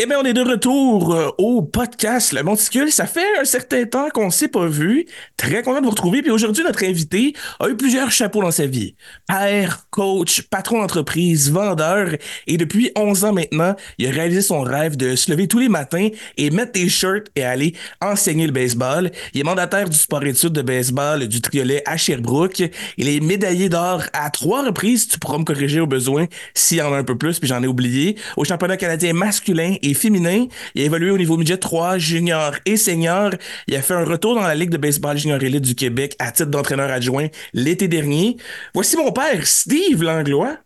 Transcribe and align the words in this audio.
Eh 0.00 0.06
bien, 0.06 0.16
on 0.20 0.24
est 0.24 0.32
de 0.32 0.42
retour 0.42 1.12
euh, 1.12 1.30
au 1.38 1.60
podcast 1.60 2.32
Le 2.32 2.44
Monticule. 2.44 2.92
Ça 2.92 3.04
fait 3.04 3.36
un 3.40 3.44
certain 3.44 3.84
temps 3.84 4.10
qu'on 4.10 4.26
ne 4.26 4.30
s'est 4.30 4.46
pas 4.46 4.68
vu. 4.68 5.06
Très 5.36 5.64
content 5.64 5.80
de 5.80 5.86
vous 5.86 5.90
retrouver. 5.90 6.22
Puis 6.22 6.30
aujourd'hui, 6.30 6.62
notre 6.62 6.84
invité 6.84 7.34
a 7.58 7.68
eu 7.68 7.76
plusieurs 7.76 8.12
chapeaux 8.12 8.40
dans 8.40 8.52
sa 8.52 8.66
vie. 8.66 8.94
Père, 9.26 9.88
coach, 9.90 10.42
patron 10.42 10.78
d'entreprise, 10.82 11.50
vendeur. 11.50 12.10
Et 12.46 12.56
depuis 12.56 12.92
11 12.94 13.24
ans 13.24 13.32
maintenant, 13.32 13.74
il 13.98 14.06
a 14.06 14.10
réalisé 14.12 14.40
son 14.40 14.60
rêve 14.60 14.96
de 14.96 15.16
se 15.16 15.32
lever 15.32 15.48
tous 15.48 15.58
les 15.58 15.68
matins 15.68 16.10
et 16.36 16.50
mettre 16.50 16.70
des 16.70 16.88
shirts 16.88 17.26
et 17.34 17.42
aller 17.42 17.74
enseigner 18.00 18.46
le 18.46 18.52
baseball. 18.52 19.10
Il 19.34 19.40
est 19.40 19.44
mandataire 19.44 19.88
du 19.88 19.98
sport-études 19.98 20.52
de 20.52 20.62
baseball 20.62 21.26
du 21.26 21.40
triolet 21.40 21.82
à 21.86 21.96
Sherbrooke. 21.96 22.62
Il 22.98 23.08
est 23.08 23.18
médaillé 23.18 23.68
d'or 23.68 24.04
à 24.12 24.30
trois 24.30 24.64
reprises. 24.64 25.08
Tu 25.08 25.18
pourras 25.18 25.38
me 25.38 25.44
corriger 25.44 25.80
au 25.80 25.88
besoin 25.88 26.26
s'il 26.54 26.78
y 26.78 26.82
en 26.82 26.92
a 26.92 26.98
un 26.98 27.04
peu 27.04 27.18
plus, 27.18 27.40
puis 27.40 27.48
j'en 27.48 27.64
ai 27.64 27.66
oublié. 27.66 28.14
Au 28.36 28.44
championnat 28.44 28.76
canadien 28.76 29.12
masculin 29.12 29.74
féminin. 29.94 30.46
Il 30.74 30.82
a 30.82 30.84
évolué 30.84 31.10
au 31.10 31.18
niveau 31.18 31.36
midget 31.36 31.56
3, 31.56 31.98
junior 31.98 32.54
et 32.64 32.76
senior. 32.76 33.30
Il 33.66 33.76
a 33.76 33.82
fait 33.82 33.94
un 33.94 34.04
retour 34.04 34.34
dans 34.34 34.42
la 34.42 34.54
Ligue 34.54 34.70
de 34.70 34.76
baseball 34.76 35.16
junior 35.16 35.42
élite 35.42 35.64
du 35.64 35.74
Québec 35.74 36.14
à 36.18 36.30
titre 36.32 36.50
d'entraîneur 36.50 36.90
adjoint 36.90 37.28
l'été 37.52 37.88
dernier. 37.88 38.36
Voici 38.74 38.96
mon 38.96 39.12
père, 39.12 39.46
Steve 39.46 40.02
Langlois. 40.02 40.56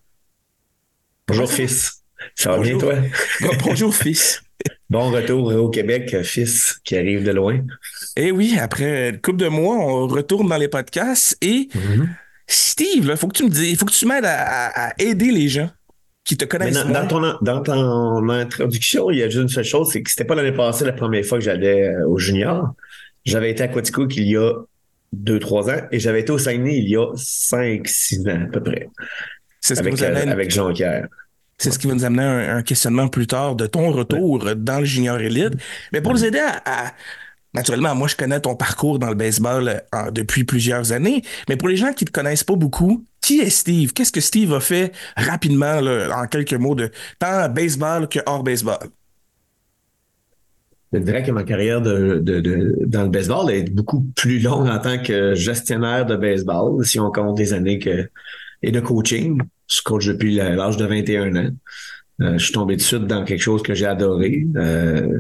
Bonjour, 1.29 1.51
fils. 1.51 2.03
Ça 2.35 2.57
va 2.57 2.59
bien, 2.59 2.79
toi? 2.79 2.95
Bonjour, 3.65 3.95
fils. 3.95 4.43
Bon 4.89 5.11
retour 5.11 5.47
au 5.55 5.71
Québec, 5.71 6.23
fils 6.23 6.79
qui 6.85 6.97
arrive 6.97 7.25
de 7.25 7.33
loin. 7.33 7.61
Eh 8.16 8.30
oui, 8.30 8.59
après 8.61 9.11
une 9.11 9.21
couple 9.21 9.39
de 9.39 9.49
mois, 9.49 9.77
on 9.77 10.07
retourne 10.07 10.49
dans 10.49 10.57
les 10.57 10.69
podcasts 10.69 11.37
et 11.41 11.69
mm-hmm. 11.75 12.09
Steve, 12.47 13.09
il 13.11 13.16
faut 13.16 13.29
que 13.29 13.37
tu 13.37 13.45
me 13.45 13.49
dises, 13.49 13.71
il 13.71 13.77
faut 13.77 13.87
que 13.87 13.93
tu 13.93 14.07
m'aides 14.07 14.27
à 14.27 14.93
aider 14.99 15.30
les 15.30 15.49
gens 15.49 15.71
qui 16.24 16.37
te 16.37 16.45
connaissent. 16.45 16.87
Dans, 16.87 17.06
ton, 17.06 17.37
dans 17.40 17.62
ton 17.62 18.28
introduction, 18.28 19.10
il 19.10 19.18
y 19.18 19.23
a 19.23 19.28
juste 19.28 19.42
une 19.42 19.48
seule 19.48 19.65
chose, 19.65 19.90
c'est 19.92 20.02
que 20.02 20.10
c'était 20.10 20.24
pas 20.24 20.34
l'année 20.34 20.52
passée 20.52 20.84
la 20.84 20.92
première 20.92 21.24
fois 21.24 21.38
que 21.38 21.45
j'allais 21.45 21.88
euh, 21.88 22.09
au 22.09 22.18
junior. 22.18 22.74
J'avais 23.24 23.51
été 23.51 23.62
à 23.62 23.68
Quaticook 23.68 24.16
il 24.16 24.28
y 24.28 24.37
a 24.37 24.52
deux, 25.12 25.38
trois 25.38 25.68
ans 25.70 25.80
et 25.90 25.98
j'avais 25.98 26.20
été 26.20 26.32
au 26.32 26.38
Saguenay 26.38 26.78
il 26.78 26.88
y 26.88 26.96
a 26.96 27.06
cinq, 27.16 27.87
six 27.88 28.26
ans 28.26 28.45
à 28.45 28.46
peu 28.46 28.62
près. 28.62 28.88
C'est 29.60 29.74
ce 29.74 29.80
avec, 29.80 29.95
qui 29.95 30.04
euh, 30.04 30.30
avec 30.30 30.50
Jean-Pierre. 30.50 31.09
C'est 31.59 31.70
ce 31.70 31.78
qui 31.78 31.87
va 31.87 31.95
nous 31.95 32.04
amener 32.04 32.24
un, 32.24 32.56
un, 32.56 32.62
questionnement 32.62 33.06
plus 33.06 33.28
tard 33.28 33.54
de 33.54 33.66
ton 33.66 33.93
retour 33.93 34.45
dans 34.56 34.80
le 34.80 34.84
junior 34.84 35.20
élite. 35.20 35.54
Mais 35.93 36.00
pour 36.00 36.12
nous 36.12 36.24
aider 36.24 36.40
à, 36.40 36.93
Naturellement, 37.55 37.95
moi, 37.95 38.09
je 38.09 38.17
connais 38.17 38.41
ton 38.41 38.57
parcours 38.57 38.99
dans 38.99 39.09
le 39.09 39.15
baseball 39.15 39.83
euh, 39.95 40.11
depuis 40.11 40.45
plusieurs 40.45 40.93
années, 40.93 41.23
mais 41.49 41.57
pour 41.57 41.69
les 41.69 41.77
gens 41.77 41.93
qui 41.93 42.05
ne 42.05 42.09
te 42.09 42.13
connaissent 42.13 42.45
pas 42.45 42.57
beaucoup, 42.57 43.05
qui 43.21 43.41
est 43.41 43.51
Steve? 43.51 43.93
Qu'est-ce 43.93 44.13
que 44.13 44.21
Steve 44.21 44.53
a 44.55 44.61
fait 44.61 44.93
rapidement, 45.17 45.79
en 46.15 46.27
quelques 46.27 46.55
mots, 46.55 46.75
de 46.75 46.91
tant 47.19 47.49
baseball 47.51 48.09
que 48.09 48.21
hors 48.27 48.43
baseball? 48.43 48.89
Je 50.93 50.99
dirais 50.99 51.23
que 51.23 51.30
ma 51.30 51.45
carrière 51.45 51.80
dans 51.80 51.93
le 51.93 53.09
baseball 53.09 53.51
est 53.51 53.71
beaucoup 53.71 54.03
plus 54.15 54.41
longue 54.41 54.69
en 54.69 54.79
tant 54.79 55.03
que 55.03 55.35
gestionnaire 55.35 56.05
de 56.05 56.17
baseball, 56.17 56.85
si 56.85 57.01
on 57.01 57.11
compte 57.11 57.37
des 57.37 57.55
années 57.55 57.80
et 58.63 58.73
de 58.73 58.80
coaching. 58.80 59.41
Je 59.71 59.80
coach 59.83 60.07
depuis 60.07 60.35
l'âge 60.35 60.77
de 60.77 60.85
21 60.85 61.37
ans. 61.37 61.51
Euh, 62.21 62.38
je 62.38 62.45
suis 62.45 62.52
tombé 62.52 62.77
de 62.77 62.80
suite 62.80 63.07
dans 63.07 63.24
quelque 63.24 63.41
chose 63.41 63.63
que 63.63 63.74
j'ai 63.74 63.87
adoré. 63.87 64.47
Euh, 64.56 65.19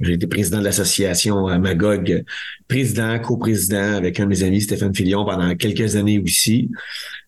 j'ai 0.00 0.12
été 0.12 0.26
président 0.26 0.58
de 0.58 0.64
l'association 0.64 1.46
Magog, 1.58 2.24
président, 2.68 3.18
coprésident 3.18 3.96
avec 3.96 4.20
un 4.20 4.24
de 4.24 4.28
mes 4.28 4.42
amis, 4.42 4.60
Stéphane 4.60 4.94
Filion, 4.94 5.24
pendant 5.24 5.54
quelques 5.56 5.96
années 5.96 6.18
aussi. 6.18 6.70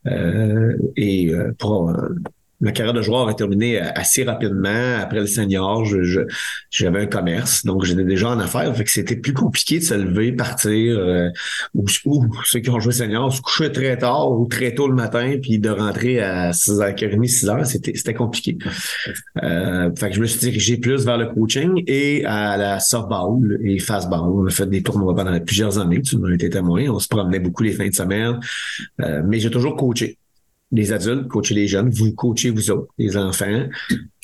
Euh, 0.06 0.77
et 0.97 1.33
pour 1.58 1.92
ma 2.62 2.70
carrière 2.70 2.94
de 2.94 3.02
joueur 3.02 3.28
a 3.28 3.34
terminé 3.34 3.78
assez 3.78 4.23
rapidement. 4.23 4.96
Après 5.00 5.18
le 5.18 5.27
senior, 5.27 5.84
j'avais 6.70 7.00
un 7.00 7.06
commerce, 7.06 7.64
donc 7.64 7.84
j'étais 7.84 8.05
déjà 8.05 8.30
en 8.30 8.39
affaires. 8.39 8.74
Fait 8.77 8.84
que 8.84 8.90
c'était 8.90 9.17
plus 9.17 9.33
compliqué 9.33 9.80
de 9.80 9.84
se 9.84 9.95
lever, 9.95 10.33
partir, 10.33 10.96
euh, 10.96 11.28
ou, 11.74 11.86
ceux 12.45 12.61
qui 12.61 12.70
ont 12.70 12.78
joué 12.78 12.92
senior, 12.92 13.33
se 13.33 13.40
coucher 13.42 13.72
très 13.72 13.98
tard 13.98 14.30
ou 14.30 14.46
très 14.46 14.74
tôt 14.74 14.86
le 14.86 14.95
matin, 14.95 15.39
puis 15.42 15.58
de 15.58 15.70
rentrer 15.70 16.20
à 16.20 16.52
6h30, 16.52 17.28
6h, 17.28 17.64
c'était, 17.64 17.92
c'était 17.96 18.14
compliqué. 18.14 18.56
Euh, 19.42 19.90
fait 19.96 20.11
que 20.11 20.14
je 20.14 20.20
me 20.20 20.27
suis 20.27 20.39
dirigé 20.39 20.77
plus 20.77 21.05
vers 21.05 21.18
le 21.18 21.27
coaching 21.27 21.83
et 21.89 22.24
à 22.24 22.56
la 22.56 22.78
softball 22.78 23.58
et 23.64 23.80
fastball. 23.80 24.20
On 24.20 24.46
a 24.46 24.51
fait 24.51 24.68
des 24.68 24.83
tournois 24.84 25.17
pendant 25.17 25.39
plusieurs 25.40 25.80
années, 25.80 26.01
tu 26.01 26.17
m'as 26.17 26.33
été 26.33 26.48
témoin. 26.48 26.89
On 26.90 27.01
se 27.01 27.08
promenait 27.08 27.40
beaucoup 27.40 27.64
les 27.64 27.72
fins 27.72 27.89
de 27.89 27.95
semaine, 27.95 28.39
euh, 29.01 29.22
mais 29.27 29.40
j'ai 29.40 29.51
toujours 29.51 29.77
coaché 29.77 30.18
les 30.72 30.92
adultes, 30.92 31.28
coacher 31.28 31.55
les 31.55 31.68
jeunes, 31.68 31.90
vous 31.90 32.12
coachez 32.14 32.50
vous 32.50 32.70
autres, 32.70 32.92
les 32.98 33.16
enfants. 33.16 33.68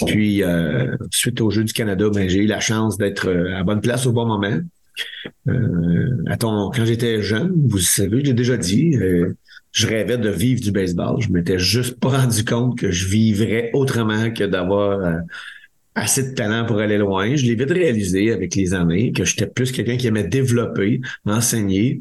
Puis, 0.07 0.43
euh, 0.43 0.97
suite 1.11 1.41
au 1.41 1.51
Jeu 1.51 1.63
du 1.63 1.73
Canada, 1.73 2.09
ben, 2.13 2.29
j'ai 2.29 2.43
eu 2.45 2.47
la 2.47 2.61
chance 2.61 2.97
d'être 2.97 3.29
euh, 3.29 3.57
à 3.57 3.63
bonne 3.63 3.83
place 3.83 4.07
au 4.07 4.13
bon 4.13 4.27
moment. 4.27 4.59
Euh, 5.49 6.37
quand 6.41 6.85
j'étais 6.85 7.23
jeune, 7.23 7.53
vous 7.69 7.79
savez, 7.79 8.25
j'ai 8.25 8.33
déjà 8.33 8.57
dit, 8.57 8.97
je 9.73 9.87
rêvais 9.87 10.19
de 10.19 10.31
vivre 10.31 10.61
du 10.61 10.73
baseball. 10.73 11.21
Je 11.21 11.31
m'étais 11.31 11.59
juste 11.59 12.01
pas 12.01 12.09
rendu 12.23 12.45
compte 12.45 12.79
que 12.79 12.91
je 12.91 13.07
vivrais 13.07 13.71
autrement 13.75 14.31
que 14.31 14.45
d'avoir 14.45 15.21
assez 15.95 16.31
de 16.31 16.35
talent 16.35 16.65
pour 16.65 16.79
aller 16.79 16.99
loin. 16.99 17.37
Je 17.37 17.45
l'ai 17.45 17.55
vite 17.55 17.71
réalisé 17.71 18.33
avec 18.33 18.55
les 18.55 18.73
années, 18.73 19.13
que 19.13 19.25
j'étais 19.25 19.47
plus 19.47 19.71
quelqu'un 19.71 19.97
qui 19.97 20.07
aimait 20.07 20.27
développer, 20.27 21.01
enseigner, 21.27 21.99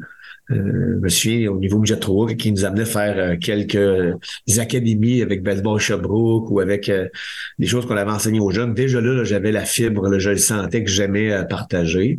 euh, 0.50 0.98
me 1.00 1.08
souviens 1.08 1.50
au 1.50 1.58
niveau 1.58 1.84
Jet 1.84 1.96
3 1.96 2.34
qui 2.34 2.52
nous 2.52 2.64
amenait 2.64 2.84
faire 2.84 3.18
euh, 3.18 3.36
quelques 3.36 4.16
académies 4.58 5.22
avec 5.22 5.42
Baseball 5.42 5.78
Sherbrooke 5.78 6.50
ou 6.50 6.60
avec 6.60 6.88
euh, 6.88 7.08
des 7.58 7.66
choses 7.66 7.86
qu'on 7.86 7.96
avait 7.96 8.10
enseignées 8.10 8.40
aux 8.40 8.50
jeunes. 8.50 8.74
Déjà 8.74 9.00
là, 9.00 9.24
j'avais 9.24 9.52
la 9.52 9.64
fibre, 9.64 10.08
là, 10.08 10.18
je 10.18 10.30
le 10.30 10.36
sentais 10.36 10.84
que 10.84 10.90
j'aimais 10.90 11.32
euh, 11.32 11.44
partager. 11.44 12.18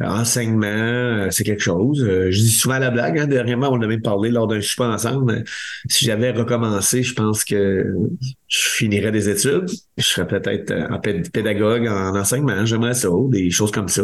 enseignement, 0.00 1.28
c'est 1.30 1.44
quelque 1.44 1.62
chose. 1.62 2.04
je 2.04 2.38
dis 2.38 2.50
souvent 2.50 2.78
la 2.78 2.90
blague, 2.90 3.18
hein, 3.18 3.26
dernièrement, 3.26 3.68
on 3.70 3.80
a 3.80 3.86
même 3.86 4.02
parlé 4.02 4.30
lors 4.30 4.46
d'un 4.46 4.60
super 4.60 4.86
ensemble. 4.86 5.44
Si 5.88 6.04
j'avais 6.04 6.32
recommencé, 6.32 7.02
je 7.02 7.14
pense 7.14 7.44
que 7.44 7.94
je 8.48 8.58
finirais 8.58 9.12
des 9.12 9.28
études. 9.28 9.68
Je 9.96 10.04
serais 10.04 10.26
peut-être 10.26 10.72
un 10.72 10.98
pédagogue 10.98 11.86
en 11.86 12.16
enseignement. 12.16 12.64
J'aimerais 12.66 12.94
ça, 12.94 13.08
des 13.30 13.50
choses 13.50 13.70
comme 13.70 13.88
ça. 13.88 14.02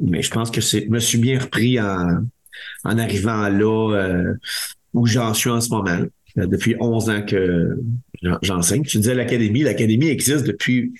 Mais 0.00 0.22
je 0.22 0.30
pense 0.30 0.50
que 0.50 0.60
c'est, 0.60 0.88
me 0.88 0.98
suis 0.98 1.18
bien 1.18 1.38
repris 1.38 1.80
en, 1.80 2.24
en 2.84 2.98
arrivant 2.98 3.48
là 3.48 3.94
euh, 3.94 4.34
où 4.94 5.06
j'en 5.06 5.34
suis 5.34 5.50
en 5.50 5.60
ce 5.60 5.70
moment. 5.70 6.00
Euh, 6.38 6.46
depuis 6.46 6.76
11 6.78 7.10
ans 7.10 7.22
que 7.22 7.78
j'enseigne. 8.42 8.82
Tu 8.82 8.98
disais 8.98 9.14
l'académie. 9.14 9.62
L'académie 9.62 10.08
existe 10.08 10.46
depuis 10.46 10.92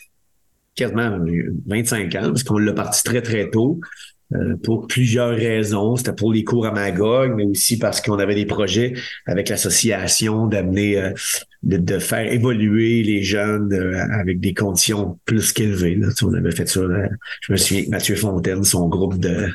quasiment 0.75 1.19
25 1.67 2.15
ans 2.15 2.29
parce 2.29 2.45
qu'on 2.45 2.59
l'a 2.59 2.73
parti 2.73 3.03
très, 3.03 3.23
très 3.23 3.51
tôt. 3.51 3.81
Euh, 4.35 4.57
pour 4.63 4.87
plusieurs 4.87 5.35
raisons. 5.35 5.97
C'était 5.97 6.13
pour 6.13 6.35
les 6.35 6.45
cours 6.45 6.67
à 6.67 6.71
Magog, 6.71 7.33
mais 7.35 7.47
aussi 7.47 7.79
parce 7.79 8.03
qu'on 8.03 8.19
avait 8.19 8.35
des 8.35 8.45
projets 8.45 8.93
avec 9.25 9.49
l'association 9.49 10.47
d'amener, 10.47 11.13
de, 11.63 11.99
faire 11.99 12.31
évoluer 12.31 13.03
les 13.03 13.23
jeunes 13.23 13.73
avec 14.13 14.39
des 14.39 14.53
conditions 14.53 15.19
plus 15.25 15.51
qu'élevées. 15.55 15.99
On 16.23 16.35
avait 16.35 16.51
fait 16.51 16.69
ça. 16.69 16.83
je 17.41 17.53
me 17.53 17.57
souviens 17.57 17.85
que 17.85 17.89
Mathieu 17.89 18.17
Fontaine, 18.17 18.65
son 18.65 18.87
groupe 18.89 19.19
de 19.19 19.49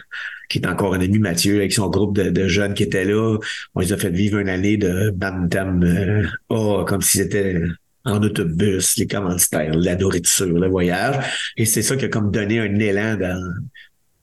qui 0.53 0.59
est 0.59 0.68
encore 0.68 0.94
un 0.94 1.02
ami 1.02 1.18
Mathieu, 1.18 1.56
avec 1.56 1.74
son 1.74 1.90
groupe 1.90 2.16
de, 2.16 2.47
jeunes 2.47 2.75
qui 2.75 2.84
étaient 2.84 3.06
là. 3.06 3.40
On 3.74 3.80
les 3.80 3.91
a 3.91 3.97
fait 3.97 4.12
vivre 4.12 4.38
une 4.38 4.50
année 4.50 4.78
de 4.78 5.09
bantam 5.09 5.84
euh, 5.84 6.28
oh, 6.50 6.86
comme 6.88 7.02
s'ils 7.02 7.22
étaient 7.22 7.59
en 8.06 8.22
autobus, 8.22 8.97
les 8.97 9.08
commanditaires, 9.08 9.74
la 9.74 9.96
nourriture, 9.96 10.59
le 10.59 10.68
voyage. 10.68 11.25
Et 11.58 11.66
c'est 11.66 11.81
ça 11.81 11.96
qui 11.96 12.06
a 12.06 12.08
comme 12.08 12.30
donné 12.30 12.59
un 12.59 12.78
élan 12.78 13.18
dans, 13.18 13.53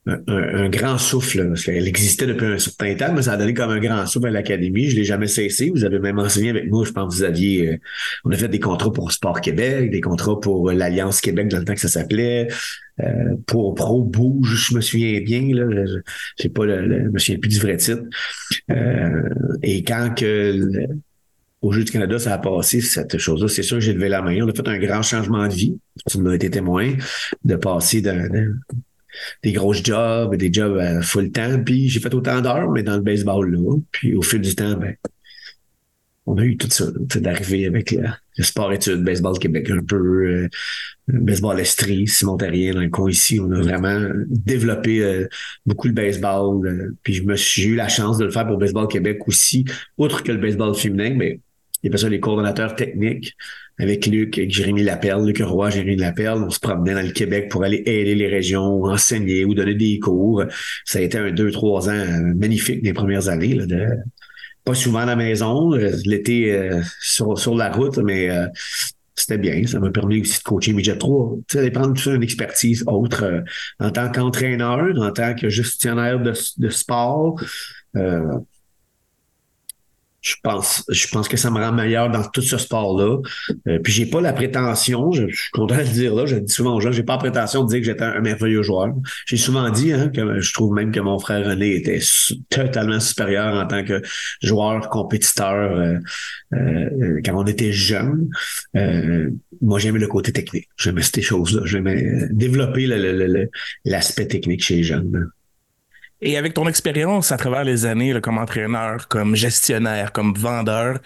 un, 0.07 0.69
grand 0.69 0.97
souffle. 0.97 1.47
Parce 1.47 1.63
qu'elle 1.63 1.87
existait 1.87 2.25
depuis 2.25 2.45
un 2.45 2.59
certain 2.59 2.95
temps, 2.95 3.13
mais 3.13 3.23
ça 3.23 3.33
a 3.33 3.37
donné 3.37 3.53
comme 3.53 3.69
un 3.69 3.79
grand 3.79 4.05
souffle 4.05 4.27
à 4.27 4.31
l'académie. 4.31 4.89
Je 4.89 4.95
l'ai 4.95 5.03
jamais 5.03 5.27
cessé. 5.27 5.69
Vous 5.69 5.83
avez 5.83 5.99
même 5.99 6.19
enseigné 6.19 6.49
avec 6.49 6.69
moi. 6.69 6.83
Je 6.85 6.91
pense 6.91 7.13
que 7.13 7.17
vous 7.19 7.23
aviez, 7.23 7.69
euh, 7.69 7.77
on 8.25 8.31
a 8.31 8.37
fait 8.37 8.47
des 8.47 8.59
contrats 8.59 8.91
pour 8.91 9.11
Sport 9.11 9.41
Québec, 9.41 9.91
des 9.91 10.01
contrats 10.01 10.39
pour 10.39 10.71
l'Alliance 10.71 11.21
Québec 11.21 11.47
dans 11.49 11.59
le 11.59 11.65
temps 11.65 11.75
que 11.75 11.81
ça 11.81 11.87
s'appelait, 11.87 12.47
euh, 12.99 13.35
pour 13.47 13.75
Pro 13.75 14.03
Bouge, 14.03 14.67
je 14.69 14.75
me 14.75 14.81
souviens 14.81 15.19
bien. 15.21 15.41
Là, 15.53 15.85
je, 15.85 15.99
sais 16.43 16.49
pas, 16.49 16.65
le, 16.65 17.05
je 17.05 17.09
me 17.09 17.19
souviens 17.19 17.39
plus 17.39 17.49
du 17.49 17.59
vrai 17.59 17.77
titre. 17.77 18.03
Euh, 18.71 19.29
et 19.63 19.83
quand 19.83 20.13
que 20.15 20.87
au 21.61 21.71
Jeu 21.71 21.83
du 21.83 21.91
Canada, 21.91 22.17
ça 22.17 22.33
a 22.33 22.37
passé 22.39 22.81
cette 22.81 23.19
chose-là. 23.19 23.47
C'est 23.47 23.61
sûr 23.61 23.77
que 23.77 23.81
j'ai 23.81 23.93
levé 23.93 24.09
la 24.09 24.23
main. 24.23 24.35
On 24.41 24.49
a 24.49 24.53
fait 24.53 24.67
un 24.67 24.79
grand 24.79 25.03
changement 25.03 25.47
de 25.47 25.53
vie. 25.53 25.77
Tu 26.09 26.17
m'as 26.17 26.33
été 26.33 26.49
témoin 26.49 26.95
de 27.45 27.55
passer 27.55 28.01
d'un 28.01 28.27
des 29.43 29.51
grosses 29.53 29.83
jobs, 29.83 30.35
des 30.35 30.51
jobs 30.51 30.77
à 30.77 31.01
full 31.01 31.31
temps. 31.31 31.63
Puis 31.63 31.89
j'ai 31.89 31.99
fait 31.99 32.13
autant 32.13 32.41
d'heures, 32.41 32.69
mais 32.71 32.83
dans 32.83 32.95
le 32.95 33.01
baseball 33.01 33.51
là. 33.51 33.77
Puis 33.91 34.15
au 34.15 34.21
fil 34.21 34.41
du 34.41 34.55
temps, 34.55 34.75
ben, 34.75 34.95
on 36.27 36.37
a 36.37 36.43
eu 36.43 36.57
tout 36.57 36.67
ça, 36.69 36.85
d'arriver 37.19 37.65
avec 37.65 37.91
le, 37.91 38.43
sport 38.43 38.71
études, 38.71 39.03
baseball 39.03 39.37
Québec 39.39 39.69
un 39.69 39.83
peu, 39.83 39.97
euh, 39.97 40.49
baseball 41.07 41.59
Estrie, 41.59 42.07
Simon 42.07 42.37
Terrien 42.37 42.73
dans 42.73 42.81
le 42.81 42.89
coin 42.89 43.09
ici. 43.09 43.39
On 43.39 43.51
a 43.51 43.61
vraiment 43.61 43.99
développé 44.27 45.03
euh, 45.03 45.27
beaucoup 45.65 45.87
le 45.87 45.93
baseball. 45.93 46.65
Euh, 46.65 46.95
puis 47.03 47.25
j'ai 47.35 47.65
eu 47.65 47.75
la 47.75 47.89
chance 47.89 48.17
de 48.17 48.25
le 48.25 48.31
faire 48.31 48.47
pour 48.47 48.57
baseball 48.57 48.87
Québec 48.87 49.27
aussi, 49.27 49.65
outre 49.97 50.23
que 50.23 50.31
le 50.31 50.37
baseball 50.37 50.75
féminin, 50.75 51.13
mais 51.15 51.39
Il 51.83 51.87
y 51.87 51.89
avait 51.89 51.97
ça 51.97 52.09
les 52.09 52.19
coordonnateurs 52.19 52.75
techniques 52.75 53.35
avec 53.81 54.05
Luc, 54.05 54.37
avec 54.37 54.51
Jérémy 54.51 54.83
Lapelle, 54.83 55.25
Luc 55.25 55.39
Roy, 55.39 55.71
Jérémy 55.71 55.95
Lapelle. 55.95 56.43
On 56.45 56.49
se 56.49 56.59
promenait 56.59 56.93
dans 56.93 57.01
le 57.01 57.11
Québec 57.11 57.49
pour 57.49 57.63
aller 57.63 57.81
aider 57.85 58.15
les 58.15 58.27
régions, 58.27 58.83
enseigner 58.83 59.43
ou 59.43 59.53
donner 59.55 59.73
des 59.73 59.99
cours. 59.99 60.43
Ça 60.85 60.99
a 60.99 61.01
été 61.01 61.17
un 61.17 61.31
deux, 61.31 61.51
trois 61.51 61.89
ans 61.89 62.05
magnifique 62.35 62.83
des 62.83 62.93
premières 62.93 63.27
années. 63.27 63.57
Pas 64.63 64.75
souvent 64.75 64.99
à 64.99 65.05
la 65.05 65.15
maison, 65.15 65.71
l'été 66.05 66.53
euh, 66.53 66.81
sur, 67.01 67.39
sur 67.39 67.55
la 67.55 67.71
route, 67.71 67.97
mais 67.97 68.29
euh, 68.29 68.45
c'était 69.15 69.37
bien. 69.37 69.65
Ça 69.65 69.79
m'a 69.79 69.89
permis 69.89 70.21
aussi 70.21 70.37
de 70.39 70.43
coacher 70.43 70.73
Midget 70.73 70.97
3. 70.97 71.37
Tu 71.47 71.57
sais, 71.57 71.71
prendre 71.71 72.07
une 72.07 72.23
expertise 72.23 72.83
autre 72.87 73.23
euh, 73.23 73.41
en 73.79 73.89
tant 73.89 74.11
qu'entraîneur, 74.11 74.95
en 74.97 75.11
tant 75.11 75.33
que 75.33 75.49
gestionnaire 75.49 76.19
de, 76.19 76.33
de 76.57 76.69
sport. 76.69 77.41
Euh, 77.95 78.37
je 80.21 80.35
pense, 80.43 80.83
je 80.87 81.07
pense 81.07 81.27
que 81.27 81.35
ça 81.35 81.49
me 81.49 81.59
rend 81.59 81.71
meilleur 81.71 82.09
dans 82.09 82.23
tout 82.23 82.43
ce 82.43 82.57
sport-là. 82.57 83.17
Euh, 83.67 83.79
puis 83.79 83.91
j'ai 83.91 84.05
pas 84.05 84.21
la 84.21 84.33
prétention, 84.33 85.11
je, 85.11 85.25
suis 85.27 85.51
content 85.51 85.75
de 85.75 85.81
le 85.81 85.87
dire 85.87 86.13
là, 86.13 86.27
je 86.27 86.35
le 86.35 86.41
dis 86.41 86.53
souvent 86.53 86.75
aux 86.75 86.79
gens, 86.79 86.91
j'ai 86.91 87.01
pas 87.01 87.13
la 87.13 87.19
prétention 87.19 87.63
de 87.63 87.69
dire 87.69 87.79
que 87.79 87.85
j'étais 87.85 88.03
un, 88.03 88.21
merveilleux 88.21 88.61
joueur. 88.61 88.93
J'ai 89.25 89.37
souvent 89.37 89.69
dit 89.71 89.91
hein, 89.93 90.09
que 90.09 90.39
je 90.39 90.53
trouve 90.53 90.73
même 90.73 90.91
que 90.91 90.99
mon 90.99 91.17
frère 91.17 91.45
René 91.47 91.75
était 91.75 91.99
totalement 92.49 92.99
supérieur 92.99 93.55
en 93.55 93.65
tant 93.65 93.83
que 93.83 94.01
joueur, 94.43 94.89
compétiteur 94.89 95.53
euh, 95.53 95.97
euh, 96.53 97.21
quand 97.25 97.35
on 97.35 97.45
était 97.47 97.71
jeune. 97.71 98.29
moi, 99.61 99.79
j'aimais 99.79 99.99
le 99.99 100.07
côté 100.07 100.31
technique. 100.31 100.69
J'aimais 100.77 101.01
ces 101.01 101.21
choses-là. 101.21 101.63
J'aimais 101.65 102.27
développer 102.29 102.85
l'aspect 103.85 104.27
technique 104.27 104.63
chez 104.63 104.75
les 104.75 104.83
jeunes. 104.83 105.31
Et 106.21 106.37
avec 106.37 106.53
ton 106.53 106.67
expérience 106.67 107.31
à 107.31 107.37
travers 107.37 107.63
les 107.63 107.85
années 107.85 108.19
comme 108.21 108.37
entraîneur, 108.37 109.07
comme 109.07 109.35
gestionnaire, 109.35 110.11
comme 110.11 110.35
vendeur, 110.35 110.99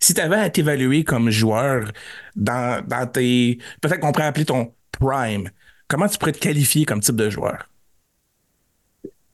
si 0.00 0.14
tu 0.14 0.20
avais 0.20 0.36
à 0.36 0.48
t'évaluer 0.48 1.04
comme 1.04 1.30
joueur 1.30 1.92
dans, 2.34 2.82
tes... 3.12 3.58
Peut-être 3.82 4.00
qu'on 4.00 4.12
pourrait 4.12 4.26
appeler 4.26 4.46
ton 4.46 4.72
prime. 4.90 5.50
Comment 5.88 6.08
tu 6.08 6.16
pourrais 6.16 6.32
te 6.32 6.38
qualifier 6.38 6.86
comme 6.86 7.00
type 7.00 7.16
de 7.16 7.28
joueur? 7.28 7.68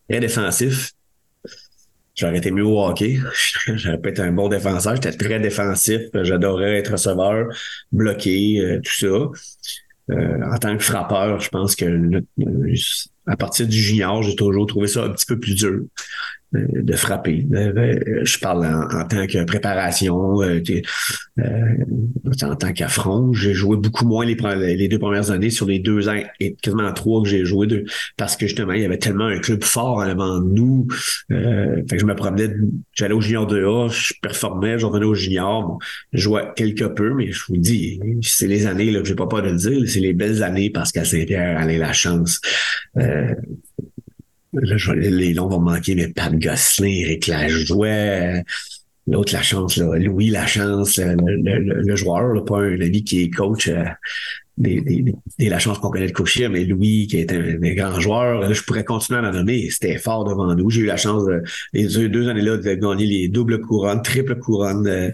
Très 0.08 0.18
défensif. 0.18 0.92
J'aurais 2.16 2.38
été 2.38 2.50
mieux 2.50 2.64
au 2.64 2.84
hockey. 2.84 3.20
J'aurais 3.68 3.98
pu 3.98 4.08
être 4.08 4.20
un 4.20 4.32
bon 4.32 4.48
défenseur. 4.48 4.96
J'étais 4.96 5.12
très 5.12 5.38
défensif. 5.38 6.00
J'adorais 6.14 6.78
être 6.78 6.92
receveur, 6.92 7.46
bloqué, 7.92 8.58
euh, 8.60 8.80
tout 8.80 8.92
ça. 8.92 10.14
Euh, 10.14 10.40
en 10.52 10.58
tant 10.58 10.76
que 10.76 10.82
frappeur, 10.82 11.38
je 11.38 11.48
pense 11.50 11.76
que 11.76 12.24
à 13.28 13.36
partir 13.36 13.68
du 13.68 13.78
junior, 13.80 14.22
j'ai 14.22 14.34
toujours 14.34 14.66
trouvé 14.66 14.88
ça 14.88 15.04
un 15.04 15.10
petit 15.10 15.26
peu 15.26 15.38
plus 15.38 15.54
dur 15.54 15.82
de 16.52 16.92
frapper. 16.94 17.46
Euh, 17.52 17.72
euh, 17.76 18.24
je 18.24 18.38
parle 18.38 18.64
en, 18.64 19.04
tant 19.04 19.26
que 19.26 19.44
préparation, 19.44 20.42
euh, 20.42 20.60
en 22.42 22.56
tant 22.56 22.72
qu'affront. 22.72 23.34
J'ai 23.34 23.52
joué 23.52 23.76
beaucoup 23.76 24.06
moins 24.06 24.24
les, 24.24 24.88
deux 24.88 24.98
premières 24.98 25.30
années 25.30 25.50
sur 25.50 25.66
les 25.66 25.78
deux 25.78 26.08
ans 26.08 26.18
et 26.40 26.54
quasiment 26.54 26.90
trois 26.92 27.22
que 27.22 27.28
j'ai 27.28 27.44
joué 27.44 27.66
de, 27.66 27.84
parce 28.16 28.36
que 28.36 28.46
justement, 28.46 28.72
il 28.72 28.82
y 28.82 28.84
avait 28.84 28.98
tellement 28.98 29.26
un 29.26 29.38
club 29.38 29.62
fort 29.62 30.00
avant 30.00 30.40
nous. 30.40 30.86
fait 31.28 31.84
que 31.90 31.98
je 31.98 32.06
me 32.06 32.14
promenais, 32.14 32.54
j'allais 32.94 33.14
au 33.14 33.20
junior 33.20 33.46
2A, 33.46 33.90
je 33.90 34.14
performais, 34.22 34.78
je 34.78 34.86
revenais 34.86 35.06
au 35.06 35.14
junior. 35.14 35.78
je 36.12 36.20
jouais 36.20 36.44
quelque 36.56 36.84
peu, 36.84 37.12
mais 37.12 37.30
je 37.30 37.44
vous 37.48 37.58
dis, 37.58 38.00
c'est 38.22 38.46
les 38.46 38.66
années, 38.66 38.90
là, 38.90 39.00
j'ai 39.04 39.14
pas 39.14 39.26
peur 39.26 39.42
de 39.42 39.50
le 39.50 39.56
dire, 39.56 39.82
c'est 39.86 40.00
les 40.00 40.14
belles 40.14 40.42
années 40.42 40.70
parce 40.70 40.92
qu'à 40.92 41.04
Saint-Pierre, 41.04 41.60
elle 41.60 41.70
a 41.70 41.78
la 41.78 41.92
chance. 41.92 42.40
Là, 44.52 44.94
les 44.94 45.34
noms 45.34 45.48
vont 45.48 45.60
manquer, 45.60 45.94
mais 45.94 46.08
Pat 46.08 46.34
Gosselin, 46.34 46.88
Eric 46.88 47.26
Lajoie, 47.26 48.42
l'autre 49.06 49.34
la 49.34 49.42
chance, 49.42 49.76
là, 49.76 49.96
Louis 49.98 50.30
la 50.30 50.46
chance, 50.46 50.98
le, 50.98 51.96
joueur, 51.96 52.44
pas 52.44 52.60
un 52.60 52.80
ami 52.80 53.04
qui 53.04 53.22
est 53.22 53.30
coach 53.30 53.68
euh, 53.68 53.84
des, 54.56 54.80
des, 54.80 55.48
la 55.48 55.58
chance 55.58 55.78
qu'on 55.78 55.90
connaît 55.90 56.08
de 56.08 56.12
coacher, 56.12 56.48
mais 56.48 56.64
Louis 56.64 57.06
qui 57.06 57.18
est 57.18 57.32
un, 57.32 57.58
grand 57.74 58.00
joueur, 58.00 58.40
là, 58.40 58.52
je 58.52 58.62
pourrais 58.62 58.84
continuer 58.84 59.20
à 59.20 59.28
en 59.28 59.32
nommer. 59.32 59.70
C'était 59.70 59.98
fort 59.98 60.24
devant 60.24 60.54
nous. 60.54 60.70
J'ai 60.70 60.82
eu 60.82 60.86
la 60.86 60.96
chance 60.96 61.24
les 61.72 62.08
deux, 62.08 62.28
années-là 62.28 62.56
de 62.56 62.74
gagner 62.74 63.06
les 63.06 63.28
doubles 63.28 63.60
couronnes, 63.60 64.02
triple 64.02 64.36
couronnes 64.36 64.86
euh, 64.88 65.10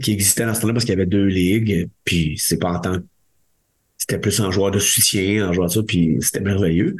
qui 0.00 0.12
existaient 0.12 0.46
dans 0.46 0.54
ce 0.54 0.60
temps-là 0.60 0.74
parce 0.74 0.84
qu'il 0.84 0.92
y 0.92 0.96
avait 0.96 1.06
deux 1.06 1.26
ligues. 1.26 1.88
Puis 2.04 2.36
c'est 2.38 2.58
pas 2.58 2.72
en 2.72 2.80
tant 2.80 2.98
que 2.98 3.04
c'était 4.08 4.20
plus 4.20 4.40
un 4.40 4.50
joueur 4.50 4.70
de 4.70 4.78
soutien, 4.78 5.48
un 5.48 5.52
joueur 5.52 5.68
de 5.68 5.72
ça, 5.72 5.82
puis 5.82 6.16
c'était 6.20 6.40
merveilleux. 6.40 6.96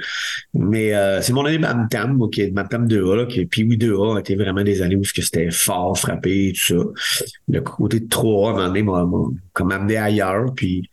Mais 0.53 0.95
euh, 0.95 1.23
c'est 1.23 1.33
mon 1.33 1.45
année 1.47 1.59
Tam, 1.91 2.21
ok, 2.21 2.39
Tam 2.69 2.87
2A, 2.87 3.17
là, 3.17 3.27
qui, 3.27 3.47
puis 3.47 3.65
oui, 3.65 3.79
2A 3.79 4.17
a 4.17 4.21
été 4.21 4.37
vraiment 4.37 4.63
des 4.63 4.83
années 4.83 4.97
où 4.97 5.05
c'était 5.05 5.51
fort, 5.51 5.99
frappé, 5.99 6.53
tout 6.55 6.77
ça. 6.77 7.25
Le 7.49 7.61
côté 7.63 8.01
de 8.01 8.07
3A, 8.07 8.61
à 8.61 8.65
un 8.65 8.83
moment 8.83 9.07
m'a 9.07 9.37
comme 9.55 9.73
amené 9.73 9.97
ailleurs, 9.97 10.53
puis 10.55 10.91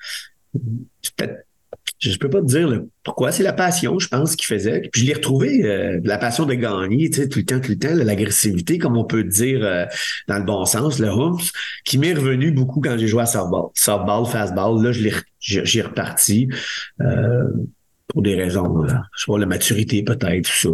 peut-être 1.18 1.45
je 2.00 2.18
peux 2.18 2.30
pas 2.30 2.42
te 2.42 2.46
dire 2.46 2.82
pourquoi, 3.04 3.32
c'est 3.32 3.44
la 3.44 3.54
passion, 3.54 4.00
je 4.00 4.08
pense, 4.08 4.36
qui 4.36 4.46
faisait. 4.46 4.82
Puis 4.92 5.02
je 5.02 5.08
l'ai 5.08 5.14
retrouvé, 5.14 5.64
euh, 5.64 6.00
la 6.04 6.18
passion 6.18 6.46
de 6.46 6.54
gagner, 6.54 7.10
tu 7.10 7.22
sais, 7.22 7.30
tout 7.30 7.40
le 7.40 7.46
temps, 7.46 7.60
tout 7.60 7.72
le 7.72 7.78
temps, 7.78 7.94
l'agressivité, 7.94 8.78
comme 8.78 8.98
on 8.98 9.06
peut 9.06 9.24
dire 9.24 9.60
euh, 9.64 9.86
dans 10.28 10.38
le 10.38 10.44
bon 10.44 10.66
sens, 10.66 11.00
le 11.00 11.10
humps, 11.10 11.52
qui 11.86 11.98
m'est 11.98 12.14
revenu 12.14 12.52
beaucoup 12.52 12.82
quand 12.82 12.98
j'ai 12.98 13.08
joué 13.08 13.22
à 13.22 13.26
softball. 13.26 13.70
Softball, 13.74 14.26
fastball, 14.26 14.84
là, 14.84 14.92
j'ai 15.40 15.82
reparti 15.82 16.50
euh, 17.02 17.44
pour 18.08 18.22
des 18.22 18.36
raisons, 18.36 18.86
je 18.88 18.94
sais 18.94 19.26
pas, 19.32 19.38
la 19.38 19.46
maturité 19.46 20.04
peut-être, 20.04 20.48
ça. 20.48 20.70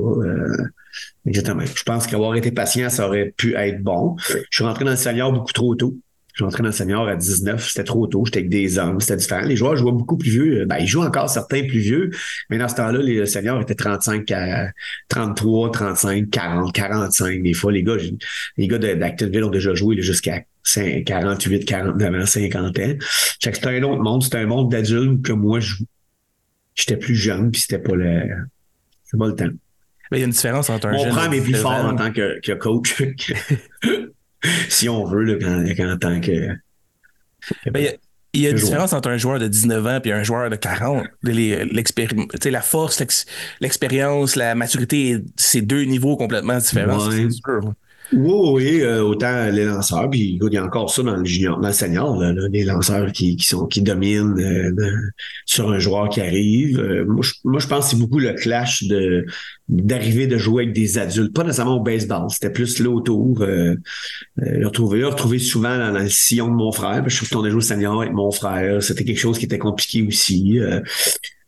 exactement. 1.26 1.64
Je 1.66 1.84
pense 1.84 2.08
qu'avoir 2.08 2.36
été 2.36 2.52
patient, 2.52 2.90
ça 2.90 3.08
aurait 3.08 3.34
pu 3.36 3.56
être 3.56 3.82
bon. 3.82 4.16
Je 4.28 4.38
suis 4.50 4.64
rentré 4.64 4.86
dans 4.86 4.92
le 4.92 4.98
senior 4.98 5.32
beaucoup 5.32 5.54
trop 5.54 5.76
tôt. 5.76 5.96
Je 6.34 6.38
suis 6.38 6.46
entré 6.46 6.64
dans 6.64 6.70
le 6.70 6.74
senior 6.74 7.08
à 7.08 7.16
19, 7.16 7.68
c'était 7.68 7.84
trop 7.84 8.08
tôt, 8.08 8.24
j'étais 8.26 8.40
avec 8.40 8.50
des 8.50 8.78
hommes, 8.78 9.00
c'était 9.02 9.18
différent. 9.18 9.46
Les 9.46 9.56
joueurs 9.56 9.76
jouaient 9.76 9.92
beaucoup 9.92 10.18
plus 10.18 10.30
vieux. 10.30 10.66
Ben, 10.66 10.78
ils 10.80 10.88
jouent 10.88 11.04
encore 11.04 11.30
certains 11.30 11.64
plus 11.64 11.80
vieux, 11.80 12.10
mais 12.50 12.58
dans 12.58 12.68
ce 12.68 12.76
temps-là, 12.76 13.00
les 13.02 13.26
seniors 13.26 13.62
étaient 13.62 13.76
35 13.76 14.32
à 14.32 14.70
33, 15.10 15.72
35, 15.72 16.30
40, 16.30 16.74
45. 16.74 17.44
Des 17.44 17.54
fois, 17.54 17.72
les 17.72 17.84
gars, 17.84 17.98
les 18.58 18.68
gars 18.68 18.78
d'Activille 18.78 19.44
ont 19.44 19.50
déjà 19.50 19.74
joué 19.74 20.02
jusqu'à 20.02 20.44
48, 20.64 21.66
49 21.66 22.22
ans, 22.22 22.26
50 22.26 22.80
ans. 22.80 22.94
C'était 23.40 23.68
un 23.68 23.84
autre 23.84 24.02
monde, 24.02 24.24
c'était 24.24 24.38
un 24.38 24.48
monde 24.48 24.72
d'adultes 24.72 25.24
que 25.24 25.34
moi, 25.34 25.60
j'étais 26.76 26.98
plus 26.98 27.16
jeune, 27.16 27.52
puis 27.52 27.62
c'était 27.62 27.80
pas 27.80 27.96
le, 27.96 28.24
c'est 29.04 29.18
pas 29.18 29.28
le 29.28 29.36
temps. 29.36 29.50
Mais 30.12 30.18
il 30.18 30.22
y 30.22 30.24
a 30.24 30.26
une 30.26 30.32
différence 30.32 30.70
entre 30.70 30.88
un 30.88 30.98
jeune. 30.98 31.08
Mon 31.08 31.16
frère 31.16 31.34
est 31.34 31.42
plus 31.42 31.56
fort 31.56 31.86
en 31.86 31.96
tant 31.96 32.12
que, 32.12 32.40
que 32.42 32.52
coach. 32.54 33.02
si 34.70 34.90
on 34.90 35.06
veut, 35.06 35.24
là, 35.24 35.36
quand, 35.76 35.92
en 35.92 35.98
tant 35.98 36.20
que. 36.22 36.56
Ben, 37.72 37.98
il 38.34 38.42
y 38.42 38.48
a 38.48 38.52
une 38.52 38.56
différence 38.56 38.94
entre 38.94 39.10
un 39.10 39.18
joueur 39.18 39.40
de 39.40 39.48
19 39.48 39.86
ans 39.86 40.00
et 40.04 40.12
un 40.14 40.24
joueur 40.24 40.50
de 40.50 40.56
40. 40.56 41.06
la 42.50 42.62
force, 42.62 43.04
l'expérience, 43.60 44.36
la 44.38 44.56
maturité, 44.56 45.22
c'est 45.36 45.62
deux 45.62 45.84
niveaux 45.84 46.16
complètement 46.16 46.58
différents. 46.58 47.10
Ouais. 47.10 47.28
Oui, 48.14 48.34
oui, 48.52 48.82
euh, 48.82 49.02
autant 49.02 49.50
les 49.50 49.64
lanceurs, 49.64 50.10
puis 50.10 50.38
il 50.42 50.54
y 50.54 50.58
a 50.58 50.66
encore 50.66 50.90
ça 50.90 51.02
dans 51.02 51.16
le 51.16 51.24
junior, 51.24 51.60
dans 51.60 51.70
le 51.70 51.74
senior, 51.74 52.18
là, 52.18 52.34
les 52.52 52.66
lanceurs 52.66 53.12
qui, 53.14 53.38
qui 53.38 53.48
sont 53.48 53.68
qui 53.68 53.82
dominent 53.82 54.38
euh, 54.38 54.72
sur 55.46 55.72
un 55.72 55.80
joueur 55.80 56.10
qui 56.10 56.20
arrive. 56.20 56.78
Euh, 56.80 57.06
moi, 57.06 57.22
je, 57.22 57.34
moi, 57.46 57.60
je 57.62 57.68
pense 57.68 57.86
que 57.86 57.92
c'est 57.92 58.00
beaucoup 58.00 58.20
le 58.20 58.34
clash 58.34 58.84
de 58.84 59.26
d'arriver 59.70 60.28
de 60.28 60.38
jouer 60.38 60.64
avec 60.64 60.76
des 60.76 60.98
adultes, 60.98 61.34
pas 61.34 61.44
nécessairement 61.44 61.78
au 61.78 61.84
baseball, 61.84 62.30
c'était 62.30 62.50
plus 62.50 62.80
là 62.80 62.90
autour. 62.90 63.42
Euh, 63.42 63.76
le 64.36 64.66
retrouver, 64.68 65.06
retrouver 65.06 65.40
souvent 65.40 65.78
dans, 65.78 65.92
le 65.92 66.10
sillon 66.10 66.48
de 66.50 66.54
mon 66.54 66.74
frère. 66.74 67.04
Je 67.08 67.16
suis 67.16 67.26
retourné 67.26 67.50
jouer 67.50 67.60
au 67.60 67.62
senior 67.62 68.02
avec 68.02 68.14
mon 68.14 68.32
frère. 68.32 68.84
C'était 68.84 69.06
quelque 69.06 69.20
chose 69.20 69.40
qui 69.40 69.46
était 69.46 69.60
compliqué 69.60 70.06
aussi. 70.06 70.60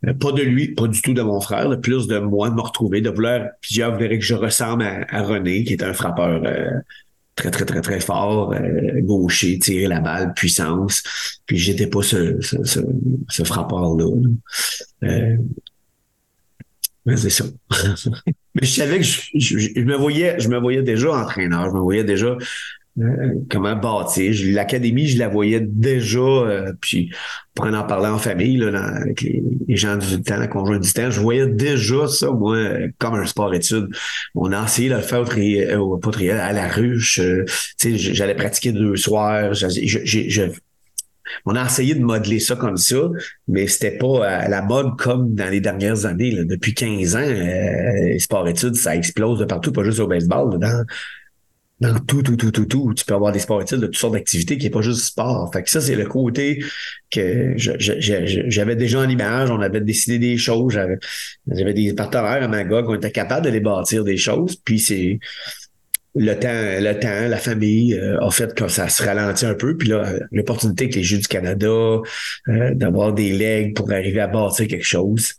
Euh, 0.07 0.13
pas 0.13 0.31
de 0.31 0.41
lui, 0.41 0.73
pas 0.73 0.87
du 0.87 1.01
tout 1.01 1.13
de 1.13 1.21
mon 1.21 1.39
frère, 1.39 1.79
plus 1.79 2.07
de 2.07 2.19
moi, 2.19 2.49
de 2.49 2.55
me 2.55 2.61
retrouver, 2.61 3.01
de 3.01 3.09
vouloir, 3.09 3.47
plusieurs 3.61 3.95
verraient 3.95 4.19
que 4.19 4.25
je 4.25 4.35
ressemble 4.35 4.83
à, 4.83 5.23
René, 5.23 5.63
qui 5.63 5.73
est 5.73 5.83
un 5.83 5.93
frappeur 5.93 6.41
euh, 6.45 6.71
très, 7.35 7.51
très, 7.51 7.65
très, 7.65 7.81
très 7.81 7.99
fort, 7.99 8.53
euh, 8.53 9.01
gaucher, 9.01 9.57
tirer 9.59 9.87
la 9.87 10.01
balle, 10.01 10.33
puissance. 10.33 11.03
Puis 11.45 11.57
j'étais 11.57 11.87
pas 11.87 12.01
ce, 12.01 12.41
ce, 12.41 12.57
ce, 13.29 13.43
frappeur-là. 13.43 14.05
mais 17.05 17.17
c'est 17.17 17.29
ça. 17.29 17.45
mais 18.55 18.63
je 18.63 18.73
savais 18.73 18.97
que 18.97 19.05
je, 19.05 19.21
je, 19.35 19.81
me 19.81 19.95
voyais, 19.95 20.39
je 20.39 20.49
me 20.49 20.59
voyais 20.59 20.83
déjà 20.83 21.13
entraîneur, 21.13 21.69
je 21.69 21.75
me 21.75 21.79
voyais 21.79 22.03
déjà 22.03 22.37
comment 23.49 23.75
bâtir. 23.75 24.33
L'académie, 24.53 25.07
je 25.07 25.17
la 25.17 25.27
voyais 25.27 25.61
déjà, 25.61 26.19
euh, 26.19 26.73
puis 26.79 27.11
pour 27.55 27.65
en 27.65 27.83
parler 27.83 28.07
en 28.07 28.19
famille, 28.19 28.57
là, 28.57 28.77
avec 28.85 29.21
les, 29.21 29.43
gens 29.75 29.97
du 29.97 30.21
temps, 30.21 30.37
la 30.37 30.47
conjoint 30.47 30.79
du 30.79 30.91
temps, 30.91 31.09
je 31.09 31.19
voyais 31.19 31.47
déjà 31.47 32.07
ça, 32.07 32.29
moi, 32.29 32.57
comme 32.99 33.15
un 33.15 33.25
sport-études. 33.25 33.87
On 34.35 34.51
a 34.51 34.63
essayé 34.63 34.89
de 34.89 34.95
le 34.95 35.01
faire 35.01 35.21
au, 35.79 35.99
euh, 35.99 36.39
à 36.39 36.53
la 36.53 36.67
ruche. 36.67 37.19
j'allais 37.81 38.35
pratiquer 38.35 38.71
deux 38.71 38.95
soirs. 38.95 39.53
on 41.45 41.55
a 41.55 41.65
essayé 41.65 41.95
de 41.95 42.03
modeler 42.03 42.39
ça 42.39 42.55
comme 42.55 42.77
ça, 42.77 43.09
mais 43.47 43.65
c'était 43.65 43.97
pas 43.97 44.27
à 44.27 44.49
la 44.49 44.61
mode 44.61 44.97
comme 44.99 45.33
dans 45.33 45.49
les 45.49 45.61
dernières 45.61 46.05
années. 46.05 46.43
Depuis 46.43 46.75
15 46.75 47.15
ans, 47.15 48.19
sport-études, 48.19 48.75
ça 48.75 48.95
explose 48.95 49.39
de 49.39 49.45
partout, 49.45 49.71
pas 49.71 49.83
juste 49.83 49.99
au 49.99 50.07
baseball. 50.07 50.59
Dans, 50.59 50.85
dans 51.83 51.99
tout, 51.99 52.23
tout, 52.23 52.35
tout, 52.35 52.51
tout, 52.51 52.65
tout. 52.65 52.93
Tu 52.95 53.05
peux 53.05 53.13
avoir 53.13 53.31
des 53.31 53.39
sports 53.39 53.61
études 53.61 53.79
de 53.79 53.87
toutes 53.87 53.97
sortes 53.97 54.13
d'activités 54.13 54.57
qui 54.57 54.65
n'est 54.65 54.71
pas 54.71 54.81
juste 54.81 55.01
sport. 55.01 55.51
Fait 55.53 55.63
que 55.63 55.69
ça, 55.69 55.81
c'est 55.81 55.95
le 55.95 56.05
côté 56.05 56.63
que 57.11 57.53
j'avais 57.57 58.75
déjà 58.75 58.99
en 58.99 59.09
image. 59.09 59.51
On 59.51 59.61
avait 59.61 59.81
décidé 59.81 60.19
des 60.19 60.37
choses. 60.37 60.73
J'avais 61.47 61.73
des 61.73 61.93
partenaires 61.93 62.43
à 62.43 62.47
Magog 62.47 62.89
on 62.89 62.95
était 62.95 63.11
capable 63.11 63.45
de 63.45 63.51
les 63.51 63.59
bâtir 63.59 64.03
des 64.03 64.17
choses. 64.17 64.55
Puis 64.55 64.79
c'est 64.79 65.19
le 66.15 66.33
temps, 66.35 66.47
le 66.51 66.93
temps, 66.99 67.27
la 67.27 67.37
famille 67.37 67.95
euh, 67.95 68.19
a 68.21 68.29
fait 68.29 68.53
que 68.53 68.67
ça 68.67 68.87
se 68.87 69.03
ralentit 69.03 69.45
un 69.45 69.55
peu. 69.55 69.75
Puis 69.75 69.89
là, 69.89 70.13
l'opportunité 70.31 70.89
que 70.89 70.95
les 70.95 71.03
Jeux 71.03 71.17
du 71.17 71.27
Canada, 71.27 71.67
euh, 71.67 72.01
d'avoir 72.75 73.13
des 73.13 73.31
legs 73.31 73.75
pour 73.75 73.91
arriver 73.91 74.19
à 74.19 74.27
bâtir 74.27 74.67
quelque 74.67 74.85
chose. 74.85 75.33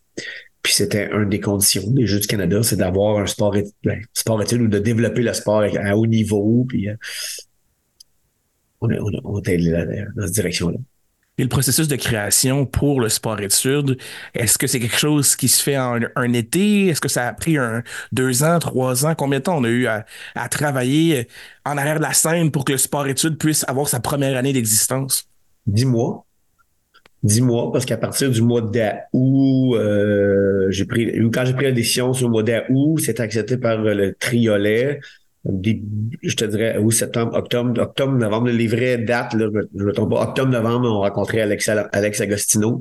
Puis 0.64 0.72
c'était 0.72 1.10
une 1.12 1.28
des 1.28 1.40
conditions 1.40 1.82
des 1.90 2.06
Jeux 2.06 2.20
du 2.20 2.26
Canada, 2.26 2.62
c'est 2.62 2.76
d'avoir 2.76 3.18
un 3.18 3.26
sport, 3.26 3.54
ben, 3.84 4.00
sport 4.14 4.42
étude 4.42 4.62
ou 4.62 4.66
de 4.66 4.78
développer 4.78 5.20
le 5.20 5.34
sport 5.34 5.62
à 5.62 5.94
haut 5.94 6.06
niveau. 6.06 6.64
Puis 6.66 6.88
euh, 6.88 6.96
on, 8.80 8.88
a, 8.88 8.94
on, 9.24 9.38
été 9.40 9.58
dans 9.58 10.24
cette 10.24 10.34
direction-là. 10.34 10.78
Et 11.36 11.42
le 11.42 11.50
processus 11.50 11.86
de 11.86 11.96
création 11.96 12.64
pour 12.64 13.02
le 13.02 13.10
sport 13.10 13.40
études, 13.40 13.98
est-ce 14.32 14.56
que 14.56 14.66
c'est 14.66 14.80
quelque 14.80 14.96
chose 14.96 15.36
qui 15.36 15.48
se 15.48 15.62
fait 15.62 15.76
en 15.76 15.98
un 16.16 16.32
été? 16.32 16.86
Est-ce 16.86 17.00
que 17.02 17.08
ça 17.08 17.28
a 17.28 17.34
pris 17.34 17.58
un, 17.58 17.82
deux 18.12 18.42
ans, 18.42 18.58
trois 18.58 19.04
ans? 19.04 19.14
Combien 19.14 19.40
de 19.40 19.44
temps 19.44 19.58
on 19.58 19.64
a 19.64 19.68
eu 19.68 19.86
à, 19.86 20.06
à 20.34 20.48
travailler 20.48 21.28
en 21.66 21.76
arrière 21.76 21.98
de 21.98 22.02
la 22.02 22.14
scène 22.14 22.50
pour 22.50 22.64
que 22.64 22.72
le 22.72 22.78
sport 22.78 23.06
études 23.06 23.36
puisse 23.36 23.68
avoir 23.68 23.86
sa 23.86 24.00
première 24.00 24.34
année 24.38 24.54
d'existence? 24.54 25.28
Dix 25.66 25.84
mois. 25.84 26.23
Dix 27.24 27.40
mois, 27.40 27.72
parce 27.72 27.86
qu'à 27.86 27.96
partir 27.96 28.30
du 28.30 28.42
mois 28.42 28.60
d'août, 28.60 29.74
euh, 29.76 30.70
j'ai 30.70 30.84
pris, 30.84 31.06
quand 31.32 31.46
j'ai 31.46 31.54
pris 31.54 31.64
la 31.64 31.72
décision 31.72 32.12
sur 32.12 32.28
le 32.28 32.32
mois 32.32 32.42
d'août, 32.42 32.98
c'était 33.00 33.22
accepté 33.22 33.56
par 33.56 33.78
le 33.78 34.14
triolet. 34.14 35.00
Je 35.44 36.36
te 36.36 36.44
dirais, 36.44 36.78
août, 36.78 36.90
septembre, 36.90 37.34
octobre, 37.34 37.80
octobre, 37.80 38.16
novembre, 38.16 38.46
le 38.46 38.54
livret 38.54 38.98
date, 38.98 39.34
là, 39.34 39.48
je 39.52 39.78
ne 39.78 39.84
me 39.84 39.92
trompe 39.92 40.10
pas, 40.10 40.22
octobre, 40.22 40.50
novembre, 40.50 40.88
on 40.88 41.00
rencontrait 41.00 41.42
Alex, 41.42 41.68
Alex 41.68 42.20
Agostino, 42.20 42.80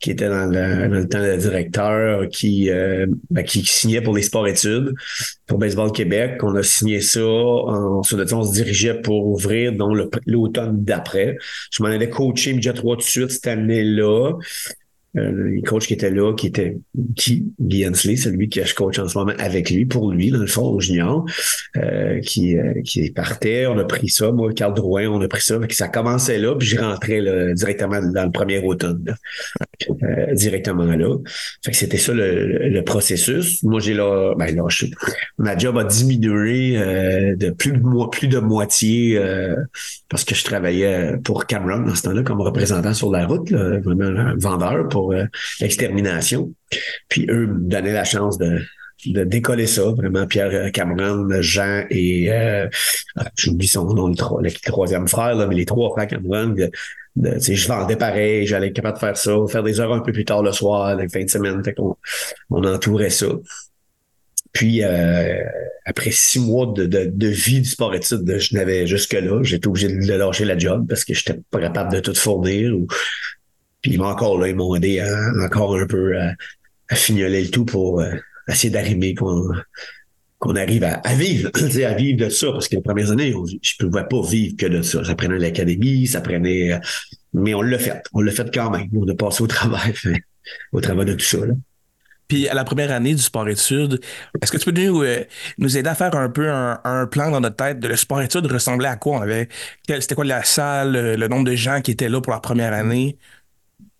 qui 0.00 0.10
était 0.10 0.28
dans 0.28 0.46
le, 0.46 0.88
dans 0.88 0.94
le 0.94 1.08
temps 1.08 1.20
le 1.20 1.36
directeur, 1.36 2.28
qui, 2.28 2.70
euh, 2.70 3.06
ben, 3.30 3.44
qui 3.44 3.64
signait 3.64 4.00
pour 4.00 4.16
les 4.16 4.22
sports-études 4.22 4.94
pour 5.46 5.58
Baseball 5.58 5.92
Québec. 5.92 6.42
On 6.42 6.56
a 6.56 6.62
signé 6.62 7.00
ça. 7.00 7.20
On 7.20 8.02
se 8.02 8.52
dirigeait 8.52 9.00
pour 9.00 9.26
ouvrir 9.26 9.72
donc 9.72 9.96
l'automne 10.26 10.82
d'après. 10.82 11.36
Je 11.70 11.82
m'en 11.82 11.90
allais 11.90 12.08
coacher 12.08 12.54
déjà 12.54 12.72
trois 12.72 12.96
tout 12.96 13.02
de 13.02 13.06
suite 13.06 13.30
cette 13.30 13.46
année-là. 13.46 14.32
Euh, 15.16 15.32
le 15.32 15.62
coach 15.62 15.88
qui 15.88 15.94
était 15.94 16.10
là, 16.10 16.34
qui 16.34 16.46
était 16.46 16.78
qui, 17.16 17.44
Guy 17.60 17.84
celui 17.94 18.48
que 18.48 18.64
je 18.64 18.74
coach 18.74 18.98
en 19.00 19.08
ce 19.08 19.18
moment 19.18 19.32
avec 19.38 19.68
lui, 19.70 19.84
pour 19.84 20.12
lui, 20.12 20.30
dans 20.30 20.38
le 20.38 20.46
fond, 20.46 20.68
au 20.68 20.78
junior, 20.78 21.24
euh, 21.76 22.20
qui, 22.20 22.56
euh, 22.56 22.80
qui 22.84 23.10
partait. 23.10 23.66
On 23.66 23.76
a 23.78 23.84
pris 23.84 24.08
ça, 24.08 24.30
moi, 24.30 24.52
Carl 24.52 24.72
Drouin, 24.72 25.08
on 25.08 25.20
a 25.20 25.26
pris 25.26 25.42
ça. 25.42 25.58
ça 25.70 25.88
commençait 25.88 26.38
là, 26.38 26.54
puis 26.54 26.68
je 26.68 26.78
rentrais 26.78 27.20
là, 27.20 27.52
directement 27.54 28.00
dans 28.00 28.24
le 28.24 28.30
premier 28.30 28.62
automne. 28.62 29.16
Euh, 30.02 30.34
directement 30.34 30.84
là. 30.84 31.16
Fait 31.64 31.72
que 31.72 31.76
c'était 31.76 31.98
ça 31.98 32.12
le, 32.12 32.68
le, 32.68 32.84
processus. 32.84 33.62
Moi, 33.64 33.80
j'ai 33.80 33.94
là, 33.94 34.34
ben 34.36 34.54
là, 34.54 34.62
je, 34.68 34.86
ma 35.38 35.56
job 35.56 35.76
a 35.78 35.84
diminué 35.84 36.74
de 37.36 37.50
plus 37.50 37.72
de 37.72 38.08
plus 38.10 38.28
de 38.28 38.38
moitié 38.38 39.20
parce 40.08 40.24
que 40.24 40.34
je 40.34 40.44
travaillais 40.44 41.16
pour 41.24 41.46
Cameron 41.46 41.80
dans 41.80 41.94
ce 41.94 42.02
temps-là 42.02 42.22
comme 42.22 42.40
représentant 42.40 42.92
sur 42.92 43.10
la 43.10 43.26
route, 43.26 43.50
là, 43.50 43.80
vraiment 43.80 44.34
vendeur 44.36 44.88
pour 44.88 44.99
pour 45.00 45.12
euh, 45.12 45.24
l'extermination. 45.60 46.52
Puis 47.08 47.26
eux 47.30 47.46
me 47.46 47.68
donnaient 47.68 47.92
la 47.92 48.04
chance 48.04 48.38
de, 48.38 48.60
décoller 49.06 49.66
ça, 49.66 49.84
vraiment 49.92 50.26
Pierre 50.26 50.70
Cameron, 50.72 51.26
Jean 51.40 51.84
et 51.88 52.30
euh, 52.30 52.68
j'oublie 53.34 53.66
son 53.66 53.86
nom, 53.94 54.08
le, 54.08 54.50
troisième 54.60 55.08
frère, 55.08 55.36
mais 55.48 55.54
les 55.54 55.64
trois 55.64 55.90
frères 55.90 56.06
Cameron, 56.06 56.54
je 57.16 57.66
vendais 57.66 57.96
pareil, 57.96 58.46
j'allais 58.46 58.66
être 58.66 58.74
capable 58.74 58.96
de 58.96 59.00
faire 59.00 59.16
ça, 59.16 59.32
faire 59.48 59.62
des 59.62 59.80
heures 59.80 59.94
un 59.94 60.00
peu 60.00 60.12
plus 60.12 60.26
tard 60.26 60.42
le 60.42 60.52
soir, 60.52 60.94
la 60.94 61.08
fin 61.08 61.24
de 61.24 61.30
semaine, 61.30 61.62
on 62.50 62.64
entourait 62.64 63.08
ça. 63.08 63.28
Puis 64.52 64.82
euh, 64.82 65.44
après 65.84 66.10
six 66.10 66.40
mois 66.40 66.66
de, 66.66 67.26
vie 67.28 67.60
du 67.60 67.68
sport 67.68 67.94
études, 67.94 68.38
je 68.38 68.54
n'avais 68.56 68.86
jusque-là, 68.86 69.42
j'étais 69.42 69.68
obligé 69.68 69.88
de 69.88 70.12
lâcher 70.12 70.44
la 70.44 70.58
job 70.58 70.86
parce 70.88 71.04
que 71.04 71.14
j'étais 71.14 71.38
pas 71.50 71.60
capable 71.60 71.92
de 71.92 72.00
tout 72.00 72.14
fournir 72.14 72.76
ou 72.76 72.86
puis 73.82 73.98
encore 73.98 74.38
là, 74.38 74.48
ils 74.48 74.56
m'ont 74.56 74.74
aidé 74.74 75.02
encore 75.42 75.76
un 75.76 75.86
peu 75.86 76.18
à, 76.18 76.32
à, 76.88 76.94
fignoler 76.94 77.44
le 77.44 77.50
tout 77.50 77.64
pour 77.64 78.00
euh, 78.00 78.12
essayer 78.48 78.70
d'arriver 78.70 79.14
qu'on 79.14 79.48
qu'on 80.40 80.56
arrive 80.56 80.84
à, 80.84 80.94
à 81.04 81.14
vivre, 81.14 81.50
à 81.86 81.94
vivre 81.94 82.24
de 82.24 82.30
ça, 82.30 82.50
parce 82.50 82.66
que 82.66 82.76
les 82.76 82.82
premières 82.82 83.10
années, 83.10 83.32
je 83.62 83.74
ne 83.84 83.88
pouvais 83.88 84.04
pas 84.04 84.22
vivre 84.26 84.56
que 84.56 84.66
de 84.66 84.82
ça. 84.82 85.04
Ça 85.04 85.14
prenait 85.14 85.38
l'académie, 85.38 86.06
ça 86.06 86.20
prenait... 86.20 86.72
Euh, 86.72 86.78
mais 87.34 87.54
on 87.54 87.62
l'a 87.62 87.78
fait. 87.78 88.02
On 88.14 88.22
l'a 88.22 88.32
fait 88.32 88.52
quand 88.52 88.70
même. 88.70 88.88
On 88.96 89.06
a 89.06 89.14
passé 89.14 89.42
au 89.42 89.46
travail, 89.46 89.94
au 90.72 90.80
travail 90.80 91.06
de 91.06 91.12
tout 91.12 91.24
ça. 91.24 91.46
Là. 91.46 91.52
Puis 92.26 92.48
à 92.48 92.54
la 92.54 92.64
première 92.64 92.90
année 92.90 93.14
du 93.14 93.22
sport-études, 93.22 94.00
est-ce 94.40 94.50
que 94.50 94.56
tu 94.56 94.72
peux 94.72 94.80
nous, 94.80 95.02
euh, 95.02 95.24
nous 95.58 95.76
aider 95.76 95.88
à 95.88 95.94
faire 95.94 96.14
un 96.14 96.30
peu 96.30 96.50
un, 96.50 96.80
un, 96.84 97.06
plan 97.06 97.30
dans 97.30 97.40
notre 97.40 97.56
tête 97.56 97.78
de 97.78 97.88
le 97.88 97.96
sport-études 97.96 98.46
ressemblait 98.46 98.88
à 98.88 98.96
quoi? 98.96 99.18
On 99.18 99.22
avait 99.22 99.48
c'était 99.86 100.14
quoi 100.14 100.24
la 100.24 100.44
salle, 100.44 100.92
le 101.16 101.28
nombre 101.28 101.44
de 101.44 101.56
gens 101.56 101.82
qui 101.82 101.90
étaient 101.90 102.08
là 102.08 102.20
pour 102.20 102.32
la 102.32 102.40
première 102.40 102.72
année? 102.72 103.18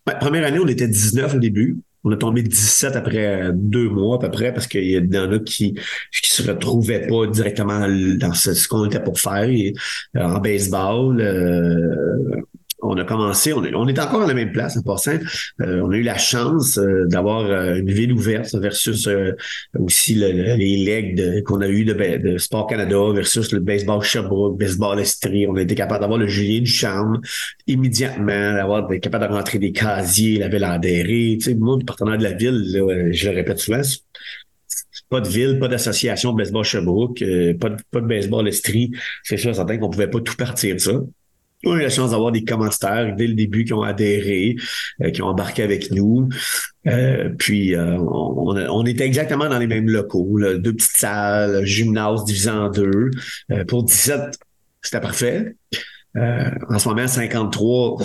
La 0.07 0.15
première 0.15 0.45
année, 0.45 0.59
on 0.59 0.67
était 0.67 0.87
19 0.87 1.35
au 1.35 1.39
début. 1.39 1.77
On 2.03 2.11
a 2.11 2.17
tombé 2.17 2.41
17 2.41 2.95
après 2.95 3.51
deux 3.53 3.87
mois 3.87 4.15
à 4.15 4.19
peu 4.19 4.31
près 4.31 4.51
parce 4.51 4.65
qu'il 4.65 4.85
y 4.85 4.97
en 4.97 5.31
a 5.31 5.39
qui 5.39 5.73
qui 5.73 6.31
se 6.31 6.41
retrouvaient 6.49 7.05
pas 7.05 7.27
directement 7.27 7.87
dans 8.17 8.33
ce, 8.33 8.67
qu'on 8.67 8.85
était 8.85 9.03
pour 9.03 9.19
faire 9.19 9.47
euh, 9.47 10.19
en 10.19 10.39
baseball. 10.39 11.21
Euh, 11.21 12.41
on 12.81 12.97
a 12.97 13.03
commencé, 13.03 13.53
on 13.53 13.63
est, 13.63 13.73
on 13.75 13.87
est 13.87 13.99
encore 13.99 14.23
à 14.23 14.27
la 14.27 14.33
même 14.33 14.51
place 14.51 14.77
en 14.77 14.81
passant. 14.81 15.17
Euh, 15.61 15.81
on 15.83 15.91
a 15.91 15.97
eu 15.97 16.03
la 16.03 16.17
chance 16.17 16.77
euh, 16.77 17.05
d'avoir 17.07 17.45
euh, 17.45 17.75
une 17.75 17.91
ville 17.91 18.11
ouverte 18.13 18.53
versus 18.55 19.07
aussi 19.77 20.15
les 20.15 20.85
legs 20.85 21.43
qu'on 21.43 21.61
a 21.61 21.67
eu 21.67 21.85
de, 21.85 21.93
de, 21.93 22.37
Sport 22.37 22.67
Canada 22.67 22.97
versus 23.13 23.51
le 23.51 23.59
baseball 23.59 24.01
Sherbrooke, 24.01 24.57
baseball 24.57 24.99
Estrie. 24.99 25.47
On 25.47 25.55
a 25.55 25.61
été 25.61 25.75
capable 25.75 26.01
d'avoir 26.01 26.19
le 26.19 26.27
Julien 26.27 26.61
du 26.61 26.71
Charme 26.71 27.21
immédiatement, 27.67 28.53
d'avoir 28.53 28.87
capable 29.01 29.27
de 29.27 29.33
rentrer 29.33 29.59
des 29.59 29.71
casiers, 29.71 30.39
la 30.39 30.47
ville 30.47 30.63
adhéré. 30.63 31.37
Tu 31.39 31.51
sais, 31.51 31.55
moi, 31.55 31.77
le 31.79 31.85
partenaire 31.85 32.17
de 32.17 32.23
la 32.23 32.33
ville, 32.33 32.63
je 33.11 33.29
le 33.29 33.35
répète 33.35 33.59
souvent, 33.59 33.81
pas 35.09 35.21
de 35.21 35.27
ville, 35.27 35.59
pas 35.59 35.67
d'association 35.67 36.33
baseball 36.33 36.63
Sherbrooke, 36.63 37.19
pas, 37.59 37.69
de, 37.69 37.77
pas 37.91 38.01
de 38.01 38.07
baseball 38.07 38.47
Estrie. 38.47 38.91
C'est 39.23 39.37
sûr, 39.37 39.53
certain 39.53 39.77
qu'on 39.77 39.89
pouvait 39.89 40.09
pas 40.09 40.19
tout 40.21 40.35
partir 40.35 40.75
de 40.75 40.79
ça. 40.79 40.93
On 41.65 41.73
a 41.73 41.77
eu 41.77 41.81
la 41.81 41.89
chance 41.89 42.11
d'avoir 42.11 42.31
des 42.31 42.43
commentaires 42.43 43.15
dès 43.15 43.27
le 43.27 43.33
début 43.33 43.65
qui 43.65 43.73
ont 43.73 43.83
adhéré, 43.83 44.55
euh, 45.01 45.11
qui 45.11 45.21
ont 45.21 45.27
embarqué 45.27 45.63
avec 45.63 45.91
nous. 45.91 46.29
Euh, 46.87 47.29
puis 47.37 47.75
euh, 47.75 47.97
on, 47.97 48.55
on, 48.57 48.85
était 48.85 49.05
exactement 49.05 49.47
dans 49.47 49.59
les 49.59 49.67
mêmes 49.67 49.89
locaux, 49.89 50.39
deux 50.57 50.73
petites 50.73 50.97
salles, 50.97 51.63
gymnase 51.65 52.25
divisé 52.25 52.49
en 52.49 52.69
deux. 52.69 53.11
pour 53.67 53.83
17, 53.83 54.37
c'était 54.81 55.01
parfait. 55.01 55.55
en 56.15 56.79
ce 56.79 56.89
moment, 56.89 57.07
53, 57.07 58.03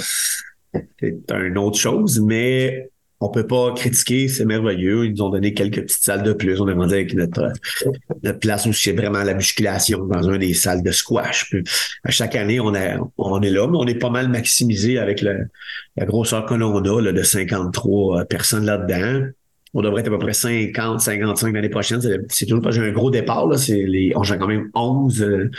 c'est 1.01 1.31
une 1.31 1.59
autre 1.59 1.79
chose, 1.79 2.21
mais 2.21 2.91
on 3.21 3.31
peut 3.31 3.47
pas 3.47 3.73
critiquer, 3.75 4.29
c'est 4.29 4.45
merveilleux. 4.45 5.07
Ils 5.07 5.13
nous 5.13 5.23
ont 5.23 5.31
donné 5.31 5.55
quelques 5.55 5.83
petites 5.83 6.03
salles 6.03 6.23
de 6.23 6.33
plus. 6.33 6.61
On 6.61 6.69
est 6.69 6.73
rendu 6.73 6.95
avec 6.95 7.15
notre, 7.15 7.51
notre 8.23 8.39
place 8.39 8.67
où 8.67 8.73
c'est 8.73 8.93
vraiment 8.93 9.23
la 9.23 9.35
musculation 9.35 10.05
dans 10.05 10.23
une 10.23 10.39
des 10.39 10.55
salles 10.55 10.83
de 10.83 10.91
squash. 10.91 11.55
à 12.05 12.11
chaque 12.11 12.37
année, 12.37 12.61
on, 12.61 12.75
a, 12.75 12.99
on 13.17 13.41
est 13.41 13.51
là, 13.51 13.67
mais 13.69 13.79
on 13.79 13.87
est 13.87 13.95
pas 13.95 14.11
mal 14.11 14.29
maximisé 14.29 14.99
avec 14.99 15.23
la 15.23 16.05
grosseur 16.05 16.45
que 16.45 16.55
l'on 16.55 16.77
a 16.77 17.03
là, 17.03 17.13
de 17.13 17.23
53 17.23 18.25
personnes 18.27 18.67
là-dedans 18.67 19.31
on 19.77 19.83
devrait 19.83 20.01
être 20.01 20.09
à 20.09 20.11
peu 20.11 20.19
près 20.19 20.33
50, 20.33 21.01
55 21.01 21.53
l'année 21.53 21.69
prochaine. 21.69 22.01
C'est 22.29 22.47
toujours 22.47 22.63
pas 22.63 22.71
j'ai 22.71 22.81
un 22.81 22.93
gros 22.93 23.11
départ. 23.11 23.47
Là. 23.47 23.57
Les, 23.69 24.13
on 24.17 24.23
joue 24.23 24.37
quand 24.39 24.47
même 24.47 24.71
11 24.75 25.23
euh, 25.23 25.51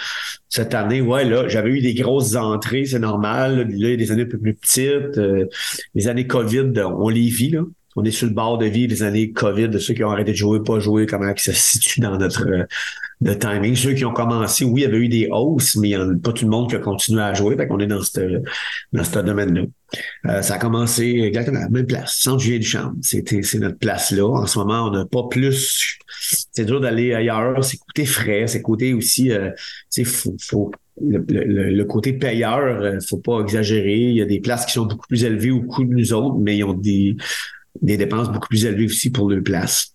cette 0.49 0.73
année. 0.73 1.01
Ouais, 1.01 1.23
là, 1.23 1.47
j'avais 1.47 1.69
eu 1.69 1.81
des 1.81 1.93
grosses 1.93 2.35
entrées, 2.35 2.85
c'est 2.85 2.99
normal. 2.99 3.57
Là, 3.57 3.65
il 3.69 3.79
y 3.79 3.93
a 3.93 3.95
des 3.95 4.11
années 4.11 4.23
un 4.23 4.25
peu 4.25 4.39
plus 4.39 4.55
petites. 4.55 5.17
Euh, 5.19 5.45
les 5.93 6.07
années 6.07 6.25
COVID, 6.25 6.73
on 6.83 7.09
les 7.09 7.29
vit. 7.29 7.51
Là. 7.51 7.61
On 7.99 8.03
est 8.03 8.11
sur 8.11 8.27
le 8.27 8.33
bord 8.33 8.59
de 8.59 8.67
vie 8.67 8.87
des 8.87 9.01
années 9.01 9.31
COVID, 9.31 9.69
de 9.69 9.79
ceux 9.79 9.95
qui 9.95 10.03
ont 10.03 10.11
arrêté 10.11 10.31
de 10.31 10.37
jouer, 10.37 10.61
pas 10.63 10.79
jouer, 10.79 11.07
comment 11.07 11.33
ça 11.35 11.51
se 11.51 11.71
situe 11.79 11.99
dans 11.99 12.15
notre, 12.15 12.47
euh, 12.47 13.33
timing. 13.33 13.75
Ceux 13.75 13.93
qui 13.93 14.05
ont 14.05 14.13
commencé, 14.13 14.65
oui, 14.65 14.81
il 14.81 14.83
y 14.83 14.85
avait 14.85 14.97
eu 14.97 15.09
des 15.09 15.29
hausses, 15.31 15.75
mais 15.77 15.89
il 15.89 15.97
n'y 15.97 16.03
a 16.03 16.19
pas 16.21 16.31
tout 16.31 16.45
le 16.45 16.51
monde 16.51 16.69
qui 16.69 16.75
a 16.75 16.79
continué 16.79 17.23
à 17.23 17.33
jouer. 17.33 17.57
Fait 17.57 17.67
qu'on 17.67 17.79
est 17.79 17.87
dans 17.87 18.03
ce 18.03 19.19
domaine-là. 19.19 19.63
Euh, 20.27 20.41
ça 20.43 20.55
a 20.55 20.57
commencé 20.59 21.21
exactement 21.23 21.57
à 21.57 21.63
la 21.63 21.69
même 21.69 21.87
place, 21.87 22.17
Centre 22.19 22.37
Julien 22.37 22.59
Duchamp. 22.59 22.93
C'était, 23.01 23.41
c'est 23.41 23.57
notre 23.57 23.79
place-là. 23.79 24.27
En 24.27 24.45
ce 24.45 24.59
moment, 24.59 24.87
on 24.87 24.91
n'a 24.91 25.05
pas 25.05 25.23
plus. 25.27 25.97
C'est 26.51 26.65
dur 26.65 26.79
d'aller 26.79 27.15
ailleurs. 27.15 27.63
C'est 27.63 27.77
côté 27.77 28.05
frais. 28.05 28.45
C'est 28.45 28.61
côté 28.61 28.93
aussi. 28.93 29.31
Euh, 29.31 29.49
faut, 30.05 30.35
faut 30.39 30.71
le, 31.01 31.23
le, 31.27 31.85
côté 31.85 32.13
payeur, 32.13 33.01
faut 33.07 33.17
pas 33.17 33.41
exagérer. 33.41 33.97
Il 33.97 34.15
y 34.15 34.21
a 34.21 34.25
des 34.25 34.39
places 34.39 34.67
qui 34.67 34.73
sont 34.73 34.85
beaucoup 34.85 35.07
plus 35.07 35.23
élevées 35.23 35.51
au 35.51 35.61
coût 35.61 35.83
de 35.83 35.93
nous 35.93 36.13
autres, 36.13 36.37
mais 36.39 36.57
ils 36.57 36.63
ont 36.63 36.73
des, 36.73 37.15
des 37.81 37.97
dépenses 37.97 38.31
beaucoup 38.31 38.47
plus 38.47 38.65
élevées 38.65 38.85
aussi 38.85 39.09
pour 39.09 39.29
leur 39.29 39.43
place 39.43 39.93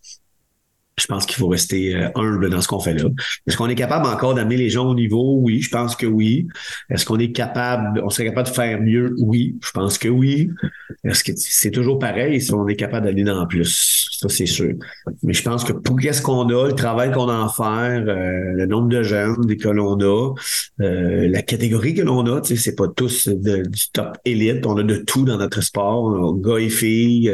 je 1.02 1.06
pense 1.08 1.26
qu'il 1.26 1.36
faut 1.36 1.48
rester 1.48 1.96
euh, 1.96 2.08
humble 2.14 2.48
dans 2.48 2.60
ce 2.60 2.68
qu'on 2.68 2.78
fait 2.78 2.94
là. 2.94 3.08
Est-ce 3.46 3.56
qu'on 3.56 3.68
est 3.68 3.74
capable 3.74 4.06
encore 4.06 4.34
d'amener 4.34 4.56
les 4.56 4.70
gens 4.70 4.88
au 4.88 4.94
niveau? 4.94 5.38
Oui, 5.40 5.60
je 5.60 5.68
pense 5.68 5.96
que 5.96 6.06
oui. 6.06 6.46
Est-ce 6.90 7.04
qu'on 7.04 7.18
est 7.18 7.32
capable, 7.32 8.00
on 8.04 8.10
serait 8.10 8.26
capable 8.26 8.48
de 8.48 8.54
faire 8.54 8.80
mieux? 8.80 9.14
Oui, 9.18 9.56
je 9.64 9.70
pense 9.72 9.98
que 9.98 10.08
oui. 10.08 10.50
Est-ce 11.02 11.24
que 11.24 11.32
c'est 11.34 11.72
toujours 11.72 11.98
pareil 11.98 12.40
si 12.40 12.54
on 12.54 12.68
est 12.68 12.76
capable 12.76 13.06
d'aller 13.06 13.24
dans 13.24 13.44
plus? 13.46 14.08
Ça, 14.12 14.28
c'est 14.28 14.46
sûr. 14.46 14.74
Mais 15.24 15.32
je 15.32 15.42
pense 15.42 15.64
que 15.64 15.72
pour 15.72 15.98
qu'est-ce 15.98 16.22
qu'on 16.22 16.48
a, 16.48 16.68
le 16.68 16.74
travail 16.74 17.10
qu'on 17.10 17.28
a 17.28 17.44
à 17.44 17.48
faire, 17.48 18.04
euh, 18.06 18.52
le 18.54 18.66
nombre 18.66 18.88
de 18.88 19.02
jeunes 19.02 19.56
que 19.56 19.68
l'on 19.68 19.98
a, 20.00 20.34
euh, 20.80 21.28
la 21.28 21.42
catégorie 21.42 21.94
que 21.94 22.02
l'on 22.02 22.24
a, 22.26 22.40
tu 22.40 22.54
sais, 22.54 22.62
c'est 22.62 22.76
pas 22.76 22.86
tous 22.86 23.28
du 23.28 23.90
top 23.92 24.18
élite. 24.24 24.64
On 24.66 24.76
a 24.76 24.84
de 24.84 24.96
tout 24.98 25.24
dans 25.24 25.38
notre 25.38 25.60
sport. 25.62 26.04
On 26.04 26.36
a 26.36 26.40
gars 26.40 26.64
et 26.64 26.70
filles. 26.70 27.32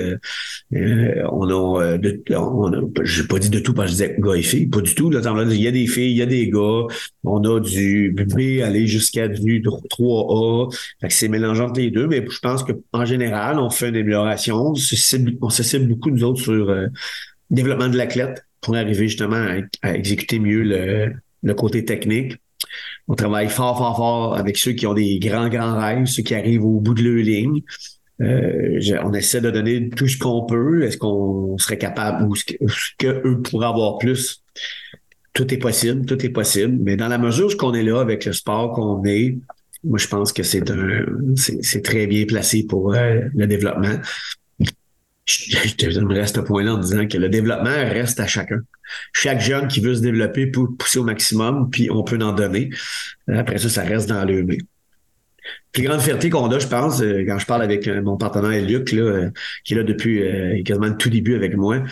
on 0.72 1.48
a 1.50 1.98
de, 1.98 2.22
on 2.34 2.72
a, 2.72 2.80
j'ai 3.02 3.24
pas 3.24 3.38
dit 3.38 3.50
de 3.50 3.57
tout 3.62 3.74
parce 3.74 3.90
que 3.90 3.96
je 3.96 4.04
disais 4.04 4.16
gars 4.18 4.34
et 4.34 4.42
filles, 4.42 4.66
pas 4.66 4.80
du 4.80 4.94
tout. 4.94 5.10
Là, 5.10 5.20
il 5.50 5.60
y 5.60 5.68
a 5.68 5.70
des 5.70 5.86
filles, 5.86 6.10
il 6.10 6.16
y 6.16 6.22
a 6.22 6.26
des 6.26 6.48
gars. 6.48 6.86
On 7.24 7.42
a 7.44 7.60
du 7.60 8.14
B 8.16 8.62
aller 8.62 8.86
jusqu'à 8.86 9.28
du 9.28 9.62
3A. 9.62 10.74
Fait 11.00 11.08
que 11.08 11.14
c'est 11.14 11.28
mélangeant 11.28 11.72
les 11.72 11.90
deux, 11.90 12.06
mais 12.06 12.24
je 12.28 12.38
pense 12.40 12.64
qu'en 12.64 13.04
général, 13.04 13.58
on 13.58 13.70
fait 13.70 13.88
une 13.88 13.96
amélioration. 13.96 14.72
On 14.72 14.74
se 14.74 14.96
cible, 14.96 15.88
beaucoup, 15.88 16.10
nous 16.10 16.24
autres, 16.24 16.42
sur 16.42 16.70
euh, 16.70 16.86
le 16.86 16.90
développement 17.50 17.88
de 17.88 17.96
l'athlète 17.96 18.44
pour 18.60 18.76
arriver 18.76 19.08
justement 19.08 19.46
à, 19.82 19.94
exécuter 19.94 20.38
mieux 20.38 20.62
le, 21.42 21.54
côté 21.54 21.84
technique. 21.84 22.36
On 23.06 23.14
travaille 23.14 23.48
fort, 23.48 23.78
fort, 23.78 23.96
fort 23.96 24.36
avec 24.36 24.58
ceux 24.58 24.72
qui 24.72 24.86
ont 24.86 24.94
des 24.94 25.18
grands, 25.18 25.48
grands 25.48 25.78
rêves, 25.78 26.06
ceux 26.06 26.22
qui 26.22 26.34
arrivent 26.34 26.64
au 26.64 26.80
bout 26.80 26.94
de 26.94 27.02
leur 27.02 27.24
ligne. 27.24 27.62
Euh, 28.20 28.80
on 29.04 29.12
essaie 29.12 29.40
de 29.40 29.50
donner 29.50 29.90
tout 29.90 30.08
ce 30.08 30.18
qu'on 30.18 30.44
peut. 30.44 30.82
Est-ce 30.82 30.98
qu'on 30.98 31.56
serait 31.58 31.78
capable 31.78 32.24
ou 32.26 32.34
ce 32.34 32.44
qu'eux 32.98 33.40
pourraient 33.42 33.68
avoir 33.68 33.98
plus? 33.98 34.42
Tout 35.32 35.52
est 35.54 35.58
possible, 35.58 36.04
tout 36.04 36.24
est 36.24 36.30
possible. 36.30 36.78
Mais 36.80 36.96
dans 36.96 37.08
la 37.08 37.18
mesure 37.18 37.48
où 37.52 37.56
qu'on 37.56 37.74
est 37.74 37.82
là 37.82 38.00
avec 38.00 38.24
le 38.24 38.32
sport 38.32 38.72
qu'on 38.72 39.04
est, 39.04 39.38
moi, 39.84 39.98
je 39.98 40.08
pense 40.08 40.32
que 40.32 40.42
c'est 40.42 40.70
un, 40.70 41.04
c'est 41.36 41.82
très 41.82 42.08
bien 42.08 42.26
placé 42.26 42.66
pour 42.66 42.94
euh, 42.94 43.20
le 43.34 43.46
développement. 43.46 44.00
Je, 45.24 46.00
me 46.00 46.14
reste 46.14 46.38
à 46.38 46.40
ce 46.40 46.46
point-là 46.46 46.74
en 46.74 46.78
disant 46.78 47.06
que 47.06 47.18
le 47.18 47.28
développement 47.28 47.70
reste 47.70 48.18
à 48.18 48.26
chacun. 48.26 48.60
Chaque 49.12 49.40
jeune 49.40 49.68
qui 49.68 49.80
veut 49.80 49.94
se 49.94 50.00
développer 50.00 50.46
peut 50.46 50.66
pousser 50.76 50.98
au 50.98 51.04
maximum, 51.04 51.68
puis 51.70 51.90
on 51.90 52.02
peut 52.02 52.18
en 52.20 52.32
donner. 52.32 52.70
Après 53.28 53.58
ça, 53.58 53.68
ça 53.68 53.82
reste 53.82 54.08
dans 54.08 54.24
le 54.24 54.42
main 54.42 54.56
plus 55.72 55.82
grande 55.82 56.00
fierté 56.00 56.30
qu'on 56.30 56.50
a, 56.50 56.58
je 56.58 56.66
pense, 56.66 57.00
euh, 57.00 57.24
quand 57.26 57.38
je 57.38 57.46
parle 57.46 57.62
avec 57.62 57.86
euh, 57.86 58.02
mon 58.02 58.16
partenaire 58.16 58.64
Luc, 58.64 58.92
là, 58.92 59.02
euh, 59.02 59.30
qui 59.64 59.74
est 59.74 59.76
là 59.76 59.82
depuis 59.82 60.22
quasiment 60.64 60.86
le 60.86 60.96
tout 60.96 61.10
début 61.10 61.34
avec 61.34 61.56
moi, 61.56 61.82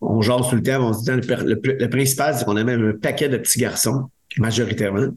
on 0.00 0.22
jase 0.22 0.48
tout 0.48 0.56
le 0.56 0.62
temps, 0.62 0.88
on 0.88 0.92
se 0.92 1.04
dit 1.04 1.28
le, 1.28 1.60
le 1.78 1.88
principal, 1.88 2.34
c'est 2.34 2.44
qu'on 2.44 2.56
a 2.56 2.64
même 2.64 2.88
un 2.88 2.98
paquet 2.98 3.28
de 3.28 3.36
petits 3.36 3.58
garçons, 3.58 4.08
majoritairement, 4.38 5.08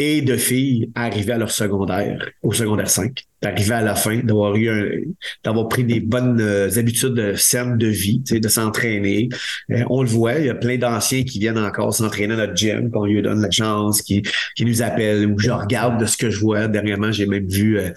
et 0.00 0.22
de 0.22 0.34
filles 0.38 0.90
arriver 0.94 1.34
à 1.34 1.38
leur 1.38 1.50
secondaire, 1.50 2.30
au 2.42 2.54
secondaire 2.54 2.88
5, 2.88 3.22
d'arriver 3.42 3.74
à 3.74 3.82
la 3.82 3.94
fin, 3.94 4.16
d'avoir 4.16 4.56
eu 4.56 5.06
d'avoir 5.44 5.68
pris 5.68 5.84
des 5.84 6.00
bonnes 6.00 6.40
euh, 6.40 6.70
habitudes 6.78 7.36
saines 7.36 7.76
de 7.76 7.86
vie, 7.86 8.20
de 8.20 8.48
s'entraîner. 8.48 9.28
Euh, 9.70 9.84
on 9.90 10.02
le 10.02 10.08
voit, 10.08 10.38
il 10.38 10.46
y 10.46 10.48
a 10.48 10.54
plein 10.54 10.78
d'anciens 10.78 11.22
qui 11.22 11.38
viennent 11.38 11.58
encore 11.58 11.92
s'entraîner 11.92 12.32
à 12.32 12.38
notre 12.38 12.56
gym, 12.56 12.90
qu'on 12.90 13.04
lui 13.04 13.20
donne 13.20 13.42
la 13.42 13.50
chance, 13.50 14.00
qui, 14.00 14.22
qui 14.56 14.64
nous 14.64 14.80
appellent, 14.80 15.26
ou 15.26 15.38
je 15.38 15.50
regarde 15.50 16.00
de 16.00 16.06
ce 16.06 16.16
que 16.16 16.30
je 16.30 16.40
vois. 16.40 16.66
Dernièrement, 16.66 17.12
j'ai 17.12 17.26
même 17.26 17.46
vu 17.46 17.78
euh, 17.78 17.90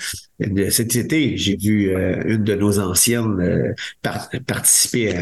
cet 0.71 0.97
été, 0.97 1.37
j'ai 1.37 1.55
vu 1.55 1.95
une 2.25 2.43
de 2.43 2.55
nos 2.55 2.79
anciennes 2.79 3.73
participer 4.45 5.15
à 5.15 5.21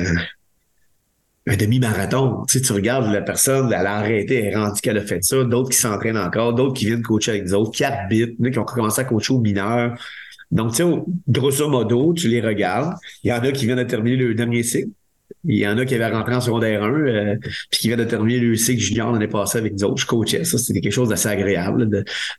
un 1.47 1.55
demi-marathon. 1.55 2.43
Tu, 2.47 2.59
sais, 2.59 2.65
tu 2.65 2.73
regardes 2.73 3.11
la 3.11 3.21
personne, 3.21 3.73
elle 3.73 3.87
a 3.87 3.95
arrêté, 3.95 4.35
elle 4.35 4.53
est 4.53 4.55
rendue 4.55 4.79
qu'elle 4.81 4.97
a 4.97 5.05
fait 5.05 5.23
ça, 5.23 5.43
d'autres 5.43 5.69
qui 5.69 5.77
s'entraînent 5.77 6.17
encore, 6.17 6.53
d'autres 6.53 6.73
qui 6.73 6.85
viennent 6.85 7.01
coacher 7.01 7.31
avec 7.31 7.45
nous 7.45 7.53
autres, 7.55 7.71
qui 7.71 7.83
habitent, 7.83 8.37
qui 8.51 8.59
ont 8.59 8.63
commencé 8.63 9.01
à 9.01 9.03
coacher 9.05 9.33
aux 9.33 9.39
mineurs. 9.39 9.97
Donc, 10.51 10.71
tu 10.71 10.83
sais, 10.83 10.89
grosso 11.27 11.67
modo, 11.69 12.13
tu 12.13 12.27
les 12.27 12.41
regardes. 12.41 12.95
Il 13.23 13.29
y 13.29 13.33
en 13.33 13.39
a 13.39 13.51
qui 13.51 13.65
viennent 13.65 13.77
de 13.77 13.83
terminer 13.83 14.17
le 14.17 14.35
dernier 14.35 14.63
cycle. 14.63 14.89
Il 15.45 15.57
y 15.57 15.67
en 15.67 15.77
a 15.77 15.85
qui 15.85 15.95
avaient 15.95 16.09
rentré 16.09 16.35
en 16.35 16.41
secondaire 16.41 16.83
1, 16.83 16.91
euh, 16.91 17.35
puis 17.71 17.79
qui 17.79 17.87
viennent 17.87 17.99
de 17.99 18.05
terminer 18.05 18.39
le 18.39 18.55
cycle 18.55 18.81
junior 18.81 19.11
l'année 19.11 19.29
passée 19.29 19.57
avec 19.57 19.73
nous 19.73 19.85
autres. 19.85 20.01
Je 20.01 20.05
coachais 20.05 20.43
ça. 20.43 20.57
C'était 20.57 20.81
quelque 20.81 20.93
chose 20.93 21.09
d'assez 21.09 21.29
agréable 21.29 21.89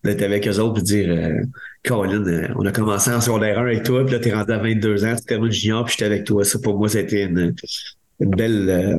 d'être 0.05 0.23
avec 0.23 0.47
eux 0.47 0.59
autres 0.61 0.79
et 0.79 0.83
de 0.83 0.87
dire 0.87 1.09
euh, 1.11 1.41
Colin, 1.85 2.25
euh, 2.27 2.49
on 2.57 2.67
a 2.67 2.71
commencé 2.71 3.11
en 3.11 3.21
secondaire 3.21 3.59
1 3.59 3.62
avec 3.62 3.83
toi, 3.83 4.05
puis 4.05 4.15
là, 4.15 4.21
t'es 4.21 4.33
rentré 4.33 4.55
à 4.55 4.59
22 4.59 5.05
ans, 5.07 5.17
tu 5.17 5.25
termines 5.25 5.51
junior, 5.51 5.85
puis 5.85 5.95
j'étais 5.99 6.05
avec 6.05 6.25
toi. 6.25 6.45
Ça, 6.45 6.59
pour 6.61 6.79
moi, 6.79 6.88
c'était 6.88 7.25
une 7.25 7.55
belle, 8.20 8.70
euh, 8.70 8.96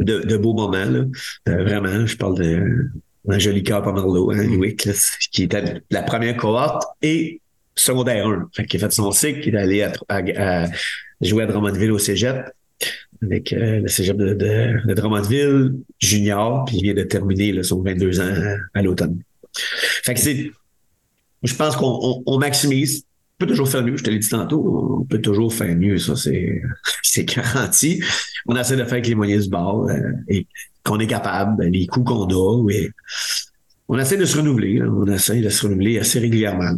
de, 0.00 0.20
de 0.20 0.36
beaux 0.36 0.54
moments. 0.54 0.84
Là. 0.84 1.04
Euh, 1.48 1.64
vraiment, 1.64 2.06
je 2.06 2.16
parle 2.16 2.38
de 2.38 2.90
Angelica 3.28 3.80
Pomerleau, 3.80 4.30
hein, 4.32 4.44
Louis, 4.44 4.76
qui 4.76 5.42
était 5.42 5.82
la 5.90 6.02
première 6.02 6.36
cohorte 6.36 6.84
et 7.02 7.40
secondaire 7.74 8.26
1. 8.26 8.48
Fait 8.52 8.66
qui 8.66 8.76
a 8.76 8.80
fait 8.80 8.92
son 8.92 9.10
cycle, 9.12 9.40
qui 9.40 9.50
est 9.50 9.56
allé 9.56 9.82
à, 9.82 10.66
jouer 11.20 11.44
à 11.44 11.46
Drummondville 11.46 11.92
au 11.92 11.98
Cégep 11.98 12.50
avec 13.22 13.52
euh, 13.52 13.80
le 13.80 13.88
Cégep 13.88 14.16
de, 14.16 14.34
de, 14.34 14.94
Drummondville 14.94 15.72
junior, 16.00 16.64
puis 16.66 16.76
il 16.76 16.82
vient 16.82 16.94
de 16.94 17.04
terminer 17.04 17.52
là, 17.52 17.62
son 17.62 17.82
22 17.82 18.20
ans 18.20 18.56
à, 18.74 18.82
l'automne. 18.82 19.18
Fait 20.02 20.14
que 20.14 20.20
c'est 20.20 20.50
je 21.42 21.54
pense 21.54 21.76
qu'on 21.76 22.38
maximise 22.38 23.04
peut 23.38 23.46
toujours 23.46 23.68
faire 23.68 23.82
mieux, 23.82 23.96
je 23.96 24.04
te 24.04 24.10
l'ai 24.10 24.18
dit 24.18 24.28
tantôt, 24.28 25.00
on 25.00 25.04
peut 25.04 25.20
toujours 25.20 25.52
faire 25.52 25.74
mieux, 25.76 25.98
ça 25.98 26.14
c'est 27.02 27.24
garanti. 27.24 28.02
On 28.46 28.56
essaie 28.56 28.76
de 28.76 28.84
faire 28.84 28.94
avec 28.94 29.06
les 29.06 29.14
moyens 29.14 29.44
du 29.44 29.50
bord 29.50 29.88
euh, 29.88 29.98
et 30.28 30.46
qu'on 30.84 30.98
est 30.98 31.06
capable, 31.06 31.56
ben, 31.56 31.72
les 31.72 31.86
coups 31.86 32.06
qu'on 32.06 32.28
a, 32.28 32.62
oui. 32.62 32.88
On 33.88 33.98
essaie 33.98 34.16
de 34.16 34.24
se 34.24 34.38
renouveler, 34.38 34.82
on 34.82 35.06
essaie 35.06 35.40
de 35.40 35.48
se 35.48 35.66
renouveler 35.66 35.98
assez 35.98 36.18
régulièrement. 36.18 36.72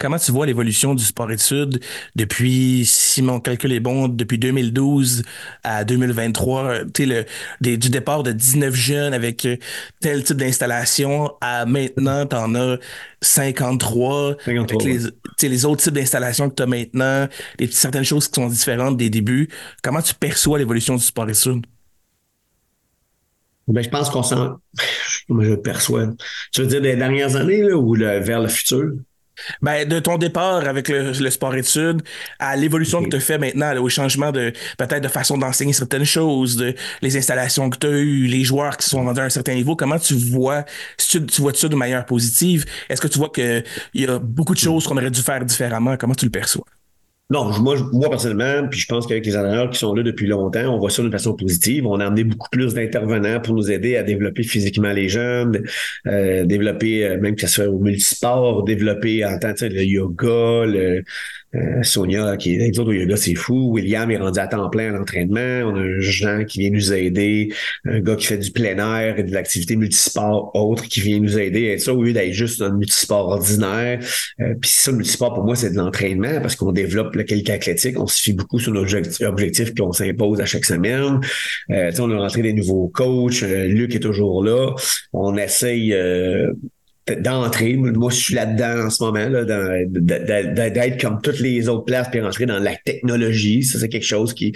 Comment 0.00 0.18
tu 0.18 0.30
vois 0.30 0.46
l'évolution 0.46 0.94
du 0.94 1.02
sport 1.02 1.28
études 1.32 1.80
depuis, 2.14 2.84
si 2.86 3.20
mon 3.20 3.40
calcul 3.40 3.72
est 3.72 3.80
bon, 3.80 4.06
depuis 4.06 4.38
2012 4.38 5.24
à 5.64 5.84
2023, 5.84 6.84
tu 6.94 7.08
sais, 7.08 7.26
le, 7.60 7.76
du 7.76 7.90
départ 7.90 8.22
de 8.22 8.30
19 8.30 8.72
jeunes 8.72 9.12
avec 9.12 9.44
euh, 9.44 9.56
tel 10.00 10.22
type 10.22 10.36
d'installation 10.36 11.32
à 11.40 11.66
maintenant, 11.66 12.26
tu 12.26 12.36
en 12.36 12.54
as 12.54 12.78
53. 13.22 14.36
53 14.44 14.82
avec 14.82 15.10
les, 15.42 15.48
les 15.48 15.64
autres 15.64 15.82
types 15.82 15.94
d'installations 15.94 16.48
que 16.48 16.54
tu 16.54 16.62
as 16.62 16.66
maintenant, 16.66 17.26
les, 17.58 17.66
certaines 17.66 18.04
choses 18.04 18.28
qui 18.28 18.40
sont 18.40 18.46
différentes 18.46 18.96
des 18.96 19.10
débuts. 19.10 19.48
Comment 19.82 20.00
tu 20.00 20.14
perçois 20.14 20.60
l'évolution 20.60 20.94
du 20.94 21.02
sport 21.02 21.28
études? 21.28 21.66
Ben, 23.66 23.82
je 23.82 23.88
pense 23.88 24.10
qu'on 24.10 24.22
sent, 24.22 24.36
je 25.28 25.54
perçois. 25.56 26.06
Tu 26.52 26.60
veux 26.60 26.68
dire 26.68 26.80
des 26.80 26.94
dernières 26.94 27.34
années 27.34 27.62
là, 27.62 27.76
ou 27.76 27.94
vers 27.94 28.40
le 28.40 28.48
futur? 28.48 28.92
Ben, 29.62 29.88
de 29.88 29.98
ton 30.00 30.18
départ 30.18 30.66
avec 30.66 30.88
le, 30.88 31.12
sport-études 31.30 32.02
à 32.38 32.56
l'évolution 32.56 33.02
que 33.02 33.08
tu 33.08 33.16
as 33.16 33.20
fait 33.20 33.38
maintenant, 33.38 33.76
au 33.76 33.88
changement 33.88 34.32
de 34.32 34.52
peut-être 34.76 35.02
de 35.02 35.08
façon 35.08 35.38
d'enseigner 35.38 35.72
certaines 35.72 36.04
choses, 36.04 36.56
de, 36.56 36.74
les 37.02 37.16
installations 37.16 37.70
que 37.70 37.78
tu 37.78 37.86
as 37.86 37.90
eues, 37.90 38.26
les 38.26 38.44
joueurs 38.44 38.76
qui 38.76 38.88
sont 38.88 39.04
rendus 39.04 39.20
à 39.20 39.24
un 39.24 39.28
certain 39.28 39.54
niveau, 39.54 39.76
comment 39.76 39.98
tu 39.98 40.14
vois, 40.14 40.64
tu, 40.96 41.24
tu 41.26 41.40
vois 41.42 41.54
ça 41.54 41.68
de 41.68 41.76
manière 41.76 42.04
positive? 42.06 42.64
Est-ce 42.88 43.00
que 43.00 43.08
tu 43.08 43.18
vois 43.18 43.30
qu'il 43.30 43.64
y 43.94 44.06
a 44.06 44.18
beaucoup 44.18 44.54
de 44.54 44.60
choses 44.60 44.86
qu'on 44.86 44.96
aurait 44.96 45.10
dû 45.10 45.22
faire 45.22 45.44
différemment? 45.44 45.96
Comment 45.96 46.14
tu 46.14 46.24
le 46.24 46.30
perçois? 46.30 46.64
Non, 47.30 47.50
moi, 47.60 47.76
personnellement, 48.08 48.68
puis 48.68 48.80
je 48.80 48.86
pense 48.86 49.06
qu'avec 49.06 49.26
les 49.26 49.36
entraîneurs 49.36 49.68
qui 49.68 49.78
sont 49.78 49.92
là 49.92 50.02
depuis 50.02 50.26
longtemps, 50.26 50.74
on 50.74 50.78
voit 50.78 50.88
ça 50.88 51.02
d'une 51.02 51.12
façon 51.12 51.36
positive. 51.36 51.86
On 51.86 52.00
a 52.00 52.06
amené 52.06 52.24
beaucoup 52.24 52.48
plus 52.50 52.72
d'intervenants 52.72 53.38
pour 53.40 53.54
nous 53.54 53.70
aider 53.70 53.98
à 53.98 54.02
développer 54.02 54.42
physiquement 54.42 54.92
les 54.92 55.10
jeunes, 55.10 55.62
euh, 56.06 56.46
développer, 56.46 57.04
euh, 57.04 57.20
même 57.20 57.34
que 57.34 57.42
ce 57.42 57.48
soit 57.48 57.66
au 57.68 57.80
multisport, 57.80 58.64
développer 58.64 59.26
en 59.26 59.38
tant 59.38 59.52
que 59.52 59.66
le 59.66 59.84
yoga, 59.84 60.64
le, 60.64 61.04
euh, 61.54 61.82
Sonia 61.82 62.36
qui 62.36 62.54
est 62.54 62.60
avec 62.60 62.78
au 62.78 62.92
yoga, 62.92 63.16
c'est 63.16 63.34
fou. 63.34 63.72
William 63.72 64.10
est 64.10 64.18
rendu 64.18 64.38
à 64.38 64.46
temps 64.46 64.68
plein 64.68 64.94
à 64.94 64.98
l'entraînement. 64.98 65.70
On 65.70 65.76
a 65.76 65.80
un 65.80 66.00
Jean 66.00 66.44
qui 66.44 66.60
vient 66.60 66.70
nous 66.70 66.92
aider, 66.92 67.52
un 67.86 68.00
gars 68.00 68.16
qui 68.16 68.26
fait 68.26 68.36
du 68.36 68.50
plein 68.50 68.76
air 68.76 69.18
et 69.18 69.22
de 69.22 69.32
l'activité 69.32 69.76
multisport 69.76 70.54
autre 70.54 70.84
qui 70.84 71.00
vient 71.00 71.20
nous 71.20 71.38
aider. 71.38 71.62
Et 71.62 71.78
ça, 71.78 71.94
au 71.94 72.02
lieu 72.02 72.12
d'être 72.12 72.32
juste 72.32 72.60
un 72.60 72.70
multisport 72.70 73.28
ordinaire. 73.28 73.98
Euh, 74.40 74.54
Puis 74.60 74.70
ça, 74.70 74.90
le 74.90 74.98
multisport, 74.98 75.32
pour 75.34 75.44
moi, 75.44 75.56
c'est 75.56 75.70
de 75.70 75.76
l'entraînement 75.76 76.40
parce 76.42 76.54
qu'on 76.54 76.72
développe 76.72 77.14
la 77.18 77.24
qualité 77.24 77.52
athlétique. 77.52 77.98
On 77.98 78.06
se 78.06 78.20
fie 78.22 78.32
beaucoup 78.32 78.58
sur 78.58 78.72
nos 78.72 78.84
objectifs 78.84 79.74
qu'on 79.74 79.92
s'impose 79.92 80.40
à 80.40 80.46
chaque 80.46 80.64
semaine. 80.64 81.20
Euh, 81.70 81.90
on 81.98 82.10
a 82.10 82.18
rentré 82.18 82.42
des 82.42 82.52
nouveaux 82.52 82.88
coachs. 82.88 83.42
Euh, 83.42 83.66
Luc 83.66 83.94
est 83.94 84.00
toujours 84.00 84.42
là. 84.42 84.74
On 85.12 85.36
essaye 85.36 85.94
d'entrer. 87.20 87.74
Moi, 87.76 88.10
je 88.10 88.16
suis 88.16 88.34
là-dedans 88.34 88.86
en 88.86 88.90
ce 88.90 89.02
moment, 89.02 89.28
là, 89.28 89.44
d'être 89.44 91.00
comme 91.00 91.20
toutes 91.22 91.40
les 91.40 91.68
autres 91.68 91.84
places, 91.84 92.08
puis 92.10 92.20
rentrer 92.20 92.46
dans 92.46 92.58
la 92.58 92.76
technologie. 92.76 93.62
Ça, 93.62 93.78
c'est 93.78 93.88
quelque 93.88 94.06
chose 94.06 94.34
qui, 94.34 94.52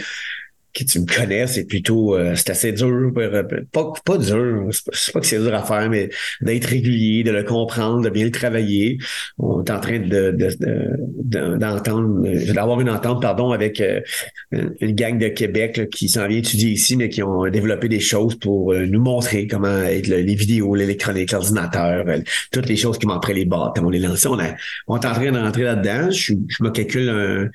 que 0.74 0.84
tu 0.84 1.00
me 1.00 1.06
connais, 1.06 1.46
c'est 1.46 1.64
plutôt, 1.64 2.16
euh, 2.16 2.34
c'est 2.34 2.50
assez 2.50 2.72
dur, 2.72 3.12
pas, 3.72 3.92
pas 4.04 4.18
dur, 4.18 4.68
c'est 4.70 5.12
pas, 5.12 5.20
que 5.20 5.26
c'est 5.26 5.38
dur 5.38 5.54
à 5.54 5.62
faire, 5.62 5.88
mais 5.90 6.10
d'être 6.40 6.66
régulier, 6.66 7.22
de 7.24 7.30
le 7.30 7.42
comprendre, 7.42 8.02
de 8.02 8.10
bien 8.10 8.24
le 8.24 8.30
travailler. 8.30 8.98
On 9.38 9.62
est 9.64 9.70
en 9.70 9.80
train 9.80 9.98
de, 9.98 10.36
d'entendre, 11.56 12.52
d'avoir 12.52 12.80
une 12.80 12.90
entente, 12.90 13.20
pardon, 13.20 13.52
avec 13.52 13.80
euh, 13.80 14.00
une 14.50 14.94
gang 14.94 15.18
de 15.18 15.28
Québec 15.28 15.88
qui 15.90 16.08
s'en 16.08 16.26
vient 16.26 16.38
étudier 16.38 16.70
ici, 16.70 16.96
mais 16.96 17.08
qui 17.08 17.22
ont 17.22 17.48
développé 17.48 17.88
des 17.88 18.00
choses 18.00 18.38
pour 18.38 18.72
euh, 18.72 18.86
nous 18.86 19.00
montrer 19.00 19.46
comment 19.46 19.82
être 19.82 20.06
les 20.06 20.34
vidéos, 20.34 20.74
l'électronique, 20.74 21.32
l'ordinateur, 21.32 22.04
toutes 22.50 22.68
les 22.68 22.76
choses 22.76 22.98
qui 22.98 23.06
m'ont 23.06 23.20
les 23.28 23.44
bâtons, 23.44 23.86
on 23.86 23.90
les 23.90 23.98
lancé. 23.98 24.28
On, 24.28 24.38
a, 24.38 24.54
on 24.88 24.98
est 24.98 25.06
en 25.06 25.12
train 25.12 25.32
d'entrer 25.32 25.62
là-dedans. 25.62 26.10
Je, 26.10 26.34
je 26.48 26.62
me 26.62 26.70
calcule 26.70 27.08
un 27.08 27.48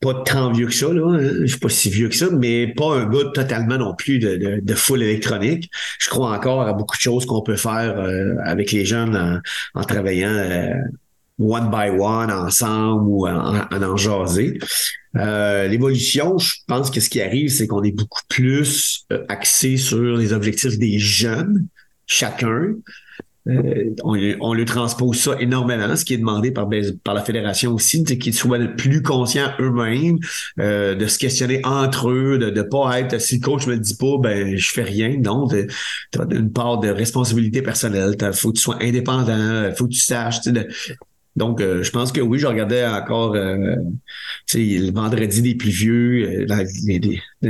pas 0.00 0.22
tant 0.24 0.52
vieux 0.52 0.66
que 0.66 0.74
ça, 0.74 0.92
là. 0.92 1.02
Hein. 1.06 1.18
Je 1.40 1.46
suis 1.46 1.58
pas 1.58 1.68
si 1.68 1.90
vieux 1.90 2.08
que 2.08 2.14
ça, 2.14 2.26
mais 2.30 2.68
pas 2.74 2.96
un 2.96 3.06
gars 3.06 3.30
totalement 3.32 3.78
non 3.78 3.94
plus 3.94 4.18
de, 4.18 4.60
de, 4.62 4.74
full 4.74 5.02
électronique. 5.02 5.70
Je 5.98 6.08
crois 6.08 6.30
encore 6.36 6.62
à 6.62 6.72
beaucoup 6.72 6.96
de 6.96 7.00
choses 7.00 7.26
qu'on 7.26 7.42
peut 7.42 7.56
faire 7.56 7.98
euh, 7.98 8.34
avec 8.44 8.72
les 8.72 8.84
jeunes 8.84 9.42
en, 9.74 9.82
travaillant 9.84 10.28
euh, 10.28 10.74
one 11.38 11.70
by 11.70 11.90
one 11.98 12.30
ensemble 12.30 13.08
ou 13.08 13.26
en 13.26 13.56
en. 13.56 13.66
Euh, 15.16 15.68
l'évolution, 15.68 16.38
je 16.38 16.52
pense 16.66 16.90
que 16.90 17.00
ce 17.00 17.08
qui 17.08 17.22
arrive, 17.22 17.48
c'est 17.48 17.68
qu'on 17.68 17.84
est 17.84 17.92
beaucoup 17.92 18.22
plus 18.28 19.06
axé 19.28 19.76
sur 19.76 20.16
les 20.16 20.32
objectifs 20.32 20.76
des 20.78 20.98
jeunes, 20.98 21.66
chacun. 22.06 22.74
Euh, 23.46 23.90
on, 24.02 24.16
on 24.40 24.54
lui 24.54 24.64
transpose 24.64 25.18
ça 25.18 25.36
énormément, 25.38 25.94
ce 25.96 26.04
qui 26.04 26.14
est 26.14 26.18
demandé 26.18 26.50
par, 26.50 26.68
par 27.02 27.14
la 27.14 27.22
fédération 27.22 27.74
aussi, 27.74 28.02
c'est 28.06 28.16
qu'ils 28.16 28.32
soient 28.32 28.58
plus 28.76 29.02
conscients 29.02 29.50
eux-mêmes, 29.60 30.18
euh, 30.60 30.94
de 30.94 31.06
se 31.06 31.18
questionner 31.18 31.60
entre 31.64 32.10
eux, 32.10 32.38
de 32.38 32.50
ne 32.50 32.62
pas 32.62 33.00
être 33.00 33.20
si 33.20 33.36
le 33.36 33.44
coach 33.44 33.66
me 33.66 33.74
le 33.74 33.80
dit 33.80 33.96
pas, 33.96 34.16
ben 34.18 34.56
je 34.56 34.70
fais 34.70 34.82
rien. 34.82 35.18
Non, 35.18 35.46
tu 35.48 35.66
as 36.18 36.26
une 36.30 36.52
part 36.52 36.78
de 36.78 36.88
responsabilité 36.88 37.60
personnelle. 37.60 38.16
Il 38.20 38.32
faut 38.32 38.50
que 38.50 38.56
tu 38.56 38.62
sois 38.62 38.78
indépendant, 38.80 39.66
il 39.68 39.74
faut 39.76 39.86
que 39.86 39.92
tu 39.92 40.00
saches. 40.00 40.40
De, 40.42 40.66
donc, 41.36 41.60
euh, 41.60 41.82
je 41.82 41.90
pense 41.90 42.12
que 42.12 42.20
oui, 42.20 42.38
je 42.38 42.46
regardais 42.46 42.86
encore 42.86 43.34
euh, 43.34 43.76
le 44.54 44.92
vendredi 44.92 45.42
des 45.42 45.54
plus 45.56 45.70
vieux, 45.70 46.46
euh, 46.48 46.64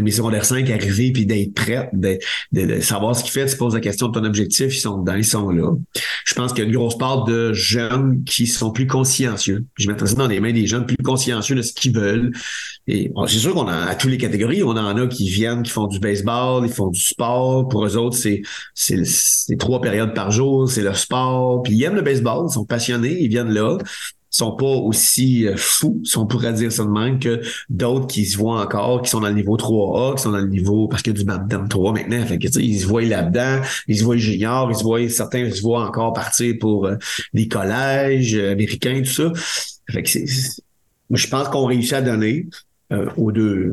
mes 0.01 0.11
secondaires 0.11 0.45
5 0.45 0.69
arriver 0.71 1.13
puis 1.13 1.27
d'être 1.27 1.55
prêt, 1.55 1.91
de, 1.93 2.81
savoir 2.81 3.17
ce 3.17 3.23
qu'ils 3.23 3.33
fait, 3.33 3.47
tu 3.47 3.57
poses 3.57 3.75
la 3.75 3.81
question 3.81 4.09
de 4.09 4.13
ton 4.13 4.25
objectif, 4.25 4.77
ils 4.77 4.81
sont 4.81 4.99
dedans, 4.99 5.17
ils 5.17 5.25
sont 5.25 5.51
là. 5.51 5.73
Je 6.25 6.35
pense 6.35 6.53
qu'il 6.53 6.65
y 6.65 6.67
a 6.67 6.69
une 6.69 6.77
grosse 6.77 6.99
part 6.99 7.25
de 7.25 7.53
jeunes 7.53 8.25
qui 8.25 8.47
sont 8.47 8.71
plus 8.71 8.87
consciencieux. 8.87 9.65
Je 9.77 9.89
mettrais 9.89 10.07
ça 10.07 10.15
dans 10.15 10.27
les 10.27 10.41
mains 10.41 10.53
des 10.53 10.67
jeunes 10.67 10.87
plus 10.87 10.97
consciencieux 10.97 11.57
de 11.57 11.63
ce 11.63 11.73
qu'ils 11.73 11.95
veulent. 11.95 12.33
Et 12.87 13.11
c'est 13.27 13.39
sûr 13.39 13.55
qu'on 13.55 13.69
a 13.69 13.77
à 13.77 13.95
toutes 13.95 14.11
les 14.11 14.19
catégories, 14.19 14.63
on 14.63 14.71
en 14.71 14.97
a 14.97 15.07
qui 15.07 15.29
viennent, 15.29 15.63
qui 15.63 15.71
font 15.71 15.87
du 15.87 15.99
baseball, 15.99 16.67
ils 16.67 16.73
font 16.73 16.89
du 16.89 17.01
sport. 17.01 17.69
Pour 17.69 17.87
eux 17.87 17.97
autres, 17.97 18.17
c'est 18.17 18.43
c'est 18.75 19.59
trois 19.59 19.81
périodes 19.81 20.15
par 20.15 20.31
jour, 20.31 20.69
c'est 20.69 20.83
le 20.83 20.95
sport. 20.95 21.63
Puis 21.63 21.75
ils 21.75 21.85
aiment 21.85 21.95
le 21.95 22.03
baseball, 22.03 22.47
ils 22.49 22.53
sont 22.53 22.65
passionnés, 22.65 23.17
ils 23.21 23.29
viennent 23.29 23.53
là 23.53 23.79
sont 24.35 24.57
pas 24.57 24.67
aussi 24.67 25.47
euh, 25.47 25.55
fous, 25.57 26.01
si 26.03 26.19
on 26.19 26.27
pourrait 26.27 26.53
dire 26.53 26.73
ça 26.73 26.85
de 26.85 26.89
même, 26.89 27.21
que 27.21 27.41
d'autres 27.69 28.09
qui 28.09 28.27
se 28.27 28.37
voient 28.37 28.61
encore, 28.61 29.03
qui 29.03 29.11
sont 29.11 29.21
dans 29.21 29.29
le 29.29 29.35
niveau 29.35 29.57
3A, 29.57 30.17
qui 30.17 30.23
sont 30.23 30.33
dans 30.33 30.39
le 30.39 30.49
niveau, 30.49 30.89
parce 30.89 31.03
qu'il 31.03 31.13
y 31.13 31.17
a 31.17 31.19
du 31.21 31.25
Madame 31.25 31.69
3 31.69 31.93
maintenant, 31.93 32.27
fait 32.27 32.39
que, 32.39 32.59
ils 32.59 32.81
se 32.81 32.87
voient 32.87 33.03
là-dedans, 33.03 33.61
ils 33.87 33.97
se 33.97 34.03
voient 34.03 34.17
junior, 34.17 34.69
ils 34.73 34.77
se 34.77 34.83
voient, 34.83 35.09
certains 35.09 35.49
se 35.53 35.63
voient 35.63 35.87
encore 35.87 36.13
partir 36.15 36.53
pour 36.59 36.87
euh, 36.87 36.97
les 37.33 37.47
collèges 37.47 38.35
euh, 38.35 38.51
américains, 38.51 39.03
tout 39.05 39.11
ça. 39.11 39.33
Fait 39.89 40.03
que 40.03 40.09
c'est, 40.09 40.25
je 41.11 41.29
pense 41.29 41.49
qu'on 41.49 41.67
réussit 41.67 41.93
à 41.93 42.03
donner 42.03 42.47
aux 43.17 43.33
deux 43.33 43.73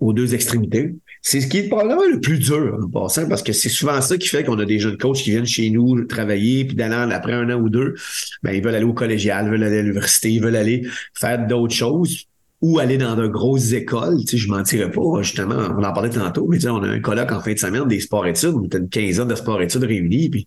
aux 0.00 0.12
deux 0.12 0.34
extrémités. 0.34 0.94
C'est 1.24 1.40
ce 1.40 1.46
qui 1.46 1.58
est 1.58 1.68
probablement 1.68 2.04
le 2.10 2.20
plus 2.20 2.38
dur 2.38 2.78
en 2.82 2.88
passant, 2.88 3.28
parce 3.28 3.44
que 3.44 3.52
c'est 3.52 3.68
souvent 3.68 4.00
ça 4.00 4.18
qui 4.18 4.26
fait 4.26 4.42
qu'on 4.42 4.58
a 4.58 4.64
des 4.64 4.80
jeunes 4.80 4.98
coachs 4.98 5.18
qui 5.18 5.30
viennent 5.30 5.46
chez 5.46 5.70
nous 5.70 6.04
travailler, 6.04 6.64
puis 6.64 6.74
d'aller 6.74 7.14
après 7.14 7.32
un 7.32 7.48
an 7.50 7.60
ou 7.60 7.68
deux, 7.68 7.94
ben, 8.42 8.52
ils 8.52 8.62
veulent 8.62 8.74
aller 8.74 8.84
au 8.84 8.92
collégial, 8.92 9.46
ils 9.46 9.50
veulent 9.52 9.62
aller 9.62 9.78
à 9.78 9.82
l'université, 9.82 10.32
ils 10.32 10.42
veulent 10.42 10.56
aller 10.56 10.84
faire 11.14 11.46
d'autres 11.46 11.74
choses 11.74 12.26
ou 12.60 12.80
aller 12.80 12.98
dans 12.98 13.14
de 13.16 13.26
grosses 13.28 13.72
écoles. 13.72 14.18
Tu 14.20 14.32
sais, 14.32 14.36
je 14.36 14.48
mentirais 14.48 14.90
pas, 14.90 15.22
justement, 15.22 15.54
on 15.54 15.84
en 15.84 15.92
parlait 15.92 16.10
tantôt, 16.10 16.46
mais 16.48 16.56
tu 16.56 16.62
sais, 16.62 16.70
on 16.70 16.82
a 16.82 16.88
un 16.88 17.00
colloque 17.00 17.30
en 17.30 17.40
fin 17.40 17.52
de 17.52 17.58
semaine 17.58 17.86
des 17.86 18.00
sports-études, 18.00 18.54
on 18.54 18.68
a 18.68 18.76
une 18.78 18.88
quinzaine 18.88 19.28
de 19.28 19.34
sports-études 19.36 19.84
réunis, 19.84 20.28
puis 20.28 20.46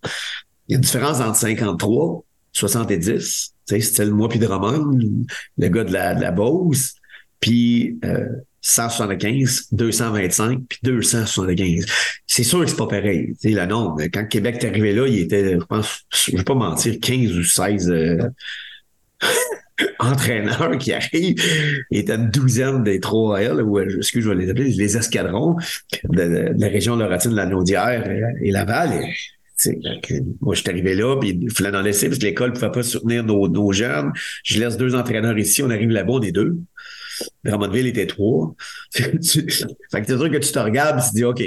il 0.67 0.73
y 0.73 0.75
a 0.75 0.77
une 0.77 0.81
différence 0.81 1.21
entre 1.21 1.37
53 1.37 2.23
70. 2.51 3.53
Tu 3.67 3.75
sais, 3.75 3.81
c'était 3.81 4.05
le 4.05 4.11
moi 4.11 4.29
puis 4.29 4.39
Drummond, 4.39 4.97
le 5.57 5.67
gars 5.67 5.83
de 5.83 5.93
la, 5.93 6.15
de 6.15 6.21
la 6.21 6.31
Beauce, 6.31 6.95
puis 7.39 7.97
euh, 8.05 8.27
175, 8.67 9.67
225, 9.73 10.59
puis 10.67 10.79
275. 10.81 11.85
C'est 12.25 12.43
sûr 12.43 12.61
que 12.61 12.65
c'est 12.65 12.75
pas 12.75 12.87
pareil. 12.87 13.35
Tu 13.39 13.49
sais, 13.49 13.55
là, 13.55 13.67
non, 13.67 13.95
quand 14.11 14.25
Québec 14.25 14.57
est 14.59 14.67
arrivé 14.67 14.91
là, 14.91 15.07
il 15.07 15.19
était, 15.19 15.53
je 15.53 15.65
pense, 15.65 16.01
je 16.11 16.35
vais 16.35 16.43
pas 16.43 16.55
mentir, 16.55 16.95
15 16.99 17.37
ou 17.37 17.43
16 17.43 17.91
euh, 17.91 18.17
entraîneurs 19.99 20.79
qui 20.79 20.93
arrivent. 20.93 21.39
Il 21.91 21.99
était 21.99 22.15
une 22.15 22.31
douzaine 22.31 22.83
des 22.83 22.99
trois 22.99 23.35
Royal, 23.35 23.61
ou 23.61 23.79
excuse, 23.79 24.23
je 24.23 24.29
vais 24.29 24.35
les 24.35 24.49
appeler 24.49 24.71
les 24.71 24.97
escadrons 24.97 25.57
de, 26.09 26.51
la 26.57 26.67
région 26.67 26.95
Laurentine, 26.95 27.35
la 27.35 27.45
Naudière 27.45 28.09
et, 28.41 28.49
Laval. 28.49 28.93
Et, 29.67 30.21
moi, 30.41 30.55
je 30.55 30.61
suis 30.61 30.69
arrivé 30.71 30.95
là, 30.95 31.17
puis 31.19 31.37
il 31.39 31.51
fallait 31.51 31.77
en 31.77 31.83
laisser 31.83 32.07
parce 32.07 32.17
que 32.17 32.25
l'école 32.25 32.49
ne 32.49 32.55
pouvait 32.55 32.71
pas 32.71 32.81
soutenir 32.81 33.23
nos, 33.23 33.71
jeunes. 33.71 34.11
Je 34.43 34.59
laisse 34.59 34.75
deux 34.75 34.95
entraîneurs 34.95 35.37
ici, 35.37 35.61
on 35.61 35.69
arrive 35.69 35.91
là-bas, 35.91 36.13
on 36.13 36.21
est 36.23 36.31
deux. 36.31 36.57
Drummondville 37.43 37.87
était 37.87 38.07
trois. 38.07 38.55
fait 38.93 39.11
que 39.11 39.17
c'est 39.21 40.17
sûr 40.17 40.31
que 40.31 40.37
tu 40.37 40.51
te 40.51 40.59
regardes 40.59 40.99
et 40.99 41.01
tu 41.01 41.09
te 41.09 41.15
dis, 41.15 41.23
OK, 41.23 41.43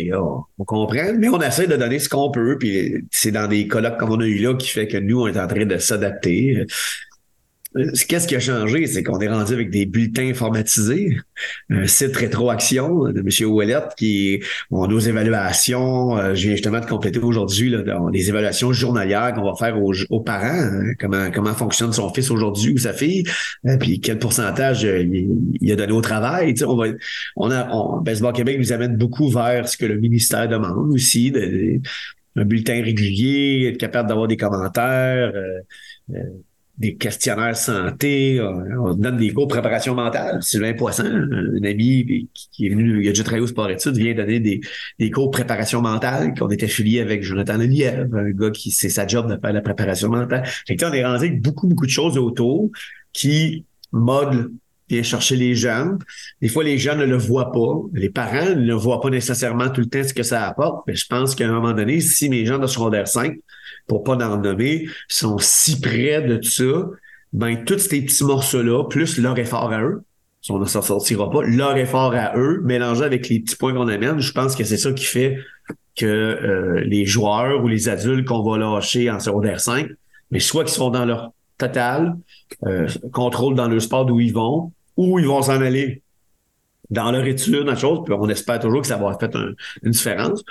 on, 0.58 0.64
comprend, 0.64 1.12
mais 1.18 1.28
on 1.28 1.40
essaie 1.40 1.66
de 1.66 1.76
donner 1.76 1.98
ce 1.98 2.08
qu'on 2.08 2.30
peut. 2.30 2.56
Puis 2.58 3.04
c'est 3.10 3.32
dans 3.32 3.48
des 3.48 3.66
colloques 3.66 3.98
comme 3.98 4.12
on 4.12 4.20
a 4.20 4.26
eu 4.26 4.38
là 4.38 4.54
qui 4.54 4.68
fait 4.68 4.88
que 4.88 4.98
nous, 4.98 5.22
on 5.22 5.26
est 5.28 5.38
en 5.38 5.46
train 5.46 5.66
de 5.66 5.78
s'adapter. 5.78 6.66
Qu'est-ce 7.74 8.26
qui 8.26 8.34
a 8.34 8.40
changé? 8.40 8.86
C'est 8.86 9.02
qu'on 9.02 9.20
est 9.20 9.28
rendu 9.28 9.52
avec 9.52 9.70
des 9.70 9.84
bulletins 9.84 10.26
informatisés, 10.26 11.18
un 11.68 11.86
site 11.86 12.16
rétroaction 12.16 13.12
de 13.12 13.20
M. 13.20 13.50
Ouellette 13.50 13.94
qui 13.94 14.42
ont 14.70 14.86
nos 14.86 14.98
évaluations. 14.98 16.16
Euh, 16.16 16.34
je 16.34 16.44
viens 16.44 16.52
justement 16.52 16.80
de 16.80 16.86
compléter 16.86 17.18
aujourd'hui 17.18 17.74
des 18.10 18.28
évaluations 18.30 18.72
journalières 18.72 19.34
qu'on 19.34 19.44
va 19.44 19.54
faire 19.54 19.78
aux, 19.82 20.20
parents. 20.20 20.46
Hein, 20.48 20.94
comment 20.98 21.30
comment 21.30 21.52
fonctionne 21.52 21.92
son 21.92 22.12
fils 22.12 22.30
aujourd'hui 22.30 22.72
ou 22.72 22.78
sa 22.78 22.94
fille, 22.94 23.24
euh, 23.66 23.76
puis 23.76 24.00
quel 24.00 24.18
pourcentage 24.18 24.86
euh, 24.86 25.04
il, 25.60 25.70
a 25.70 25.76
donné 25.76 25.92
au 25.92 26.00
travail. 26.00 26.54
on 26.66 26.74
va, 26.74 26.86
on 27.36 27.50
a, 27.50 27.68
on, 27.70 28.00
Baseball 28.00 28.32
Québec 28.32 28.58
nous 28.58 28.72
amène 28.72 28.96
beaucoup 28.96 29.28
vers 29.28 29.68
ce 29.68 29.76
que 29.76 29.84
le 29.84 29.98
ministère 29.98 30.48
demande 30.48 30.90
aussi, 30.94 31.32
un 32.34 32.44
bulletin 32.44 32.82
régulier, 32.82 33.68
être 33.68 33.78
capable 33.78 34.08
d'avoir 34.08 34.26
des 34.26 34.38
commentaires 34.38 35.32
des 36.78 36.96
questionnaires 36.96 37.56
santé, 37.56 38.40
on, 38.40 38.94
donne 38.94 39.16
des 39.16 39.32
cours 39.32 39.46
de 39.46 39.52
préparation 39.52 39.94
mentale. 39.94 40.42
Sylvain 40.42 40.74
Poisson, 40.74 41.04
un 41.04 41.64
ami 41.64 42.28
qui 42.32 42.66
est 42.66 42.70
venu, 42.70 43.02
il 43.02 43.08
a 43.08 43.10
déjà 43.10 43.24
travaillé 43.24 43.42
au 43.42 43.48
sport 43.48 43.68
études, 43.68 43.96
vient 43.96 44.14
donner 44.14 44.38
des, 44.40 44.60
des 44.98 45.10
cours 45.10 45.26
de 45.26 45.32
préparation 45.32 45.82
mentale, 45.82 46.34
qu'on 46.38 46.48
est 46.50 46.62
affilié 46.62 47.00
avec 47.00 47.22
Jonathan 47.22 47.56
Lelièvre, 47.56 48.14
un 48.16 48.30
gars 48.30 48.50
qui 48.50 48.70
c'est 48.70 48.88
sa 48.88 49.06
job 49.06 49.28
de 49.28 49.38
faire 49.40 49.52
la 49.52 49.60
préparation 49.60 50.08
mentale. 50.08 50.44
Fait 50.66 50.76
que, 50.76 50.84
on 50.84 50.92
est 50.92 51.04
rendu 51.04 51.26
avec 51.26 51.42
beaucoup, 51.42 51.66
beaucoup 51.66 51.86
de 51.86 51.90
choses 51.90 52.16
autour 52.16 52.70
qui 53.12 53.64
modèlent 53.90 54.48
vient 54.88 55.02
chercher 55.02 55.36
les 55.36 55.54
jeunes. 55.54 55.98
Des 56.40 56.48
fois, 56.48 56.64
les 56.64 56.78
jeunes 56.78 56.98
ne 56.98 57.04
le 57.04 57.16
voient 57.16 57.52
pas. 57.52 57.82
Les 57.92 58.10
parents 58.10 58.54
ne 58.54 58.74
voient 58.74 59.00
pas 59.00 59.10
nécessairement 59.10 59.70
tout 59.70 59.80
le 59.80 59.88
temps 59.88 60.02
ce 60.02 60.14
que 60.14 60.22
ça 60.22 60.46
apporte. 60.46 60.84
Mais 60.86 60.94
je 60.94 61.06
pense 61.06 61.34
qu'à 61.34 61.48
un 61.48 61.52
moment 61.52 61.72
donné, 61.72 62.00
si 62.00 62.28
mes 62.28 62.46
gens 62.46 62.58
de 62.58 62.66
secondaire 62.66 63.08
5 63.08 63.34
pour 63.86 64.04
pas 64.04 64.14
en 64.14 64.38
nommer, 64.38 64.86
sont 65.08 65.38
si 65.38 65.80
près 65.80 66.22
de 66.22 66.40
ça, 66.42 66.88
ben 67.32 67.64
tous 67.64 67.78
ces 67.78 68.02
petits 68.02 68.24
morceaux-là, 68.24 68.84
plus 68.84 69.18
leur 69.18 69.38
effort 69.38 69.72
à 69.72 69.82
eux, 69.82 70.02
si 70.40 70.52
on 70.52 70.58
ne 70.58 70.66
s'en 70.66 70.82
sortira 70.82 71.30
pas, 71.30 71.42
leur 71.42 71.76
effort 71.76 72.14
à 72.14 72.36
eux, 72.36 72.60
mélangé 72.64 73.04
avec 73.04 73.28
les 73.28 73.40
petits 73.40 73.56
points 73.56 73.74
qu'on 73.74 73.88
amène, 73.88 74.20
je 74.20 74.32
pense 74.32 74.56
que 74.56 74.64
c'est 74.64 74.76
ça 74.76 74.92
qui 74.92 75.04
fait 75.04 75.38
que 75.96 76.06
euh, 76.06 76.80
les 76.84 77.06
joueurs 77.06 77.62
ou 77.62 77.68
les 77.68 77.88
adultes 77.88 78.26
qu'on 78.26 78.42
va 78.48 78.56
lâcher 78.56 79.10
en 79.10 79.18
secondaire 79.18 79.60
5, 79.60 79.88
mais 80.30 80.38
soit 80.38 80.64
qu'ils 80.64 80.74
sont 80.74 80.90
dans 80.90 81.04
leur 81.04 81.32
total, 81.58 82.16
euh, 82.66 82.86
contrôle 83.12 83.56
dans 83.56 83.68
le 83.68 83.80
sport 83.80 84.06
d'où 84.06 84.20
ils 84.20 84.32
vont, 84.32 84.72
ou 84.98 85.18
ils 85.18 85.26
vont 85.26 85.40
s'en 85.40 85.62
aller 85.62 86.02
dans 86.90 87.10
leur 87.12 87.24
étude, 87.24 87.64
dans 87.64 87.76
chose, 87.76 88.00
puis 88.04 88.14
on 88.18 88.28
espère 88.28 88.58
toujours 88.58 88.82
que 88.82 88.86
ça 88.88 88.96
va 88.96 89.16
faire 89.18 89.30
une 89.82 89.90
différence. 89.92 90.42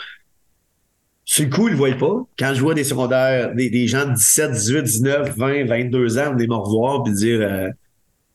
Sur 1.26 1.44
le 1.44 1.52
coup, 1.52 1.68
ils 1.68 1.74
ne 1.74 1.78
voient 1.78 1.94
pas. 1.94 2.26
Quand 2.40 2.54
je 2.54 2.62
vois 2.62 2.74
des 2.74 2.86
secondaires, 2.86 3.54
des, 3.54 3.88
gens 3.88 4.08
de 4.08 4.14
17, 4.14 4.52
18, 4.52 4.84
19, 4.84 5.38
20, 5.38 5.66
22 5.66 6.18
ans 6.18 6.32
venir 6.32 6.48
me 6.48 6.56
revoir 6.56 7.04
puis 7.04 7.14
dire 7.14 7.42
euh, 7.42 7.68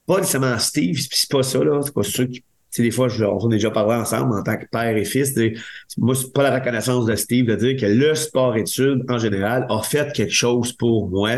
pas 0.07 0.19
nécessairement 0.19 0.59
Steve, 0.59 0.99
c'est 1.11 1.31
pas 1.31 1.43
ça, 1.43 1.65
là. 1.65 1.81
C'est 1.83 1.95
pas 1.95 2.03
sûr 2.03 2.27
des 2.79 2.91
fois, 2.91 3.09
je, 3.09 3.25
on 3.25 3.47
a 3.49 3.51
déjà 3.51 3.71
parlé 3.71 3.95
ensemble 3.95 4.39
en 4.39 4.43
tant 4.43 4.57
que 4.57 4.67
père 4.67 4.97
et 4.97 5.05
fils. 5.05 5.35
moi, 5.99 6.15
c'est 6.15 6.33
pas 6.33 6.43
la 6.43 6.59
reconnaissance 6.59 7.07
de 7.07 7.15
Steve 7.15 7.47
de 7.47 7.55
dire 7.55 7.77
que 7.79 7.87
le 7.87 8.15
sport-études, 8.15 9.05
en 9.09 9.19
général, 9.19 9.67
a 9.69 9.83
fait 9.83 10.13
quelque 10.13 10.33
chose 10.33 10.73
pour 10.73 11.11
moi, 11.11 11.31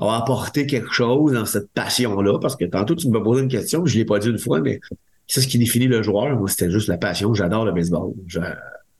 a 0.00 0.16
apporté 0.16 0.66
quelque 0.66 0.92
chose 0.92 1.32
dans 1.32 1.44
cette 1.44 1.70
passion-là. 1.72 2.38
Parce 2.40 2.56
que 2.56 2.64
tantôt, 2.64 2.94
tu 2.94 3.08
me 3.08 3.22
posé 3.22 3.42
une 3.42 3.48
question, 3.48 3.84
je 3.84 3.98
l'ai 3.98 4.04
pas 4.04 4.18
dit 4.18 4.28
une 4.28 4.38
fois, 4.38 4.60
mais 4.60 4.80
C'est 5.26 5.42
ce 5.42 5.48
qui 5.48 5.58
définit 5.58 5.88
le 5.88 6.02
joueur. 6.02 6.38
Moi, 6.38 6.48
c'était 6.48 6.70
juste 6.70 6.88
la 6.88 6.96
passion. 6.96 7.34
J'adore 7.34 7.66
le 7.66 7.72
baseball. 7.72 8.14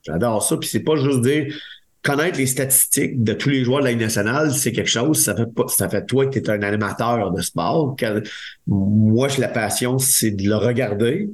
J'adore 0.04 0.42
ça. 0.42 0.56
Puis 0.58 0.68
c'est 0.68 0.80
pas 0.80 0.96
juste 0.96 1.22
dire 1.22 1.54
connaître 2.02 2.38
les 2.38 2.46
statistiques 2.46 3.22
de 3.22 3.32
tous 3.32 3.50
les 3.50 3.64
joueurs 3.64 3.80
de 3.80 3.84
la 3.84 3.90
Ligue 3.90 4.00
nationale, 4.00 4.52
c'est 4.52 4.72
quelque 4.72 4.88
chose. 4.88 5.22
Ça 5.22 5.34
fait 5.34 5.48
ça 5.68 5.88
fait 5.88 6.06
toi 6.06 6.26
que 6.26 6.38
tu 6.38 6.46
es 6.46 6.50
un 6.50 6.62
animateur 6.62 7.30
de 7.32 7.42
sport. 7.42 7.96
moi, 8.66 9.28
la 9.38 9.48
passion, 9.48 9.98
c'est 9.98 10.30
de 10.30 10.48
le 10.48 10.56
regarder. 10.56 11.28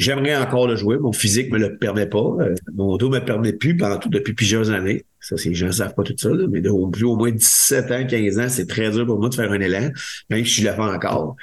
J'aimerais 0.00 0.34
encore 0.34 0.66
le 0.66 0.76
jouer. 0.76 0.96
Mon 0.96 1.12
physique 1.12 1.52
me 1.52 1.58
le 1.58 1.76
permet 1.76 2.06
pas. 2.06 2.34
Euh, 2.40 2.54
mon 2.72 2.96
dos 2.96 3.10
me 3.10 3.18
permet 3.18 3.52
plus 3.52 3.76
pendant 3.76 3.98
tout, 3.98 4.08
depuis 4.08 4.32
plusieurs 4.32 4.70
années. 4.70 5.04
Ça, 5.20 5.36
ces 5.36 5.52
gens 5.52 5.66
ne 5.66 5.72
savent 5.72 5.94
pas 5.94 6.04
tout 6.04 6.14
ça, 6.16 6.30
mais 6.48 6.62
de, 6.62 6.70
au 6.70 7.16
moins 7.16 7.30
17 7.30 7.90
ans, 7.90 8.06
15 8.06 8.38
ans, 8.38 8.48
c'est 8.48 8.66
très 8.66 8.90
dur 8.90 9.04
pour 9.04 9.18
moi 9.18 9.28
de 9.28 9.34
faire 9.34 9.52
un 9.52 9.60
élan, 9.60 9.90
même 10.30 10.46
si 10.46 10.62
je 10.62 10.66
le 10.66 10.72
fais 10.72 10.80
encore. 10.80 11.36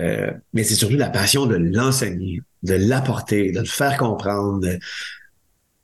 Euh, 0.00 0.32
mais 0.52 0.64
c'est 0.64 0.74
surtout 0.74 0.96
la 0.96 1.08
passion 1.08 1.46
de 1.46 1.54
l'enseigner, 1.54 2.40
de 2.64 2.74
l'apporter, 2.74 3.52
de 3.52 3.60
le 3.60 3.64
faire 3.64 3.96
comprendre. 3.96 4.66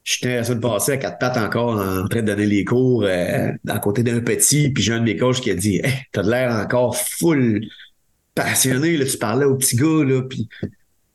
J'étais 0.02 0.34
la 0.34 0.42
semaine 0.42 0.62
passée 0.62 0.92
à 0.92 0.96
quatre 0.96 1.18
pattes 1.18 1.36
encore 1.36 1.78
en 1.78 2.08
train 2.08 2.22
de 2.22 2.26
donner 2.26 2.46
les 2.46 2.64
cours 2.64 3.04
euh, 3.04 3.52
à 3.68 3.78
côté 3.78 4.02
d'un 4.02 4.18
petit, 4.18 4.70
puis 4.70 4.82
j'ai 4.82 4.94
un 4.94 4.98
de 4.98 5.04
mes 5.04 5.16
coachs 5.16 5.40
qui 5.40 5.52
a 5.52 5.54
dit 5.54 5.76
hey, 5.76 5.94
T'as 6.10 6.22
l'air 6.22 6.50
encore 6.50 6.96
full 6.96 7.60
passionné, 8.34 8.96
là, 8.96 9.04
tu 9.04 9.16
parlais 9.16 9.44
au 9.44 9.54
petit 9.54 9.76
gars, 9.76 10.04
là, 10.04 10.22
puis 10.22 10.48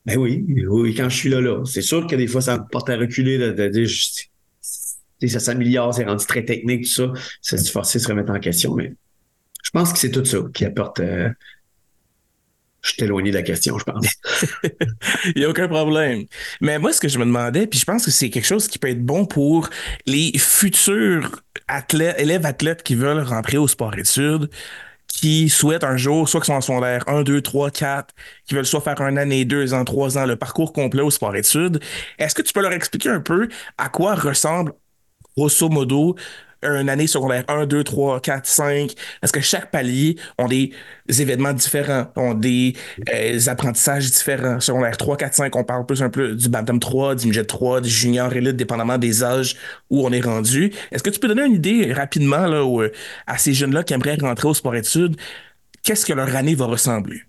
ben 0.06 0.18
oui, 0.18 0.44
oui, 0.68 0.94
quand 0.94 1.08
je 1.08 1.16
suis 1.16 1.28
là, 1.28 1.40
là. 1.40 1.64
C'est 1.64 1.82
sûr 1.82 2.06
que 2.06 2.14
des 2.14 2.28
fois, 2.28 2.40
ça 2.40 2.58
me 2.58 2.64
porte 2.70 2.88
à 2.88 2.96
reculer 2.96 3.38
de, 3.38 3.68
dire 3.68 3.88
ça 5.28 5.40
s'améliore, 5.40 5.92
c'est 5.92 6.04
rendu 6.04 6.24
très 6.24 6.44
technique, 6.44 6.84
tout 6.84 6.90
ça. 6.90 7.12
C'est 7.42 7.58
se 7.58 7.70
forcer 7.70 7.98
se 7.98 8.06
remettre 8.06 8.32
en 8.32 8.38
question, 8.38 8.74
mais 8.74 8.94
je 9.64 9.70
pense 9.70 9.92
que 9.92 9.98
c'est 9.98 10.12
tout 10.12 10.24
ça 10.24 10.38
qui 10.54 10.64
apporte 10.64 11.00
euh, 11.00 11.28
je 12.86 12.92
suis 12.92 13.02
éloigné 13.02 13.30
de 13.30 13.36
la 13.36 13.42
question, 13.42 13.76
je 13.78 13.84
pense. 13.84 14.06
Il 15.34 15.40
n'y 15.40 15.44
a 15.44 15.50
aucun 15.50 15.66
problème. 15.66 16.26
Mais 16.60 16.78
moi, 16.78 16.92
ce 16.92 17.00
que 17.00 17.08
je 17.08 17.18
me 17.18 17.24
demandais, 17.24 17.66
puis 17.66 17.80
je 17.80 17.84
pense 17.84 18.04
que 18.04 18.12
c'est 18.12 18.30
quelque 18.30 18.46
chose 18.46 18.68
qui 18.68 18.78
peut 18.78 18.88
être 18.88 19.04
bon 19.04 19.26
pour 19.26 19.68
les 20.06 20.30
futurs 20.38 21.42
élèves 21.98 22.46
athlètes 22.46 22.84
qui 22.84 22.94
veulent 22.94 23.24
rentrer 23.24 23.58
au 23.58 23.66
sport-études, 23.66 24.48
qui 25.08 25.48
souhaitent 25.48 25.84
un 25.84 25.96
jour, 25.96 26.28
soit 26.28 26.40
qu'ils 26.40 26.46
sont 26.46 26.54
en 26.54 26.60
secondaire 26.60 27.04
1, 27.08 27.22
2, 27.22 27.40
3, 27.40 27.70
4, 27.70 28.14
qui 28.46 28.54
veulent 28.54 28.66
soit 28.66 28.80
faire 28.80 29.00
un 29.00 29.16
année, 29.16 29.44
deux 29.44 29.74
ans, 29.74 29.84
trois 29.84 30.18
ans, 30.18 30.26
le 30.26 30.36
parcours 30.36 30.72
complet 30.72 31.02
au 31.02 31.10
sport-études. 31.10 31.80
Est-ce 32.18 32.34
que 32.34 32.42
tu 32.42 32.52
peux 32.52 32.60
leur 32.60 32.72
expliquer 32.72 33.08
un 33.10 33.20
peu 33.20 33.48
à 33.78 33.88
quoi 33.88 34.14
ressemble, 34.14 34.72
grosso 35.36 35.68
modo, 35.68 36.16
une 36.74 36.88
année 36.88 37.06
secondaire 37.06 37.44
1, 37.48 37.66
2, 37.66 37.84
3, 37.84 38.20
4, 38.20 38.46
5, 38.46 38.92
parce 39.20 39.32
que 39.32 39.40
chaque 39.40 39.70
palier 39.70 40.16
ont 40.38 40.48
des 40.48 40.72
événements 41.08 41.52
différents, 41.52 42.06
ont 42.16 42.34
des 42.34 42.74
euh, 43.14 43.38
apprentissages 43.46 44.10
différents. 44.10 44.60
Secondaire 44.60 44.96
3, 44.96 45.16
4, 45.16 45.34
5, 45.34 45.56
on 45.56 45.64
parle 45.64 45.86
plus 45.86 46.02
un 46.02 46.10
peu 46.10 46.34
du 46.34 46.48
Bantam 46.48 46.80
3, 46.80 47.14
du 47.14 47.26
Midget 47.26 47.44
3, 47.44 47.80
du 47.80 47.88
Junior 47.88 48.32
Elite, 48.32 48.56
dépendamment 48.56 48.98
des 48.98 49.22
âges 49.22 49.56
où 49.90 50.06
on 50.06 50.12
est 50.12 50.20
rendu. 50.20 50.72
Est-ce 50.90 51.02
que 51.02 51.10
tu 51.10 51.20
peux 51.20 51.28
donner 51.28 51.44
une 51.44 51.54
idée 51.54 51.92
rapidement 51.92 52.46
euh, 52.46 52.90
à 53.26 53.38
ces 53.38 53.54
jeunes-là 53.54 53.82
qui 53.82 53.94
aimeraient 53.94 54.16
rentrer 54.20 54.48
au 54.48 54.54
sport-études, 54.54 55.16
qu'est-ce 55.82 56.06
que 56.06 56.12
leur 56.12 56.34
année 56.34 56.54
va 56.54 56.66
ressembler? 56.66 57.22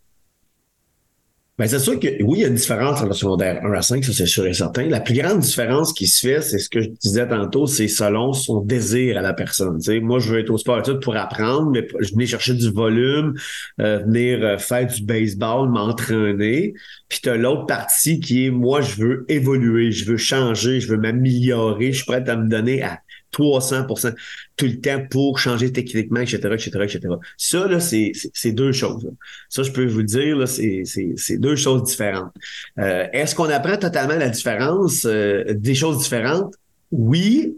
Ben, 1.58 1.68
c'est 1.68 1.80
sûr 1.80 2.00
que 2.00 2.08
oui, 2.22 2.38
il 2.38 2.42
y 2.42 2.46
a 2.46 2.50
une 2.50 2.54
différence 2.54 3.00
entre 3.00 3.08
le 3.08 3.14
secondaire 3.14 3.66
1 3.66 3.74
à 3.74 3.82
5, 3.82 4.06
ça 4.06 4.14
c'est 4.14 4.28
sûr 4.28 4.46
et 4.46 4.54
certain. 4.54 4.84
La 4.86 5.00
plus 5.00 5.16
grande 5.16 5.40
différence 5.40 5.92
qui 5.92 6.06
se 6.06 6.20
fait, 6.20 6.40
c'est 6.42 6.60
ce 6.60 6.70
que 6.70 6.82
je 6.82 6.90
disais 6.90 7.28
tantôt, 7.28 7.66
c'est 7.66 7.88
selon 7.88 8.32
son 8.34 8.62
désir 8.62 9.18
à 9.18 9.22
la 9.22 9.34
personne. 9.34 9.82
sais, 9.82 10.00
moi, 10.00 10.20
je 10.20 10.32
veux 10.32 10.40
être 10.40 10.52
au 10.52 10.60
sport 10.60 10.84
pour 11.02 11.16
apprendre, 11.16 11.72
mais 11.72 11.88
je 12.00 12.12
venir 12.12 12.28
chercher 12.28 12.54
du 12.54 12.70
volume, 12.70 13.34
euh, 13.82 13.98
venir 14.06 14.44
euh, 14.44 14.60
faire 14.60 14.86
du 14.86 15.02
baseball, 15.02 15.68
m'entraîner. 15.70 16.76
Puis 17.10 17.22
tu 17.24 17.30
as 17.30 17.38
l'autre 17.38 17.66
partie 17.66 18.20
qui 18.20 18.46
est 18.46 18.52
moi, 18.52 18.82
je 18.82 18.96
veux 19.02 19.26
évoluer, 19.28 19.92
je 19.92 20.06
veux 20.06 20.18
changer, 20.18 20.80
je 20.80 20.90
veux 20.90 20.98
m'améliorer, 20.98 21.92
je 21.92 21.98
suis 21.98 22.06
prêt 22.06 22.30
à 22.30 22.36
me 22.36 22.48
donner 22.48 22.84
à 22.84 23.00
300% 23.38 24.14
tout 24.56 24.66
le 24.66 24.80
temps 24.80 25.06
pour 25.10 25.40
changer 25.40 25.72
techniquement, 25.72 26.22
etc., 26.22 26.38
etc., 26.54 26.70
etc. 26.84 27.00
Ça, 27.38 27.68
là, 27.68 27.80
c'est, 27.80 28.52
deux 28.52 28.72
choses. 28.72 29.10
Ça, 29.50 29.64
je 29.64 29.72
peux 29.72 29.86
vous 29.86 30.04
dire, 30.04 30.38
là, 30.38 30.48
c'est, 30.48 31.38
deux 31.38 31.56
choses 31.56 31.84
différentes. 31.84 32.34
Euh, 32.80 33.08
est-ce 33.14 33.36
qu'on 33.36 33.50
apprend 33.50 33.78
totalement 33.78 34.16
la 34.16 34.30
différence, 34.30 35.06
euh, 35.06 35.44
des 35.54 35.76
choses 35.76 36.00
différentes? 36.00 36.56
Oui 36.92 37.58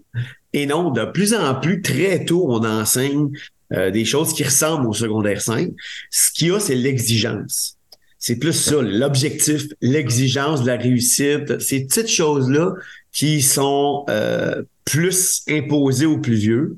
et 0.54 0.66
non. 0.66 0.92
De 0.92 1.06
plus 1.06 1.34
en 1.34 1.56
plus, 1.56 1.82
très 1.82 2.26
tôt, 2.26 2.48
on 2.50 2.66
enseigne 2.66 3.30
euh, 3.74 3.92
des 3.92 4.06
choses 4.06 4.34
qui 4.34 4.44
ressemblent 4.44 4.88
au 4.88 4.94
secondaire 4.94 5.42
5. 5.42 5.70
Ce 6.10 6.32
qu'il 6.32 6.48
y 6.48 6.52
a, 6.52 6.60
c'est 6.60 6.76
l'exigence. 6.76 7.78
C'est 8.18 8.36
plus 8.36 8.54
ça, 8.54 8.82
l'objectif, 8.82 9.68
l'exigence 9.80 10.66
la 10.66 10.76
réussite, 10.76 11.60
ces 11.62 11.86
petites 11.86 12.10
choses-là 12.10 12.74
qui 13.12 13.42
sont 13.42 14.06
euh, 14.10 14.64
plus 14.86 15.44
imposées 15.50 16.06
aux 16.06 16.18
plus 16.18 16.36
vieux 16.36 16.78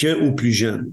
qu'aux 0.00 0.32
plus 0.32 0.52
jeunes. 0.52 0.92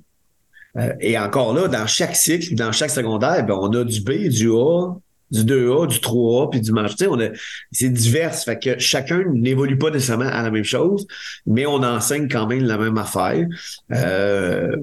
Euh, 0.78 0.94
et 1.00 1.18
encore 1.18 1.54
là, 1.54 1.68
dans 1.68 1.88
chaque 1.88 2.16
cycle, 2.16 2.56
dans 2.56 2.72
chaque 2.72 2.92
secondaire, 2.92 3.46
ben, 3.46 3.58
on 3.60 3.72
a 3.74 3.84
du 3.84 4.02
B, 4.02 4.28
du 4.28 4.50
A, 4.50 4.94
du 5.32 5.42
2A, 5.42 5.88
du 5.88 5.98
3A, 5.98 6.50
puis 6.50 6.62
du 6.62 6.72
a, 6.78 7.32
c'est 7.72 7.90
divers. 7.90 8.34
Fait 8.36 8.60
que 8.60 8.80
chacun 8.80 9.24
n'évolue 9.34 9.78
pas 9.78 9.92
nécessairement 9.92 10.26
à 10.26 10.44
la 10.44 10.52
même 10.52 10.64
chose, 10.64 11.06
mais 11.46 11.66
on 11.66 11.84
enseigne 11.84 12.28
quand 12.28 12.48
même 12.48 12.64
la 12.64 12.78
même 12.78 12.98
affaire. 12.98 13.46
Euh, 13.92 14.76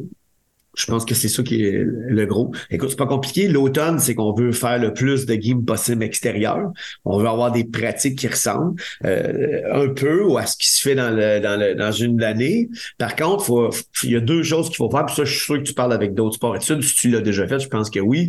je 0.77 0.85
pense 0.87 1.07
que 1.07 1.15
c'est 1.15 1.29
ça 1.29 1.43
qui 1.43 1.65
est 1.65 1.85
le 1.85 2.27
gros. 2.27 2.53
Écoute, 2.71 2.91
c'est 2.91 2.99
pas 2.99 3.07
compliqué. 3.07 3.49
L'automne, 3.49 3.99
c'est 3.99 4.15
qu'on 4.15 4.35
veut 4.35 4.53
faire 4.53 4.79
le 4.79 4.93
plus 4.93 5.25
de 5.25 5.35
games 5.35 5.65
possible 5.65 6.05
extérieur. 6.05 6.71
On 7.07 7.19
veut 7.19 7.27
avoir 7.27 7.51
des 7.51 7.65
pratiques 7.65 8.19
qui 8.19 8.29
ressemblent 8.29 8.79
euh, 9.05 9.62
un 9.73 9.89
peu 9.89 10.37
à 10.37 10.45
ce 10.47 10.57
qui 10.59 10.71
se 10.71 10.83
fait 10.83 10.95
dans, 10.95 11.11
le, 11.11 11.41
dans, 11.41 11.59
le, 11.59 11.75
dans 11.75 11.93
une 11.93 12.23
année. 12.23 12.69
Par 12.99 13.17
contre, 13.17 13.71
il 14.03 14.11
y 14.11 14.17
a 14.17 14.21
deux 14.21 14.43
choses 14.43 14.69
qu'il 14.69 14.77
faut 14.77 14.91
faire. 14.91 15.07
Puis 15.07 15.17
ça, 15.17 15.25
je 15.25 15.31
suis 15.35 15.45
sûr 15.45 15.59
que 15.59 15.62
tu 15.62 15.73
parles 15.73 15.95
avec 15.95 16.12
d'autres 16.12 16.37
sports 16.37 16.57
études. 16.57 16.83
Si 16.83 16.95
tu 16.95 17.11
l'as 17.11 17.23
déjà 17.23 17.49
fait, 17.49 17.59
je 17.59 17.69
pense 17.69 17.89
que 17.89 18.01
oui. 18.01 18.29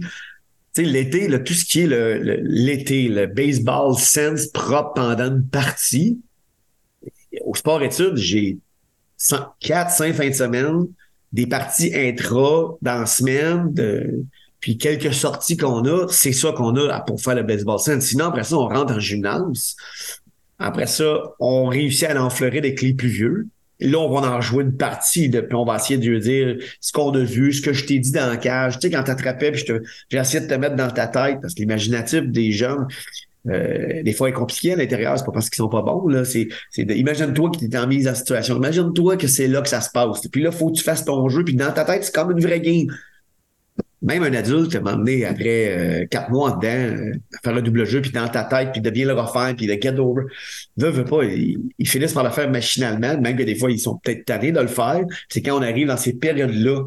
L'été, 0.78 1.28
tout 1.44 1.54
ce 1.54 1.66
qui 1.66 1.82
est 1.82 2.40
l'été, 2.44 3.10
le, 3.10 3.26
baseball 3.26 3.96
sense 3.98 4.48
propre 4.48 4.94
pendant 4.94 5.26
une 5.26 5.46
partie. 5.46 6.22
Au 7.44 7.56
sport 7.56 7.84
études, 7.84 8.16
j'ai 8.16 8.58
quatre, 9.60 9.92
cinq 9.92 10.14
fins 10.14 10.30
de 10.30 10.34
semaine 10.34 10.88
des 11.34 11.48
parties 11.48 11.92
intra 11.94 12.78
dans 12.82 13.00
la 13.00 13.06
semaine, 13.06 13.74
puis 14.60 14.78
quelques 14.78 15.14
sorties 15.14 15.58
qu'on 15.58 15.86
a, 15.86 16.08
c'est 16.10 16.32
ça 16.32 16.52
qu'on 16.52 16.76
a 16.76 17.00
pour 17.02 17.22
faire 17.22 17.36
le 17.36 17.44
baseball 17.44 17.80
scène. 17.80 18.02
Sinon, 18.02 18.26
après 18.26 18.44
ça, 18.44 18.58
on 18.58 18.68
rentre 18.68 18.94
en 18.94 19.00
gymnase. 19.00 19.76
Après 20.60 20.88
ça, 20.88 21.22
on 21.40 21.68
réussit 21.68 22.06
à 22.06 22.14
l'enfleurer 22.14 22.58
avec 22.58 22.82
les 22.82 22.94
plus 22.94 23.10
vieux. 23.10 23.48
Et 23.80 23.88
là, 23.88 24.00
on 24.00 24.10
va 24.10 24.28
en 24.28 24.42
jouer 24.42 24.64
une 24.64 24.76
partie, 24.76 25.30
de, 25.30 25.40
puis 25.40 25.54
on 25.56 25.64
va 25.64 25.76
essayer 25.76 26.00
de 26.00 26.10
lui 26.10 26.20
dire 26.20 26.58
ce 26.82 26.92
qu'on 26.92 27.12
a 27.12 27.24
vu, 27.24 27.54
ce 27.54 27.62
que 27.62 27.74
je 27.74 27.86
t'ai 27.86 28.00
dit 28.00 28.12
dans 28.12 28.28
la 28.28 28.38
cage. 28.38 28.80
Tu 28.80 28.88
sais, 28.88 28.90
quand 28.90 29.04
t'attrapais, 29.04 29.52
puis 29.52 29.64
j'ai 30.10 30.18
essayé 30.18 30.44
de 30.44 30.48
te 30.48 30.54
mettre 30.56 30.76
dans 30.76 30.90
ta 30.90 31.06
tête, 31.06 31.38
parce 31.42 31.54
que 31.54 31.60
l'imaginatif 31.60 32.24
des 32.24 32.52
jeunes, 32.52 32.88
euh, 33.50 34.04
des 34.04 34.14
fois 34.14 34.30
est 34.30 34.34
compliqué 34.34 34.74
à 34.74 34.76
l'intérieur, 34.76 35.18
c'est 35.18 35.26
pas 35.26 35.32
parce 35.32 35.50
qu'ils 35.50 35.58
sont 35.58 35.70
pas 35.70 35.82
bons. 35.82 36.08
Là. 36.08 36.26
C'est, 36.26 36.48
imagine-toi 36.78 37.52
que 37.52 37.60
tu 37.60 37.66
es 37.66 37.78
en 37.78 37.88
mise 37.88 38.08
en 38.08 38.16
situation. 38.16 38.58
Imagine-toi 38.58 39.18
que 39.18 39.28
c'est 39.28 39.48
là 39.48 39.62
que 39.62 39.70
ça 39.70 39.82
se 39.82 39.90
passe. 39.92 40.28
Puis 40.28 40.42
là, 40.42 40.52
faut 40.52 40.70
que 40.70 40.78
tu 40.78 40.84
fasses 40.84 41.06
ton 41.06 41.28
jeu. 41.30 41.44
Puis 41.44 41.56
dans 41.56 41.72
ta 41.72 41.86
tête, 41.86 42.04
c'est 42.04 42.14
comme 42.14 42.32
une 42.32 42.42
vraie 42.42 42.60
game. 42.60 42.88
Même 44.02 44.22
un 44.22 44.34
adulte 44.34 44.76
m'a 44.76 44.92
amené 44.92 45.26
après 45.26 45.70
euh, 45.70 46.06
quatre 46.06 46.30
mois 46.30 46.52
dedans 46.52 46.68
euh, 46.68 47.14
à 47.36 47.40
faire 47.44 47.54
le 47.54 47.64
double 47.64 47.84
jeu, 47.86 48.00
puis 48.00 48.12
dans 48.12 48.28
ta 48.28 48.44
tête, 48.44 48.72
puis 48.72 48.80
de 48.80 48.90
bien 48.92 49.08
le 49.08 49.14
refaire, 49.14 49.56
puis 49.56 49.66
de 49.66 49.74
get 49.74 49.98
over. 49.98 50.24
Veut, 50.78 50.90
veut 50.90 51.06
pas, 51.06 51.24
ils, 51.24 51.88
finissent 51.88 52.14
par 52.14 52.24
le 52.24 52.30
faire 52.30 52.50
machinalement, 52.50 53.20
même 53.20 53.36
que 53.36 53.44
des 53.44 53.56
fois, 53.56 53.72
ils 53.72 53.80
sont 53.80 53.98
peut-être 53.98 54.26
tannés 54.26 54.52
de 54.52 54.60
le 54.60 54.68
faire. 54.68 55.04
C'est 55.30 55.42
quand 55.42 55.58
on 55.58 55.64
arrive 55.64 55.88
dans 55.88 55.98
ces 55.98 56.14
périodes-là 56.14 56.84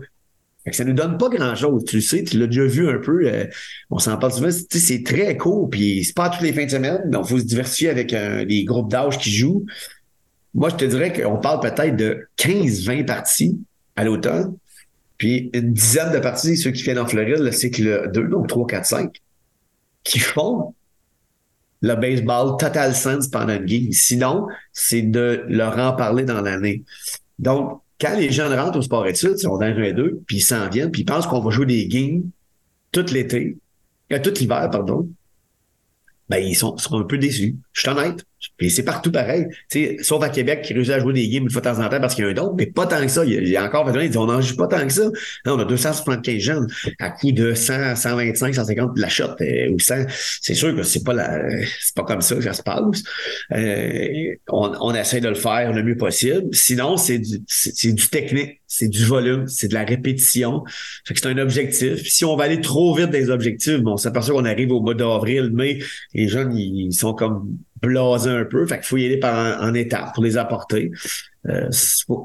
fait 0.65 0.71
que 0.71 0.77
ça 0.77 0.85
nous 0.85 0.93
donne 0.93 1.17
pas 1.17 1.29
grand-chose. 1.29 1.85
Tu 1.87 1.97
le 1.97 2.03
sais, 2.03 2.23
tu 2.23 2.39
l'as 2.39 2.47
déjà 2.47 2.65
vu 2.65 2.89
un 2.89 2.99
peu. 2.99 3.27
Euh, 3.27 3.47
on 3.91 3.99
s'en 3.99 4.19
parle 4.19 4.33
souvent. 4.33 4.51
C'est 4.51 5.03
très 5.05 5.37
court, 5.37 5.71
puis 5.71 6.05
c'est 6.05 6.15
pas 6.15 6.29
toutes 6.29 6.43
les 6.43 6.53
fins 6.53 6.67
de 6.67 6.71
semaine. 6.71 7.03
Donc, 7.07 7.27
il 7.27 7.31
faut 7.31 7.39
se 7.39 7.45
diversifier 7.45 7.89
avec 7.89 8.13
euh, 8.13 8.45
les 8.45 8.65
groupes 8.65 8.91
d'âge 8.91 9.19
qui 9.19 9.31
jouent. 9.31 9.65
Moi, 10.53 10.69
je 10.69 10.77
te 10.77 10.85
dirais 10.85 11.13
qu'on 11.13 11.39
parle 11.39 11.61
peut-être 11.61 11.97
de 11.97 12.27
15-20 12.37 13.07
parties 13.07 13.59
à 13.97 14.05
l'automne, 14.05 14.55
puis 15.17 15.51
une 15.55 15.73
dizaine 15.73 16.13
de 16.13 16.19
parties, 16.19 16.57
ceux 16.57 16.73
qui 16.73 16.83
viennent 16.83 16.99
en 16.99 17.07
Floride, 17.07 17.39
le 17.39 17.53
cycle 17.53 18.11
2, 18.13 18.29
donc 18.29 18.49
3, 18.49 18.67
4, 18.67 18.85
5, 18.85 19.23
qui 20.05 20.19
font 20.19 20.75
le 21.83 21.95
baseball 21.95 22.57
total 22.59 22.95
sense 22.95 23.29
pendant 23.29 23.55
une 23.55 23.65
game. 23.65 23.93
Sinon, 23.93 24.47
c'est 24.73 25.03
de 25.03 25.45
leur 25.49 25.79
en 25.79 25.95
parler 25.95 26.25
dans 26.25 26.41
l'année. 26.43 26.85
Donc, 27.39 27.81
quand 28.01 28.17
les 28.17 28.33
jeunes 28.33 28.53
rentrent 28.59 28.79
au 28.79 28.83
sport 28.83 29.07
études, 29.07 29.35
ils 29.37 29.43
sont 29.43 29.59
dans 29.59 29.63
un 29.63 29.83
et 29.83 29.93
deux, 29.93 30.21
puis 30.27 30.39
ils 30.39 30.43
s'en 30.43 30.69
viennent, 30.69 30.91
puis 30.91 31.03
ils 31.03 31.05
pensent 31.05 31.27
qu'on 31.27 31.41
va 31.41 31.51
jouer 31.51 31.67
des 31.67 31.87
games 31.87 32.23
tout 32.93 33.07
l'été, 33.13 33.57
euh, 34.13 34.19
tout 34.21 34.33
l'hiver, 34.39 34.69
pardon, 34.71 35.09
ben 36.29 36.39
ils 36.39 36.55
sont, 36.55 36.77
un 36.93 37.03
peu 37.03 37.19
déçus. 37.19 37.57
Je 37.73 37.81
suis 37.81 37.91
honnête. 37.91 38.25
Puis 38.57 38.71
c'est 38.71 38.83
partout 38.83 39.13
pareil. 39.13 39.47
sauf 40.03 40.23
à 40.23 40.29
Québec 40.29 40.63
qui 40.63 40.73
réussit 40.73 40.93
à 40.93 41.01
jouer 41.01 41.13
des 41.13 41.29
games 41.29 41.45
une 41.45 41.51
fois 41.51 41.61
de 41.61 41.67
temps 41.67 41.79
en 41.79 41.89
temps 41.89 42.01
parce 42.01 42.15
qu'il 42.15 42.25
y 42.25 42.29
a 42.29 42.31
un 42.31 42.35
don, 42.35 42.55
mais 42.57 42.67
pas 42.67 42.87
tant 42.87 43.01
que 43.01 43.09
ça. 43.09 43.25
Il 43.25 43.49
y 43.49 43.57
a, 43.57 43.65
encore 43.65 43.87
on 43.87 44.27
n'en 44.27 44.41
joue 44.41 44.57
pas 44.57 44.67
tant 44.67 44.87
que 44.87 44.93
ça. 44.93 45.05
Non, 45.47 45.55
on 45.55 45.59
a 45.59 45.65
275 45.65 46.39
jeunes 46.39 46.67
à 46.99 47.11
coût 47.11 47.33
de 47.33 47.55
100, 47.55 47.97
125, 47.97 48.55
150 48.55 48.97
de 48.97 49.01
la 49.01 49.09
shot 49.09 49.25
euh, 49.41 49.71
ou 49.71 49.79
100. 49.79 50.07
C'est 50.41 50.55
sûr 50.55 50.75
que 50.75 50.83
c'est 50.83 51.05
pas 51.05 51.13
la, 51.13 51.41
c'est 51.81 51.95
pas 51.95 52.05
comme 52.05 52.21
ça 52.21 52.35
que 52.35 52.43
ça 52.43 52.53
se 52.53 52.63
passe. 52.63 53.03
Euh, 53.53 54.35
on, 54.49 54.73
on 54.81 54.95
essaie 54.95 55.21
de 55.21 55.29
le 55.29 55.35
faire 55.35 55.73
le 55.73 55.83
mieux 55.83 55.97
possible. 55.97 56.49
Sinon, 56.53 56.97
c'est 56.97 57.19
du, 57.19 57.43
c'est, 57.47 57.93
du 57.93 58.09
technique, 58.09 58.61
c'est 58.67 58.89
du 58.89 59.05
volume, 59.05 59.47
c'est 59.49 59.69
de 59.69 59.75
la 59.75 59.85
répétition. 59.85 60.63
C'est 61.05 61.27
un 61.27 61.39
objectif. 61.39 62.09
si 62.09 62.25
on 62.25 62.37
va 62.37 62.45
aller 62.45 62.61
trop 62.61 62.95
vite 62.95 63.11
des 63.11 63.31
objectifs, 63.31 63.81
bon, 63.81 63.93
on 63.93 63.97
s'aperçoit 63.97 64.35
qu'on 64.35 64.45
arrive 64.45 64.73
au 64.73 64.81
mois 64.81 64.95
d'avril, 64.95 65.51
mai, 65.53 65.81
les 66.15 66.29
jeunes, 66.29 66.57
ils 66.57 66.93
sont 66.93 67.15
comme 67.15 67.59
blasé 67.83 68.31
un 68.31 68.45
peu. 68.45 68.67
Fait 68.67 68.77
qu'il 68.77 68.85
faut 68.85 68.97
y 68.97 69.07
aller 69.07 69.19
par 69.19 69.63
en, 69.63 69.75
étapes 69.75 70.15
pour 70.15 70.25
les 70.25 70.37
apporter. 70.37 70.91
Euh, 71.49 71.71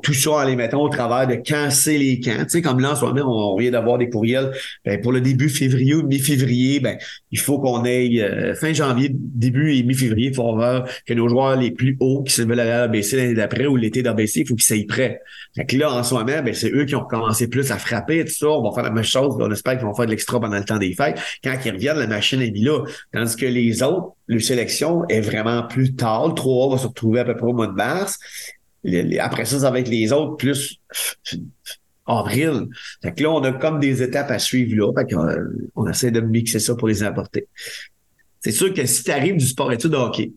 tout 0.03 0.13
ça 0.13 0.31
en 0.31 0.43
les 0.43 0.57
mettant 0.57 0.81
au 0.81 0.89
travers 0.89 1.25
de 1.25 1.35
casser 1.35 1.97
les 1.97 2.19
camps. 2.19 2.43
Tu 2.43 2.49
sais, 2.49 2.61
comme 2.61 2.81
là, 2.81 2.91
en 2.91 2.95
ce 2.95 3.05
moment, 3.05 3.53
on 3.53 3.57
vient 3.57 3.71
d'avoir 3.71 3.97
des 3.97 4.09
courriels. 4.09 4.51
Ben, 4.83 4.99
pour 4.99 5.13
le 5.13 5.21
début 5.21 5.47
février 5.47 5.95
ou 5.95 6.05
mi-février, 6.05 6.81
ben, 6.81 6.97
il 7.31 7.39
faut 7.39 7.59
qu'on 7.59 7.85
ait 7.85 8.21
euh, 8.21 8.55
fin 8.55 8.73
janvier, 8.73 9.09
début 9.13 9.73
et 9.73 9.83
mi-février, 9.83 10.29
il 10.29 10.35
faut 10.35 10.49
avoir 10.49 10.85
que 11.05 11.13
nos 11.13 11.29
joueurs 11.29 11.55
les 11.55 11.71
plus 11.71 11.95
hauts 12.01 12.23
qui 12.23 12.33
se 12.33 12.41
veulent 12.41 12.59
aller 12.59 12.71
à 12.71 12.79
l'ABC 12.79 13.15
l'année 13.15 13.33
d'après 13.33 13.67
ou 13.67 13.77
l'été 13.77 14.03
d'ABC, 14.03 14.41
il 14.41 14.47
faut 14.47 14.55
qu'ils 14.55 14.63
soient 14.63 14.85
prêts. 14.87 15.21
Fait 15.55 15.65
que 15.65 15.77
là, 15.77 15.93
en 15.93 16.03
ce 16.03 16.13
moment, 16.13 16.41
ben, 16.43 16.53
c'est 16.53 16.71
eux 16.71 16.83
qui 16.83 16.95
ont 16.95 17.05
commencé 17.05 17.47
plus 17.47 17.71
à 17.71 17.77
frapper, 17.77 18.25
tout 18.25 18.33
ça. 18.33 18.49
On 18.49 18.63
va 18.63 18.75
faire 18.75 18.83
la 18.83 18.91
même 18.91 19.03
chose. 19.03 19.37
On 19.39 19.51
espère 19.51 19.77
qu'ils 19.77 19.85
vont 19.85 19.95
faire 19.95 20.05
de 20.05 20.11
l'extra 20.11 20.39
pendant 20.41 20.57
le 20.57 20.65
temps 20.65 20.77
des 20.77 20.93
fêtes. 20.93 21.17
Quand 21.41 21.55
ils 21.63 21.71
reviennent, 21.71 21.99
la 21.99 22.07
machine 22.07 22.41
est 22.41 22.51
mise 22.51 22.65
là. 22.65 22.83
Tandis 23.13 23.35
que 23.37 23.45
les 23.45 23.81
autres, 23.81 24.15
le 24.27 24.39
sélection 24.39 25.05
est 25.07 25.21
vraiment 25.21 25.63
plus 25.63 25.95
tard. 25.95 26.27
Le 26.27 26.33
3 26.33 26.71
va 26.71 26.77
se 26.77 26.87
retrouver 26.87 27.19
à 27.21 27.25
peu 27.25 27.35
près 27.35 27.47
au 27.47 27.53
mois 27.53 27.67
de 27.67 27.73
mars. 27.73 28.19
Après 29.19 29.45
ça, 29.45 29.59
ça 29.59 29.71
va 29.71 29.79
être 29.79 29.89
les 29.89 30.11
autres 30.11 30.37
plus 30.37 30.79
avril. 32.05 32.67
Fait 33.01 33.19
là, 33.19 33.31
on 33.31 33.43
a 33.43 33.51
comme 33.53 33.79
des 33.79 34.03
étapes 34.03 34.31
à 34.31 34.39
suivre 34.39 34.93
là. 34.93 35.03
Euh, 35.13 35.69
on 35.75 35.87
essaie 35.87 36.11
de 36.11 36.21
mixer 36.21 36.59
ça 36.59 36.75
pour 36.75 36.87
les 36.87 37.03
apporter. 37.03 37.47
C'est 38.41 38.51
sûr 38.51 38.73
que 38.73 38.85
si 38.85 39.03
tu 39.03 39.11
arrives 39.11 39.37
du 39.37 39.45
sport 39.45 39.71
études 39.71 39.91
de 39.91 39.97
hockey, 39.97 40.31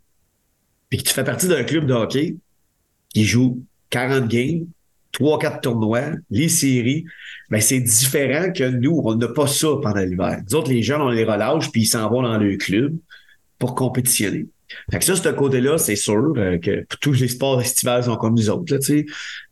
puis 0.89 0.99
que 0.99 1.09
tu 1.09 1.13
fais 1.13 1.25
partie 1.25 1.49
d'un 1.49 1.65
club 1.65 1.87
de 1.87 1.93
hockey 1.93 2.37
qui 3.11 3.25
joue 3.25 3.63
40 3.91 4.29
games, 4.29 4.67
3-4 5.13 5.61
tournois, 5.61 6.13
les 6.31 6.49
séries, 6.49 7.05
ben 7.51 7.61
c'est 7.61 7.81
différent 7.81 8.53
que 8.53 8.65
nous, 8.65 9.01
on 9.05 9.15
n'a 9.15 9.29
pas 9.29 9.47
ça 9.47 9.69
pendant 9.83 10.01
l'hiver. 10.01 10.43
Nous 10.49 10.55
autres, 10.55 10.71
les 10.71 10.83
jeunes, 10.83 11.01
on 11.01 11.11
les 11.11 11.25
relâche, 11.25 11.71
puis 11.71 11.83
ils 11.83 11.87
s'en 11.87 12.09
vont 12.09 12.23
dans 12.23 12.39
le 12.39 12.57
club 12.57 12.97
pour 13.59 13.75
compétitionner. 13.75 14.47
Fait 14.91 14.99
que 14.99 15.05
ça, 15.05 15.17
ce 15.17 15.29
côté-là, 15.29 15.79
c'est 15.79 15.97
sûr 15.97 16.33
euh, 16.37 16.59
que 16.59 16.85
tous 17.01 17.13
les 17.13 17.29
sports 17.29 17.61
estivales 17.61 18.05
sont 18.05 18.17
comme 18.17 18.35
nous 18.35 18.51
autres. 18.51 18.75
Là, 18.75 19.03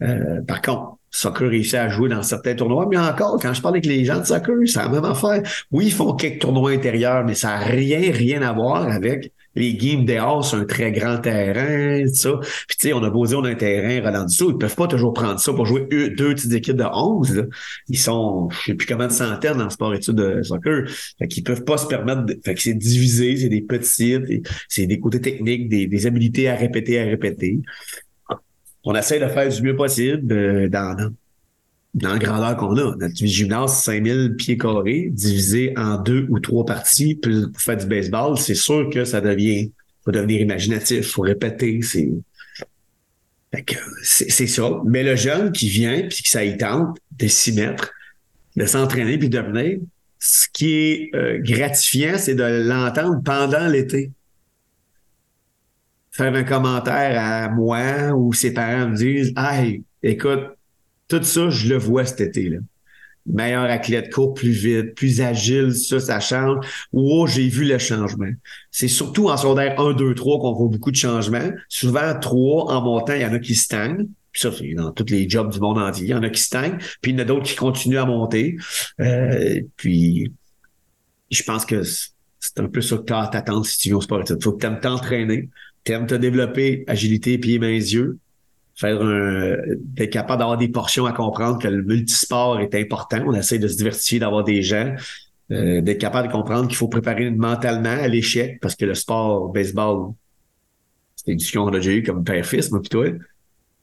euh, 0.02 0.42
par 0.42 0.62
contre, 0.62 0.98
soccer 1.10 1.48
réussit 1.48 1.74
à 1.74 1.88
jouer 1.88 2.08
dans 2.08 2.22
certains 2.22 2.54
tournois, 2.54 2.86
mais 2.90 2.98
encore, 2.98 3.38
quand 3.40 3.54
je 3.54 3.62
parle 3.62 3.74
avec 3.74 3.86
les 3.86 4.04
gens 4.04 4.20
de 4.20 4.24
soccer, 4.24 4.54
c'est 4.66 4.78
la 4.78 4.88
même 4.88 5.04
affaire. 5.04 5.42
Oui, 5.70 5.86
ils 5.86 5.92
font 5.92 6.14
quelques 6.14 6.40
tournois 6.40 6.70
intérieurs, 6.70 7.24
mais 7.24 7.34
ça 7.34 7.48
n'a 7.48 7.58
rien, 7.58 8.12
rien 8.12 8.42
à 8.42 8.52
voir 8.52 8.88
avec 8.88 9.32
les 9.56 9.74
games 9.74 10.04
dehors 10.04 10.44
sur 10.44 10.58
un 10.58 10.64
très 10.64 10.92
grand 10.92 11.18
terrain, 11.18 12.06
ça. 12.12 12.38
Puis 12.68 12.76
tu 12.78 12.88
sais, 12.88 12.92
on 12.92 13.02
a 13.02 13.10
posé 13.10 13.34
on 13.36 13.44
a 13.44 13.50
un 13.50 13.54
terrain 13.54 14.00
Roland 14.06 14.24
Dussault, 14.24 14.50
ils 14.52 14.58
peuvent 14.58 14.76
pas 14.76 14.86
toujours 14.86 15.12
prendre 15.12 15.40
ça 15.40 15.52
pour 15.52 15.66
jouer 15.66 15.86
deux 15.90 16.34
petites 16.34 16.52
équipes 16.52 16.76
de 16.76 16.84
11. 16.84 17.48
Ils 17.88 17.98
sont, 17.98 18.48
je 18.50 18.66
sais 18.66 18.74
plus 18.74 18.86
combien 18.86 19.08
de 19.08 19.12
centaines 19.12 19.58
dans 19.58 19.64
le 19.64 19.70
sport 19.70 19.94
études 19.94 20.16
de 20.16 20.42
soccer. 20.42 20.88
Fait 21.18 21.28
qu'ils 21.28 21.44
peuvent 21.44 21.64
pas 21.64 21.78
se 21.78 21.86
permettre 21.86 22.24
fait 22.44 22.58
c'est 22.58 22.74
divisé, 22.74 23.36
c'est 23.36 23.48
des 23.48 23.62
petits, 23.62 24.18
c'est 24.68 24.86
des 24.86 25.00
côtés 25.00 25.20
techniques, 25.20 25.68
des, 25.68 25.86
des 25.86 26.06
habiletés 26.06 26.48
à 26.48 26.54
répéter, 26.54 27.00
à 27.00 27.04
répéter 27.04 27.60
on 28.86 28.94
essaie 28.94 29.18
de 29.18 29.26
faire 29.26 29.48
du 29.48 29.62
mieux 29.62 29.76
possible 29.76 30.32
euh, 30.32 30.68
dans, 30.68 31.12
dans 31.96 32.12
la 32.12 32.18
grandeur 32.18 32.56
qu'on 32.56 32.76
a. 32.76 32.94
Notre 32.96 33.14
gymnase, 33.14 33.82
5000 33.82 34.36
pieds 34.36 34.58
carrés, 34.58 35.08
divisé 35.10 35.72
en 35.76 35.96
deux 35.96 36.26
ou 36.28 36.38
trois 36.38 36.64
parties 36.64 37.16
pour 37.16 37.32
faire 37.58 37.76
du 37.76 37.86
baseball, 37.86 38.38
c'est 38.38 38.54
sûr 38.54 38.88
que 38.90 39.04
ça 39.04 39.20
devient, 39.20 39.72
faut 40.04 40.12
devenir 40.12 40.40
imaginatif, 40.40 41.10
faut 41.10 41.22
répéter, 41.22 41.80
c'est, 41.82 42.10
c'est 44.02 44.46
ça. 44.46 44.82
Mais 44.84 45.02
le 45.02 45.16
jeune 45.16 45.50
qui 45.52 45.68
vient 45.68 46.06
puis 46.08 46.22
que 46.22 46.28
ça 46.28 46.44
y 46.44 46.56
tente 46.56 46.98
de 47.18 47.26
s'y 47.26 47.52
mettre, 47.52 47.90
de 48.56 48.66
s'entraîner 48.66 49.18
puis 49.18 49.30
de 49.30 49.40
venir, 49.40 49.78
ce 50.18 50.46
qui 50.52 50.74
est 50.74 51.10
euh, 51.14 51.38
gratifiant, 51.40 52.18
c'est 52.18 52.34
de 52.34 52.68
l'entendre 52.68 53.22
pendant 53.24 53.66
l'été 53.68 54.10
faire 56.16 56.34
un 56.34 56.44
commentaire 56.44 57.20
à 57.20 57.48
moi 57.50 58.14
ou 58.14 58.32
ses 58.32 58.54
parents 58.54 58.88
me 58.88 58.96
disent 58.96 59.34
Hey, 59.36 59.82
écoute, 60.02 60.56
tout 61.08 61.22
ça, 61.22 61.50
je 61.50 61.68
le 61.68 61.76
vois 61.76 62.04
cet 62.04 62.20
été-là. 62.20 62.58
Meilleur 63.26 63.64
athlète, 63.64 64.12
court 64.12 64.34
plus 64.34 64.50
vite, 64.50 64.94
plus 64.94 65.20
agile, 65.20 65.74
ça, 65.74 65.98
ça 65.98 66.20
change. 66.20 66.64
Oh, 66.92 67.26
j'ai 67.26 67.48
vu 67.48 67.64
le 67.64 67.78
changement. 67.78 68.30
C'est 68.70 68.88
surtout 68.88 69.28
en 69.28 69.36
secondaire 69.36 69.80
1, 69.80 69.94
2, 69.94 70.14
3 70.14 70.38
qu'on 70.38 70.52
voit 70.52 70.68
beaucoup 70.68 70.92
de 70.92 70.96
changements. 70.96 71.50
Souvent, 71.68 72.16
3, 72.18 72.72
en 72.72 72.82
montant, 72.82 73.14
il 73.14 73.22
y 73.22 73.26
en 73.26 73.32
a 73.32 73.40
qui 73.40 73.56
stagnent. 73.56 74.06
Puis 74.30 74.42
ça, 74.42 74.52
c'est 74.56 74.74
dans 74.74 74.92
tous 74.92 75.10
les 75.10 75.28
jobs 75.28 75.50
du 75.50 75.58
monde 75.58 75.78
entier. 75.78 76.04
Il 76.04 76.10
y 76.10 76.14
en 76.14 76.22
a 76.22 76.30
qui 76.30 76.40
stagnent, 76.40 76.78
puis 77.00 77.10
il 77.10 77.14
y 77.14 77.16
en 77.16 77.22
a 77.22 77.24
d'autres 77.24 77.46
qui 77.46 77.56
continuent 77.56 77.98
à 77.98 78.04
monter. 78.04 78.56
Euh, 79.00 79.60
puis, 79.76 80.30
je 81.30 81.42
pense 81.42 81.66
que 81.66 81.82
c'est 81.82 82.60
un 82.60 82.68
peu 82.68 82.80
ça 82.80 82.96
que 82.98 83.04
tu 83.04 83.12
as 83.12 83.22
à 83.22 83.26
t'attendre 83.28 83.66
si 83.66 83.78
tu 83.78 83.88
viens 83.88 83.96
au 83.96 84.00
sport. 84.00 84.22
Il 84.28 84.36
faut 84.40 84.52
que 84.52 84.60
tu 84.60 84.66
aimes 84.66 84.78
t'entraîner 84.78 85.48
t'aimes 85.86 86.06
te 86.06 86.14
développer 86.14 86.84
agilité, 86.88 87.38
pieds, 87.38 87.58
mains, 87.58 87.68
yeux, 87.68 88.18
faire 88.76 89.00
un, 89.00 89.56
être 89.96 90.10
capable 90.10 90.40
d'avoir 90.40 90.58
des 90.58 90.68
portions 90.68 91.06
à 91.06 91.12
comprendre 91.12 91.58
que 91.58 91.68
le 91.68 91.82
multisport 91.82 92.60
est 92.60 92.74
important. 92.74 93.22
On 93.26 93.32
essaie 93.32 93.58
de 93.58 93.68
se 93.68 93.76
diversifier, 93.76 94.18
d'avoir 94.18 94.44
des 94.44 94.62
gens, 94.62 94.94
euh, 95.50 95.80
d'être 95.80 95.98
capable 95.98 96.28
de 96.28 96.32
comprendre 96.32 96.68
qu'il 96.68 96.76
faut 96.76 96.88
préparer 96.88 97.30
mentalement 97.30 97.88
à 97.88 98.06
l'échec 98.06 98.60
parce 98.60 98.76
que 98.76 98.84
le 98.84 98.94
sport 98.94 99.48
baseball, 99.48 100.12
c'est 101.16 101.32
une 101.32 101.38
discussion 101.38 101.64
qu'on 101.64 101.72
a 101.72 101.78
déjà 101.78 101.92
eu 101.92 102.02
comme 102.02 102.22
père-fils, 102.22 102.70
moi, 102.70 102.80
toi. 102.88 103.06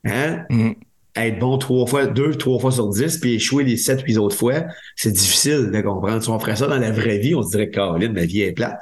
Hein? 0.06 0.46
Mm-hmm. 0.50 0.76
Être 1.16 1.40
bon 1.40 1.58
trois 1.58 1.86
fois, 1.86 2.08
deux, 2.08 2.36
trois 2.36 2.60
fois 2.60 2.72
sur 2.72 2.90
dix, 2.90 3.18
puis 3.18 3.36
échouer 3.36 3.64
les 3.64 3.78
sept, 3.78 4.04
puis 4.04 4.18
autres 4.18 4.36
fois, 4.36 4.66
c'est 4.96 5.12
difficile 5.12 5.70
de 5.72 5.82
comprendre. 5.82 6.22
Si 6.24 6.30
on 6.30 6.40
ferait 6.40 6.56
ça 6.56 6.68
dans 6.68 6.80
la 6.80 6.92
vraie 6.92 7.20
vie, 7.20 7.36
on 7.36 7.44
se 7.44 7.52
dirait, 7.52 7.70
Caroline, 7.70 8.14
ma 8.14 8.26
vie 8.26 8.42
est 8.42 8.52
plate 8.52 8.82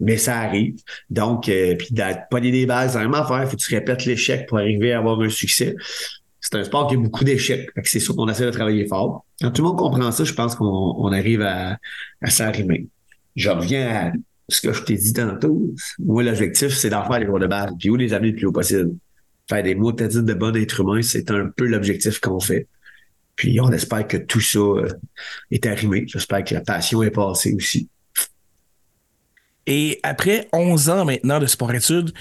mais 0.00 0.16
ça 0.16 0.38
arrive. 0.38 0.76
Donc, 1.10 1.48
euh, 1.48 1.74
puis 1.76 1.92
des 1.92 2.66
balles, 2.66 2.90
c'est 2.90 2.98
vraiment 2.98 3.24
faire. 3.26 3.48
Faut 3.48 3.56
que 3.56 3.62
tu 3.62 3.74
répètes 3.74 4.04
l'échec 4.04 4.46
pour 4.46 4.58
arriver 4.58 4.92
à 4.92 4.98
avoir 4.98 5.20
un 5.20 5.28
succès. 5.28 5.74
C'est 6.40 6.54
un 6.54 6.64
sport 6.64 6.88
qui 6.88 6.94
a 6.94 6.98
beaucoup 6.98 7.24
d'échecs. 7.24 7.68
C'est 7.84 8.00
sûr 8.00 8.14
qu'on 8.14 8.28
essaie 8.28 8.46
de 8.46 8.50
travailler 8.50 8.86
fort. 8.86 9.24
Quand 9.40 9.50
tout 9.50 9.62
le 9.62 9.68
monde 9.68 9.78
comprend 9.78 10.10
ça, 10.12 10.24
je 10.24 10.32
pense 10.32 10.54
qu'on 10.54 11.12
arrive 11.12 11.42
à, 11.42 11.78
à 12.22 12.30
s'arrimer. 12.30 12.86
Je 13.34 13.50
reviens 13.50 13.88
à 13.88 14.12
ce 14.48 14.60
que 14.60 14.72
je 14.72 14.82
t'ai 14.82 14.94
dit 14.94 15.12
tantôt. 15.12 15.74
Moi, 15.98 16.22
l'objectif, 16.22 16.68
c'est 16.68 16.90
d'en 16.90 17.04
faire 17.06 17.18
les 17.18 17.26
joueurs 17.26 17.40
de 17.40 17.46
balle, 17.46 17.72
puis 17.78 17.90
où 17.90 17.96
les 17.96 18.14
amener 18.14 18.30
le 18.30 18.36
plus 18.36 18.46
haut 18.46 18.52
possible. 18.52 18.92
Faire 19.48 19.62
des 19.62 19.74
mots 19.74 19.92
de 19.92 20.34
bon 20.34 20.56
être 20.56 20.80
humain, 20.80 21.02
c'est 21.02 21.30
un 21.30 21.50
peu 21.54 21.66
l'objectif 21.66 22.20
qu'on 22.20 22.40
fait. 22.40 22.68
Puis 23.34 23.60
on 23.60 23.70
espère 23.70 24.06
que 24.06 24.16
tout 24.16 24.40
ça 24.40 24.58
euh, 24.58 24.88
est 25.50 25.64
arrimé. 25.66 26.04
J'espère 26.08 26.44
que 26.44 26.54
la 26.54 26.60
passion 26.60 27.02
est 27.02 27.10
passée 27.10 27.54
aussi. 27.54 27.88
Et 29.68 30.00
après 30.02 30.48
11 30.54 30.88
ans 30.88 31.04
maintenant 31.04 31.38
de 31.38 31.46
sport-études, 31.46 32.12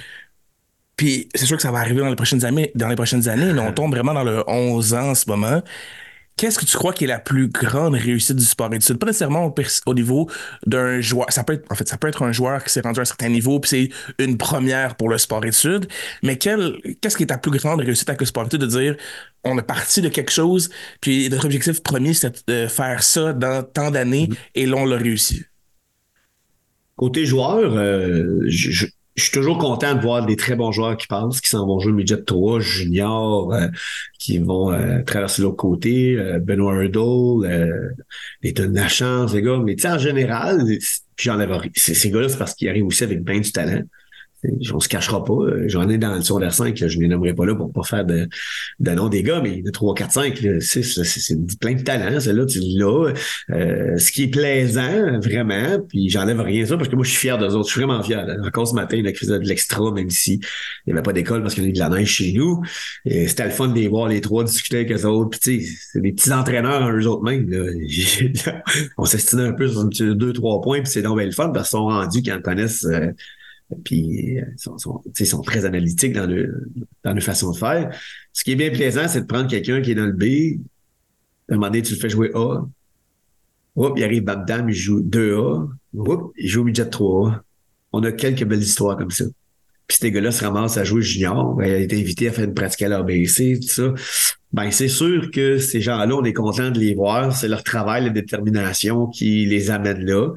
puis 0.98 1.30
c'est 1.34 1.46
sûr 1.46 1.56
que 1.56 1.64
ça 1.64 1.72
va 1.72 1.80
arriver 1.80 2.02
dans 2.02 2.10
les 2.10 2.16
prochaines 2.16 2.44
années, 2.44 2.72
dans 2.76 2.90
les 2.90 2.96
prochaines 2.96 3.30
années, 3.30 3.54
mais 3.54 3.62
on 3.62 3.72
tombe 3.74 3.92
vraiment 3.92 4.14
dans 4.14 4.26
le 4.26 4.44
11 4.48 4.94
ans 4.94 5.10
en 5.12 5.16
ce 5.16 5.30
moment. 5.30 5.64
Qu'est-ce 6.36 6.60
que 6.60 6.66
tu 6.66 6.78
crois 6.78 6.94
qui 6.94 7.06
est 7.06 7.08
la 7.08 7.20
plus 7.20 7.48
grande 7.48 7.96
réussite 7.96 8.36
du 8.36 8.44
sport-études? 8.44 9.00
Pas 9.00 9.08
nécessairement 9.08 9.52
au, 9.86 9.94
niveau 9.96 10.30
d'un 10.68 11.02
joueur. 11.02 11.26
Ça 11.32 11.44
peut 11.44 11.54
être, 11.54 11.72
en 11.72 11.76
fait, 11.76 11.88
ça 11.88 11.98
peut 11.98 12.08
être 12.08 12.22
un 12.22 12.32
joueur 12.32 12.64
qui 12.64 12.70
s'est 12.70 12.82
rendu 12.82 13.00
à 13.00 13.04
un 13.04 13.06
certain 13.06 13.30
niveau, 13.30 13.60
puis 13.60 13.70
c'est 13.70 14.24
une 14.24 14.38
première 14.38 14.96
pour 14.98 15.10
le 15.10 15.18
sport-études. 15.18 15.88
Mais 16.22 16.38
qu'est-ce 16.38 17.18
qui 17.18 17.24
est 17.24 17.28
ta 17.28 17.40
plus 17.40 17.50
grande 17.50 17.80
réussite 17.80 18.10
avec 18.10 18.22
le 18.22 18.28
sport-études 18.28 18.62
de 18.62 18.68
dire, 18.68 18.98
on 19.46 19.58
est 19.58 19.64
parti 19.64 20.02
de 20.02 20.10
quelque 20.10 20.32
chose, 20.32 20.70
puis 21.02 21.28
notre 21.30 21.46
objectif 21.46 21.82
premier, 21.82 22.14
c'est 22.14 22.48
de 22.48 22.68
faire 22.68 23.02
ça 23.02 23.34
dans 23.34 23.64
tant 23.64 23.90
d'années, 23.90 24.28
mm-hmm. 24.28 24.38
et 24.56 24.66
là, 24.68 24.78
on 24.78 24.86
l'a 24.86 24.98
réussi? 24.98 25.46
Côté 26.98 27.26
joueur, 27.26 27.76
euh, 27.76 28.42
je, 28.48 28.88
suis 29.16 29.32
toujours 29.32 29.60
content 29.60 29.96
de 29.96 30.02
voir 30.02 30.26
des 30.26 30.36
très 30.36 30.56
bons 30.56 30.72
joueurs 30.72 30.98
qui 30.98 31.08
passent, 31.08 31.42
qui 31.42 31.50
s'en 31.50 31.66
vont 31.66 31.80
jouer 31.80 31.92
midget 31.92 32.24
3, 32.24 32.60
junior, 32.60 33.54
euh, 33.54 33.68
qui 34.20 34.40
vont 34.40 34.72
euh, 34.72 35.04
traverser 35.04 35.44
l'autre 35.44 35.58
côté, 35.58 36.18
Benoît 36.42 36.74
Hurdle, 36.74 37.46
euh, 37.46 37.90
les 38.42 38.52
de 38.52 38.64
la 38.64 38.88
chance, 38.88 39.34
les 39.34 39.44
gars. 39.44 39.60
Mais 39.64 39.76
tu 39.76 39.84
sais, 39.84 39.90
en 39.90 40.00
général, 40.00 40.66
puis 40.66 40.80
j'en 41.18 41.40
avais 41.40 41.56
ces 41.76 42.12
gars-là, 42.12 42.30
c'est 42.30 42.38
parce 42.38 42.56
qu'ils 42.56 42.70
arrivent 42.70 42.86
aussi 42.86 43.04
avec 43.04 43.24
bien 43.24 43.40
du 43.40 43.52
talent. 43.52 43.84
On 44.74 44.80
se 44.80 44.88
cachera 44.88 45.24
pas. 45.24 45.34
J'en 45.66 45.90
ai 45.90 45.98
dans 45.98 46.16
le 46.16 46.22
secondaire 46.22 46.54
5, 46.54 46.76
je 46.76 46.98
ne 46.98 47.04
les 47.04 47.08
nommerai 47.08 47.34
pas 47.34 47.46
là 47.46 47.56
pour 47.56 47.72
pas 47.72 47.84
faire 47.84 48.06
de, 48.06 48.28
de 48.80 48.92
nom 48.92 49.10
des 49.10 49.24
gars, 49.24 49.42
mais 49.42 49.62
de 49.62 49.72
3, 49.72 49.96
4, 49.96 50.12
5, 50.12 50.40
c'est 50.62 51.60
plein 51.60 51.74
de 51.74 51.82
talent, 51.82 52.20
celle-là, 52.20 52.46
tu. 52.46 52.60
Euh, 53.50 53.98
ce 53.98 54.12
qui 54.12 54.24
est 54.24 54.28
plaisant, 54.28 55.20
vraiment, 55.20 55.80
puis 55.88 56.10
j'enlève 56.10 56.40
rien 56.40 56.66
ça 56.66 56.78
parce 56.78 56.90
que 56.90 56.96
moi, 56.96 57.06
je 57.06 57.12
suis 57.12 57.20
fier 57.20 57.38
d'eux 57.38 57.54
autres. 57.54 57.68
Je 57.68 57.74
suis 57.74 57.82
vraiment 57.82 58.02
fier. 58.04 58.26
Encore 58.44 58.68
ce 58.68 58.76
matin, 58.76 58.98
ils 58.98 59.16
faisaient 59.16 59.40
de 59.40 59.48
l'extra, 59.48 59.92
même 59.92 60.10
si 60.10 60.34
il 60.34 60.40
n'y 60.88 60.94
avait 60.94 61.02
pas 61.02 61.14
d'école 61.14 61.42
parce 61.42 61.54
qu'il 61.54 61.64
y 61.64 61.68
avait 61.68 61.74
de 61.74 61.80
la 61.80 61.90
neige 61.90 62.10
chez 62.10 62.34
nous. 62.34 62.62
C'était 63.06 63.46
le 63.46 63.52
fun 63.52 63.68
de 63.68 63.76
les 63.76 63.88
voir, 63.88 64.08
les 64.08 64.22
trois, 64.22 64.44
discuter 64.44 64.78
avec 64.78 64.92
eux 64.92 65.06
autres. 65.06 65.30
Puis, 65.32 65.40
tu 65.40 65.66
sais, 65.66 65.74
c'est 65.92 66.02
des 66.02 66.12
petits 66.12 66.32
entraîneurs 66.32 66.82
en 66.82 66.92
eux 66.92 67.08
autres 67.08 67.24
mêmes. 67.24 67.48
on 68.98 69.06
s'estime 69.06 69.40
un 69.40 69.54
peu 69.54 69.68
sur 69.68 69.86
deux, 69.86 70.34
trois 70.34 70.62
points, 70.62 70.82
puis 70.82 70.90
c'est 70.92 71.02
donc 71.02 71.18
bien 71.18 71.26
le 71.26 71.32
fun 71.32 71.50
parce 71.50 71.70
qu'ils 71.70 71.78
sont 71.78 71.86
rendus 71.86 72.22
qu'ils 72.22 72.34
en 72.34 72.42
connaissent. 72.42 72.86
Euh, 72.86 73.12
puis 73.84 73.98
ils 73.98 74.46
sont, 74.58 74.78
sont, 74.78 75.42
très 75.42 75.66
analytiques 75.66 76.14
dans, 76.14 76.26
le, 76.26 76.70
dans 77.04 77.14
leur 77.14 77.24
façon 77.24 77.52
de 77.52 77.58
faire. 77.58 77.90
Ce 78.34 78.44
qui 78.44 78.52
est 78.52 78.56
bien 78.56 78.70
plaisant, 78.70 79.08
c'est 79.08 79.22
de 79.22 79.26
prendre 79.26 79.50
quelqu'un 79.50 79.82
qui 79.82 79.92
est 79.92 79.96
dans 79.96 80.06
le 80.06 80.14
B, 80.14 80.62
demander 81.50 81.82
tu 81.82 81.94
le 81.94 82.00
fais 82.00 82.10
jouer 82.10 82.32
A. 82.34 82.62
Oups, 83.76 83.94
il 83.98 84.04
arrive 84.04 84.24
Babdam, 84.24 84.70
il 84.70 84.76
joue 84.76 85.02
2A. 85.02 85.70
Oups, 85.94 86.34
il 86.38 86.48
joue 86.48 86.64
midget 86.64 86.84
3A. 86.84 87.42
On 87.92 88.04
a 88.04 88.12
quelques 88.12 88.44
belles 88.44 88.62
histoires 88.62 88.98
comme 88.98 89.12
ça. 89.12 89.26
Puis 89.88 89.98
ces 90.02 90.12
gars-là 90.12 90.32
se 90.32 90.44
ramassent 90.44 90.78
à 90.78 90.84
jouer 90.84 91.02
junior. 91.02 91.58
Il 91.64 91.72
a 91.72 91.78
été 91.78 92.00
invité 92.00 92.28
à 92.28 92.32
faire 92.32 92.46
une 92.46 92.54
pratique 92.54 92.82
à 92.82 92.90
l'ABC, 92.90 93.60
tout 93.62 93.68
ça. 93.68 93.94
Ben, 94.52 94.72
c'est 94.72 94.88
sûr 94.88 95.32
que 95.32 95.60
ces 95.60 95.82
gens-là, 95.82 96.14
on 96.16 96.24
est 96.24 96.34
content 96.34 96.72
de 96.72 96.80
les 96.80 96.94
voir. 96.94 97.34
C'est 97.36 97.48
leur 97.48 97.64
travail, 97.64 98.06
la 98.06 98.10
détermination 98.10 99.08
qui 99.08 99.46
les 99.46 99.72
amène 99.72 100.06
là. 100.06 100.34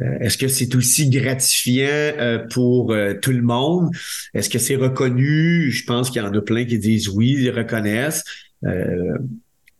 Euh, 0.00 0.18
est-ce 0.20 0.38
que 0.38 0.48
c'est 0.48 0.74
aussi 0.74 1.10
gratifiant 1.10 1.86
euh, 1.86 2.38
pour 2.50 2.92
euh, 2.92 3.14
tout 3.20 3.32
le 3.32 3.42
monde? 3.42 3.90
Est-ce 4.34 4.48
que 4.48 4.58
c'est 4.58 4.76
reconnu? 4.76 5.70
Je 5.70 5.84
pense 5.84 6.10
qu'il 6.10 6.22
y 6.22 6.24
en 6.24 6.32
a 6.32 6.40
plein 6.40 6.64
qui 6.64 6.78
disent 6.78 7.08
oui, 7.08 7.36
ils 7.38 7.50
reconnaissent 7.50 8.24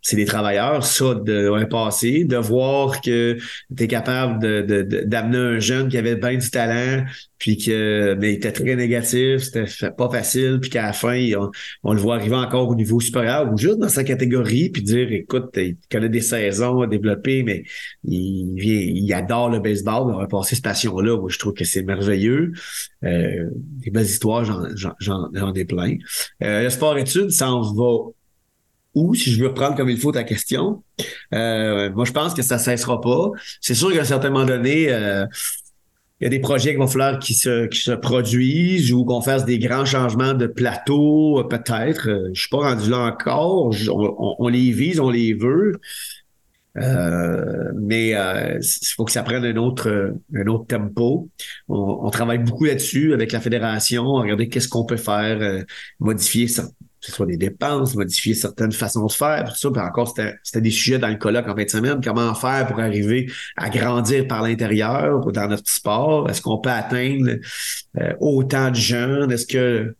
c'est 0.02 0.16
des 0.16 0.24
travailleurs, 0.24 0.84
ça, 0.84 1.14
de 1.14 1.52
un 1.52 1.64
passé, 1.64 2.24
de 2.24 2.36
voir 2.36 3.00
que 3.00 3.38
tu 3.76 3.84
es 3.84 3.86
capable 3.86 4.42
de, 4.42 4.82
d'amener 5.04 5.38
un 5.38 5.58
jeune 5.60 5.88
qui 5.88 5.96
avait 5.96 6.16
bien 6.16 6.36
du 6.36 6.50
talent, 6.50 7.04
puis 7.38 7.56
que 7.56 8.14
mais 8.20 8.32
il 8.32 8.36
était 8.36 8.50
très 8.50 8.74
négatif, 8.74 9.38
c'était 9.38 9.90
pas 9.92 10.10
facile, 10.10 10.58
puis 10.60 10.70
qu'à 10.70 10.82
la 10.82 10.92
fin, 10.92 11.24
on, 11.84 11.92
le 11.92 12.00
voit 12.00 12.16
arriver 12.16 12.34
encore 12.34 12.68
au 12.68 12.74
niveau 12.74 12.98
supérieur 12.98 13.52
ou 13.52 13.56
juste 13.56 13.78
dans 13.78 13.88
sa 13.88 14.02
catégorie, 14.02 14.70
puis 14.70 14.82
dire 14.82 15.10
écoute, 15.12 15.50
il 15.56 15.76
connaît 15.90 16.08
des 16.08 16.20
saisons 16.20 16.82
à 16.82 16.88
développer, 16.88 17.44
mais 17.44 17.62
il 18.04 18.54
il 18.58 19.12
adore 19.14 19.50
le 19.50 19.60
baseball, 19.60 20.12
il 20.18 20.22
a 20.22 20.26
passé 20.26 20.56
cette 20.56 20.64
passion-là, 20.64 21.16
je 21.28 21.38
trouve 21.38 21.52
que 21.52 21.64
c'est 21.64 21.82
merveilleux. 21.82 22.52
Euh, 23.04 23.50
des 23.54 23.90
belles 23.90 24.04
histoires, 24.04 24.44
j'en, 24.44 24.94
j'en, 24.98 25.54
ai 25.54 25.64
plein. 25.64 25.96
Euh, 26.42 26.62
le 26.64 26.70
sport 26.70 26.98
études, 26.98 27.30
ça 27.30 27.50
en 27.50 27.62
va 27.72 28.12
ou 28.94 29.14
si 29.14 29.30
je 29.32 29.40
veux 29.40 29.48
reprendre 29.48 29.76
comme 29.76 29.88
il 29.88 29.98
faut 29.98 30.12
ta 30.12 30.24
question, 30.24 30.82
euh, 31.34 31.90
moi 31.92 32.04
je 32.04 32.12
pense 32.12 32.34
que 32.34 32.42
ça 32.42 32.58
cessera 32.58 33.00
pas. 33.00 33.30
C'est 33.60 33.74
sûr 33.74 33.92
qu'à 33.92 34.02
un 34.02 34.04
certain 34.04 34.30
moment 34.30 34.44
donné, 34.44 34.92
euh, 34.92 35.26
il 36.20 36.24
y 36.24 36.26
a 36.26 36.30
des 36.30 36.40
projets 36.40 36.72
qui 36.72 36.76
vont 36.76 36.86
falloir 36.86 37.18
qui 37.18 37.34
se, 37.34 37.66
qui 37.66 37.80
se 37.80 37.92
produisent 37.92 38.92
ou 38.92 39.04
qu'on 39.04 39.22
fasse 39.22 39.44
des 39.44 39.58
grands 39.58 39.84
changements 39.84 40.34
de 40.34 40.46
plateau, 40.46 41.40
euh, 41.40 41.44
peut-être. 41.44 42.30
Je 42.32 42.40
suis 42.40 42.50
pas 42.50 42.58
rendu 42.74 42.90
là 42.90 42.98
encore. 42.98 43.74
On, 44.38 44.48
les 44.48 44.70
vise, 44.70 45.00
on 45.00 45.10
les 45.10 45.34
veut. 45.34 45.80
mais 46.76 48.10
il 48.10 48.94
faut 48.94 49.04
que 49.04 49.12
ça 49.12 49.22
prenne 49.22 49.44
un 49.44 49.56
autre 49.56 50.14
un 50.34 50.46
autre 50.46 50.66
tempo. 50.66 51.30
On, 51.68 52.00
on 52.02 52.10
travaille 52.10 52.38
beaucoup 52.38 52.64
là-dessus 52.64 53.14
avec 53.14 53.32
la 53.32 53.40
fédération, 53.40 54.04
regarder 54.04 54.48
qu'est-ce 54.48 54.68
qu'on 54.68 54.84
peut 54.84 54.96
faire, 54.96 55.64
modifier 55.98 56.46
ça 56.46 56.64
que 57.02 57.08
ce 57.08 57.12
soit 57.12 57.26
des 57.26 57.36
dépenses, 57.36 57.96
modifier 57.96 58.32
certaines 58.34 58.70
façons 58.70 59.06
de 59.06 59.12
faire, 59.12 59.52
tout 59.52 59.58
ça. 59.58 59.70
Puis 59.72 59.82
encore, 59.82 60.14
c'était 60.44 60.60
des 60.60 60.70
sujets 60.70 61.00
dans 61.00 61.08
le 61.08 61.16
colloque 61.16 61.48
en 61.48 61.56
fin 61.56 61.64
de 61.64 61.68
semaine. 61.68 62.00
Comment 62.02 62.32
faire 62.34 62.68
pour 62.68 62.78
arriver 62.78 63.28
à 63.56 63.70
grandir 63.70 64.28
par 64.28 64.42
l'intérieur 64.42 65.20
dans 65.32 65.48
notre 65.48 65.68
sport? 65.68 66.30
Est-ce 66.30 66.40
qu'on 66.40 66.58
peut 66.58 66.70
atteindre 66.70 67.38
euh, 68.00 68.12
autant 68.20 68.70
de 68.70 68.76
jeunes? 68.76 69.32
Est-ce 69.32 69.46
que 69.46 69.96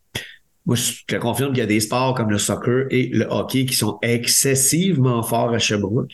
moi, 0.65 0.77
je 0.77 1.05
te 1.07 1.17
confirme 1.17 1.51
qu'il 1.51 1.59
y 1.59 1.63
a 1.63 1.67
des 1.67 1.81
sports 1.81 2.15
comme 2.15 2.31
le 2.31 2.39
soccer 2.39 2.87
et 2.91 3.09
le 3.09 3.27
hockey 3.29 3.67
qui 3.67 3.75
sont 3.75 3.99
excessivement 4.01 5.23
forts 5.25 5.53
à 5.53 5.59
Sherbrooke. 5.59 6.13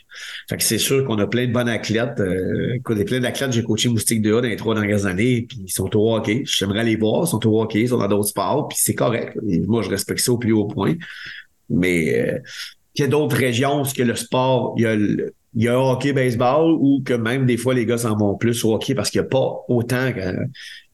Fait 0.49 0.57
que 0.57 0.63
c'est 0.63 0.79
sûr 0.79 1.05
qu'on 1.05 1.19
a 1.19 1.27
plein 1.27 1.47
de 1.47 1.53
bonnes 1.53 1.69
athlètes. 1.69 2.19
Euh, 2.21 2.75
écoute, 2.77 3.05
plein 3.05 3.21
d'athlètes, 3.21 3.53
j'ai 3.53 3.63
coaché 3.63 3.91
Moustique 3.91 4.23
de 4.23 4.35
A 4.35 4.41
dans 4.41 4.49
les 4.49 4.57
trois 4.57 4.75
dernières 4.75 5.05
années, 5.05 5.43
puis 5.47 5.65
ils 5.67 5.71
sont 5.71 5.95
au 5.95 6.15
hockey. 6.15 6.45
J'aimerais 6.47 6.85
les 6.85 6.97
voir, 6.97 7.25
ils 7.25 7.29
sont 7.29 7.47
au 7.47 7.61
hockey, 7.61 7.83
ils 7.83 7.89
sont 7.91 7.99
dans 7.99 8.09
d'autres 8.09 8.29
sports, 8.29 8.69
puis 8.69 8.79
c'est 8.81 8.95
correct. 8.95 9.37
moi, 9.67 9.83
je 9.83 9.91
respecte 9.91 10.21
ça 10.21 10.33
au 10.33 10.39
plus 10.39 10.53
haut 10.53 10.67
point. 10.67 10.95
Mais 11.69 12.19
euh, 12.19 12.39
il 12.95 13.03
y 13.03 13.05
a 13.05 13.09
d'autres 13.09 13.37
régions 13.37 13.83
où 13.83 13.85
que 13.85 14.03
le 14.03 14.17
sport, 14.17 14.75
il 14.79 14.83
y 14.83 14.87
a 14.87 14.97
le, 14.97 15.35
il 15.55 15.65
y 15.65 15.69
a 15.69 15.79
hockey 15.79 16.13
baseball 16.13 16.77
ou 16.79 17.03
que 17.05 17.15
même 17.15 17.47
des 17.47 17.57
fois 17.57 17.75
les 17.75 17.87
gars 17.87 17.99
s'en 17.99 18.17
vont 18.17 18.37
plus 18.37 18.65
au 18.65 18.75
hockey 18.75 18.95
parce 18.95 19.11
qu'il 19.11 19.21
n'y 19.21 19.27
a 19.27 19.31
pas 19.31 19.65
autant 19.69 20.13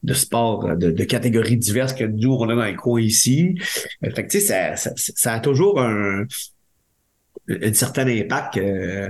de 0.05 0.13
sports 0.13 0.75
de, 0.77 1.03
catégories 1.03 1.57
diverses 1.57 1.93
que 1.93 2.03
nous 2.03 2.33
on 2.33 2.49
a 2.49 2.55
dans 2.55 2.63
les 2.63 2.75
coins 2.75 3.01
ici. 3.01 3.55
Fait 4.03 4.25
que, 4.25 4.39
ça, 4.39 4.75
ça, 4.75 4.91
ça 4.95 5.33
a 5.33 5.39
toujours 5.39 5.81
un, 5.81 6.25
un 7.49 7.73
certain 7.73 8.07
impact 8.07 8.57
euh, 8.57 9.09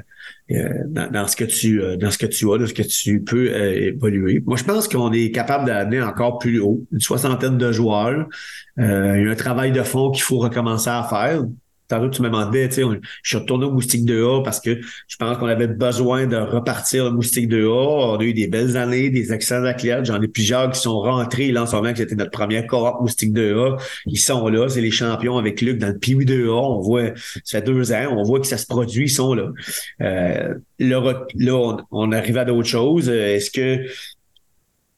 euh, 0.52 0.84
dans, 0.88 1.28
ce 1.28 1.36
que 1.36 1.46
tu 1.46 1.82
euh, 1.82 1.96
dans 1.96 2.12
ce 2.12 2.18
que 2.18 2.26
tu 2.26 2.52
as, 2.52 2.58
dans 2.58 2.68
ce 2.68 2.74
que 2.74 2.84
tu 2.84 3.22
peux 3.22 3.48
évoluer. 3.56 4.42
Moi, 4.46 4.58
je 4.58 4.64
pense 4.64 4.88
qu'on 4.88 5.12
est 5.12 5.32
capable 5.32 5.66
d'amener 5.66 6.02
encore 6.02 6.40
plus 6.40 6.60
haut, 6.60 6.84
une 6.92 7.00
soixantaine 7.00 7.58
de 7.58 7.72
joueurs. 7.72 8.28
il 8.78 8.84
y 8.84 9.28
a 9.28 9.32
un 9.32 9.36
travail 9.36 9.72
de 9.72 9.84
fond 9.84 10.12
qu'il 10.12 10.24
faut 10.24 10.38
recommencer 10.38 10.90
à 10.90 11.06
faire. 11.10 11.44
Tantôt, 11.88 12.10
tu 12.10 12.22
me 12.22 12.28
demandais, 12.28 12.68
tu 12.68 12.76
sais, 12.76 12.82
je 13.22 13.30
suis 13.30 13.38
retourné 13.38 13.66
au 13.66 13.72
Moustique 13.72 14.06
2A 14.06 14.44
parce 14.44 14.60
que 14.60 14.80
je 15.08 15.16
pense 15.18 15.38
qu'on 15.38 15.46
avait 15.46 15.68
besoin 15.68 16.26
de 16.26 16.36
repartir 16.36 17.06
le 17.06 17.12
Moustique 17.12 17.50
2A. 17.52 18.16
On 18.16 18.18
a 18.18 18.24
eu 18.24 18.34
des 18.34 18.48
belles 18.48 18.76
années, 18.76 19.10
des 19.10 19.34
excellents 19.34 19.66
athlètes. 19.66 20.06
J'en 20.06 20.22
ai 20.22 20.28
plusieurs 20.28 20.72
qui 20.72 20.80
sont 20.80 21.00
rentrés 21.00 21.52
là 21.52 21.64
en 21.64 21.66
ce 21.66 21.76
moment, 21.76 21.92
que 21.92 22.00
c'était 22.00 22.16
notre 22.16 22.32
première 22.32 22.66
cohorte 22.66 23.02
Moustique 23.02 23.34
2A. 23.34 23.80
Ils 24.08 24.18
sont 24.18 24.48
là, 24.48 24.68
c'est 24.68 24.82
les 24.82 24.92
champions 24.92 25.38
avec 25.38 25.62
Luc 25.62 25.78
dans 25.78 25.90
le 25.90 25.98
Piwi 25.98 26.26
2A. 26.26 26.50
On 26.50 26.80
voit, 26.80 27.12
ça 27.44 27.60
fait 27.60 27.66
deux 27.66 27.92
ans, 27.92 28.08
on 28.18 28.24
voit 28.24 28.40
que 28.40 28.48
ça 28.48 28.58
se 28.58 28.66
produit, 28.66 29.06
ils 29.06 29.10
sont 29.10 29.34
là. 29.34 29.50
Euh, 30.02 30.56
là, 30.80 31.16
on, 31.50 31.78
on 31.92 32.12
arrive 32.12 32.38
à 32.38 32.46
d'autres 32.46 32.68
choses. 32.68 33.10
Est-ce 33.10 33.52
que 33.52 33.86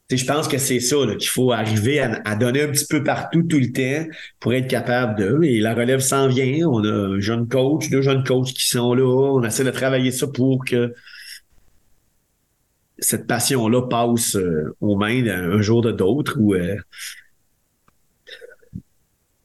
je 0.10 0.26
pense 0.26 0.48
que 0.48 0.58
c'est 0.58 0.80
ça 0.80 0.96
qu'il 1.20 1.30
faut 1.30 1.52
arriver 1.52 2.00
à, 2.00 2.36
donner 2.36 2.62
un 2.62 2.70
petit 2.70 2.86
peu 2.86 3.04
partout 3.04 3.44
tout 3.44 3.60
le 3.60 3.72
temps 3.74 4.10
pour 4.40 4.54
être 4.54 4.68
capable 4.68 5.20
de. 5.20 5.44
Et 5.44 5.60
la 5.60 5.74
relève 5.74 6.00
s'en 6.00 6.28
vient. 6.30 6.66
On 6.68 6.84
a 6.86 6.92
un 6.92 7.20
jeune 7.20 7.48
coach, 7.48 7.90
deux 7.90 8.02
jeunes 8.02 8.24
coachs 8.24 8.54
qui 8.54 8.66
sont 8.66 8.94
là. 8.94 9.04
On 9.04 9.44
essaie 9.44 9.66
de 9.66 9.72
travailler 9.72 10.12
ça 10.12 10.28
pour 10.28 10.64
que 10.64 10.94
cette 13.00 13.28
passion-là 13.28 13.84
passe 13.84 14.36
euh, 14.38 14.76
aux 14.82 14.96
mains 14.96 15.28
un 15.28 15.62
jour 15.62 15.82
de 15.82 15.92
d'autres. 15.92 16.40
Euh, 16.40 16.78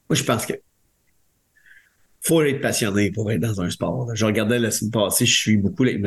moi, 0.08 0.16
je 0.16 0.22
pense 0.22 0.46
que 0.46 0.54
faut 2.20 2.40
être 2.42 2.60
passionné 2.60 3.10
pour 3.10 3.30
être 3.32 3.40
dans 3.40 3.60
un 3.60 3.70
sport. 3.70 4.14
Je 4.14 4.24
regardais 4.24 4.60
la 4.60 4.70
semaine 4.70 4.92
passée, 4.92 5.26
je 5.26 5.36
suis 5.36 5.56
beaucoup 5.56 5.82
les, 5.82 6.00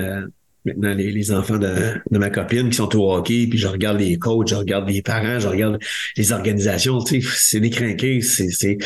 maintenant 0.65 0.93
les, 0.93 1.31
enfants 1.31 1.57
de, 1.57 2.01
ma 2.11 2.29
copine 2.29 2.69
qui 2.69 2.75
sont 2.75 2.95
au 2.95 3.13
hockey, 3.13 3.47
puis 3.47 3.57
je 3.57 3.67
regarde 3.67 3.99
les 3.99 4.17
coachs, 4.17 4.49
je 4.49 4.55
regarde 4.55 4.89
les 4.89 5.01
parents, 5.01 5.39
je 5.39 5.47
regarde 5.47 5.79
les 6.17 6.31
organisations, 6.31 7.03
tu 7.03 7.21
sais, 7.21 7.27
c'est 7.35 7.59
des 7.59 7.69
crinqués. 7.69 8.21
C'est, 8.21 8.49
c'est, 8.49 8.77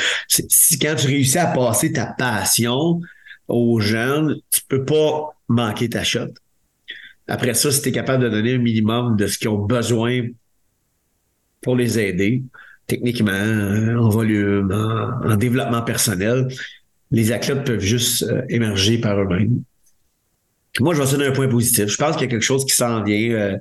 quand 0.82 0.96
tu 0.96 1.08
réussis 1.08 1.38
à 1.38 1.48
passer 1.48 1.92
ta 1.94 2.06
passion 2.06 3.02
aux 3.48 3.80
jeunes, 3.80 4.36
tu 4.52 4.62
peux 4.68 4.84
pas 4.84 5.36
manquer 5.48 5.90
ta 5.90 6.04
shot. 6.04 6.34
Après 7.28 7.54
ça, 7.54 7.72
si 7.72 7.82
tu 7.82 7.90
es 7.90 7.92
capable 7.92 8.24
de 8.24 8.30
donner 8.30 8.56
un 8.56 8.60
minimum 8.60 9.16
de 9.16 9.28
ce 9.28 9.38
qu'ils 9.38 9.50
ont 9.50 9.60
besoin 9.60 10.28
pour 11.62 11.76
les 11.76 12.00
aider, 12.00 12.44
techniquement, 12.88 13.32
en 13.32 14.10
volume, 14.10 14.72
en, 14.72 15.36
développement 15.36 15.84
personnel, 15.84 16.48
les 17.12 17.32
athlètes 17.32 17.64
peuvent 17.64 17.80
juste 17.80 18.24
euh, 18.24 18.42
émerger 18.50 19.00
par 19.00 19.20
eux-mêmes. 19.20 19.64
Moi, 20.80 20.94
je 20.94 21.02
vais 21.02 21.12
donner 21.12 21.28
un 21.28 21.32
point 21.32 21.48
positif. 21.48 21.88
Je 21.88 21.98
pense 21.98 22.14
qu'il 22.16 22.26
y 22.26 22.28
a 22.28 22.32
quelque 22.32 22.44
chose 22.44 22.66
qui 22.66 22.76
s'en 22.76 23.04
vient 23.04 23.32
euh, 23.32 23.58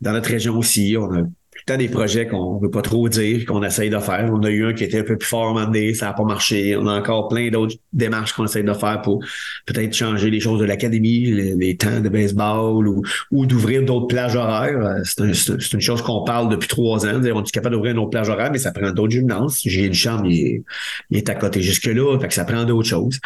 dans 0.00 0.12
notre 0.12 0.30
région 0.30 0.56
aussi. 0.56 0.96
On 0.98 1.12
a 1.14 1.22
temps 1.66 1.76
des 1.76 1.88
projets 1.88 2.26
qu'on 2.26 2.56
ne 2.56 2.60
veut 2.60 2.70
pas 2.70 2.82
trop 2.82 3.08
dire, 3.08 3.44
qu'on 3.46 3.62
essaye 3.62 3.90
de 3.90 3.98
faire. 3.98 4.28
On 4.32 4.42
a 4.42 4.50
eu 4.50 4.66
un 4.66 4.72
qui 4.72 4.84
était 4.84 5.00
un 5.00 5.04
peu 5.04 5.16
plus 5.16 5.28
fort 5.28 5.58
à 5.58 5.62
un 5.62 5.94
ça 5.94 6.06
n'a 6.06 6.12
pas 6.12 6.24
marché. 6.24 6.76
On 6.76 6.86
a 6.86 6.98
encore 6.98 7.28
plein 7.28 7.50
d'autres 7.50 7.76
démarches 7.92 8.32
qu'on 8.32 8.44
essaye 8.44 8.64
de 8.64 8.72
faire 8.72 9.00
pour 9.02 9.22
peut-être 9.66 9.94
changer 9.94 10.30
les 10.30 10.40
choses 10.40 10.60
de 10.60 10.64
l'académie, 10.64 11.30
les, 11.30 11.76
temps 11.76 12.00
de 12.00 12.08
baseball 12.08 12.86
ou, 12.86 13.02
ou 13.30 13.46
d'ouvrir 13.46 13.84
d'autres 13.84 14.08
plages 14.08 14.36
horaires. 14.36 14.84
Euh, 14.84 15.02
c'est 15.04 15.72
une 15.72 15.80
chose 15.80 16.02
qu'on 16.02 16.24
parle 16.24 16.48
depuis 16.48 16.68
trois 16.68 17.06
ans. 17.06 17.20
On 17.22 17.42
est 17.42 17.50
capable 17.50 17.76
d'ouvrir 17.76 17.96
autre 17.96 18.10
plage 18.10 18.28
horaire, 18.28 18.50
mais 18.50 18.58
ça 18.58 18.72
prend 18.72 18.90
d'autres 18.90 19.12
gymnases. 19.12 19.60
J'ai 19.64 19.86
une 19.86 19.94
chambre, 19.94 20.26
il 20.26 20.64
est, 21.10 21.28
à 21.28 21.34
côté 21.34 21.62
jusque-là, 21.62 22.18
fait 22.18 22.28
que 22.28 22.34
ça 22.34 22.44
prend 22.44 22.64
d'autres 22.64 22.88
choses 22.88 23.18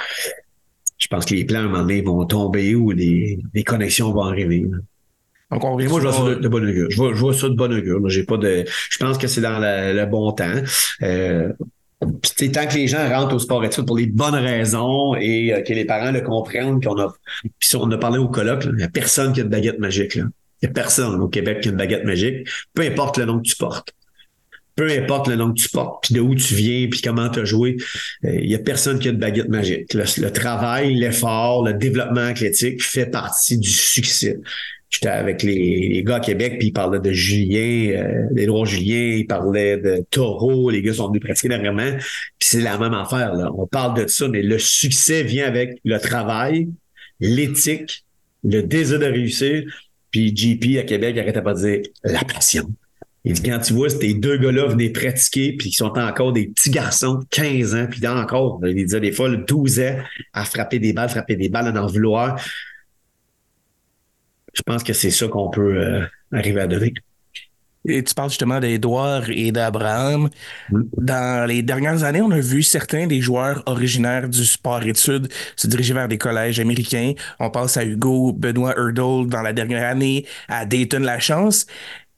je 0.98 1.08
pense 1.08 1.24
que 1.24 1.34
les 1.34 1.44
plans 1.44 1.60
à 1.60 1.62
un 1.62 1.68
moment 1.68 1.78
donné 1.80 2.02
vont 2.02 2.24
tomber 2.24 2.74
ou 2.74 2.90
les, 2.90 3.38
connexions 3.64 4.12
vont 4.12 4.24
arriver. 4.24 4.66
Donc, 5.50 5.64
on 5.64 5.78
moi, 5.78 6.00
je 6.00 6.08
vois 6.08 6.12
ça 6.12 6.34
de, 6.34 6.48
bonne 6.48 6.68
augure. 6.68 6.90
Je 6.90 6.96
vois, 6.96 7.34
ça 7.34 7.48
de 7.48 7.54
augure. 7.54 8.08
J'ai 8.08 8.24
pas 8.24 8.36
de. 8.36 8.64
Je 8.66 8.98
pense 8.98 9.18
que 9.18 9.26
c'est 9.26 9.40
dans 9.40 9.58
le, 9.60 10.04
bon 10.06 10.32
temps. 10.32 10.62
Euh, 11.02 11.52
tant 12.00 12.66
que 12.66 12.74
les 12.74 12.88
gens 12.88 13.08
rentrent 13.08 13.34
au 13.34 13.38
sport 13.38 13.64
études 13.64 13.86
pour 13.86 13.96
les 13.96 14.06
bonnes 14.06 14.34
raisons 14.34 15.14
et 15.14 15.52
euh, 15.52 15.60
que 15.62 15.72
les 15.72 15.84
parents 15.84 16.10
le 16.10 16.22
comprennent, 16.22 16.80
qu'on 16.80 16.98
a. 16.98 17.14
Puis 17.58 17.76
on 17.76 17.90
a 17.90 17.98
parlé 17.98 18.18
au 18.18 18.28
colloque, 18.28 18.64
il 18.64 18.76
n'y 18.76 18.82
a 18.82 18.88
personne 18.88 19.32
qui 19.32 19.40
a 19.40 19.44
de 19.44 19.48
baguette 19.48 19.78
magique. 19.78 20.16
Il 20.16 20.26
n'y 20.62 20.68
a 20.68 20.72
personne 20.72 21.20
au 21.20 21.28
Québec 21.28 21.60
qui 21.60 21.68
a 21.68 21.70
une 21.72 21.76
baguette 21.76 22.04
magique, 22.04 22.48
peu 22.72 22.82
importe 22.82 23.18
le 23.18 23.26
nom 23.26 23.38
que 23.38 23.46
tu 23.48 23.56
portes 23.56 23.94
peu 24.76 24.90
importe 24.90 25.28
le 25.28 25.36
nom 25.36 25.52
que 25.52 25.60
tu 25.60 25.68
portes, 25.68 26.04
puis 26.04 26.14
de 26.14 26.20
où 26.20 26.34
tu 26.34 26.54
viens, 26.54 26.88
puis 26.88 27.00
comment 27.00 27.28
tu 27.28 27.40
as 27.40 27.44
joué, 27.44 27.76
il 28.22 28.28
euh, 28.28 28.40
y 28.40 28.54
a 28.54 28.58
personne 28.58 28.98
qui 28.98 29.08
a 29.08 29.12
de 29.12 29.18
baguette 29.18 29.48
magique. 29.48 29.94
Le, 29.94 30.28
travail, 30.30 30.94
l'effort, 30.94 31.64
le 31.64 31.74
développement 31.74 32.22
athlétique 32.22 32.82
fait 32.82 33.06
partie 33.06 33.58
du 33.58 33.70
succès. 33.70 34.38
J'étais 34.90 35.08
avec 35.08 35.42
les, 35.42 36.02
gars 36.04 36.16
à 36.16 36.20
Québec, 36.20 36.56
puis 36.58 36.68
ils 36.68 36.72
parlaient 36.72 37.00
de 37.00 37.12
Julien, 37.12 38.28
euh, 38.36 38.46
droits 38.46 38.66
Julien, 38.66 39.16
ils 39.16 39.26
parlaient 39.26 39.76
de 39.76 40.04
Taureau, 40.10 40.70
les 40.70 40.82
gars 40.82 40.94
sont 40.94 41.08
venus 41.08 41.22
pratiquer 41.22 41.48
dernièrement, 41.48 41.96
puis 42.38 42.48
c'est 42.48 42.60
la 42.60 42.78
même 42.78 42.94
affaire. 42.94 43.34
Là. 43.34 43.50
On 43.56 43.66
parle 43.66 44.00
de 44.00 44.08
ça, 44.08 44.28
mais 44.28 44.42
le 44.42 44.58
succès 44.58 45.22
vient 45.22 45.46
avec 45.46 45.78
le 45.84 45.98
travail, 45.98 46.68
l'éthique, 47.20 48.04
le 48.44 48.62
désir 48.62 48.98
de 48.98 49.06
réussir, 49.06 49.64
puis 50.10 50.34
JP 50.34 50.78
à 50.78 50.82
Québec 50.82 51.18
arrêtait 51.18 51.42
pas 51.42 51.54
de 51.54 51.60
dire 51.60 51.82
la 52.04 52.22
passion 52.22 52.68
il 53.24 53.32
dit, 53.32 53.42
quand 53.42 53.58
tu 53.58 53.72
vois 53.72 53.88
ces 53.88 54.12
deux 54.14 54.36
gars-là 54.36 54.66
venaient 54.66 54.90
pratiquer, 54.90 55.54
puis 55.56 55.70
ils 55.70 55.74
sont 55.74 55.98
encore 55.98 56.32
des 56.32 56.48
petits 56.48 56.70
garçons, 56.70 57.20
15 57.30 57.74
ans, 57.74 57.86
puis 57.90 58.00
là 58.00 58.14
encore, 58.16 58.60
il 58.64 58.74
disait 58.74 59.00
des 59.00 59.12
fois, 59.12 59.34
12 59.34 59.80
ans, 59.80 59.96
à 60.34 60.44
frapper 60.44 60.78
des 60.78 60.92
balles, 60.92 61.08
frapper 61.08 61.36
des 61.36 61.48
balles, 61.48 61.74
à 61.74 61.82
en 61.82 61.86
vouloir. 61.86 62.38
Je 64.52 64.62
pense 64.62 64.84
que 64.84 64.92
c'est 64.92 65.10
ça 65.10 65.26
qu'on 65.26 65.50
peut 65.50 65.76
euh, 65.76 66.04
arriver 66.32 66.60
à 66.60 66.66
donner. 66.66 66.92
Et 67.86 68.02
tu 68.02 68.14
parles 68.14 68.30
justement 68.30 68.60
d'Edouard 68.60 69.28
et 69.28 69.52
d'Abraham. 69.52 70.30
Mm. 70.70 70.82
Dans 70.98 71.48
les 71.48 71.62
dernières 71.62 72.02
années, 72.02 72.22
on 72.22 72.30
a 72.30 72.40
vu 72.40 72.62
certains 72.62 73.06
des 73.06 73.20
joueurs 73.20 73.62
originaires 73.66 74.28
du 74.28 74.44
sport-études 74.44 75.28
se 75.56 75.66
diriger 75.66 75.92
vers 75.92 76.08
des 76.08 76.16
collèges 76.16 76.60
américains. 76.60 77.12
On 77.40 77.50
pense 77.50 77.76
à 77.76 77.84
Hugo 77.84 78.32
Benoît 78.32 78.74
Erdol 78.76 79.28
dans 79.28 79.42
la 79.42 79.52
dernière 79.52 79.86
année, 79.86 80.24
à 80.48 80.64
Dayton 80.64 81.00
Lachance. 81.00 81.66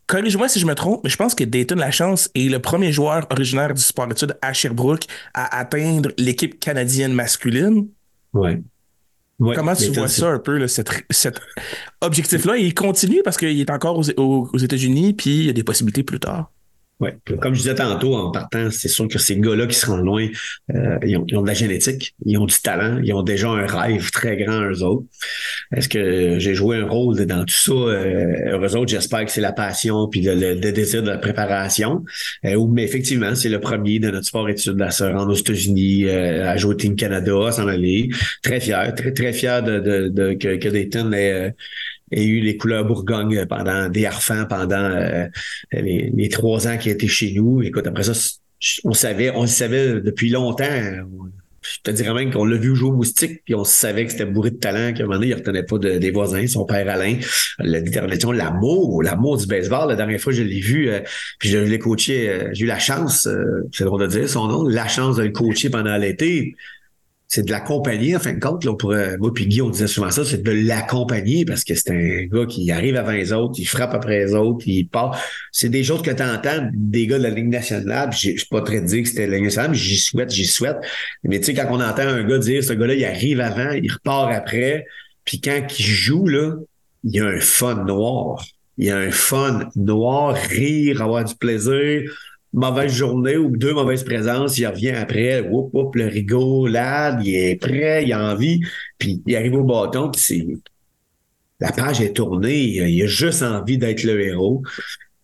Corrige-moi 0.07 0.49
si 0.49 0.61
je 0.61 0.67
me 0.67 0.75
trompe, 0.75 1.01
mais 1.03 1.11
je 1.11 1.17
pense 1.17 1.35
que 1.35 1.43
Dayton 1.43 1.77
Lachance 1.77 2.31
est 2.35 2.49
le 2.49 2.61
premier 2.61 2.93
joueur 2.93 3.27
originaire 3.31 3.75
du 3.75 3.83
sport 3.83 4.11
études 4.11 4.37
à 4.41 4.53
Sherbrooke 4.53 5.05
à 5.35 5.59
atteindre 5.59 6.11
l'équipe 6.17 6.61
canadienne 6.61 7.13
masculine. 7.13 7.89
Ouais. 8.33 8.63
Comment 9.39 9.75
tu 9.75 9.91
vois 9.91 10.09
ça 10.09 10.29
un 10.29 10.39
peu, 10.39 10.67
cet, 10.67 10.91
objectif-là? 12.01 12.57
Il 12.57 12.73
continue 12.73 13.23
parce 13.23 13.37
qu'il 13.37 13.61
est 13.61 13.71
encore 13.71 13.99
aux, 13.99 14.49
aux 14.53 14.59
États-Unis, 14.59 15.13
puis 15.13 15.41
il 15.41 15.47
y 15.47 15.51
a 15.51 15.53
des 15.53 15.65
possibilités 15.65 16.03
plus 16.03 16.21
tard. 16.21 16.51
Oui, 16.99 17.11
comme 17.43 17.53
je 17.53 17.59
disais 17.59 17.75
tantôt 17.75 18.15
en 18.15 18.31
partant, 18.31 18.71
c'est 18.71 18.89
sûr 18.89 19.07
que 19.07 19.19
ces 19.19 19.37
gars-là 19.37 19.67
qui 19.67 19.75
se 19.75 19.85
rendent 19.85 20.07
loin, 20.07 20.29
euh, 20.75 20.99
ils, 21.05 21.19
ont, 21.19 21.43
de 21.43 21.47
la 21.47 21.53
génétique, 21.53 22.15
ils 22.25 22.39
ont 22.39 22.47
du 22.47 22.59
talent, 22.59 23.03
ils 23.05 23.13
ont 23.13 23.23
déjà 23.23 23.51
un 23.51 23.67
rêve 23.67 24.11
très 24.11 24.39
grand 24.39 24.63
eux 24.63 24.83
autres. 24.83 25.05
Est-ce 25.75 25.91
que 25.91 26.39
j'ai 26.39 26.55
joué 26.55 26.79
un 26.79 26.87
rôle 26.87 27.27
dans 27.27 27.45
tout 27.45 27.55
ça? 27.55 27.73
Euh, 27.73 28.59
eux 28.59 28.77
autres, 28.77 28.91
j'espère 28.91 29.27
que 29.27 29.31
c'est 29.31 29.43
la 29.43 29.53
passion 29.53 30.09
puis 30.09 30.23
le, 30.23 30.55
désir 30.55 31.03
de 31.03 31.11
la 31.11 31.19
préparation. 31.19 32.03
Euh, 32.47 32.67
mais 32.67 32.85
effectivement, 32.85 33.35
c'est 33.35 33.51
le 33.51 33.61
premier 33.61 33.99
de 33.99 34.11
notre 34.11 34.27
sport 34.27 34.49
études 34.49 34.81
à 34.81 34.91
se 34.91 35.05
rendre 35.05 35.33
aux 35.33 35.37
États-Unis, 35.37 36.07
euh, 36.07 36.49
à 36.49 36.57
jouer 36.57 36.71
au 36.71 36.79
Team 36.79 36.97
Canada, 36.97 37.35
à 37.47 37.53
s'en 37.53 37.69
aller. 37.69 38.09
Très 38.43 38.59
fier, 38.59 38.95
très, 38.95 39.13
très 39.13 39.35
fier 39.35 39.63
de, 39.63 39.81
de, 39.81 40.09
de 40.09 40.33
que, 40.33 40.57
que 40.57 40.69
Dayton 40.71 41.13
ait 41.13 41.55
a 42.13 42.21
eu 42.21 42.41
les 42.41 42.57
couleurs 42.57 42.85
Bourgogne 42.85 43.47
pendant 43.47 43.89
des 43.89 44.07
harfans 44.07 44.45
pendant 44.47 44.77
euh, 44.77 45.27
les, 45.73 46.29
trois 46.31 46.69
ans 46.69 46.79
qu'il 46.79 46.93
était 46.93 47.09
chez 47.09 47.33
nous. 47.33 47.63
Écoute, 47.63 47.87
après 47.87 48.05
ça, 48.05 48.13
on 48.85 48.93
savait, 48.93 49.31
on 49.31 49.43
le 49.43 49.49
savait 49.49 50.01
depuis 50.01 50.31
longtemps. 50.31 50.65
Je 51.63 51.81
te 51.83 51.91
dirais 51.91 52.15
même 52.15 52.33
qu'on 52.33 52.45
l'a 52.45 52.57
vu 52.57 52.77
jouer 52.77 52.91
au 52.91 52.93
moustique, 52.93 53.43
puis 53.45 53.57
on 53.57 53.65
savait 53.65 54.07
que 54.07 54.13
c'était 54.13 54.25
bourré 54.25 54.51
de 54.51 54.57
talent, 54.57 54.93
qu'à 54.93 55.03
un 55.03 55.07
moment 55.07 55.19
donné, 55.19 55.27
il 55.27 55.31
ne 55.31 55.37
retenait 55.37 55.65
pas 55.65 55.79
des 55.79 56.11
voisins, 56.13 56.47
son 56.47 56.65
père 56.65 56.89
Alain. 56.89 57.19
La 57.59 57.81
détermination, 57.81 58.31
l'amour, 58.31 59.03
l'amour 59.03 59.37
du 59.37 59.47
baseball. 59.47 59.89
La 59.89 59.97
dernière 59.97 60.21
fois, 60.21 60.33
je 60.33 60.43
l'ai 60.43 60.61
vu, 60.61 60.89
euh, 60.89 61.01
puis 61.41 61.49
je 61.49 61.59
l'ai 61.59 61.79
coaché, 61.81 62.29
euh, 62.29 62.51
j'ai 62.53 62.65
eu 62.65 62.69
la 62.69 62.79
chance, 62.79 63.29
c'est 63.73 63.85
drôle 63.85 64.03
de 64.03 64.07
dire 64.07 64.29
son 64.29 64.47
nom, 64.47 64.63
la 64.63 64.87
chance 64.87 65.17
de 65.17 65.25
le 65.25 65.31
coacher 65.31 65.69
pendant 65.69 65.97
l'été 65.97 66.55
c'est 67.29 67.45
de 67.45 67.51
l'accompagner, 67.51 68.17
en 68.17 68.21
fin 68.21 68.33
de 68.33 68.41
compte. 68.41 68.65
Là, 68.65 68.75
pour, 68.75 68.95
moi 69.19 69.35
puis 69.35 69.47
Guy, 69.47 69.61
on 69.61 69.71
disait 69.71 69.89
souvent 69.89 70.11
ça, 70.11 70.25
c'est 70.25 70.43
de 70.43 70.51
l'accompagner 70.51 71.45
parce 71.45 71.65
que 71.65 71.75
c'est 71.75 71.91
un 71.91 72.27
gars 72.27 72.47
qui 72.47 72.71
arrive 72.71 72.97
avant 72.97 73.13
les 73.13 73.33
autres, 73.33 73.55
il 73.59 73.65
frappe 73.65 73.95
après 73.95 74.25
les 74.25 74.35
autres, 74.35 74.67
il 74.67 74.89
part. 74.89 75.21
C'est 75.51 75.69
des 75.69 75.83
choses 75.83 76.03
que 76.03 76.11
tu 76.11 76.23
entends 76.23 76.69
des 76.73 77.07
gars 77.07 77.19
de 77.19 77.25
la 77.25 77.31
Ligue 77.31 77.49
nationale. 77.49 78.11
Je 78.13 78.37
suis 78.37 78.49
pas 78.49 78.61
très 78.61 78.81
dire 78.81 79.03
que 79.03 79.09
c'était 79.09 79.27
la 79.27 79.37
Ligue 79.37 79.47
nationale, 79.47 79.73
mais 79.73 79.77
j'y 79.77 79.99
souhaite, 79.99 80.31
j'y 80.31 80.47
souhaite. 80.47 80.77
Mais 81.25 81.41
tu 81.41 81.47
sais, 81.47 81.55
quand 81.55 81.67
on 81.71 81.81
entend 81.81 82.03
un 82.03 82.23
gars 82.23 82.39
dire 82.39 82.63
ce 82.63 82.73
gars-là, 82.73 82.95
il 82.95 83.05
arrive 83.05 83.41
avant, 83.41 83.73
il 83.73 83.91
repart 83.91 84.33
après, 84.33 84.87
puis 85.25 85.41
quand 85.41 85.61
il 85.79 85.85
joue, 85.85 86.27
là, 86.27 86.55
il 87.03 87.15
y 87.15 87.21
a 87.21 87.27
un 87.27 87.41
fun 87.41 87.85
noir. 87.85 88.45
Il 88.79 88.87
y 88.87 88.91
a 88.91 88.99
un 88.99 89.11
fun 89.11 89.69
noir, 89.75 90.35
rire, 90.35 91.03
avoir 91.03 91.25
du 91.25 91.35
plaisir 91.35 92.03
mauvaise 92.57 92.93
journée 92.93 93.37
ou 93.37 93.57
deux 93.57 93.73
mauvaises 93.73 94.03
présences, 94.03 94.59
il 94.59 94.67
revient 94.67 94.91
après, 94.91 95.41
whoop, 95.41 95.71
whoop, 95.73 95.95
le 95.95 96.07
rigolade, 96.07 97.21
il 97.25 97.35
est 97.35 97.57
prêt, 97.57 98.05
il 98.05 98.13
a 98.13 98.33
envie, 98.33 98.61
puis 98.99 99.23
il 99.27 99.37
arrive 99.37 99.55
au 99.55 99.63
bâton, 99.63 100.11
puis 100.11 100.21
c'est 100.21 100.47
la 101.61 101.73
page 101.73 102.01
est 102.01 102.13
tournée, 102.13 102.59
il 102.59 103.03
a 103.03 103.07
juste 103.07 103.43
envie 103.43 103.79
d'être 103.79 104.03
le 104.03 104.21
héros. 104.21 104.63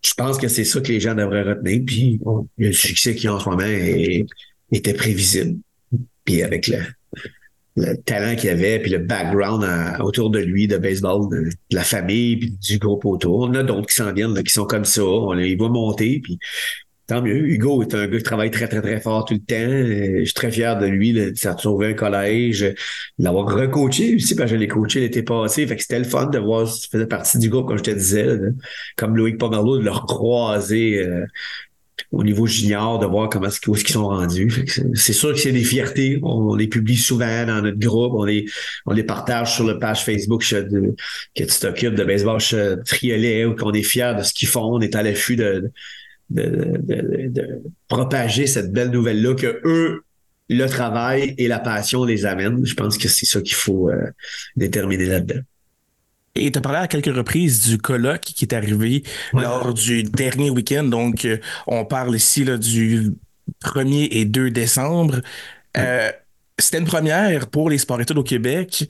Je 0.02 0.14
pense 0.14 0.38
que 0.38 0.48
c'est 0.48 0.64
ça 0.64 0.80
que 0.80 0.88
les 0.88 1.00
gens 1.00 1.14
devraient 1.14 1.42
retenir, 1.42 1.82
puis 1.86 2.20
le 2.56 2.72
succès 2.72 3.14
qu'il 3.14 3.28
a 3.28 3.34
en 3.34 3.38
ce 3.38 3.48
moment 3.48 3.62
était 4.70 4.94
prévisible. 4.94 5.58
Puis 6.24 6.42
avec 6.42 6.68
le, 6.68 6.78
le 7.76 7.96
talent 7.96 8.36
qu'il 8.36 8.50
avait, 8.50 8.78
puis 8.78 8.90
le 8.90 8.98
background 8.98 9.64
autour 10.00 10.30
de 10.30 10.38
lui 10.38 10.66
de 10.68 10.76
baseball, 10.76 11.28
de, 11.30 11.50
la 11.70 11.84
famille, 11.84 12.36
puis 12.36 12.50
du 12.50 12.78
groupe 12.78 13.04
autour. 13.04 13.40
On 13.40 13.54
a 13.54 13.62
d'autres 13.62 13.86
qui 13.86 13.94
s'en 13.94 14.12
viennent, 14.12 14.42
qui 14.42 14.52
sont 14.52 14.66
comme 14.66 14.84
ça. 14.84 15.04
On, 15.04 15.34
va 15.34 15.68
monter, 15.68 16.20
puis 16.22 16.38
Hugo 17.24 17.82
est 17.82 17.94
un 17.94 18.06
gars 18.06 18.16
qui 18.18 18.22
travaille 18.22 18.50
très, 18.50 18.68
très, 18.68 18.80
très 18.80 19.00
fort 19.00 19.24
tout 19.24 19.34
le 19.34 19.40
temps. 19.40 19.54
Euh, 19.54 20.20
je 20.20 20.24
suis 20.24 20.34
très 20.34 20.50
fier 20.50 20.78
de 20.78 20.86
lui, 20.86 21.12
de 21.12 21.32
s'être 21.34 21.60
sauvé 21.60 21.88
un 21.88 21.94
collège, 21.94 22.74
l'avoir 23.18 23.46
recoaché 23.46 24.14
aussi, 24.14 24.34
parce 24.34 24.50
que 24.50 24.56
je 24.56 24.60
l'ai 24.60 24.68
coaché 24.68 25.00
l'été 25.00 25.22
passé. 25.22 25.66
C'était 25.78 25.98
le 25.98 26.04
fun 26.04 26.26
de 26.26 26.38
voir 26.38 26.68
si 26.68 26.88
faisait 26.88 27.06
partie 27.06 27.38
du 27.38 27.48
groupe, 27.48 27.68
comme 27.68 27.78
je 27.78 27.82
te 27.82 27.90
disais, 27.90 28.38
comme 28.96 29.16
Loïc 29.16 29.38
Pomerleau, 29.38 29.78
de 29.78 29.84
le 29.84 29.90
recroiser 29.90 30.98
euh, 31.04 31.24
au 32.12 32.22
niveau 32.22 32.46
junior, 32.46 32.98
de 32.98 33.06
voir 33.06 33.28
comment 33.28 33.46
est-ce 33.46 33.60
qu'ils 33.60 33.88
sont 33.88 34.08
rendus. 34.08 34.64
C'est 34.94 35.12
sûr 35.12 35.32
que 35.32 35.38
c'est 35.38 35.52
des 35.52 35.64
fiertés. 35.64 36.20
On, 36.22 36.54
les 36.54 36.68
publie 36.68 36.96
souvent 36.96 37.46
dans 37.46 37.62
notre 37.62 37.78
groupe. 37.78 38.12
On 38.14 38.24
les, 38.24 38.44
on 38.86 38.92
les 38.92 39.04
partage 39.04 39.54
sur 39.54 39.66
la 39.66 39.74
page 39.74 40.04
Facebook 40.04 40.44
de, 40.52 40.94
que 41.34 41.44
tu 41.44 41.58
t'occupes 41.60 41.94
de 41.94 42.04
baseball 42.04 42.40
triolet, 42.84 43.44
ou 43.44 43.54
qu'on 43.54 43.72
est 43.72 43.82
fier 43.82 44.14
de 44.16 44.22
ce 44.22 44.32
qu'ils 44.32 44.48
font. 44.48 44.74
On 44.74 44.80
est 44.80 44.94
à 44.94 45.02
l'affût 45.02 45.36
de, 45.36 45.70
propager 47.88 48.46
cette 48.46 48.72
belle 48.72 48.90
nouvelle-là 48.90 49.34
que 49.34 49.60
eux, 49.64 50.04
le 50.48 50.66
travail 50.66 51.34
et 51.38 51.48
la 51.48 51.58
passion 51.58 52.04
les 52.04 52.26
amènent. 52.26 52.64
Je 52.64 52.74
pense 52.74 52.98
que 52.98 53.08
c'est 53.08 53.26
ça 53.26 53.40
qu'il 53.40 53.54
faut 53.54 53.90
euh, 53.90 54.10
déterminer 54.56 55.06
là-dedans. 55.06 55.40
Et 56.34 56.50
tu 56.50 56.58
as 56.58 56.62
parlé 56.62 56.78
à 56.78 56.88
quelques 56.88 57.14
reprises 57.14 57.68
du 57.68 57.78
colloque 57.78 58.22
qui 58.22 58.44
est 58.44 58.54
arrivé 58.54 59.02
lors 59.34 59.74
du 59.74 60.02
dernier 60.02 60.50
week-end. 60.50 60.84
Donc, 60.84 61.24
euh, 61.24 61.38
on 61.66 61.84
parle 61.84 62.16
ici 62.16 62.44
là, 62.44 62.56
du 62.56 63.12
1er 63.64 64.08
et 64.10 64.24
2 64.24 64.50
décembre. 64.50 65.20
Euh, 65.76 66.10
c'était 66.58 66.78
une 66.78 66.86
première 66.86 67.48
pour 67.48 67.68
les 67.68 67.78
sports 67.78 68.00
études 68.00 68.18
au 68.18 68.22
Québec. 68.22 68.88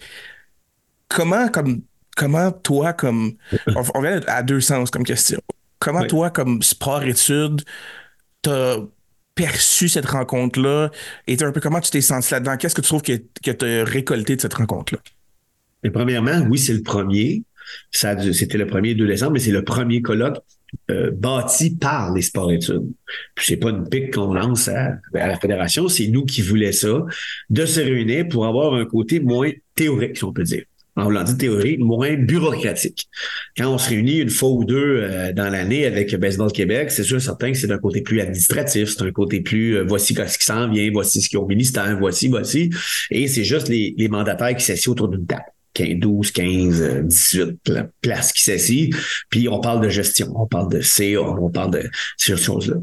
Comment, 1.08 1.48
comme, 1.48 1.82
comment 2.16 2.52
toi, 2.52 2.92
comme. 2.92 3.32
On, 3.74 3.82
on 3.94 4.00
vient 4.00 4.20
à 4.28 4.42
deux 4.42 4.60
sens 4.60 4.90
comme 4.90 5.04
question. 5.04 5.40
Comment 5.82 6.06
toi, 6.06 6.30
comme 6.30 6.62
sport-études, 6.62 7.62
t'as 8.40 8.76
perçu 9.34 9.88
cette 9.88 10.06
rencontre-là? 10.06 10.90
Et 11.26 11.42
un 11.42 11.52
peu 11.52 11.60
comment 11.60 11.80
tu 11.80 11.90
t'es 11.90 12.00
senti 12.00 12.32
là-dedans? 12.32 12.56
Qu'est-ce 12.56 12.74
que 12.74 12.80
tu 12.80 12.88
trouves 12.88 13.02
que, 13.02 13.20
que 13.44 13.50
tu 13.50 13.64
as 13.64 13.84
récolté 13.84 14.36
de 14.36 14.40
cette 14.40 14.54
rencontre-là? 14.54 15.00
premièrement, 15.90 16.46
oui, 16.48 16.58
c'est 16.58 16.74
le 16.74 16.82
premier. 16.82 17.42
C'était 17.90 18.58
le 18.58 18.66
premier 18.66 18.94
2 18.94 19.06
décembre, 19.06 19.32
mais 19.32 19.38
c'est 19.40 19.50
le 19.50 19.64
premier 19.64 20.02
colloque 20.02 20.38
euh, 20.90 21.10
bâti 21.10 21.76
par 21.76 22.14
les 22.14 22.22
sports-études. 22.22 22.92
Puis 23.34 23.46
c'est 23.46 23.56
pas 23.56 23.70
une 23.70 23.88
pique 23.88 24.14
qu'on 24.14 24.34
lance 24.34 24.68
à, 24.68 24.98
à 25.14 25.26
la 25.26 25.38
fédération, 25.38 25.88
c'est 25.88 26.06
nous 26.06 26.24
qui 26.24 26.42
voulons 26.42 26.72
ça, 26.72 27.04
de 27.50 27.66
se 27.66 27.80
réunir 27.80 28.28
pour 28.28 28.46
avoir 28.46 28.74
un 28.74 28.84
côté 28.84 29.20
moins 29.20 29.50
théorique, 29.74 30.16
si 30.16 30.24
on 30.24 30.32
peut 30.32 30.44
dire 30.44 30.64
en 30.96 31.04
voulant 31.04 31.24
dire 31.24 31.38
théorie, 31.38 31.78
moins 31.78 32.14
bureaucratique. 32.14 33.08
Quand 33.56 33.72
on 33.72 33.78
se 33.78 33.90
réunit 33.90 34.18
une 34.18 34.30
fois 34.30 34.50
ou 34.50 34.64
deux 34.64 35.00
euh, 35.02 35.32
dans 35.32 35.48
l'année 35.48 35.86
avec 35.86 36.14
Baseball 36.16 36.52
Québec, 36.52 36.90
c'est 36.90 37.04
sûr 37.04 37.20
certain 37.20 37.52
que 37.52 37.58
c'est 37.58 37.66
d'un 37.66 37.78
côté 37.78 38.02
plus 38.02 38.20
administratif, 38.20 38.90
c'est 38.90 39.02
un 39.02 39.10
côté 39.10 39.40
plus 39.40 39.76
euh, 39.76 39.84
voici 39.84 40.14
ce 40.14 40.38
qui 40.38 40.44
s'en 40.44 40.68
vient, 40.68 40.90
voici 40.92 41.22
ce 41.22 41.28
qu'il 41.28 41.38
y 41.38 41.40
a 41.40 41.44
au 41.44 41.48
ministère, 41.48 41.96
voici, 41.98 42.28
voici. 42.28 42.70
Et 43.10 43.26
c'est 43.28 43.44
juste 43.44 43.68
les, 43.68 43.94
les 43.96 44.08
mandataires 44.08 44.54
qui 44.54 44.64
s'assient 44.64 44.90
autour 44.90 45.08
d'une 45.08 45.26
table. 45.26 45.44
12, 45.74 46.32
15, 46.32 47.04
18 47.04 47.58
places 48.02 48.32
qui 48.32 48.42
s'assient. 48.42 48.90
Puis 49.30 49.48
on 49.48 49.58
parle 49.60 49.82
de 49.82 49.88
gestion, 49.88 50.30
on 50.36 50.46
parle 50.46 50.70
de 50.70 50.80
CA, 50.82 51.22
on 51.22 51.50
parle 51.50 51.72
de 51.72 51.90
ces 52.18 52.36
choses-là. 52.36 52.76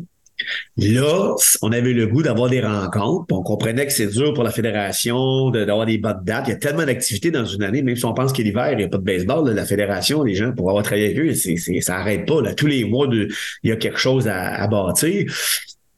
Là, 0.77 1.35
on 1.61 1.71
avait 1.71 1.93
le 1.93 2.07
goût 2.07 2.23
d'avoir 2.23 2.49
des 2.49 2.61
rencontres. 2.61 3.25
on 3.31 3.43
comprenait 3.43 3.85
que 3.85 3.91
c'est 3.91 4.07
dur 4.07 4.33
pour 4.33 4.43
la 4.43 4.51
fédération 4.51 5.49
d'avoir 5.49 5.85
des 5.85 5.97
bonnes 5.97 6.21
dates. 6.23 6.47
Il 6.47 6.51
y 6.51 6.53
a 6.53 6.57
tellement 6.57 6.85
d'activités 6.85 7.31
dans 7.31 7.45
une 7.45 7.63
année, 7.63 7.81
même 7.81 7.95
si 7.95 8.05
on 8.05 8.13
pense 8.13 8.31
que 8.31 8.41
l'hiver, 8.41 8.71
il 8.71 8.77
n'y 8.77 8.83
a 8.83 8.87
pas 8.87 8.97
de 8.97 9.03
baseball, 9.03 9.49
la 9.49 9.65
fédération, 9.65 10.23
les 10.23 10.35
gens, 10.35 10.53
pour 10.53 10.69
avoir 10.69 10.83
travaillé 10.83 11.05
avec 11.05 11.19
eux, 11.19 11.33
c'est, 11.33 11.57
ça 11.81 11.97
n'arrête 11.97 12.25
pas. 12.25 12.53
Tous 12.53 12.67
les 12.67 12.85
mois, 12.85 13.07
il 13.11 13.29
y 13.63 13.71
a 13.71 13.75
quelque 13.75 13.99
chose 13.99 14.27
à, 14.27 14.67
bâtir. 14.67 15.31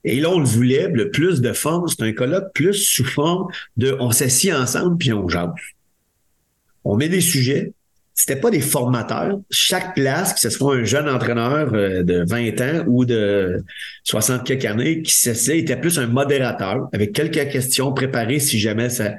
Et 0.04 0.20
là, 0.20 0.30
on 0.32 0.40
le 0.40 0.46
voulait, 0.46 0.88
le 0.88 1.12
plus 1.12 1.42
de 1.42 1.54
forme, 1.54 1.88
c'est 1.88 2.02
un 2.02 2.14
colloque 2.14 2.52
plus 2.54 2.74
sous 2.74 3.06
forme 3.06 3.48
de 3.78 3.96
on 4.00 4.12
s'assied 4.12 4.54
ensemble 4.54 4.98
puis 4.98 5.14
on 5.14 5.28
jase. 5.30 5.50
On 6.84 6.96
met 6.96 7.10
des 7.10 7.22
sujets, 7.22 7.74
c'était 8.22 8.40
pas 8.40 8.52
des 8.52 8.62
formateurs. 8.62 9.40
Chaque 9.50 9.96
place, 9.96 10.32
que 10.34 10.40
ce 10.40 10.52
soit 10.52 10.76
un 10.76 10.84
jeune 10.84 11.10
entraîneur 11.10 11.74
euh, 11.74 12.04
de 12.04 12.24
20 12.30 12.62
ans 12.62 12.86
ou 12.86 13.04
de 13.04 13.64
60 14.04 14.44
quelques 14.44 14.66
années 14.66 15.02
qui 15.02 15.12
s'essaie, 15.12 15.58
était 15.58 15.76
plus 15.76 15.98
un 15.98 16.06
modérateur 16.06 16.88
avec 16.94 17.14
quelques 17.14 17.50
questions 17.50 17.92
préparées 17.94 18.40
si 18.40 18.60
jamais 18.60 18.90
ça, 18.90 19.14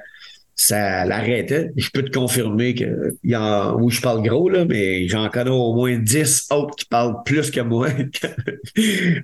ça 0.54 1.04
l'arrêtait. 1.04 1.72
Je 1.76 1.88
peux 1.92 2.04
te 2.04 2.16
confirmer 2.16 2.74
que 2.74 3.16
y 3.24 3.34
a, 3.34 3.74
oui, 3.74 3.92
je 3.92 4.00
parle 4.00 4.22
gros, 4.22 4.48
là, 4.48 4.64
mais 4.66 5.08
j'en 5.08 5.28
connais 5.30 5.50
au 5.50 5.74
moins 5.74 5.98
10 5.98 6.46
autres 6.52 6.76
qui 6.76 6.84
parlent 6.84 7.24
plus 7.24 7.50
que 7.50 7.60
moi. 7.60 7.88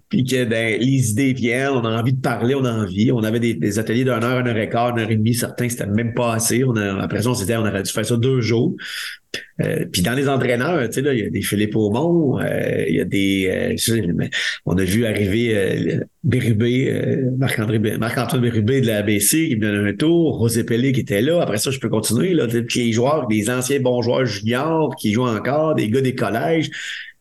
puis 0.09 0.25
que 0.25 0.45
ben, 0.45 0.81
les 0.81 1.11
idées 1.11 1.35
viennent, 1.35 1.71
on 1.71 1.85
a 1.85 2.01
envie 2.01 2.15
de 2.15 2.21
parler, 2.21 2.57
on 2.57 2.65
a 2.65 2.73
envie. 2.73 3.13
On 3.13 3.23
avait 3.23 3.39
des, 3.39 3.79
ateliers 3.79 4.03
d'une 4.03 4.25
heure, 4.25 4.41
une 4.41 4.49
heure 4.49 4.57
et 4.57 4.69
quart, 4.69 4.91
une 4.91 4.99
heure 4.99 5.11
et 5.11 5.17
demie, 5.17 5.35
certains, 5.35 5.69
c'était 5.69 5.87
même 5.87 6.15
pas 6.15 6.35
assez. 6.35 6.65
On 6.65 6.75
a, 6.75 7.01
après 7.01 7.23
ça, 7.23 7.31
on 7.31 7.35
s'était, 7.35 7.57
on 7.57 7.61
aurait 7.61 7.85
dû 7.85 7.93
faire 7.93 8.05
ça 8.05 8.17
deux 8.17 8.41
jours. 8.41 8.75
Euh, 9.61 9.85
puis 9.91 10.03
dans 10.03 10.15
les 10.15 10.29
entraîneurs, 10.29 10.89
tu 10.89 11.03
sais, 11.03 11.15
il 11.15 11.19
y 11.19 11.27
a 11.27 11.31
des 11.31 11.43
Philippe 11.43 11.75
Aumont, 11.77 12.41
euh, 12.41 12.85
il 12.89 12.97
y 12.97 13.01
a 13.01 13.05
des. 13.05 13.77
Euh, 13.79 14.29
on 14.67 14.77
a 14.79 14.85
vu 14.85 15.05
arriver 15.05 16.01
Bérubé, 16.23 17.23
Marc-Antoine 17.39 18.41
Bérubé 18.41 18.81
de 18.81 18.87
la 18.87 18.99
ABC 18.99 19.49
qui 19.49 19.57
me 19.57 19.61
donne 19.61 19.87
un 19.87 19.95
tour, 19.95 20.39
Rosé 20.39 20.65
Pelé 20.65 20.93
qui 20.93 21.01
était 21.01 21.21
là. 21.21 21.43
Après 21.43 21.59
ça, 21.59 21.71
je 21.71 21.79
peux 21.79 21.89
continuer. 21.89 22.35
Là, 22.35 22.47
les 22.47 22.93
joueurs, 22.93 23.27
des 23.27 23.51
anciens 23.51 23.81
bons 23.81 24.03
joueurs 24.03 24.27
juniors 24.27 24.95
qui 24.97 25.13
jouent 25.13 25.29
encore, 25.29 25.75
des 25.75 25.89
gars 25.89 26.01
des 26.01 26.15
collèges. 26.15 26.71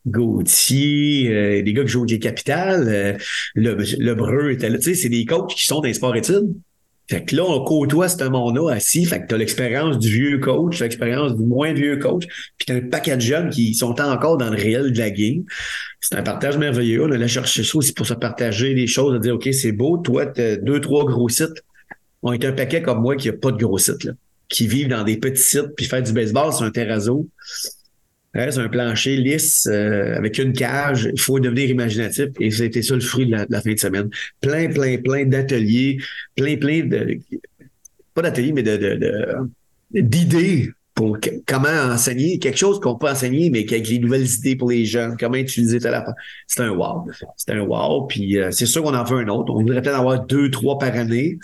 Gauthier, 0.05 1.63
des 1.63 1.73
gars 1.73 1.83
qui 1.83 1.89
jouent 1.89 2.03
au 2.03 2.05
Capital, 2.05 3.17
le, 3.55 3.75
le 3.75 4.13
Breu 4.13 4.53
était 4.53 4.69
là. 4.69 4.77
Tu 4.77 4.83
sais, 4.83 4.93
c'est 4.93 5.09
des 5.09 5.25
coachs 5.25 5.53
qui 5.53 5.65
sont 5.65 5.81
dans 5.81 5.87
les 5.87 5.95
sports 5.95 6.15
études 6.15 6.53
fait 7.09 7.23
que 7.23 7.35
là, 7.37 7.43
on 7.45 7.63
côtoie 7.63 8.09
ce 8.09 8.23
monde-là 8.25 8.73
assis. 8.73 9.05
Fait 9.05 9.21
que 9.21 9.27
tu 9.27 9.35
as 9.35 9.37
l'expérience 9.37 9.97
du 9.97 10.09
vieux 10.09 10.39
coach, 10.39 10.81
l'expérience 10.81 11.35
du 11.37 11.43
moins 11.43 11.71
vieux 11.73 11.97
coach, 11.97 12.25
puis 12.57 12.65
tu 12.65 12.73
as 12.73 12.75
un 12.75 12.81
paquet 12.81 13.15
de 13.15 13.21
jeunes 13.21 13.49
qui 13.49 13.73
sont 13.73 13.99
encore 14.01 14.37
dans 14.37 14.49
le 14.49 14.57
réel 14.57 14.91
de 14.91 14.97
la 14.97 15.09
game. 15.09 15.43
C'est 16.01 16.15
un 16.15 16.23
partage 16.23 16.57
merveilleux. 16.57 17.05
On 17.05 17.11
allait 17.11 17.27
chercher 17.29 17.63
ça 17.63 17.77
aussi 17.77 17.93
pour 17.93 18.05
se 18.05 18.13
partager 18.13 18.73
des 18.73 18.87
choses, 18.87 19.13
de 19.13 19.19
dire 19.19 19.35
OK, 19.35 19.47
c'est 19.53 19.71
beau, 19.71 19.97
toi, 19.97 20.25
tu 20.25 20.57
deux, 20.61 20.81
trois 20.81 21.05
gros 21.05 21.29
sites. 21.29 21.63
On 22.23 22.33
est 22.33 22.43
un 22.43 22.51
paquet 22.51 22.81
comme 22.81 23.01
moi 23.01 23.15
qui 23.15 23.29
a 23.29 23.33
pas 23.33 23.51
de 23.51 23.57
gros 23.57 23.77
sites, 23.77 24.03
là, 24.03 24.11
qui 24.49 24.67
vivent 24.67 24.89
dans 24.89 25.03
des 25.03 25.17
petits 25.17 25.41
sites, 25.41 25.75
puis 25.77 25.85
faire 25.85 26.03
du 26.03 26.11
baseball 26.11 26.51
sur 26.51 26.65
un 26.65 26.71
terrazzo 26.71 27.29
c'est 28.51 28.59
un 28.59 28.69
plancher 28.69 29.15
lisse 29.17 29.67
euh, 29.67 30.15
avec 30.15 30.37
une 30.37 30.53
cage. 30.53 31.09
Il 31.11 31.19
faut 31.19 31.39
devenir 31.39 31.69
imaginatif. 31.69 32.27
Et 32.39 32.51
c'était 32.51 32.81
ça 32.81 32.93
le 32.93 33.01
fruit 33.01 33.25
de 33.25 33.31
la, 33.31 33.61
fin 33.61 33.73
de 33.73 33.79
semaine. 33.79 34.09
Plein, 34.41 34.69
plein, 34.69 34.97
plein 34.97 35.25
d'ateliers, 35.25 35.97
plein, 36.35 36.57
plein 36.57 36.85
de. 36.85 37.19
Pas 38.13 38.21
d'ateliers, 38.21 38.51
mais 38.51 38.63
de, 38.63 38.99
d'idées 39.91 40.69
pour 40.93 41.17
comment 41.45 41.93
enseigner 41.93 42.39
quelque 42.39 42.57
chose 42.57 42.79
qu'on 42.79 42.95
peut 42.95 43.07
enseigner, 43.07 43.51
mais 43.51 43.59
avec 43.59 43.87
les 43.87 43.99
nouvelles 43.99 44.25
idées 44.25 44.55
pour 44.55 44.71
les 44.71 44.85
jeunes, 44.85 45.15
comment 45.19 45.35
utiliser 45.35 45.77
la 45.79 46.03
C'est 46.47 46.61
un 46.61 46.71
wow. 46.71 47.05
C'est 47.35 47.51
un 47.51 47.61
wow. 47.61 48.07
Puis 48.07 48.39
euh, 48.39 48.49
c'est 48.51 48.65
sûr 48.65 48.81
qu'on 48.81 48.95
en 48.95 49.03
veut 49.03 49.19
un 49.19 49.27
autre. 49.27 49.53
On 49.53 49.59
voudrait 49.59 49.81
peut-être 49.81 49.99
avoir 49.99 50.25
deux, 50.25 50.49
trois 50.49 50.79
par 50.79 50.95
année. 50.95 51.37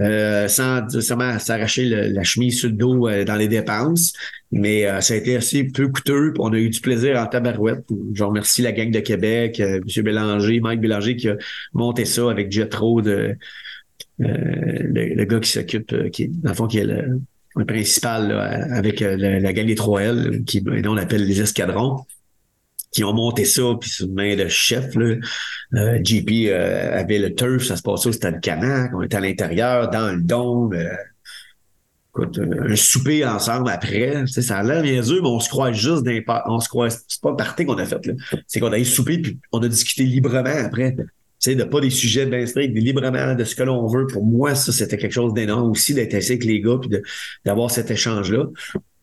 Euh, 0.00 0.48
sans 0.48 0.88
seulement 1.00 1.38
s'arracher 1.38 1.84
la 1.84 2.22
chemise 2.22 2.60
sur 2.60 2.70
le 2.70 2.74
dos 2.74 3.06
euh, 3.06 3.24
dans 3.24 3.36
les 3.36 3.48
dépenses. 3.48 4.14
Mais 4.50 4.86
euh, 4.86 5.00
ça 5.02 5.12
a 5.12 5.16
été 5.18 5.36
assez 5.36 5.64
peu 5.64 5.88
coûteux. 5.88 6.32
On 6.38 6.52
a 6.54 6.56
eu 6.56 6.70
du 6.70 6.80
plaisir 6.80 7.18
en 7.18 7.26
tabarouette. 7.26 7.84
Je 8.14 8.24
remercie 8.24 8.62
la 8.62 8.72
gang 8.72 8.90
de 8.90 9.00
Québec, 9.00 9.60
M. 9.60 9.82
Bélanger, 10.02 10.60
Mike 10.60 10.80
Bélanger 10.80 11.16
qui 11.16 11.28
a 11.28 11.36
monté 11.74 12.06
ça 12.06 12.30
avec 12.30 12.50
Jetro, 12.50 13.02
de, 13.02 13.36
le, 14.18 15.24
gars 15.24 15.40
qui 15.40 15.50
s'occupe, 15.50 16.10
qui 16.10 16.28
dans 16.28 16.50
le 16.50 16.56
fond, 16.56 16.66
qui 16.66 16.78
est 16.78 16.84
le, 16.84 17.20
principal 17.66 18.32
avec 18.72 19.00
la, 19.00 19.52
gang 19.52 19.66
des 19.66 19.74
3L, 19.74 20.44
qui 20.44 20.64
on 20.66 20.94
l'appelle 20.94 21.26
les 21.26 21.42
escadrons 21.42 22.06
qui 22.92 23.04
ont 23.04 23.12
monté 23.12 23.44
ça, 23.44 23.62
puis 23.80 23.88
sur 23.88 24.08
main 24.08 24.36
de 24.36 24.48
chef, 24.48 24.94
là. 24.94 25.14
Euh, 25.74 26.00
JP 26.02 26.30
euh, 26.48 26.98
avait 26.98 27.18
le 27.18 27.34
turf, 27.34 27.64
ça 27.64 27.76
se 27.76 27.82
passait 27.82 28.08
au 28.08 28.12
stade 28.12 28.40
Canac, 28.40 28.90
on 28.94 29.02
était 29.02 29.16
à 29.16 29.20
l'intérieur, 29.20 29.90
dans 29.90 30.12
le 30.12 30.20
dôme. 30.20 30.74
Euh, 30.74 30.92
écoute, 32.10 32.40
un 32.40 32.74
souper 32.74 33.24
ensemble 33.24 33.70
après, 33.70 34.26
ça 34.26 34.58
a 34.58 34.62
l'air 34.64 34.82
bien 34.82 35.00
dur, 35.02 35.22
mais 35.22 35.28
on 35.28 35.38
se 35.38 35.48
croit 35.48 35.70
juste 35.72 36.02
d'un 36.02 36.20
on 36.46 36.58
se 36.58 36.68
croit, 36.68 36.90
c'est 36.90 37.20
pas 37.22 37.30
un 37.30 37.34
party 37.34 37.64
qu'on 37.64 37.78
a 37.78 37.86
fait, 37.86 38.04
là. 38.04 38.14
C'est 38.48 38.58
qu'on 38.58 38.72
a 38.72 38.78
eu 38.78 38.84
souper, 38.84 39.18
puis 39.18 39.38
on 39.52 39.60
a 39.62 39.68
discuté 39.68 40.04
librement 40.04 40.64
après. 40.64 40.96
Tu 40.96 41.52
sais, 41.52 41.54
de 41.54 41.64
pas 41.64 41.80
des 41.80 41.88
sujets 41.88 42.26
bien 42.26 42.44
stricts, 42.44 42.74
mais 42.74 42.80
librement 42.80 43.34
de 43.34 43.44
ce 43.44 43.54
que 43.54 43.62
l'on 43.62 43.86
veut. 43.86 44.06
Pour 44.08 44.26
moi, 44.26 44.54
ça, 44.54 44.72
c'était 44.72 44.98
quelque 44.98 45.12
chose 45.12 45.32
d'énorme 45.32 45.70
aussi 45.70 45.94
d'être 45.94 46.12
assis 46.12 46.32
avec 46.32 46.44
les 46.44 46.60
gars 46.60 46.76
puis 46.78 46.90
d'avoir 47.46 47.70
cet 47.70 47.90
échange-là 47.90 48.44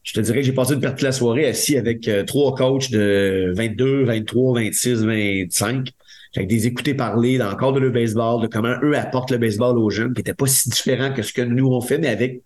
je 0.08 0.14
te 0.14 0.22
dirais 0.22 0.40
que 0.40 0.46
j'ai 0.46 0.54
passé 0.54 0.74
une 0.74 0.80
partie 0.80 1.02
de 1.02 1.08
la 1.08 1.12
soirée 1.12 1.46
assis 1.46 1.78
avec 1.78 2.08
euh, 2.08 2.24
trois 2.24 2.56
coachs 2.56 2.90
de 2.92 3.52
22, 3.58 4.06
23, 4.06 4.62
26, 4.62 5.04
25. 5.04 5.90
Avec 6.38 6.48
des 6.48 6.66
écoutés 6.66 6.94
parler 6.94 7.38
cadre 7.38 7.74
de 7.74 7.80
le 7.80 7.90
baseball, 7.90 8.42
de 8.42 8.48
comment 8.48 8.76
eux 8.84 8.98
apportent 8.98 9.32
le 9.32 9.38
baseball 9.38 9.78
aux 9.78 9.90
jeunes, 9.90 10.14
qui 10.14 10.20
n'était 10.20 10.34
pas 10.34 10.46
si 10.46 10.70
différent 10.70 11.12
que 11.12 11.24
ce 11.24 11.34
que 11.34 11.42
nous 11.42 11.68
on 11.68 11.82
fait, 11.82 11.98
mais 11.98 12.08
avec 12.08 12.42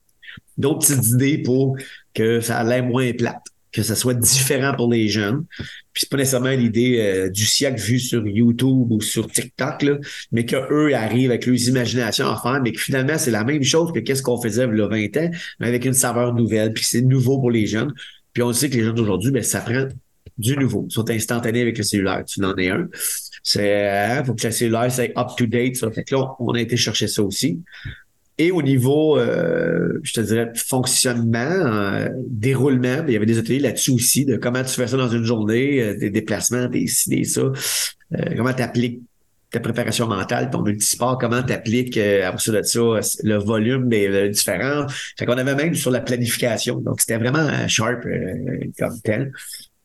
d'autres 0.57 0.87
petites 0.87 1.07
idées 1.09 1.37
pour 1.37 1.77
que 2.15 2.41
ça 2.41 2.57
allait 2.57 2.81
moins 2.81 3.11
plate 3.13 3.43
que 3.71 3.83
ça 3.83 3.95
soit 3.95 4.13
différent 4.13 4.73
pour 4.75 4.91
les 4.91 5.07
jeunes. 5.07 5.45
Puis 5.93 6.01
c'est 6.01 6.09
pas 6.09 6.17
nécessairement 6.17 6.51
l'idée 6.51 6.99
euh, 6.99 7.29
du 7.29 7.45
siècle 7.45 7.81
vu 7.81 7.99
sur 7.99 8.25
YouTube 8.25 8.91
ou 8.91 9.01
sur 9.01 9.29
TikTok, 9.29 9.81
là, 9.83 9.97
mais 10.31 10.45
qu'eux 10.45 10.93
arrivent 10.93 11.31
avec 11.31 11.45
leurs 11.45 11.67
imaginations 11.67 12.27
à 12.27 12.39
faire, 12.41 12.61
mais 12.61 12.71
que 12.71 12.79
finalement, 12.79 13.17
c'est 13.17 13.31
la 13.31 13.43
même 13.43 13.63
chose 13.63 13.91
que 13.91 13.99
qu'est-ce 13.99 14.23
qu'on 14.23 14.41
faisait 14.41 14.67
il 14.71 14.77
y 14.77 14.81
a 14.81 14.87
20 14.87 15.17
ans, 15.17 15.29
mais 15.59 15.67
avec 15.67 15.85
une 15.85 15.93
saveur 15.93 16.33
nouvelle, 16.33 16.73
puis 16.73 16.83
c'est 16.83 17.01
nouveau 17.01 17.39
pour 17.39 17.51
les 17.51 17.65
jeunes. 17.65 17.93
Puis 18.33 18.43
on 18.43 18.53
sait 18.53 18.69
que 18.69 18.75
les 18.75 18.83
jeunes 18.83 18.95
d'aujourd'hui, 18.95 19.31
ben, 19.31 19.43
ça 19.43 19.59
prend 19.59 19.87
du 20.37 20.57
nouveau. 20.57 20.85
Ils 20.89 20.93
sont 20.93 21.09
instantanés 21.09 21.61
avec 21.61 21.77
le 21.77 21.83
cellulaire. 21.83 22.23
Tu 22.25 22.43
en 22.43 22.55
es 22.57 22.69
un. 22.69 22.87
C'est, 23.43 23.89
hein, 23.89 24.23
faut 24.23 24.33
que 24.33 24.45
le 24.45 24.51
cellulaire 24.51 24.91
soit 24.91 25.11
up-to-date. 25.17 25.75
Ça. 25.75 25.91
Fait 25.91 26.03
que 26.03 26.15
là, 26.15 26.35
on 26.39 26.53
a 26.53 26.61
été 26.61 26.77
chercher 26.77 27.07
ça 27.07 27.23
aussi. 27.23 27.61
Et 28.37 28.51
au 28.51 28.61
niveau, 28.61 29.17
euh, 29.17 29.99
je 30.03 30.13
te 30.13 30.21
dirais, 30.21 30.51
fonctionnement, 30.55 31.37
euh, 31.37 32.09
déroulement, 32.27 33.03
il 33.07 33.13
y 33.13 33.15
avait 33.15 33.25
des 33.25 33.37
ateliers 33.37 33.59
là-dessus 33.59 33.91
aussi, 33.91 34.25
de 34.25 34.37
comment 34.37 34.63
tu 34.63 34.71
fais 34.71 34.87
ça 34.87 34.97
dans 34.97 35.09
une 35.09 35.23
journée, 35.23 35.81
euh, 35.81 35.97
des 35.97 36.09
déplacements, 36.09 36.67
des 36.67 36.87
ci, 36.87 37.09
des 37.09 37.23
ça, 37.23 37.43
comment 38.35 38.53
tu 38.53 38.63
appliques 38.63 39.01
ta 39.51 39.59
préparation 39.59 40.07
mentale, 40.07 40.49
ton 40.49 40.61
multisport, 40.61 41.17
comment 41.17 41.43
tu 41.43 41.51
appliques 41.51 41.97
à 41.97 42.31
partir 42.31 42.53
de 42.53 42.61
ça 42.61 42.79
le 43.23 43.35
volume 43.35 43.89
des 43.89 44.29
différents. 44.29 44.87
Fait 45.19 45.25
qu'on 45.25 45.37
avait 45.37 45.55
même 45.55 45.75
sur 45.75 45.91
la 45.91 45.99
planification. 45.99 46.77
Donc, 46.79 47.01
c'était 47.01 47.17
vraiment 47.17 47.67
sharp 47.67 48.03
comme 48.79 49.01
tel 49.03 49.33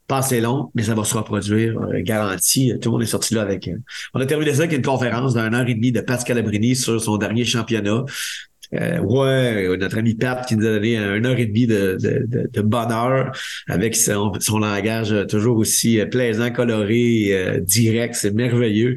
pas 0.07 0.19
assez 0.19 0.41
long, 0.41 0.71
mais 0.75 0.83
ça 0.83 0.95
va 0.95 1.05
se 1.05 1.17
reproduire, 1.17 1.75
garanti. 1.99 2.73
Tout 2.81 2.91
le 2.91 2.93
monde 2.93 3.03
est 3.03 3.07
sorti 3.07 3.35
là 3.35 3.43
avec. 3.43 3.71
on 4.15 4.21
a 4.21 4.27
terminé 4.27 4.53
ça 4.53 4.63
avec 4.63 4.73
une 4.73 4.83
conférence 4.83 5.35
d'une 5.35 5.55
heure 5.55 5.69
et 5.69 5.75
demie 5.75 5.93
de 5.93 6.01
Pat 6.01 6.23
Calabrini 6.23 6.77
sur 6.77 7.01
son 7.01 7.17
dernier 7.17 7.45
championnat. 7.45 8.05
Euh, 8.75 8.99
ouais, 9.01 9.77
notre 9.79 9.99
ami 9.99 10.15
Pat 10.15 10.45
qui 10.47 10.57
nous 10.57 10.67
a 10.67 10.71
donné 10.71 10.97
une 10.97 11.25
heure 11.25 11.39
et 11.39 11.47
demie 11.47 11.67
de, 11.67 11.97
de, 12.01 12.49
de, 12.53 12.61
bonheur 12.63 13.31
avec 13.69 13.95
son, 13.95 14.33
son, 14.41 14.59
langage 14.59 15.15
toujours 15.29 15.57
aussi 15.59 16.01
plaisant, 16.11 16.51
coloré, 16.51 17.29
euh, 17.31 17.61
direct, 17.61 18.15
c'est 18.17 18.35
merveilleux. 18.35 18.97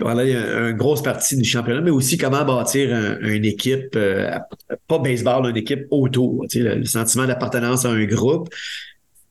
Voilà, 0.00 0.24
il 0.24 0.30
y 0.30 0.36
a 0.36 0.68
une 0.68 0.76
grosse 0.76 1.02
partie 1.02 1.36
du 1.36 1.44
championnat, 1.44 1.80
mais 1.80 1.90
aussi 1.90 2.18
comment 2.18 2.44
bâtir 2.44 3.18
une 3.20 3.44
équipe, 3.44 3.96
euh, 3.96 4.38
pas 4.86 4.98
baseball, 4.98 5.50
une 5.50 5.56
équipe 5.56 5.86
autour, 5.90 6.44
tu 6.48 6.62
sais, 6.62 6.76
le, 6.76 6.84
sentiment 6.84 7.26
d'appartenance 7.26 7.84
à 7.84 7.90
un 7.90 8.04
groupe. 8.04 8.48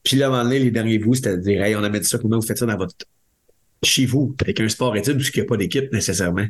Puis 0.07 0.15
là, 0.15 0.27
à 0.27 0.29
un 0.29 0.31
moment 0.31 0.43
donné, 0.45 0.59
les 0.59 0.71
derniers 0.71 0.99
bouts, 0.99 1.15
c'était 1.15 1.35
de 1.35 1.41
dire, 1.41 1.61
hey, 1.61 1.75
on 1.75 1.83
a 1.83 1.89
mis 1.89 2.01
ça, 2.01 2.17
comment 2.17 2.37
vous 2.37 2.47
faites 2.47 2.57
ça 2.57 2.65
dans 2.65 2.77
votre 2.77 2.95
chez 3.83 4.05
vous, 4.05 4.33
avec 4.41 4.61
un 4.61 4.69
sport 4.69 4.95
étude, 4.95 5.17
puisqu'il 5.17 5.41
n'y 5.41 5.47
a 5.47 5.49
pas 5.49 5.57
d'équipe 5.57 5.91
nécessairement. 5.91 6.45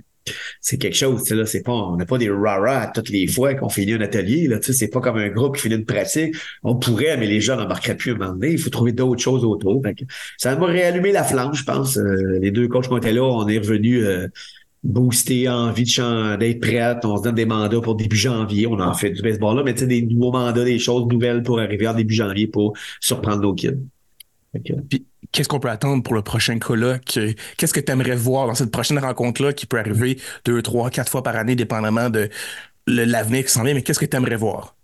C'est 0.62 0.78
quelque 0.78 0.96
chose, 0.96 1.28
là, 1.32 1.44
c'est 1.48 1.64
pas, 1.64 1.72
on 1.72 1.96
n'a 1.96 2.06
pas 2.06 2.20
des 2.20 2.30
rara 2.30 2.86
toutes 2.94 3.10
les 3.10 3.26
fois 3.26 3.56
qu'on 3.56 3.68
finit 3.68 3.94
un 3.94 4.02
atelier, 4.02 4.48
là, 4.48 4.60
tu 4.60 4.68
sais, 4.68 4.74
c'est 4.74 4.90
pas 4.90 5.02
comme 5.02 5.18
un 5.18 5.30
groupe 5.30 5.56
qui 5.56 5.64
finit 5.64 5.74
une 5.74 5.86
pratique. 5.86 6.36
On 6.62 6.76
pourrait, 6.76 7.18
mais 7.18 7.26
les 7.26 7.42
gens 7.42 7.56
n'embarqueraient 7.56 7.98
plus 7.98 8.12
à 8.12 8.14
un 8.14 8.18
moment 8.20 8.34
donné. 8.34 8.52
Il 8.52 8.60
faut 8.60 8.70
trouver 8.70 8.92
d'autres 8.92 9.24
choses 9.24 9.44
autour. 9.44 9.82
ça 10.38 10.56
m'a 10.56 10.68
réallumé 10.68 11.12
la 11.12 11.24
flamme, 11.24 11.56
je 11.56 11.64
pense. 11.64 11.98
Euh, 11.98 12.38
les 12.40 12.52
deux 12.52 12.68
coachs 12.68 12.88
qui 12.88 12.96
étaient 12.96 13.12
là, 13.12 13.24
on 13.24 13.48
est 13.48 13.58
revenu 13.58 14.06
euh, 14.06 14.28
booster, 14.88 15.50
envie 15.50 15.84
d'être 15.84 16.62
prête. 16.62 17.06
On 17.06 17.18
se 17.18 17.24
donne 17.24 17.36
des 17.36 17.46
mandats 17.46 17.82
pour 17.82 17.96
début 17.96 18.16
janvier. 18.16 18.66
On 18.66 18.80
en 18.80 18.94
fait 18.94 19.12
du 19.12 19.22
baseball 19.22 19.58
là, 19.58 19.64
mais 19.64 19.74
tu 19.74 19.82
sais, 19.82 19.88
des 19.88 20.02
nouveaux 20.02 20.32
mandats, 20.32 20.64
des 20.64 20.80
choses 20.80 21.06
nouvelles 21.08 21.44
pour 21.44 21.60
arriver 21.60 21.88
en 21.88 21.94
début 21.94 22.16
janvier 22.16 22.48
pour 22.48 22.74
surprendre 23.00 23.42
nos 23.42 23.54
kids. 23.54 23.78
Puis, 24.90 25.06
qu'est-ce 25.32 25.50
qu'on 25.50 25.60
peut 25.60 25.70
attendre 25.70 26.02
pour 26.02 26.16
le 26.16 26.22
prochain 26.22 26.58
colloque? 26.58 27.20
Qu'est-ce 27.58 27.74
que 27.74 27.80
tu 27.80 27.92
aimerais 27.92 28.16
voir 28.16 28.48
dans 28.48 28.56
cette 28.56 28.72
prochaine 28.72 28.98
rencontre-là 28.98 29.54
qui 29.54 29.66
peut 29.66 29.78
arriver 29.78 30.18
deux, 30.46 30.62
trois, 30.62 30.90
quatre 30.90 31.12
fois 31.12 31.22
par 31.22 31.36
année, 31.36 31.56
dépendamment 31.56 32.10
de 32.10 32.30
l'avenir 32.88 33.46
qui 33.46 33.52
s'en 33.52 33.64
vient, 33.64 33.74
mais 33.74 33.84
qu'est-ce 33.84 34.00
que 34.00 34.06
tu 34.06 34.16
aimerais 34.18 34.38
voir? 34.38 34.76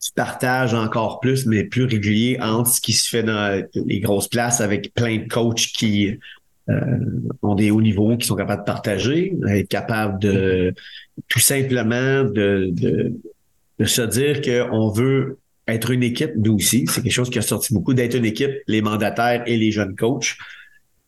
Tu 0.00 0.12
partages 0.12 0.74
encore 0.74 1.20
plus, 1.20 1.44
mais 1.44 1.64
plus 1.64 1.84
régulier 1.84 2.38
entre 2.40 2.70
ce 2.70 2.80
qui 2.80 2.92
se 2.92 3.08
fait 3.08 3.22
dans 3.22 3.62
les 3.74 4.00
grosses 4.00 4.28
places 4.28 4.60
avec 4.60 4.94
plein 4.94 5.18
de 5.18 5.28
coachs 5.28 5.66
qui 5.74 6.18
ont 7.42 7.54
des 7.54 7.70
hauts 7.70 7.80
niveaux, 7.80 8.16
qui 8.16 8.26
sont 8.26 8.36
capables 8.36 8.62
de 8.62 8.66
partager, 8.66 9.34
être 9.48 9.68
capables 9.68 10.18
de 10.18 10.74
tout 11.28 11.40
simplement 11.40 12.24
de, 12.24 12.70
de, 12.72 13.14
de 13.78 13.84
se 13.84 14.02
dire 14.02 14.40
qu'on 14.40 14.90
veut 14.90 15.38
être 15.66 15.90
une 15.90 16.02
équipe, 16.02 16.32
nous 16.36 16.54
aussi, 16.54 16.86
c'est 16.88 17.02
quelque 17.02 17.12
chose 17.12 17.30
qui 17.30 17.38
a 17.38 17.42
sorti 17.42 17.74
beaucoup, 17.74 17.94
d'être 17.94 18.14
une 18.14 18.24
équipe, 18.24 18.52
les 18.66 18.82
mandataires 18.82 19.42
et 19.46 19.56
les 19.56 19.70
jeunes 19.70 19.94
coachs, 19.94 20.36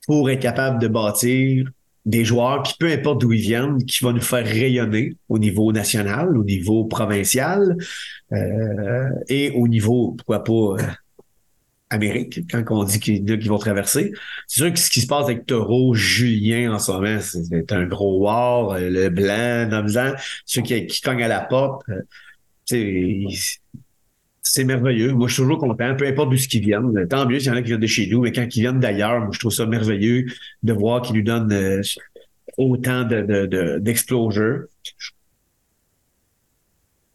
pour 0.07 0.31
être 0.31 0.41
capable 0.41 0.81
de 0.81 0.89
bâtir 0.89 1.71
des 2.07 2.25
joueurs 2.25 2.63
qui, 2.63 2.75
peu 2.79 2.91
importe 2.91 3.21
d'où 3.21 3.33
ils 3.33 3.41
viennent, 3.41 3.85
qui 3.85 4.03
vont 4.03 4.13
nous 4.13 4.21
faire 4.21 4.45
rayonner 4.45 5.15
au 5.29 5.39
niveau 5.39 5.73
national, 5.73 6.37
au 6.37 6.45
niveau 6.45 6.85
provincial 6.85 7.77
euh, 8.33 9.09
et 9.29 9.51
au 9.53 9.69
niveau, 9.69 10.15
pourquoi 10.17 10.45
pas, 10.45 10.53
euh, 10.53 10.77
Amérique, 11.91 12.41
quand 12.51 12.63
on 12.71 12.85
dit 12.85 13.01
qu'il 13.01 13.49
vont 13.49 13.59
traverser. 13.59 14.13
C'est 14.47 14.61
sûr 14.61 14.73
que 14.73 14.79
ce 14.79 14.91
qui 14.91 15.01
se 15.01 15.07
passe 15.07 15.25
avec 15.25 15.47
Taureau, 15.47 15.93
Julien 15.95 16.75
en 16.75 16.79
ce 16.79 16.93
moment, 16.93 17.19
c'est 17.21 17.73
un 17.73 17.85
gros 17.85 18.21
war, 18.21 18.71
euh, 18.71 18.89
le 18.89 19.09
blanc, 19.09 19.83
blanc, 19.83 20.15
ceux 20.47 20.63
qui, 20.63 20.87
qui 20.87 21.01
cognent 21.01 21.25
à 21.25 21.29
la 21.29 21.41
porte. 21.41 21.83
c'est 22.65 23.25
c'est 24.43 24.65
merveilleux. 24.65 25.13
Moi, 25.13 25.29
je 25.29 25.35
suis 25.35 25.43
toujours 25.43 25.59
content, 25.59 25.95
peu 25.95 26.07
importe 26.07 26.31
d'où 26.31 26.37
ce 26.37 26.49
qu'ils 26.49 26.63
viennent. 26.63 27.07
Tant 27.09 27.27
mieux 27.27 27.39
s'il 27.39 27.49
y 27.49 27.51
en 27.53 27.57
a 27.57 27.63
qui 27.63 27.69
viennent 27.69 27.81
de 27.81 27.87
chez 27.87 28.09
nous, 28.09 28.23
mais 28.23 28.33
quand 28.33 28.47
ils 28.57 28.61
viennent 28.61 28.81
d'ailleurs, 28.81 29.21
moi, 29.21 29.31
je 29.33 29.39
trouve 29.39 29.53
ça 29.53 29.67
merveilleux 29.67 30.27
de 30.63 30.73
voir 30.73 31.03
qu'ils 31.03 31.17
nous 31.17 31.23
donnent 31.23 31.53
euh, 31.53 31.83
autant 32.57 33.05
d'exposure. 33.05 34.61
De, 34.61 34.71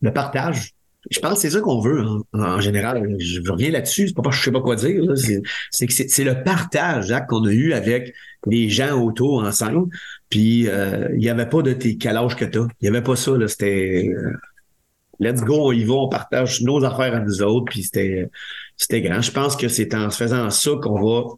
le 0.02 0.14
partage. 0.14 0.72
Je 1.12 1.20
pense 1.20 1.34
que 1.34 1.40
c'est 1.40 1.50
ça 1.52 1.62
qu'on 1.62 1.80
veut 1.80 2.04
en, 2.34 2.60
général. 2.62 3.16
Je 3.20 3.42
reviens 3.50 3.72
là-dessus. 3.72 4.08
C'est 4.08 4.16
pas 4.16 4.22
parce 4.24 4.38
que 4.38 4.40
je 4.40 4.46
sais 4.46 4.52
pas 4.52 4.62
quoi 4.62 4.76
dire. 4.76 5.04
C'est 5.72 5.88
que 5.88 5.94
c'est 5.94 6.24
le 6.24 6.44
partage 6.44 7.14
qu'on 7.30 7.46
a 7.46 7.52
eu 7.52 7.74
avec 7.74 8.14
les 8.48 8.70
gens 8.70 9.02
autour 9.02 9.44
ensemble. 9.44 9.90
Puis 10.30 10.68
euh, 10.68 11.08
il 11.14 11.20
n'y 11.20 11.30
avait 11.30 11.48
pas 11.48 11.62
de 11.62 11.74
tes 11.74 11.98
âge 12.08 12.36
que 12.36 12.46
t'as. 12.46 12.68
Il 12.82 12.84
n'y 12.84 12.88
avait 12.90 13.04
pas 13.04 13.16
ça. 13.16 13.32
C'était 13.48 14.10
euh, 14.10 14.34
let's 15.20 15.42
go, 15.42 15.68
on 15.68 15.72
y 15.72 15.84
va, 15.84 15.94
on 15.94 16.10
partage 16.10 16.62
nos 16.62 16.84
affaires 16.84 17.16
à 17.16 17.20
nous 17.20 17.42
autres, 17.42 17.72
puis 17.72 17.84
c'était, 17.84 19.02
grand. 19.02 19.22
Je 19.22 19.32
pense 19.32 19.56
que 19.56 19.68
c'est 19.68 19.94
en 19.94 20.10
faisant 20.10 20.50
ça 20.50 20.72
qu'on 20.82 21.02
va 21.02 21.30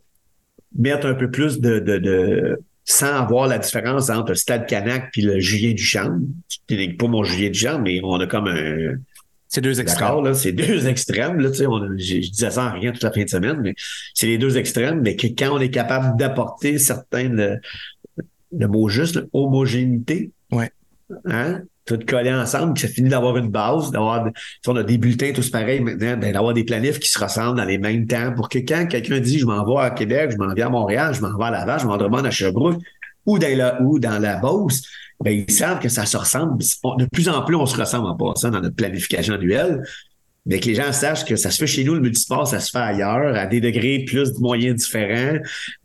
mettre 0.78 1.08
un 1.08 1.14
peu 1.14 1.30
plus 1.30 1.60
de, 1.60 2.60
sans 2.86 3.14
avoir 3.14 3.48
la 3.48 3.60
différence 3.60 4.10
entre 4.10 4.30
le 4.30 4.36
Stade 4.36 4.68
Canac 4.68 5.10
puis 5.12 5.22
le 5.22 5.40
Julien 5.40 5.74
Duchamp. 5.74 6.20
C'est 6.70 6.98
pas 6.98 7.08
mon 7.08 7.24
Julien 7.24 7.50
Duchamp, 7.50 7.80
mais 7.80 8.00
on 8.04 8.20
a 8.20 8.28
comme 8.28 8.48
un... 8.48 8.96
C'est 9.48 9.62
deux 9.62 9.80
extrêmes. 9.80 10.34
C'est 10.34 10.52
deux 10.54 10.88
extrêmes. 10.88 11.40
Là, 11.40 11.54
sais, 11.54 11.66
je, 11.66 12.30
disais 12.30 12.52
ça 12.52 12.66
en 12.66 12.74
rien 12.74 12.92
toute 12.92 13.04
la 13.04 13.12
fin 13.12 13.24
de 13.24 13.30
semaine, 13.30 13.60
mais 13.62 13.76
c'est 14.14 14.28
les 14.28 14.38
deux 14.38 14.58
extrêmes. 14.58 15.02
Mais 15.02 15.16
que 15.16 15.28
quand 15.28 15.56
on 15.56 15.60
est 15.60 15.70
capable 15.70 16.18
d'apporter 16.18 16.78
certains, 16.80 17.30
le, 17.30 18.68
mot 18.68 18.90
juste, 18.90 19.22
homogénéité, 19.34 20.32
ouais. 20.52 20.72
hein, 21.26 21.62
tout 21.86 22.00
collé 22.06 22.32
ensemble, 22.32 22.78
ça 22.78 22.88
finit 22.88 23.10
d'avoir 23.10 23.38
une 23.38 23.50
base, 23.50 23.92
d'avoir, 23.92 24.30
on 24.68 24.76
a 24.76 24.84
des 24.84 24.98
bulletins 24.98 25.32
tous 25.34 25.50
pareils 25.50 25.80
maintenant, 25.80 26.18
ben, 26.18 26.34
d'avoir 26.34 26.54
des 26.54 26.66
planifs 26.66 27.00
qui 27.00 27.10
se 27.10 27.18
ressemblent 27.18 27.58
dans 27.58 27.66
les 27.66 27.78
mêmes 27.78 28.06
temps 28.06 28.34
pour 28.36 28.50
que 28.50 28.60
quand 28.60 28.88
quelqu'un 28.88 29.20
dit 29.20 29.40
je 29.40 29.46
m'en 29.46 29.66
vais 29.66 29.86
à 29.86 29.92
Québec, 29.92 30.32
je 30.32 30.38
m'en 30.38 30.54
vais 30.54 30.62
à 30.62 30.70
Montréal, 30.70 31.14
je 31.14 31.22
m'en 31.22 31.36
vais 31.38 31.46
à 31.46 31.52
Laval, 31.52 31.80
je 31.80 31.88
m'en 31.88 31.98
demande 31.98 32.26
à 32.26 32.32
Sherbrooke 32.32 32.82
ou 33.26 33.40
dans 33.40 33.58
la, 33.58 33.82
ou 33.82 34.00
dans 34.00 34.20
la 34.20 34.38
Beauce, 34.38 34.84
ben, 35.24 35.32
ils 35.32 35.52
savent 35.52 35.80
que 35.80 35.90
ça 35.90 36.06
se 36.06 36.18
ressemble. 36.18 36.58
De 36.58 37.06
plus 37.06 37.30
en 37.30 37.44
plus, 37.44 37.56
on 37.56 37.66
se 37.66 37.78
ressemble 37.78 38.08
en 38.08 38.16
passant 38.16 38.50
dans 38.50 38.62
notre 38.62 38.76
planification 38.76 39.34
annuelle 39.34 39.82
mais 40.48 40.60
que 40.60 40.66
les 40.66 40.76
gens 40.76 40.92
sachent 40.94 41.26
que 41.26 41.36
ça 41.36 41.52
se 41.52 41.58
fait 41.58 41.68
chez 41.68 41.84
nous, 41.84 41.94
le 41.94 42.00
multisport, 42.00 42.48
ça 42.48 42.60
se 42.60 42.72
fait 42.72 42.78
ailleurs, 42.78 43.36
à 43.36 43.46
des 43.46 43.60
degrés 43.60 44.06
plus 44.08 44.34
de 44.34 44.40
moyens 44.40 44.76
différents, 44.78 45.38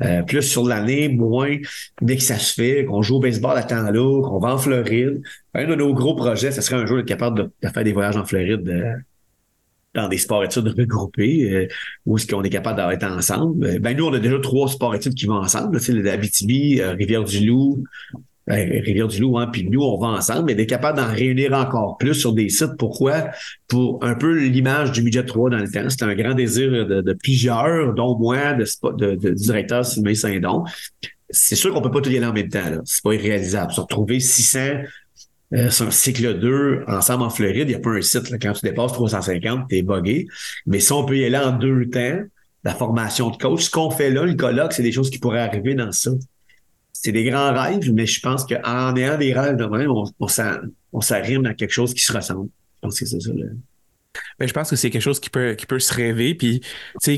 euh, 0.03 0.23
plus 0.23 0.43
sur 0.43 0.65
l'année, 0.65 1.09
moins, 1.09 1.57
mais 2.01 2.17
que 2.17 2.23
ça 2.23 2.39
se 2.39 2.55
fait, 2.55 2.85
qu'on 2.85 3.03
joue 3.03 3.17
au 3.17 3.21
baseball 3.21 3.59
à 3.59 3.65
temps 3.65 3.91
là, 3.91 4.23
qu'on 4.23 4.39
va 4.39 4.55
en 4.55 4.59
Floride. 4.59 5.21
Un 5.55 5.67
de 5.67 5.75
nos 5.75 5.93
gros 5.93 6.15
projets, 6.15 6.53
ce 6.53 6.61
serait 6.61 6.77
un 6.77 6.87
jour 6.87 7.01
être 7.01 7.07
capable 7.07 7.51
de, 7.61 7.69
faire 7.69 7.85
des 7.85 7.93
voyages 7.93 8.17
en 8.17 8.25
Floride 8.25 8.69
euh, 8.69 8.93
dans 9.95 10.09
des 10.09 10.19
sports-études 10.19 10.69
regroupés, 10.69 11.53
euh, 11.53 11.69
où 12.07 12.17
est-ce 12.17 12.29
qu'on 12.29 12.43
est 12.45 12.51
capable 12.51 12.89
d'être 12.89 13.05
ensemble. 13.05 13.81
Ben 13.81 13.97
nous, 13.97 14.07
on 14.07 14.13
a 14.13 14.21
déjà 14.21 14.39
trois 14.39 14.69
sports-études 14.69 15.15
qui 15.15 15.27
vont 15.27 15.39
ensemble, 15.39 15.81
sais, 15.81 15.93
l'Abitibi, 15.93 16.81
Rivière-du-Loup, 16.81 17.83
ben, 18.13 18.21
Rivière-du-Loup, 18.49 19.39
hein, 19.39 19.47
puis 19.53 19.69
nous, 19.69 19.83
on 19.83 19.99
va 19.99 20.09
ensemble, 20.09 20.47
mais 20.47 20.55
d'être 20.55 20.69
capable 20.69 20.99
d'en 20.99 21.07
réunir 21.07 21.53
encore 21.53 21.97
plus 21.97 22.15
sur 22.15 22.33
des 22.33 22.49
sites. 22.49 22.77
Pourquoi? 22.77 23.29
Pour 23.69 24.03
un 24.03 24.15
peu 24.15 24.37
l'image 24.37 24.91
du 24.91 25.03
Midget 25.03 25.25
3 25.25 25.51
dans 25.51 25.59
le 25.59 25.71
temps. 25.71 25.89
C'était 25.89 26.05
un 26.05 26.15
grand 26.15 26.35
désir 26.35 26.71
de, 26.87 27.13
plusieurs, 27.13 27.95
dont 27.95 28.19
moi, 28.19 28.55
de, 28.55 28.65
de, 28.97 29.15
de 29.15 29.31
directeur 29.31 29.85
Sylvain 29.85 30.15
Saint-Don. 30.15 30.65
C'est 31.31 31.55
sûr 31.55 31.73
qu'on 31.73 31.81
peut 31.81 31.91
pas 31.91 32.01
tout 32.01 32.11
y 32.11 32.17
aller 32.17 32.27
en 32.27 32.33
même 32.33 32.49
temps. 32.49 32.81
C'est 32.85 33.03
pas 33.03 33.15
irréalisable. 33.15 33.73
Se 33.73 33.81
retrouver 33.81 34.19
600 34.19 34.59
euh, 35.55 35.71
sur 35.71 35.87
un 35.87 35.91
cycle 35.91 36.39
2 36.39 36.85
ensemble 36.89 37.25
en 37.25 37.31
Floride, 37.31 37.69
il 37.69 37.69
n'y 37.69 37.75
a 37.75 37.79
pas 37.79 37.91
un 37.91 38.03
site. 38.03 38.31
Là, 38.31 38.39
quand 38.39 38.53
tu 38.53 38.67
dépasses 38.67 38.93
350, 38.93 39.69
tu 39.69 39.77
es 39.77 39.83
buggé. 39.83 40.27
Mais 40.67 40.81
si 40.81 40.93
on 40.93 41.05
peut 41.05 41.17
y 41.17 41.25
aller 41.25 41.39
en 41.39 41.53
deux 41.53 41.87
temps, 41.91 42.21
la 42.65 42.75
formation 42.75 43.31
de 43.31 43.37
coach, 43.37 43.65
ce 43.65 43.71
qu'on 43.71 43.91
fait 43.91 44.11
là, 44.11 44.25
le 44.25 44.35
colloque, 44.35 44.73
c'est 44.73 44.83
des 44.83 44.93
choses 44.93 45.11
qui 45.11 45.19
pourraient 45.19 45.41
arriver 45.41 45.75
dans 45.75 45.93
ça 45.93 46.11
c'est 46.93 47.13
des 47.13 47.25
grands 47.25 47.53
rêves, 47.53 47.93
mais 47.93 48.07
je 48.07 48.21
pense 48.21 48.45
qu'en 48.45 48.95
ayant 48.97 49.19
des 49.19 49.33
rêves 49.33 49.57
de 49.57 49.65
même, 49.65 49.91
on, 49.91 50.05
on 50.93 51.01
s'arrime 51.01 51.47
à 51.47 51.55
quelque 51.55 51.73
chose 51.73 51.95
qui 51.95 52.03
se 52.03 52.13
ressemble. 52.13 52.49
Je 52.77 52.79
pense 52.81 53.01
que 53.01 53.07
c'est 53.07 53.21
ça. 53.21 53.33
le 53.33 53.57
ben, 54.39 54.49
je 54.49 54.53
pense 54.53 54.71
que 54.71 54.77
c'est 54.77 54.91
quelque 54.91 55.03
chose 55.03 55.21
qui 55.21 55.31
peut, 55.31 55.55
qui 55.55 55.67
peut 55.67 55.79
se 55.79 55.93
rêver, 55.93 56.35
puis 56.35 56.63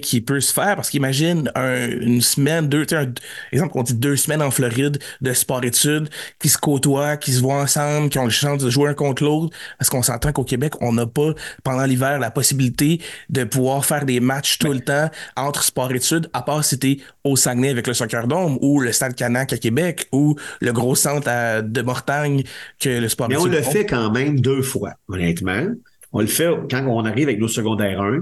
qui 0.01 0.21
peut 0.21 0.41
se 0.41 0.53
faire, 0.53 0.77
parce 0.77 0.91
qu'imagine 0.91 1.51
une 1.57 2.21
semaine, 2.21 2.69
deux, 2.69 2.87
un, 2.93 3.13
exemple, 3.53 3.73
on 3.75 3.83
dit 3.83 3.95
deux 3.95 4.17
semaines 4.17 4.43
en 4.43 4.51
Floride 4.51 4.99
de 5.21 5.33
sport-études 5.33 6.09
qui 6.39 6.49
se 6.49 6.59
côtoient, 6.59 7.17
qui 7.17 7.33
se 7.33 7.41
voient 7.41 7.63
ensemble, 7.63 8.09
qui 8.11 8.19
ont 8.19 8.25
le 8.25 8.31
chance 8.31 8.63
de 8.63 8.71
jouer 8.71 8.91
un 8.91 8.95
contre 8.95 9.25
l'autre, 9.25 9.57
parce 9.79 9.91
qu'on 9.91 10.03
s'entend 10.03 10.33
qu'au 10.33 10.45
Québec, 10.45 10.75
on 10.81 10.93
n'a 10.93 11.07
pas, 11.07 11.33
pendant 11.63 11.85
l'hiver, 11.85 12.19
la 12.19 12.31
possibilité 12.31 13.01
de 13.31 13.45
pouvoir 13.45 13.85
faire 13.85 14.05
des 14.05 14.21
matchs 14.21 14.59
tout 14.59 14.73
le 14.73 14.81
temps 14.81 15.11
entre 15.37 15.63
sport-études, 15.63 16.29
à 16.33 16.43
part 16.43 16.65
si 16.65 16.79
t'es 16.79 16.99
au 17.25 17.37
Saguenay 17.37 17.71
avec 17.71 17.87
le 17.87 17.95
Soccer 17.95 18.27
Dome, 18.27 18.59
ou 18.61 18.81
le 18.81 18.93
Stade 18.93 19.15
Canac 19.15 19.53
à 19.53 19.59
Québec, 19.59 20.09
ou 20.13 20.37
le 20.61 20.73
gros 20.73 20.95
centre 20.95 21.63
de 21.63 21.83
Mortagne 21.83 22.43
que 22.79 22.89
le 22.89 23.09
sport-études. 23.09 23.43
Mais 23.43 23.49
on 23.49 23.51
le 23.51 23.63
fait 23.63 23.87
quand 23.87 24.11
même 24.11 24.41
deux 24.41 24.63
fois, 24.63 24.95
honnêtement. 25.09 25.67
On 26.15 26.21
le 26.21 26.29
fait 26.29 26.49
quand 26.71 26.87
on 26.87 27.05
arrive 27.05 27.29
avec 27.29 27.41
nos 27.41 27.49
secondaires 27.49 28.01
1. 28.01 28.21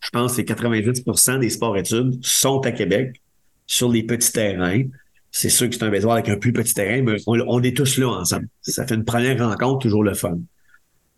Je 0.00 0.08
pense 0.08 0.32
que 0.32 0.36
c'est 0.36 0.48
90% 0.48 1.38
des 1.38 1.50
sports-études 1.50 2.18
sont 2.22 2.60
à 2.60 2.72
Québec 2.72 3.20
sur 3.66 3.90
les 3.92 4.02
petits 4.02 4.32
terrains. 4.32 4.84
C'est 5.30 5.50
sûr 5.50 5.68
que 5.68 5.74
c'est 5.74 5.84
un 5.84 5.90
baseball 5.90 6.12
avec 6.12 6.30
un 6.30 6.38
plus 6.38 6.54
petit 6.54 6.72
terrain, 6.72 7.02
mais 7.02 7.18
on 7.26 7.62
est 7.62 7.76
tous 7.76 7.98
là 7.98 8.08
ensemble. 8.08 8.48
Ça 8.62 8.86
fait 8.86 8.94
une 8.94 9.04
première 9.04 9.38
rencontre, 9.46 9.80
toujours 9.80 10.02
le 10.02 10.14
fun. 10.14 10.38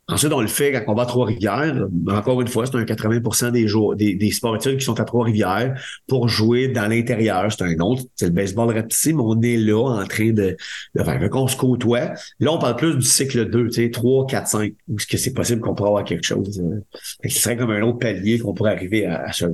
Ensuite, 0.08 0.32
on 0.32 0.40
le 0.40 0.48
fait 0.48 0.72
quand 0.72 0.92
on 0.92 0.94
va 0.94 1.06
Trois-Rivières. 1.06 1.86
Encore 2.08 2.40
une 2.40 2.48
fois, 2.48 2.66
c'est 2.66 2.74
un 2.74 2.84
80% 2.84 3.52
des, 3.52 3.68
jours, 3.68 3.94
des, 3.94 4.14
des 4.14 4.30
sportifs 4.32 4.76
qui 4.76 4.84
sont 4.84 4.98
à 5.00 5.04
Trois-Rivières 5.04 5.80
pour 6.08 6.28
jouer 6.28 6.68
dans 6.68 6.88
l'intérieur. 6.88 7.50
C'est 7.52 7.62
un 7.62 7.78
autre, 7.78 8.02
c'est 8.16 8.26
le 8.26 8.32
baseball 8.32 8.74
rapetissé, 8.74 9.12
mais 9.12 9.22
on 9.24 9.40
est 9.40 9.56
là 9.56 9.80
en 9.80 10.04
train 10.06 10.32
de, 10.32 10.56
de 10.94 11.02
faire. 11.04 11.30
qu'on 11.30 11.46
se 11.46 11.56
côtoie. 11.56 12.12
Là, 12.40 12.52
on 12.52 12.58
parle 12.58 12.76
plus 12.76 12.96
du 12.96 13.06
cycle 13.06 13.48
2, 13.48 13.68
tu 13.68 13.72
sais, 13.74 13.90
3, 13.90 14.26
4, 14.26 14.48
5, 14.48 14.72
où 14.88 14.96
est-ce 14.96 15.06
que 15.06 15.16
c'est 15.16 15.34
possible 15.34 15.60
qu'on 15.60 15.74
pourrait 15.74 15.90
avoir 15.90 16.04
quelque 16.04 16.26
chose. 16.26 16.60
Euh, 16.60 16.80
ce 17.24 17.40
serait 17.40 17.56
comme 17.56 17.70
un 17.70 17.82
autre 17.82 17.98
palier 17.98 18.40
qu'on 18.40 18.54
pourrait 18.54 18.72
arriver 18.72 19.06
à, 19.06 19.22
à 19.22 19.32
se 19.32 19.46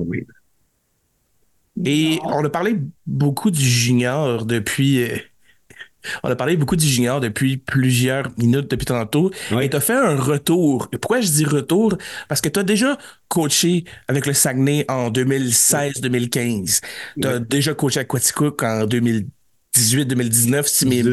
Et 1.85 2.19
on 2.23 2.43
a 2.43 2.49
parlé 2.49 2.75
beaucoup 3.05 3.51
du 3.51 3.63
junior 3.63 4.45
depuis 4.45 5.03
euh, 5.03 5.17
on 6.23 6.29
a 6.29 6.35
parlé 6.35 6.57
beaucoup 6.57 6.75
du 6.75 6.87
junior 6.87 7.19
depuis 7.19 7.57
plusieurs 7.57 8.27
minutes 8.37 8.69
depuis 8.69 8.85
tantôt. 8.85 9.31
Et 9.61 9.69
tu 9.69 9.75
as 9.75 9.79
fait 9.79 9.93
un 9.93 10.15
retour. 10.15 10.87
pourquoi 10.89 11.21
je 11.21 11.29
dis 11.29 11.45
retour? 11.45 11.97
Parce 12.27 12.41
que 12.41 12.49
tu 12.49 12.59
as 12.59 12.63
déjà 12.63 12.97
coaché 13.27 13.83
avec 14.07 14.25
le 14.25 14.33
Saguenay 14.33 14.85
en 14.87 15.09
2016-2015. 15.09 16.81
Tu 17.21 17.27
as 17.27 17.39
déjà 17.39 17.73
coaché 17.73 17.99
à 17.99 18.05
Quaticook 18.05 18.63
en 18.63 18.85
2018-2019, 18.85 20.63
si 20.67 20.85
mes 20.85 21.03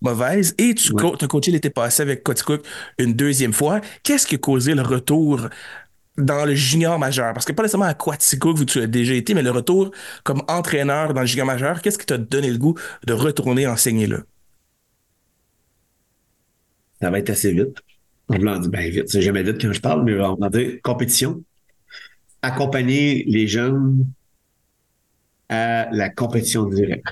mauvaise. 0.00 0.54
Et 0.58 0.74
tu 0.74 0.92
as 0.98 1.26
coaché 1.26 1.50
l'été 1.50 1.70
passé 1.70 2.02
avec 2.02 2.22
Quaticook 2.22 2.62
une 2.98 3.14
deuxième 3.14 3.52
fois. 3.52 3.80
Qu'est-ce 4.02 4.26
qui 4.26 4.36
a 4.36 4.38
causé 4.38 4.74
le 4.74 4.82
retour 4.82 5.48
dans 6.18 6.44
le 6.44 6.54
junior 6.54 6.98
majeur? 6.98 7.32
Parce 7.32 7.44
que 7.44 7.52
pas 7.52 7.62
nécessairement 7.62 7.86
à 7.86 7.94
Quatico 7.94 8.52
où 8.52 8.64
tu 8.64 8.80
as 8.80 8.86
déjà 8.86 9.14
été, 9.14 9.34
mais 9.34 9.42
le 9.42 9.50
retour 9.50 9.90
comme 10.24 10.42
entraîneur 10.48 11.14
dans 11.14 11.20
le 11.20 11.26
junior 11.26 11.46
majeur, 11.46 11.82
qu'est-ce 11.82 11.98
qui 11.98 12.06
t'a 12.06 12.18
donné 12.18 12.50
le 12.50 12.58
goût 12.58 12.74
de 13.06 13.12
retourner 13.12 13.66
enseigner 13.66 14.06
là? 14.06 14.18
Ça 17.00 17.10
va 17.10 17.18
être 17.18 17.30
assez 17.30 17.52
vite. 17.52 17.76
On 18.28 18.38
voulant 18.38 18.58
dire, 18.58 18.70
ben 18.70 18.90
vite, 18.90 19.08
c'est 19.08 19.22
jamais 19.22 19.42
vite 19.42 19.60
quand 19.60 19.72
je 19.72 19.80
parle, 19.80 20.04
mais 20.04 20.18
on 20.20 20.34
va 20.34 20.48
dire 20.48 20.78
compétition. 20.82 21.42
Accompagner 22.42 23.24
les 23.26 23.46
jeunes 23.46 24.06
à 25.48 25.88
la 25.92 26.08
compétition 26.10 26.64
directe. 26.64 27.06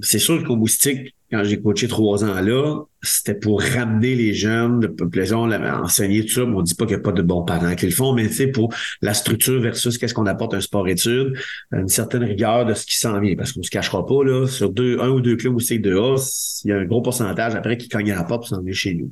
C'est 0.00 0.18
sûr 0.18 0.42
qu'au 0.44 0.56
moustique, 0.56 1.14
quand 1.32 1.42
j'ai 1.44 1.60
coaché 1.60 1.88
trois 1.88 2.24
ans 2.24 2.40
là, 2.40 2.82
c'était 3.00 3.34
pour 3.34 3.62
ramener 3.62 4.14
les 4.14 4.34
jeunes, 4.34 4.80
de 4.80 4.86
population, 4.86 5.38
enseigner 5.40 6.26
tout 6.26 6.34
ça. 6.34 6.42
On 6.42 6.60
dit 6.62 6.74
pas 6.74 6.84
qu'il 6.84 6.96
n'y 6.96 7.00
a 7.00 7.02
pas 7.02 7.12
de 7.12 7.22
bons 7.22 7.42
parents 7.42 7.74
qui 7.74 7.86
le 7.86 7.92
font, 7.92 8.12
mais 8.12 8.28
c'est 8.28 8.48
pour 8.48 8.72
la 9.00 9.14
structure 9.14 9.60
versus 9.60 9.96
qu'est-ce 9.96 10.12
qu'on 10.12 10.26
apporte 10.26 10.52
un 10.52 10.60
sport-études, 10.60 11.32
une 11.72 11.88
certaine 11.88 12.22
rigueur 12.22 12.66
de 12.66 12.74
ce 12.74 12.84
qui 12.84 12.98
s'en 12.98 13.18
vient. 13.18 13.34
Parce 13.34 13.52
qu'on 13.52 13.62
se 13.62 13.70
cachera 13.70 14.04
pas, 14.06 14.22
là, 14.24 14.46
sur 14.46 14.70
deux, 14.70 15.00
un 15.00 15.08
ou 15.08 15.20
deux 15.22 15.36
clubs 15.36 15.54
moustique 15.54 15.80
de 15.80 15.96
A, 15.96 16.16
il 16.64 16.68
y 16.68 16.72
a 16.72 16.76
un 16.76 16.84
gros 16.84 17.00
pourcentage 17.00 17.54
après 17.54 17.78
qui 17.78 17.88
cogne 17.88 18.12
à 18.12 18.16
la 18.16 18.24
porte 18.24 18.42
pour 18.42 18.48
s'en 18.48 18.60
venir 18.60 18.74
chez 18.74 18.94
nous. 18.94 19.10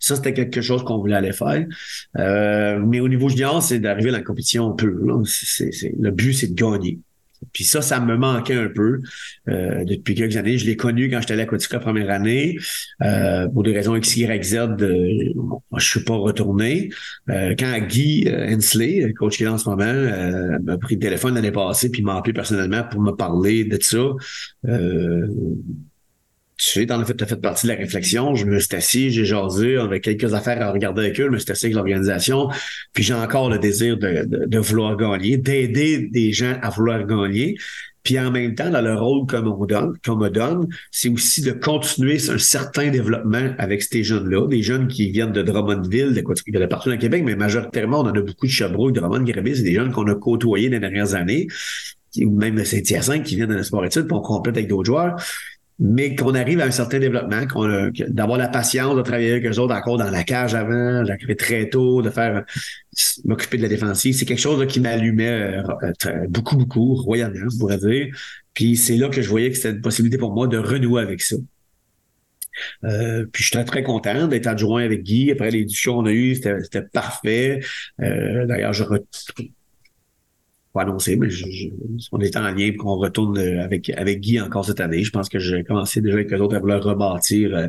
Ça, 0.00 0.16
c'était 0.16 0.34
quelque 0.34 0.60
chose 0.60 0.82
qu'on 0.82 0.98
voulait 0.98 1.14
aller 1.14 1.32
faire. 1.32 1.64
Euh, 2.18 2.80
mais 2.84 2.98
au 2.98 3.08
niveau 3.08 3.28
junior, 3.28 3.62
c'est 3.62 3.78
d'arriver 3.78 4.08
à 4.08 4.12
la 4.12 4.22
compétition 4.22 4.70
un 4.70 4.72
peu. 4.72 4.88
le 4.88 6.10
but, 6.10 6.32
c'est 6.34 6.48
de 6.48 6.54
gagner. 6.54 6.98
Puis 7.52 7.64
ça, 7.64 7.82
ça 7.82 8.00
me 8.00 8.16
manquait 8.16 8.54
un 8.54 8.68
peu 8.68 9.00
euh, 9.48 9.84
depuis 9.84 10.14
quelques 10.14 10.36
années. 10.36 10.58
Je 10.58 10.66
l'ai 10.66 10.76
connu 10.76 11.10
quand 11.10 11.20
j'étais 11.20 11.34
à 11.34 11.36
la 11.36 11.44
la 11.44 11.80
première 11.80 12.10
année. 12.10 12.58
Euh, 13.02 13.48
pour 13.48 13.62
des 13.62 13.72
raisons 13.72 13.96
X, 13.96 14.16
Y, 14.16 14.44
Z, 14.44 14.54
euh, 14.54 15.32
je 15.76 15.84
suis 15.84 16.04
pas 16.04 16.16
retourné. 16.16 16.90
Euh, 17.30 17.54
quand 17.58 17.78
Guy 17.86 18.28
Hensley, 18.30 19.12
coach 19.14 19.36
qui 19.36 19.44
est 19.44 19.48
en 19.48 19.58
ce 19.58 19.68
moment, 19.68 20.60
m'a 20.62 20.78
pris 20.78 20.94
le 20.94 21.00
téléphone 21.00 21.34
l'année 21.34 21.52
passée 21.52 21.90
puis 21.90 22.02
m'a 22.02 22.16
appelé 22.16 22.32
personnellement 22.32 22.84
pour 22.84 23.00
me 23.00 23.12
parler 23.12 23.64
de 23.64 23.78
ça 23.80 23.98
tu 26.56 26.70
sais, 26.70 26.86
t'en 26.86 27.00
as 27.00 27.04
fait, 27.04 27.20
as 27.20 27.26
fait 27.26 27.36
partie 27.36 27.66
de 27.66 27.72
la 27.72 27.78
réflexion. 27.78 28.34
Je 28.34 28.46
me 28.46 28.60
suis 28.60 28.76
assis, 28.76 29.10
j'ai 29.10 29.24
jasé, 29.24 29.76
avec 29.76 30.04
quelques 30.04 30.34
affaires 30.34 30.62
à 30.62 30.70
regarder 30.70 31.02
avec 31.02 31.20
eux, 31.20 31.24
je 31.24 31.30
me 31.30 31.38
suis 31.38 31.50
assis 31.50 31.66
avec 31.66 31.76
l'organisation. 31.76 32.48
Puis 32.92 33.02
j'ai 33.02 33.14
encore 33.14 33.50
le 33.50 33.58
désir 33.58 33.96
de, 33.96 34.24
de, 34.24 34.58
vouloir 34.58 34.96
gagner, 34.96 35.36
d'aider 35.36 36.08
des 36.12 36.32
gens 36.32 36.56
à 36.62 36.70
vouloir 36.70 37.04
gagner. 37.06 37.56
Puis 38.04 38.20
en 38.20 38.30
même 38.30 38.54
temps, 38.54 38.70
dans 38.70 38.82
le 38.82 38.94
rôle 38.94 39.26
qu'on 39.26 39.42
me 39.42 39.66
donne, 39.66 39.94
me 40.06 40.28
donne, 40.28 40.68
c'est 40.90 41.08
aussi 41.08 41.40
de 41.40 41.52
continuer 41.52 42.18
un 42.28 42.38
certain 42.38 42.90
développement 42.90 43.54
avec 43.58 43.82
ces 43.82 44.04
jeunes-là, 44.04 44.46
des 44.46 44.62
jeunes 44.62 44.88
qui 44.88 45.10
viennent 45.10 45.32
de 45.32 45.42
Drummondville, 45.42 46.12
de, 46.12 46.20
de 46.20 46.66
partout 46.66 46.90
dans 46.90 46.94
le 46.94 47.00
Québec, 47.00 47.22
mais 47.24 47.34
majoritairement, 47.34 48.00
on 48.00 48.04
en 48.04 48.12
a 48.12 48.20
beaucoup 48.20 48.46
de 48.46 48.50
Sherbrooke, 48.50 48.92
de 48.92 49.00
Drummond-Grévis, 49.00 49.56
c'est 49.56 49.62
des 49.62 49.74
jeunes 49.74 49.90
qu'on 49.90 50.06
a 50.06 50.14
côtoyés 50.14 50.68
dans 50.68 50.74
les 50.74 50.80
dernières 50.80 51.14
années, 51.14 51.48
ou 52.18 52.30
même 52.30 52.56
de 52.56 52.62
Saint-Hyacinthe 52.64 53.22
qui 53.24 53.36
viennent 53.36 53.48
dans 53.48 53.56
le 53.56 53.62
sport-études, 53.62 54.06
puis 54.06 54.16
on 54.16 54.20
complète 54.20 54.58
avec 54.58 54.68
d'autres 54.68 54.86
joueurs 54.86 55.16
mais 55.78 56.14
qu'on 56.14 56.34
arrive 56.34 56.60
à 56.60 56.66
un 56.66 56.70
certain 56.70 56.98
développement, 56.98 57.46
qu'on 57.46 57.90
d'avoir 58.08 58.38
la 58.38 58.48
patience 58.48 58.96
de 58.96 59.02
travailler 59.02 59.32
avec 59.32 59.46
eux 59.46 59.58
autres 59.58 59.74
encore 59.74 59.98
dans 59.98 60.10
la 60.10 60.22
cage 60.22 60.54
avant, 60.54 61.02
d'arriver 61.02 61.36
très 61.36 61.68
tôt, 61.68 62.00
de 62.00 62.10
faire 62.10 62.44
m'occuper 63.24 63.56
de 63.56 63.62
la 63.62 63.68
défensive, 63.68 64.14
c'est 64.14 64.24
quelque 64.24 64.38
chose 64.38 64.64
qui 64.66 64.80
m'allumait 64.80 65.62
euh, 66.06 66.26
beaucoup, 66.28 66.56
beaucoup, 66.56 66.94
royalement, 66.94 67.48
je 67.50 67.58
pourrais 67.58 67.78
dire. 67.78 68.06
Puis 68.54 68.76
c'est 68.76 68.96
là 68.96 69.08
que 69.08 69.20
je 69.20 69.28
voyais 69.28 69.50
que 69.50 69.56
c'était 69.56 69.70
une 69.70 69.80
possibilité 69.80 70.16
pour 70.16 70.32
moi 70.32 70.46
de 70.46 70.58
renouer 70.58 71.02
avec 71.02 71.20
ça. 71.22 71.36
Euh, 72.84 73.26
puis 73.32 73.42
j'étais 73.42 73.64
très 73.64 73.82
content 73.82 74.28
d'être 74.28 74.46
adjoint 74.46 74.84
avec 74.84 75.02
Guy. 75.02 75.32
Après 75.32 75.50
les 75.50 75.64
discussions 75.64 75.94
qu'on 75.94 76.06
a 76.06 76.12
eues, 76.12 76.36
c'était 76.36 76.82
parfait. 76.92 77.60
Euh, 78.00 78.46
D'ailleurs, 78.46 78.72
je 78.72 78.84
pas 80.74 80.84
mais 80.84 81.28
on 82.10 82.20
est 82.20 82.36
en 82.36 82.50
lien 82.50 82.72
qu'on 82.76 82.96
retourne 82.96 83.38
euh, 83.38 83.62
avec, 83.62 83.90
avec 83.90 84.20
Guy 84.20 84.40
encore 84.40 84.64
cette 84.64 84.80
année. 84.80 85.04
Je 85.04 85.10
pense 85.10 85.28
que 85.28 85.38
j'ai 85.38 85.62
commencé 85.62 86.00
déjà 86.00 86.14
avec 86.14 86.32
eux 86.32 86.40
autres 86.40 86.56
à 86.56 86.58
vouloir 86.58 86.82
rebâtir 86.82 87.56
euh, 87.56 87.68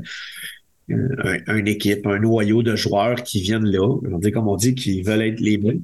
une 0.90 1.68
équipe, 1.68 2.06
un 2.08 2.20
noyau 2.20 2.64
de 2.64 2.76
joueurs 2.76 3.22
qui 3.22 3.42
viennent 3.42 3.66
là. 3.66 3.88
On 4.12 4.18
dit, 4.18 4.32
comme 4.32 4.48
on 4.48 4.56
dit, 4.56 4.74
qui 4.74 5.04
veulent 5.04 5.22
être 5.22 5.40
les 5.40 5.58
bons, 5.58 5.84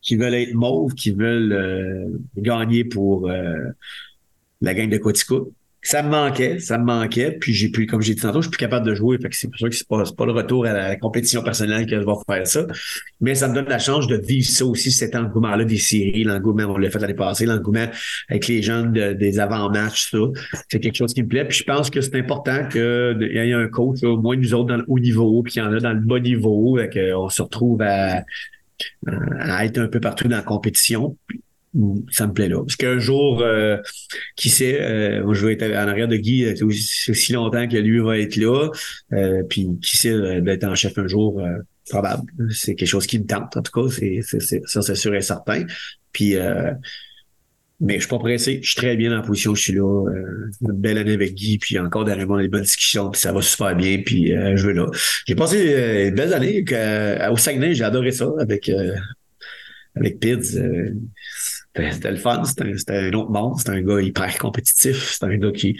qui 0.00 0.16
veulent 0.16 0.34
être 0.34 0.54
mauves, 0.54 0.94
qui 0.94 1.10
veulent 1.10 1.52
euh, 1.52 2.18
gagner 2.38 2.84
pour 2.84 3.28
la 3.28 4.74
gang 4.74 4.88
de 4.88 4.96
Quatico 4.96 5.52
ça 5.80 6.02
me 6.02 6.10
manquait, 6.10 6.58
ça 6.58 6.76
me 6.76 6.84
manquait. 6.84 7.32
Puis 7.32 7.52
j'ai 7.52 7.68
pu, 7.68 7.86
comme 7.86 8.02
j'ai 8.02 8.14
dit 8.14 8.20
tantôt, 8.20 8.40
je 8.40 8.48
suis 8.48 8.50
plus 8.50 8.58
capable 8.58 8.86
de 8.86 8.94
jouer. 8.94 9.18
Fait 9.18 9.28
que 9.28 9.36
c'est 9.36 9.48
pour 9.48 9.58
ça 9.58 9.68
que 9.68 9.74
c'est 9.74 9.86
pas, 9.86 10.02
pas 10.16 10.26
le 10.26 10.32
retour 10.32 10.66
à 10.66 10.72
la 10.72 10.96
compétition 10.96 11.42
personnelle 11.42 11.86
que 11.86 12.00
je 12.00 12.04
vais 12.04 12.12
faire 12.26 12.46
ça. 12.46 12.66
Mais 13.20 13.34
ça 13.34 13.48
me 13.48 13.54
donne 13.54 13.68
la 13.68 13.78
chance 13.78 14.06
de 14.06 14.16
vivre 14.16 14.48
ça 14.48 14.64
aussi, 14.64 14.90
cet 14.90 15.14
engouement-là 15.14 15.64
des 15.64 15.78
séries, 15.78 16.24
l'engouement, 16.24 16.64
on 16.64 16.78
l'a 16.78 16.90
fait 16.90 16.98
l'année 16.98 17.14
passée, 17.14 17.46
l'engouement 17.46 17.86
avec 18.28 18.48
les 18.48 18.62
gens 18.62 18.82
des 18.82 19.38
avant-matchs, 19.38 20.10
ça. 20.10 20.18
C'est 20.68 20.80
quelque 20.80 20.96
chose 20.96 21.14
qui 21.14 21.22
me 21.22 21.28
plaît. 21.28 21.44
Puis 21.44 21.58
je 21.58 21.64
pense 21.64 21.90
que 21.90 22.00
c'est 22.00 22.16
important 22.16 22.68
qu'il 22.68 23.30
y 23.32 23.38
ait 23.38 23.52
un 23.52 23.68
coach, 23.68 24.02
au 24.02 24.16
moins 24.16 24.36
nous 24.36 24.54
autres 24.54 24.68
dans 24.68 24.76
le 24.76 24.84
haut 24.88 24.98
niveau, 24.98 25.42
puis 25.42 25.54
il 25.56 25.58
y 25.58 25.62
en 25.62 25.72
a 25.72 25.78
dans 25.78 25.92
le 25.92 26.00
bas 26.00 26.18
niveau, 26.18 26.78
qu'on 26.92 27.28
se 27.28 27.42
retrouve 27.42 27.82
à, 27.82 28.24
à 29.06 29.64
être 29.64 29.78
un 29.78 29.88
peu 29.88 30.00
partout 30.00 30.28
dans 30.28 30.36
la 30.36 30.42
compétition 30.42 31.16
ça 32.10 32.26
me 32.26 32.32
plaît 32.32 32.48
là. 32.48 32.58
Parce 32.58 32.76
qu'un 32.76 32.98
jour, 32.98 33.40
euh, 33.42 33.76
qui 34.36 34.50
sait, 34.50 34.80
euh, 34.80 35.32
je 35.32 35.46
vais 35.46 35.52
être 35.52 35.62
en 35.62 35.88
arrière 35.88 36.08
de 36.08 36.16
Guy 36.16 36.44
euh, 36.44 36.64
aussi, 36.64 37.32
longtemps 37.32 37.68
que 37.68 37.76
lui 37.76 38.00
va 38.00 38.18
être 38.18 38.36
là. 38.36 38.70
Euh, 39.12 39.42
puis 39.48 39.68
qui 39.82 39.96
sait 39.96 40.40
d'être 40.40 40.64
en 40.64 40.74
chef 40.74 40.96
un 40.98 41.06
jour, 41.06 41.42
probable. 41.88 42.30
C'est 42.50 42.74
quelque 42.74 42.88
chose 42.88 43.06
qui 43.06 43.18
me 43.18 43.26
tente, 43.26 43.56
en 43.56 43.62
tout 43.62 43.72
cas. 43.72 43.88
C'est, 43.90 44.22
ça, 44.66 44.82
c'est 44.82 44.94
sûr 44.94 45.14
et 45.14 45.22
certain. 45.22 45.64
Puis 46.12 46.36
mais 47.80 47.94
je 47.94 48.00
suis 48.00 48.08
pas 48.08 48.18
pressé. 48.18 48.58
Je 48.60 48.70
suis 48.70 48.76
très 48.76 48.96
bien 48.96 49.08
la 49.08 49.22
position 49.22 49.54
je 49.54 49.62
suis 49.62 49.72
là. 49.72 50.10
une 50.62 50.72
belle 50.72 50.98
année 50.98 51.12
avec 51.12 51.34
Guy, 51.34 51.58
puis 51.58 51.78
encore 51.78 52.04
derrière 52.04 52.26
moi 52.26 52.42
des 52.42 52.48
bonnes 52.48 52.62
discussions, 52.62 53.08
puis 53.08 53.20
ça 53.20 53.32
va 53.32 53.40
super 53.40 53.76
bien, 53.76 54.02
puis 54.04 54.30
je 54.30 54.66
veux 54.66 54.72
là. 54.72 54.86
J'ai 55.28 55.36
passé 55.36 56.08
une 56.08 56.14
belle 56.16 56.34
année 56.34 56.64
au 57.30 57.36
Saguenay, 57.36 57.74
j'ai 57.74 57.84
adoré 57.84 58.10
ça 58.10 58.28
avec 58.40 58.68
avec 59.94 60.18
Pids 60.18 60.58
c'était 61.76 62.10
le 62.10 62.16
fun, 62.16 62.42
c'était 62.44 62.92
un, 62.92 63.12
autre 63.12 63.30
monde, 63.30 63.58
c'était 63.58 63.70
un 63.70 63.82
gars 63.82 64.00
hyper 64.00 64.38
compétitif, 64.38 65.16
c'est 65.18 65.24
un 65.24 65.36
gars 65.36 65.52
qui, 65.52 65.76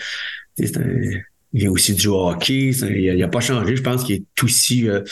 un, 0.61 1.21
il 1.53 1.69
aussi 1.69 1.95
du 1.95 2.09
hockey, 2.09 2.71
il, 2.71 3.23
a, 3.23 3.29
pas 3.29 3.41
changé, 3.41 3.77
je 3.77 3.83
pense 3.83 4.05
qu'il 4.05 4.17
est 4.17 4.43
aussi 4.43 4.89
euh, 4.89 5.03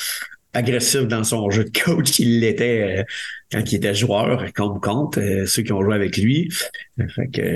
agressif 0.52 1.02
dans 1.02 1.24
son 1.24 1.50
jeu 1.50 1.64
de 1.64 1.70
coach 1.84 2.10
qu'il 2.10 2.40
l'était 2.40 2.98
euh, 2.98 3.02
quand 3.50 3.72
il 3.72 3.76
était 3.76 3.94
joueur, 3.94 4.44
compte 4.54 4.82
compte, 4.82 5.18
euh, 5.18 5.46
ceux 5.46 5.62
qui 5.62 5.72
ont 5.72 5.82
joué 5.82 5.94
avec 5.94 6.16
lui. 6.16 6.52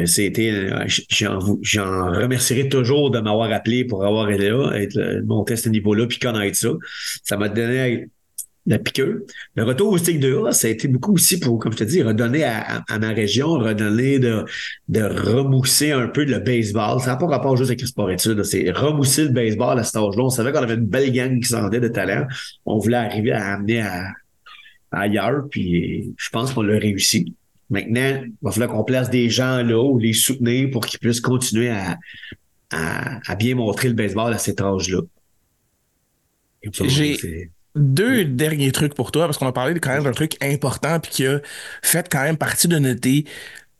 C'était, 0.06 0.70
j'en 1.10 1.38
remercierai 1.38 2.68
toujours 2.68 3.10
de 3.10 3.18
m'avoir 3.18 3.52
appelé 3.52 3.84
pour 3.84 4.04
avoir 4.04 4.30
été 4.30 4.50
là, 4.50 4.72
être 4.74 5.22
monté 5.24 5.54
à 5.54 5.56
ce 5.56 5.68
niveau-là, 5.68 6.06
puis 6.06 6.18
connaître 6.18 6.56
ça. 6.56 6.70
Ça 7.24 7.36
m'a 7.36 7.48
donné 7.48 8.06
la. 8.78 9.26
Le 9.56 9.64
retour 9.64 9.92
au 9.92 9.98
stick 9.98 10.20
de 10.20 10.46
A, 10.46 10.52
ça 10.52 10.68
a 10.68 10.70
été 10.70 10.88
beaucoup 10.88 11.12
aussi 11.14 11.40
pour, 11.40 11.58
comme 11.58 11.72
je 11.72 11.78
te 11.78 11.84
dis, 11.84 12.02
redonner 12.02 12.44
à, 12.44 12.82
à, 12.88 12.98
ma 12.98 13.08
région, 13.08 13.48
redonner 13.48 14.18
de, 14.18 14.44
de 14.88 15.02
remousser 15.02 15.90
un 15.92 16.08
peu 16.08 16.24
le 16.24 16.38
baseball. 16.38 17.00
Ça 17.00 17.08
n'a 17.08 17.16
pas 17.16 17.26
rapport 17.26 17.56
juste 17.56 17.70
avec 17.70 17.80
le 17.80 17.86
sport 17.86 18.10
études, 18.10 18.42
c'est 18.44 18.70
remousser 18.70 19.24
le 19.24 19.30
baseball 19.30 19.78
à 19.78 19.84
cet 19.84 19.96
âge-là. 19.96 20.24
On 20.24 20.30
savait 20.30 20.52
qu'on 20.52 20.62
avait 20.62 20.74
une 20.74 20.86
belle 20.86 21.12
gang 21.12 21.40
qui 21.40 21.48
s'en 21.48 21.68
de 21.68 21.88
talent. 21.88 22.26
On 22.64 22.78
voulait 22.78 22.96
arriver 22.96 23.32
à 23.32 23.54
amener 23.54 23.82
à, 23.82 24.12
ailleurs, 24.92 25.48
puis 25.50 26.14
je 26.16 26.30
pense 26.30 26.52
qu'on 26.52 26.62
l'a 26.62 26.78
réussi. 26.78 27.34
Maintenant, 27.70 28.22
il 28.24 28.32
va 28.42 28.50
falloir 28.50 28.70
qu'on 28.70 28.84
place 28.84 29.10
des 29.10 29.30
gens 29.30 29.62
là 29.62 29.80
ou 29.82 29.98
les 29.98 30.12
soutenir 30.12 30.70
pour 30.70 30.84
qu'ils 30.84 30.98
puissent 30.98 31.20
continuer 31.20 31.70
à, 31.70 31.98
à, 32.70 33.20
à, 33.30 33.36
bien 33.36 33.54
montrer 33.54 33.88
le 33.88 33.94
baseball 33.94 34.32
à 34.32 34.38
cet 34.38 34.60
âge-là. 34.60 35.02
J'ai 36.62 37.50
deux 37.76 38.24
derniers 38.24 38.72
trucs 38.72 38.94
pour 38.94 39.12
toi, 39.12 39.26
parce 39.26 39.38
qu'on 39.38 39.46
a 39.46 39.52
parlé 39.52 39.78
quand 39.80 39.90
même 39.90 40.04
d'un 40.04 40.12
truc 40.12 40.36
important 40.42 40.98
puis 41.00 41.10
qui 41.12 41.26
a 41.26 41.40
fait 41.82 42.08
quand 42.10 42.22
même 42.22 42.36
partie 42.36 42.68
de 42.68 42.78
notre 42.78 43.00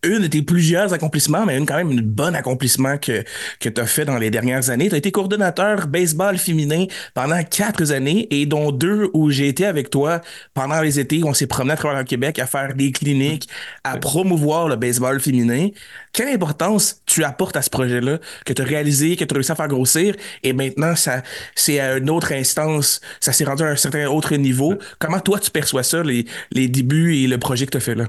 une 0.03 0.21
de 0.21 0.27
tes 0.27 0.43
plusieurs 0.43 0.93
accomplissements, 0.93 1.45
mais 1.45 1.59
une 1.59 1.67
quand 1.67 1.77
même 1.77 1.91
une 1.91 2.01
bonne 2.01 2.35
accomplissement 2.35 2.97
que, 2.97 3.25
que 3.59 3.69
tu 3.69 3.81
as 3.81 3.87
fait 3.87 4.05
dans 4.05 4.19
les 4.19 4.31
dernières 4.31 4.71
années. 4.71 4.89
Tu 4.89 4.95
as 4.95 4.99
été 4.99 5.13
coordonnateur 5.13 5.89
baseball 5.89 6.39
féminin 6.39 6.87
pendant 7.15 7.43
quatre 7.43 7.93
années 7.93 8.27
et 8.31 8.47
dont 8.47 8.73
deux 8.73 9.11
où 9.13 9.31
j'ai 9.31 9.49
été 9.49 9.67
avec 9.67 9.91
toi 9.91 10.21
pendant 10.55 10.81
les 10.81 10.99
étés. 10.99 11.23
On 11.25 11.35
s'est 11.35 11.47
promené 11.47 11.75
à 11.75 11.77
travers 11.77 11.99
le 11.99 12.05
Québec 12.05 12.39
à 12.39 12.47
faire 12.47 12.75
des 12.75 12.93
cliniques, 12.93 13.49
à 13.85 13.99
promouvoir 13.99 14.69
le 14.69 14.77
baseball 14.77 15.21
féminin. 15.21 15.69
Quelle 16.13 16.29
importance 16.29 17.03
tu 17.07 17.25
apportes 17.25 17.57
à 17.57 17.63
ce 17.63 17.71
projet-là 17.71 18.19
que 18.47 18.53
tu 18.53 18.63
as 18.63 18.65
réalisé, 18.65 19.17
que 19.17 19.25
tu 19.25 19.35
as 19.35 19.37
réussi 19.37 19.53
à 19.53 19.55
faire 19.55 19.69
grossir? 19.69 20.15
Et 20.43 20.53
maintenant 20.53 20.97
ça 20.97 21.23
c'est 21.55 21.79
à 21.79 21.99
une 21.99 22.11
autre 22.11 22.33
instance, 22.33 23.01
ça 23.21 23.33
s'est 23.33 23.45
rendu 23.45 23.63
à 23.63 23.67
un 23.67 23.77
certain 23.77 24.07
autre 24.09 24.35
niveau. 24.37 24.75
Comment 24.99 25.21
toi 25.21 25.39
tu 25.39 25.51
perçois 25.51 25.83
ça, 25.83 26.03
les, 26.03 26.25
les 26.53 26.69
débuts 26.69 27.17
et 27.17 27.27
le 27.27 27.39
projet 27.39 27.67
que 27.67 27.73
tu 27.73 27.77
as 27.77 27.81
fait 27.81 27.95
là? 27.95 28.07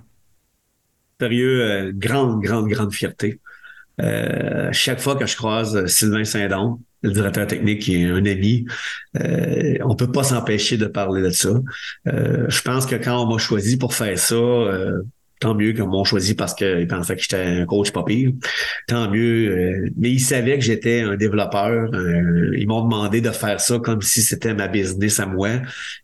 Sérieux, 1.22 1.62
euh, 1.62 1.92
grande, 1.94 2.42
grande, 2.42 2.68
grande 2.68 2.94
fierté. 2.94 3.40
Euh, 4.02 4.70
chaque 4.72 5.00
fois 5.00 5.16
que 5.16 5.28
je 5.28 5.36
croise 5.36 5.86
Sylvain 5.86 6.24
Saint-Don, 6.24 6.80
le 7.04 7.12
directeur 7.12 7.46
technique 7.46 7.84
qui 7.84 8.02
est 8.02 8.10
un 8.10 8.26
ami, 8.26 8.66
euh, 9.20 9.78
on 9.84 9.96
peut 9.96 10.12
pas 10.12 10.24
s'empêcher 10.24 10.78
de 10.78 10.88
parler 10.88 11.22
de 11.22 11.30
ça. 11.30 11.50
Euh, 12.08 12.46
je 12.50 12.62
pense 12.62 12.86
que 12.86 12.96
quand 12.96 13.24
on 13.24 13.28
m'a 13.32 13.38
choisi 13.38 13.78
pour 13.78 13.94
faire 13.94 14.18
ça, 14.18 14.36
euh, 14.36 15.02
tant 15.42 15.56
mieux 15.56 15.74
qu'ils 15.74 15.84
m'ont 15.84 16.04
choisi 16.04 16.36
parce 16.36 16.54
qu'ils 16.54 16.88
pensaient 16.88 17.16
que 17.16 17.22
j'étais 17.22 17.42
un 17.42 17.66
coach 17.66 17.92
pas 17.92 18.04
pire. 18.04 18.32
Tant 18.88 19.10
mieux. 19.10 19.50
Euh, 19.50 19.90
mais 19.98 20.12
ils 20.12 20.20
savaient 20.20 20.58
que 20.58 20.64
j'étais 20.64 21.02
un 21.02 21.18
développeur. 21.18 21.90
Euh, 21.94 22.56
ils 22.58 22.68
m'ont 22.68 22.84
demandé 22.84 23.22
de 23.22 23.32
faire 23.32 23.60
ça 23.60 23.80
comme 23.80 24.02
si 24.02 24.22
c'était 24.22 24.54
ma 24.54 24.68
business 24.68 25.20
à 25.20 25.26
moi. 25.26 25.50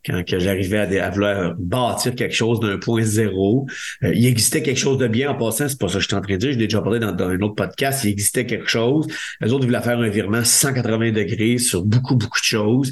Quand 0.06 0.26
que 0.26 0.40
j'arrivais 0.40 1.00
à, 1.00 1.06
à, 1.06 1.10
vouloir 1.12 1.54
bâtir 1.60 2.16
quelque 2.16 2.34
chose 2.34 2.60
d'un 2.60 2.80
point 2.80 3.04
zéro. 3.04 3.68
Euh, 4.04 4.12
il 4.14 4.26
existait 4.26 4.64
quelque 4.64 4.80
chose 4.80 4.98
de 4.98 5.08
bien 5.08 5.30
en 5.30 5.36
passant. 5.36 5.70
C'est 5.70 5.80
pas 5.80 5.88
ça 5.88 5.96
que 5.96 6.00
je 6.00 6.08
suis 6.08 6.16
en 6.16 6.22
train 6.22 6.34
de 6.34 6.40
dire. 6.40 6.52
Je 6.54 6.58
l'ai 6.58 6.66
déjà 6.66 6.82
parlé 6.82 7.00
dans, 7.00 7.16
un 7.16 7.40
autre 7.42 7.56
podcast. 7.56 8.04
Il 8.06 8.10
existait 8.10 8.48
quelque 8.48 8.68
chose. 8.68 9.06
Les 9.40 9.54
autres 9.54 9.68
voulaient 9.68 9.82
faire 9.82 10.00
un 10.00 10.10
virement 10.10 10.44
180 10.44 11.12
degrés 11.12 11.60
sur 11.60 11.86
beaucoup, 11.86 12.16
beaucoup 12.16 12.40
de 12.40 12.44
choses. 12.44 12.92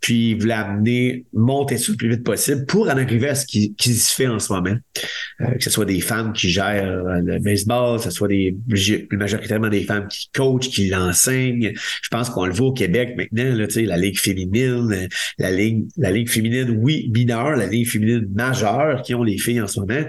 puis 0.00 0.30
ils 0.30 0.40
voulaient 0.40 0.54
amener, 0.54 1.24
monter 1.32 1.76
ça 1.76 1.90
le 1.90 1.96
plus 1.96 2.10
vite 2.10 2.24
possible 2.24 2.66
pour 2.66 2.86
en 2.86 2.96
arriver 2.96 3.30
à 3.30 3.34
ce 3.34 3.46
qui, 3.46 3.74
qui 3.74 3.94
se 3.94 4.14
fait 4.14 4.28
en 4.28 4.38
ce 4.38 4.52
moment. 4.52 4.76
Euh, 5.40 5.46
que 5.56 5.64
ce 5.64 5.70
soit 5.70 5.84
des 5.84 6.00
femmes 6.00 6.32
qui 6.32 6.50
gèrent 6.50 6.88
euh, 6.88 7.20
le 7.20 7.38
baseball, 7.38 7.98
que 7.98 8.04
ce 8.04 8.10
soit 8.10 8.28
des 8.28 8.56
majoritairement 9.10 9.68
des 9.68 9.84
femmes 9.84 10.06
qui 10.08 10.30
coachent, 10.32 10.68
qui 10.68 10.88
l'enseignent. 10.88 11.72
Je 11.74 12.08
pense 12.08 12.30
qu'on 12.30 12.46
le 12.46 12.52
voit 12.52 12.68
au 12.68 12.72
Québec 12.72 13.14
maintenant, 13.16 13.54
là, 13.54 13.66
la 13.74 13.96
Ligue 13.96 14.18
féminine, 14.18 15.08
la 15.38 15.50
Ligue, 15.50 15.86
la 15.96 16.10
Ligue 16.10 16.28
féminine, 16.28 16.78
oui, 16.80 17.10
mineure, 17.12 17.56
la 17.56 17.66
Ligue 17.66 17.88
féminine 17.88 18.28
majeure 18.34 19.02
qui 19.02 19.14
ont 19.14 19.22
les 19.22 19.38
filles 19.38 19.60
en 19.60 19.66
ce 19.66 19.80
moment. 19.80 20.04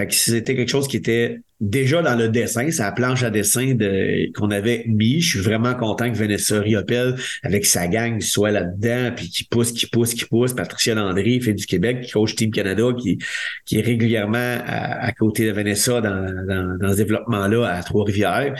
Fait 0.00 0.06
que 0.06 0.14
c'était 0.14 0.56
quelque 0.56 0.70
chose 0.70 0.88
qui 0.88 0.96
était 0.96 1.42
déjà 1.60 2.00
dans 2.00 2.16
le 2.16 2.30
dessin, 2.30 2.70
c'est 2.70 2.82
la 2.82 2.90
planche 2.90 3.22
à 3.22 3.28
dessin 3.28 3.74
de, 3.74 4.32
qu'on 4.32 4.50
avait 4.50 4.84
mis. 4.86 5.20
Je 5.20 5.32
suis 5.32 5.40
vraiment 5.40 5.74
content 5.74 6.10
que 6.10 6.16
Vanessa 6.16 6.58
Riopel, 6.58 7.16
avec 7.42 7.66
sa 7.66 7.86
gang, 7.86 8.18
soit 8.22 8.50
là-dedans, 8.50 9.12
puis 9.14 9.28
qui 9.28 9.44
pousse, 9.44 9.72
qui 9.72 9.84
pousse, 9.84 10.14
qui 10.14 10.24
pousse. 10.24 10.54
Patricia 10.54 10.94
Landry, 10.94 11.38
fait 11.42 11.52
du 11.52 11.66
Québec, 11.66 12.00
qui 12.00 12.12
coach 12.12 12.34
Team 12.34 12.50
Canada, 12.50 12.84
qui, 12.98 13.18
qui 13.66 13.78
est 13.78 13.82
régulièrement 13.82 14.56
à, 14.64 15.12
côté 15.12 15.44
de 15.46 15.52
Vanessa 15.52 16.00
dans, 16.00 16.46
dans, 16.46 16.78
dans 16.78 16.92
ce 16.92 16.96
développement-là 16.96 17.66
à 17.66 17.82
Trois-Rivières. 17.82 18.54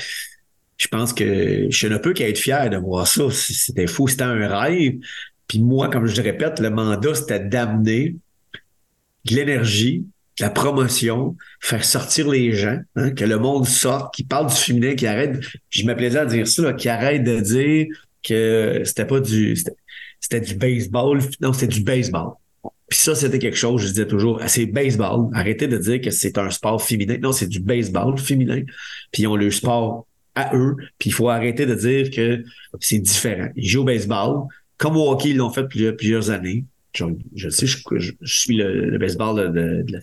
Je 0.77 0.89
pense 0.89 1.15
que 1.15 1.69
je 1.71 1.87
ne 1.87 1.97
peux 1.97 2.13
qu'être 2.13 2.37
fier 2.37 2.69
de 2.69 2.77
voir 2.77 3.07
ça. 3.07 3.23
C'était 3.31 3.87
fou, 3.87 4.09
c'était 4.09 4.25
un 4.25 4.47
rêve. 4.47 4.99
Puis 5.47 5.59
moi, 5.59 5.89
comme 5.89 6.05
je 6.05 6.21
le 6.21 6.23
répète, 6.23 6.61
le 6.61 6.69
mandat, 6.69 7.15
c'était 7.15 7.41
d'amener 7.41 8.17
de 9.25 9.35
l'énergie, 9.35 10.05
la 10.41 10.51
promotion, 10.51 11.37
faire 11.61 11.85
sortir 11.85 12.29
les 12.29 12.53
gens, 12.53 12.79
hein, 12.97 13.11
que 13.11 13.25
le 13.25 13.39
monde 13.39 13.67
sorte, 13.67 14.15
qui 14.15 14.25
parle 14.25 14.49
du 14.49 14.57
féminin, 14.57 14.95
qui 14.95 15.07
arrête, 15.07 15.39
je 15.69 15.85
me 15.85 15.95
plaisais 15.95 16.19
à 16.19 16.27
dire 16.27 16.49
ça, 16.49 16.73
qui 16.73 16.89
arrête 16.89 17.25
de 17.25 17.41
dire 17.41 17.87
que 18.23 18.83
c'était 18.85 19.05
pas 19.05 19.21
du, 19.21 19.57
c'était 20.21 20.41
du 20.41 20.55
baseball, 20.55 21.21
non, 21.41 21.53
c'était 21.53 21.75
du 21.75 21.83
baseball. 21.83 22.33
Puis 22.89 22.99
ça, 22.99 23.15
c'était 23.15 23.39
quelque 23.39 23.57
chose, 23.57 23.83
je 23.83 23.87
disais 23.87 24.07
toujours, 24.07 24.41
ah, 24.43 24.49
c'est 24.49 24.67
baseball. 24.67 25.29
Arrêtez 25.33 25.69
de 25.69 25.79
dire 25.79 26.01
que 26.01 26.11
c'est 26.11 26.37
un 26.39 26.51
sport 26.51 26.83
féminin. 26.83 27.19
Non, 27.23 27.31
c'est 27.31 27.47
du 27.47 27.61
baseball 27.61 28.19
féminin. 28.19 28.63
Puis 29.13 29.23
ils 29.23 29.27
ont 29.29 29.37
le 29.37 29.51
sport 29.53 30.07
à 30.35 30.57
eux. 30.57 30.75
Puis 30.99 31.11
il 31.11 31.13
faut 31.13 31.29
arrêter 31.29 31.67
de 31.67 31.75
dire 31.75 32.11
que 32.11 32.43
c'est 32.81 32.99
différent. 32.99 33.49
Ils 33.55 33.69
jouent 33.69 33.83
au 33.83 33.85
baseball. 33.85 34.49
Comme 34.77 34.97
au 34.97 35.09
hockey, 35.09 35.31
ils 35.31 35.37
l'ont 35.37 35.51
fait 35.51 35.69
plusieurs, 35.69 35.97
plusieurs 35.97 36.31
années. 36.31 36.65
Je, 36.93 37.49
sais, 37.49 37.67
je, 37.67 38.13
suis 38.25 38.57
le, 38.57 38.99
baseball 38.99 39.53
de, 39.53 39.83
de, 39.83 40.03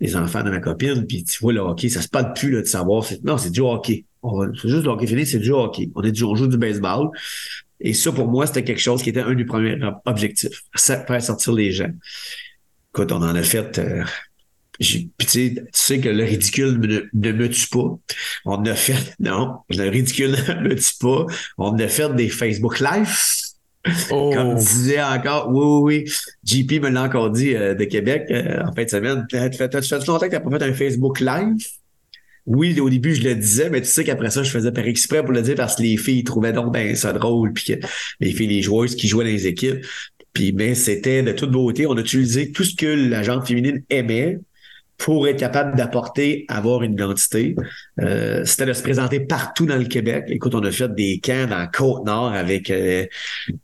les 0.00 0.16
enfants 0.16 0.42
de 0.42 0.50
ma 0.50 0.60
copine, 0.60 1.06
puis 1.06 1.24
tu 1.24 1.38
vois 1.40 1.52
le 1.52 1.60
hockey, 1.60 1.88
ça 1.88 2.02
se 2.02 2.08
parle 2.08 2.32
plus 2.32 2.50
là, 2.50 2.60
de 2.60 2.66
savoir. 2.66 3.04
Non, 3.24 3.38
c'est 3.38 3.50
du 3.50 3.60
hockey. 3.60 4.04
C'est 4.22 4.68
juste 4.68 4.84
le 4.84 4.90
hockey 4.90 5.06
fini, 5.06 5.26
c'est 5.26 5.38
du 5.38 5.50
hockey. 5.50 5.90
On 5.94 6.02
est 6.02 6.12
du, 6.12 6.24
on 6.24 6.34
joue 6.34 6.46
du 6.46 6.58
baseball. 6.58 7.08
Et 7.80 7.94
ça, 7.94 8.12
pour 8.12 8.28
moi, 8.28 8.46
c'était 8.46 8.64
quelque 8.64 8.80
chose 8.80 9.02
qui 9.02 9.10
était 9.10 9.20
un 9.20 9.34
des 9.34 9.44
premiers 9.44 9.78
objectifs. 10.04 10.62
Faire 10.76 11.22
sortir 11.22 11.52
les 11.52 11.70
gens. 11.72 11.90
Écoute, 12.92 13.12
on 13.12 13.22
en 13.22 13.34
a 13.34 13.42
fait. 13.42 13.78
Euh, 13.78 14.04
tu 14.80 15.10
sais, 15.72 16.00
que 16.00 16.08
le 16.08 16.24
ridicule 16.24 17.08
ne, 17.12 17.32
me 17.32 17.48
tue 17.48 17.68
pas. 17.68 17.98
On 18.44 18.64
a 18.64 18.74
fait, 18.74 19.14
non, 19.18 19.58
le 19.70 19.88
ridicule 19.88 20.30
ne 20.48 20.68
me 20.68 20.74
tue 20.76 20.98
pas. 21.00 21.26
On 21.56 21.76
a 21.78 21.88
fait 21.88 22.14
des 22.14 22.28
Facebook 22.28 22.78
Live 22.80 23.08
Oh. 24.10 24.30
Comme 24.34 24.54
disait 24.54 25.02
encore, 25.02 25.48
oui, 25.50 25.64
oui, 25.64 26.04
oui. 26.04 26.12
JP 26.44 26.82
me 26.82 26.88
l'a 26.90 27.02
encore 27.04 27.30
dit 27.30 27.54
euh, 27.54 27.74
de 27.74 27.84
Québec 27.84 28.26
euh, 28.30 28.62
en 28.64 28.72
fin 28.72 28.84
de 28.84 28.90
semaine. 28.90 29.26
Tu 29.28 29.36
fait, 29.36 29.52
fait 29.52 30.06
longtemps 30.06 30.18
que 30.18 30.26
tu 30.26 30.32
n'as 30.32 30.40
pas 30.40 30.58
fait 30.58 30.64
un 30.64 30.74
Facebook 30.74 31.20
Live? 31.20 31.66
Oui, 32.46 32.80
au 32.80 32.88
début, 32.88 33.14
je 33.14 33.22
le 33.24 33.34
disais, 33.34 33.68
mais 33.68 33.82
tu 33.82 33.88
sais 33.88 34.04
qu'après 34.04 34.30
ça, 34.30 34.42
je 34.42 34.50
faisais 34.50 34.72
par 34.72 34.86
exprès 34.86 35.22
pour 35.22 35.32
le 35.32 35.42
dire 35.42 35.54
parce 35.54 35.76
que 35.76 35.82
les 35.82 35.98
filles 35.98 36.24
trouvaient 36.24 36.54
donc 36.54 36.72
ben 36.72 36.96
ça 36.96 37.12
drôle, 37.12 37.52
puis 37.52 37.64
que 37.64 37.86
les 38.20 38.32
filles, 38.32 38.46
les 38.46 38.62
joueuses 38.62 38.96
qui 38.96 39.06
jouaient 39.06 39.24
dans 39.24 39.30
les 39.30 39.46
équipes. 39.46 39.84
Puis 40.32 40.52
ben, 40.52 40.74
c'était 40.74 41.22
de 41.22 41.32
toute 41.32 41.50
beauté. 41.50 41.86
On 41.86 41.96
a 41.96 42.00
utilisé 42.00 42.50
tout 42.50 42.64
ce 42.64 42.74
que 42.74 42.86
la 42.86 43.22
gente 43.22 43.46
féminine 43.46 43.82
aimait 43.90 44.38
pour 44.98 45.28
être 45.28 45.38
capable 45.38 45.76
d'apporter, 45.76 46.44
avoir 46.48 46.82
une 46.82 46.92
identité. 46.92 47.54
Euh, 48.00 48.44
c'était 48.44 48.66
de 48.66 48.72
se 48.72 48.82
présenter 48.82 49.20
partout 49.20 49.64
dans 49.64 49.76
le 49.76 49.84
Québec. 49.84 50.24
Écoute, 50.28 50.54
on 50.56 50.62
a 50.64 50.72
fait 50.72 50.92
des 50.92 51.20
camps 51.20 51.46
dans 51.46 51.66
Côte-Nord 51.68 52.32
avec 52.32 52.68
euh, 52.70 53.06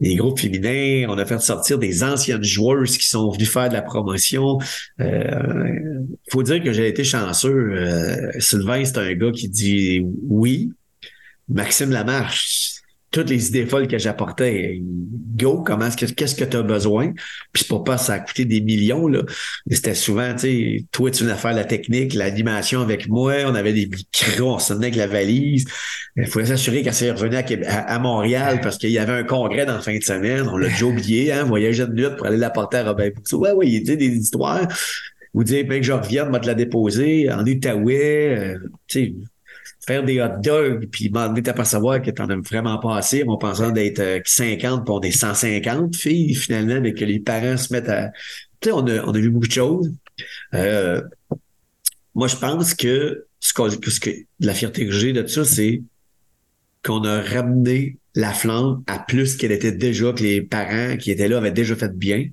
des 0.00 0.14
groupes 0.14 0.38
féminins. 0.38 1.06
On 1.08 1.18
a 1.18 1.26
fait 1.26 1.40
sortir 1.40 1.78
des 1.78 2.04
anciennes 2.04 2.44
joueuses 2.44 2.96
qui 2.96 3.06
sont 3.06 3.30
venues 3.30 3.46
faire 3.46 3.68
de 3.68 3.74
la 3.74 3.82
promotion. 3.82 4.58
Il 5.00 5.06
euh, 5.06 6.00
faut 6.30 6.44
dire 6.44 6.62
que 6.62 6.72
j'ai 6.72 6.86
été 6.86 7.02
chanceux. 7.02 7.72
Euh, 7.72 8.30
Sylvain, 8.38 8.84
c'est 8.84 8.98
un 8.98 9.12
gars 9.14 9.32
qui 9.32 9.48
dit 9.48 10.06
oui. 10.28 10.72
Maxime 11.48 11.90
Lamarche, 11.90 12.73
toutes 13.14 13.30
les 13.30 13.46
idées 13.48 13.64
folles 13.64 13.86
que 13.86 13.96
j'apportais. 13.96 14.80
Go, 15.36 15.62
comment 15.64 15.86
est-ce 15.86 15.96
que 15.96 16.12
qu'est-ce 16.12 16.34
que 16.34 16.44
tu 16.44 16.56
as 16.56 16.62
besoin? 16.62 17.12
Puis 17.52 17.62
pour 17.64 17.84
pas 17.84 17.96
ça 17.96 18.14
a 18.14 18.18
coûté 18.18 18.44
des 18.44 18.60
millions, 18.60 19.06
là. 19.06 19.22
C'était 19.70 19.94
souvent, 19.94 20.32
tu 20.32 20.40
sais, 20.40 20.84
toi, 20.90 21.12
tu 21.12 21.22
venais 21.22 21.36
faire 21.36 21.52
la 21.52 21.64
technique, 21.64 22.14
l'animation 22.14 22.80
avec 22.80 23.08
moi, 23.08 23.34
on 23.46 23.54
avait 23.54 23.72
des 23.72 23.86
micros, 23.86 24.54
on 24.54 24.58
se 24.58 24.72
tenait 24.72 24.86
avec 24.86 24.96
la 24.96 25.06
valise. 25.06 25.64
Il 26.16 26.26
fallait 26.26 26.46
s'assurer 26.46 26.82
qu'elle 26.82 26.92
s'est 26.94 27.12
revenue 27.12 27.36
à, 27.66 27.98
Montréal 28.00 28.60
parce 28.60 28.78
qu'il 28.78 28.90
y 28.90 28.98
avait 28.98 29.12
un 29.12 29.24
congrès 29.24 29.64
dans 29.64 29.74
la 29.74 29.80
fin 29.80 29.96
de 29.96 30.02
semaine. 30.02 30.48
On 30.48 30.56
l'a 30.56 30.68
déjà 30.68 30.86
oublié, 30.86 31.32
hein, 31.32 31.44
voyager 31.44 31.86
de 31.86 31.92
nuit 31.92 32.16
pour 32.16 32.26
aller 32.26 32.36
l'apporter 32.36 32.78
à 32.78 32.84
Robin 32.84 33.10
Ouais, 33.32 33.52
ouais, 33.52 33.68
il 33.68 33.82
dit 33.84 33.96
des 33.96 34.08
histoires. 34.08 34.66
Ou 35.34 35.44
dire, 35.44 35.64
ben, 35.66 35.80
que 35.80 35.86
je 35.86 35.92
revienne, 35.92 36.30
moi 36.30 36.40
te 36.40 36.46
la 36.46 36.54
déposer 36.54 37.30
en 37.30 37.44
Outaouais. 37.44 38.38
Euh, 38.38 38.58
tu 38.86 39.04
sais, 39.04 39.14
faire 39.86 40.02
des 40.02 40.20
hot 40.20 40.40
dogs, 40.42 40.88
puis 40.90 41.08
demander 41.08 41.42
à 41.48 41.64
savoir 41.64 42.00
que 42.00 42.10
t'en 42.10 42.28
as 42.28 42.36
vraiment 42.36 42.78
pas 42.78 42.96
assez, 42.96 43.24
en 43.26 43.36
pensant 43.36 43.70
d'être 43.70 44.22
50, 44.24 44.80
euh, 44.80 44.84
puis 44.84 44.92
on 44.92 45.00
est 45.00 45.10
150 45.10 45.96
filles, 45.96 46.34
finalement, 46.34 46.80
mais 46.80 46.94
que 46.94 47.04
les 47.04 47.20
parents 47.20 47.56
se 47.56 47.72
mettent 47.72 47.88
à... 47.88 48.10
Tu 48.60 48.68
sais, 48.68 48.72
on 48.72 48.86
a, 48.86 49.02
on 49.04 49.12
a 49.12 49.18
vu 49.18 49.30
beaucoup 49.30 49.46
de 49.46 49.52
choses. 49.52 49.92
Euh, 50.54 51.02
moi, 52.14 52.28
je 52.28 52.36
pense 52.36 52.74
que 52.74 53.26
ce, 53.40 54.24
la 54.40 54.54
fierté 54.54 54.86
que 54.86 54.92
j'ai 54.92 55.12
de 55.12 55.26
ça, 55.26 55.44
c'est 55.44 55.82
qu'on 56.84 57.04
a 57.04 57.20
ramené 57.20 57.98
la 58.14 58.32
flamme 58.32 58.82
à 58.86 58.98
plus 58.98 59.36
qu'elle 59.36 59.52
était 59.52 59.72
déjà, 59.72 60.12
que 60.12 60.22
les 60.22 60.42
parents 60.42 60.96
qui 60.96 61.10
étaient 61.10 61.28
là 61.28 61.38
avaient 61.38 61.50
déjà 61.50 61.74
fait 61.74 61.96
bien. 61.96 62.26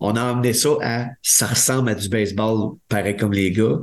On 0.00 0.16
a 0.16 0.22
amené 0.22 0.52
ça 0.52 0.70
à 0.82 1.08
ça 1.22 1.46
ressemble 1.46 1.90
à 1.90 1.94
du 1.94 2.08
baseball, 2.08 2.76
pareil 2.88 3.16
comme 3.16 3.32
les 3.32 3.52
gars. 3.52 3.78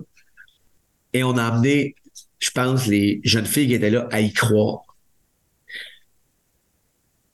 Et 1.13 1.23
on 1.23 1.37
a 1.37 1.43
amené 1.43 1.95
je 2.39 2.51
pense, 2.51 2.87
les 2.87 3.21
jeunes 3.23 3.45
filles 3.45 3.67
qui 3.67 3.73
étaient 3.73 3.89
là 3.89 4.07
à 4.11 4.21
y 4.21 4.31
croire. 4.33 4.81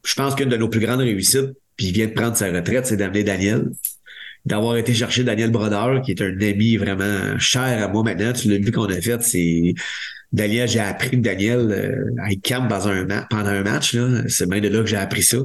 Je 0.04 0.14
pense 0.14 0.36
qu'une 0.36 0.50
de 0.50 0.58
nos 0.58 0.70
plus 0.70 0.80
grandes 0.80 1.00
réussites, 1.00 1.52
puis 1.78 1.88
il 1.88 1.94
vient 1.94 2.08
de 2.08 2.14
prendre 2.14 2.36
sa 2.36 2.52
retraite, 2.52 2.86
c'est 2.86 2.98
d'amener 2.98 3.24
Daniel. 3.24 3.72
D'avoir 4.46 4.78
été 4.78 4.94
chercher 4.94 5.24
Daniel 5.24 5.52
Brodeur, 5.52 6.02
qui 6.04 6.12
est 6.12 6.22
un 6.22 6.40
ami 6.40 6.78
vraiment 6.78 7.38
cher 7.40 7.84
à 7.84 7.88
moi 7.88 8.04
maintenant. 8.04 8.32
Tu 8.32 8.48
l'as 8.50 8.60
vu 8.60 8.72
qu'on 8.72 8.86
a 8.86 9.02
fait, 9.02 9.22
c'est 9.24 9.74
Daniel, 10.32 10.70
j'ai 10.70 10.80
appris 10.80 11.18
Daniel 11.18 11.72
euh, 11.72 12.24
à 12.24 12.30
camp 12.36 12.68
dans 12.68 12.88
un 12.88 13.06
pendant 13.30 13.50
un 13.50 13.64
match. 13.64 13.98
C'est 14.28 14.48
bien 14.48 14.62
de 14.62 14.68
là 14.68 14.82
que 14.82 14.86
j'ai 14.86 14.98
appris 14.98 15.24
ça. 15.24 15.38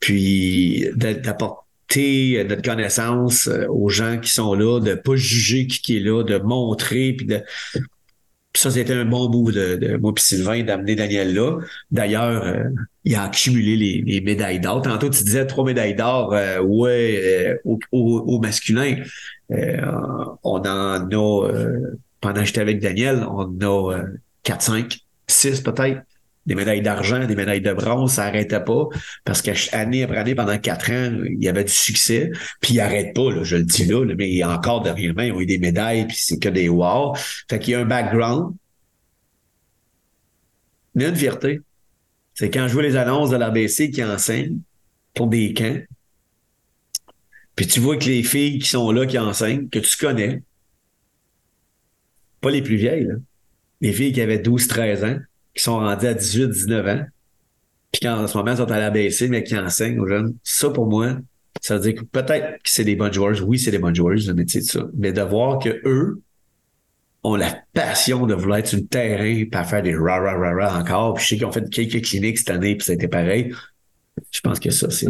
Puis 0.00 0.88
d'apporter 0.96 2.44
notre 2.48 2.62
connaissance 2.62 3.46
euh, 3.46 3.66
aux 3.68 3.88
gens 3.88 4.18
qui 4.18 4.32
sont 4.32 4.54
là, 4.54 4.80
de 4.80 4.94
pas 4.94 5.14
juger 5.14 5.68
qui 5.68 5.98
est 5.98 6.00
là, 6.00 6.24
de 6.24 6.38
montrer, 6.38 7.12
puis 7.12 7.26
de 7.26 7.42
ça, 8.58 8.70
c'était 8.70 8.94
un 8.94 9.04
bon 9.04 9.28
bout 9.28 9.52
de, 9.52 9.76
de 9.76 9.96
moi 9.96 10.12
et 10.16 10.20
Sylvain 10.20 10.62
d'amener 10.62 10.94
Daniel 10.94 11.34
là. 11.34 11.58
D'ailleurs, 11.90 12.44
euh, 12.44 12.64
il 13.04 13.14
a 13.14 13.24
accumulé 13.24 13.76
les, 14.02 14.20
médailles 14.20 14.60
d'or. 14.60 14.82
Tantôt, 14.82 15.10
tu 15.10 15.24
disais 15.24 15.46
trois 15.46 15.64
médailles 15.64 15.94
d'or, 15.94 16.32
euh, 16.32 16.60
ouais, 16.60 17.58
euh, 17.64 17.76
au, 17.92 18.40
masculin. 18.40 18.96
on 19.50 20.36
en 20.42 20.64
a, 20.64 21.00
pendant 22.20 22.40
que 22.40 22.46
j'étais 22.46 22.60
avec 22.60 22.80
Daniel, 22.80 23.26
on 23.28 23.42
en 23.42 23.90
a 23.92 24.02
4, 24.42 24.62
5, 24.62 24.98
6 25.26 25.60
peut-être. 25.60 26.02
Des 26.46 26.54
médailles 26.54 26.82
d'argent, 26.82 27.26
des 27.26 27.34
médailles 27.34 27.60
de 27.60 27.72
bronze, 27.72 28.12
ça 28.12 28.24
n'arrêtait 28.24 28.62
pas. 28.62 28.86
Parce 29.24 29.42
qu'année 29.42 30.04
après 30.04 30.18
année, 30.18 30.34
pendant 30.34 30.58
quatre 30.58 30.90
ans, 30.90 31.10
il 31.24 31.42
y 31.42 31.48
avait 31.48 31.64
du 31.64 31.72
succès. 31.72 32.30
Puis 32.60 32.74
il 32.74 32.76
n'arrête 32.76 33.14
pas, 33.14 33.30
là, 33.30 33.42
je 33.42 33.56
le 33.56 33.64
dis 33.64 33.84
là, 33.84 34.04
mais 34.16 34.44
encore 34.44 34.82
derrière 34.82 35.12
ils 35.18 35.32
ont 35.32 35.40
eu 35.40 35.46
des 35.46 35.58
médailles, 35.58 36.06
puis 36.06 36.16
c'est 36.18 36.38
que 36.38 36.48
des 36.48 36.68
wow. 36.68 37.14
Fait 37.50 37.58
qu'il 37.58 37.72
y 37.72 37.74
a 37.74 37.80
un 37.80 37.84
background. 37.84 38.54
A 40.98 41.04
une 41.04 41.16
fierté. 41.16 41.60
C'est 42.34 42.50
quand 42.50 42.68
je 42.68 42.72
vois 42.72 42.82
les 42.82 42.96
annonces 42.96 43.30
de 43.30 43.36
l'ABC 43.36 43.90
qui 43.90 44.04
enseignent 44.04 44.60
pour 45.14 45.26
des 45.26 45.52
camps, 45.52 45.80
puis 47.56 47.66
tu 47.66 47.80
vois 47.80 47.96
que 47.96 48.04
les 48.04 48.22
filles 48.22 48.58
qui 48.58 48.68
sont 48.68 48.90
là, 48.92 49.06
qui 49.06 49.18
enseignent, 49.18 49.68
que 49.68 49.78
tu 49.78 49.96
connais, 49.96 50.42
pas 52.42 52.50
les 52.50 52.62
plus 52.62 52.76
vieilles, 52.76 53.08
les 53.80 53.92
filles 53.92 54.12
qui 54.12 54.20
avaient 54.20 54.38
12-13 54.38 55.04
ans, 55.04 55.18
qui 55.56 55.62
sont 55.62 55.78
rendues 55.78 56.06
à 56.06 56.14
18-19 56.14 56.94
ans, 56.94 57.04
puis 57.90 58.00
qui 58.00 58.08
en 58.08 58.26
ce 58.26 58.36
moment 58.36 58.54
sont 58.54 58.70
à 58.70 58.78
l'ABC, 58.78 59.28
mais 59.28 59.42
qui 59.42 59.56
enseignent 59.56 59.98
aux 59.98 60.06
jeunes, 60.06 60.34
ça 60.44 60.70
pour 60.70 60.86
moi, 60.86 61.16
ça 61.60 61.76
veut 61.76 61.80
dire 61.80 61.94
que 61.94 62.04
peut-être 62.04 62.62
que 62.62 62.70
c'est 62.70 62.84
des 62.84 62.96
bonnes 62.96 63.12
joueurs. 63.12 63.36
Oui, 63.46 63.58
c'est 63.58 63.70
des 63.70 63.78
bonnes 63.78 63.94
joueurs, 63.94 64.14
le 64.14 64.34
métier 64.34 64.60
de 64.60 64.66
ça. 64.66 64.86
Mais 64.94 65.12
de 65.12 65.22
voir 65.22 65.58
que 65.58 65.80
eux 65.84 66.20
ont 67.24 67.34
la 67.34 67.58
passion 67.72 68.26
de 68.26 68.34
vouloir 68.34 68.58
être 68.58 68.68
sur 68.68 68.78
le 68.78 68.86
terrain 68.86 69.44
pas 69.50 69.64
faire 69.64 69.82
des 69.82 69.96
ra 69.96 70.20
ra 70.20 70.34
ra 70.34 70.52
ra 70.54 70.78
encore. 70.78 71.14
Puis 71.14 71.24
je 71.24 71.28
sais 71.30 71.36
qu'ils 71.36 71.46
ont 71.46 71.52
fait 71.52 71.68
quelques 71.70 72.04
cliniques 72.04 72.38
cette 72.38 72.50
année, 72.50 72.76
puis 72.76 72.84
ça 72.84 72.92
a 72.92 72.94
été 72.94 73.08
pareil. 73.08 73.52
Je 74.30 74.40
pense 74.40 74.60
que 74.60 74.70
ça, 74.70 74.90
c'est. 74.90 75.06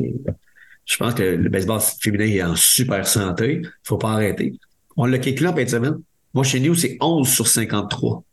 Je 0.84 0.96
pense 0.96 1.14
que 1.14 1.22
le 1.22 1.48
baseball 1.48 1.80
féminin 2.00 2.26
est 2.26 2.42
en 2.42 2.54
super 2.54 3.06
santé. 3.06 3.62
Faut 3.82 3.98
pas 3.98 4.12
arrêter. 4.12 4.54
On 4.96 5.04
l'a 5.04 5.18
calculé 5.18 5.48
en 5.48 5.54
fin 5.54 5.64
de 5.64 5.68
semaine. 5.68 5.96
Moi, 6.32 6.44
chez 6.44 6.60
nous, 6.60 6.74
c'est 6.74 6.96
11 7.00 7.28
sur 7.28 7.48
53. 7.48 8.24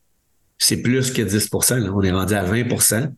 C'est 0.58 0.82
plus 0.82 1.12
que 1.12 1.22
10 1.22 1.50
là. 1.52 1.92
On 1.94 2.02
est 2.02 2.12
rendu 2.12 2.34
à 2.34 2.46
20% 2.46 3.12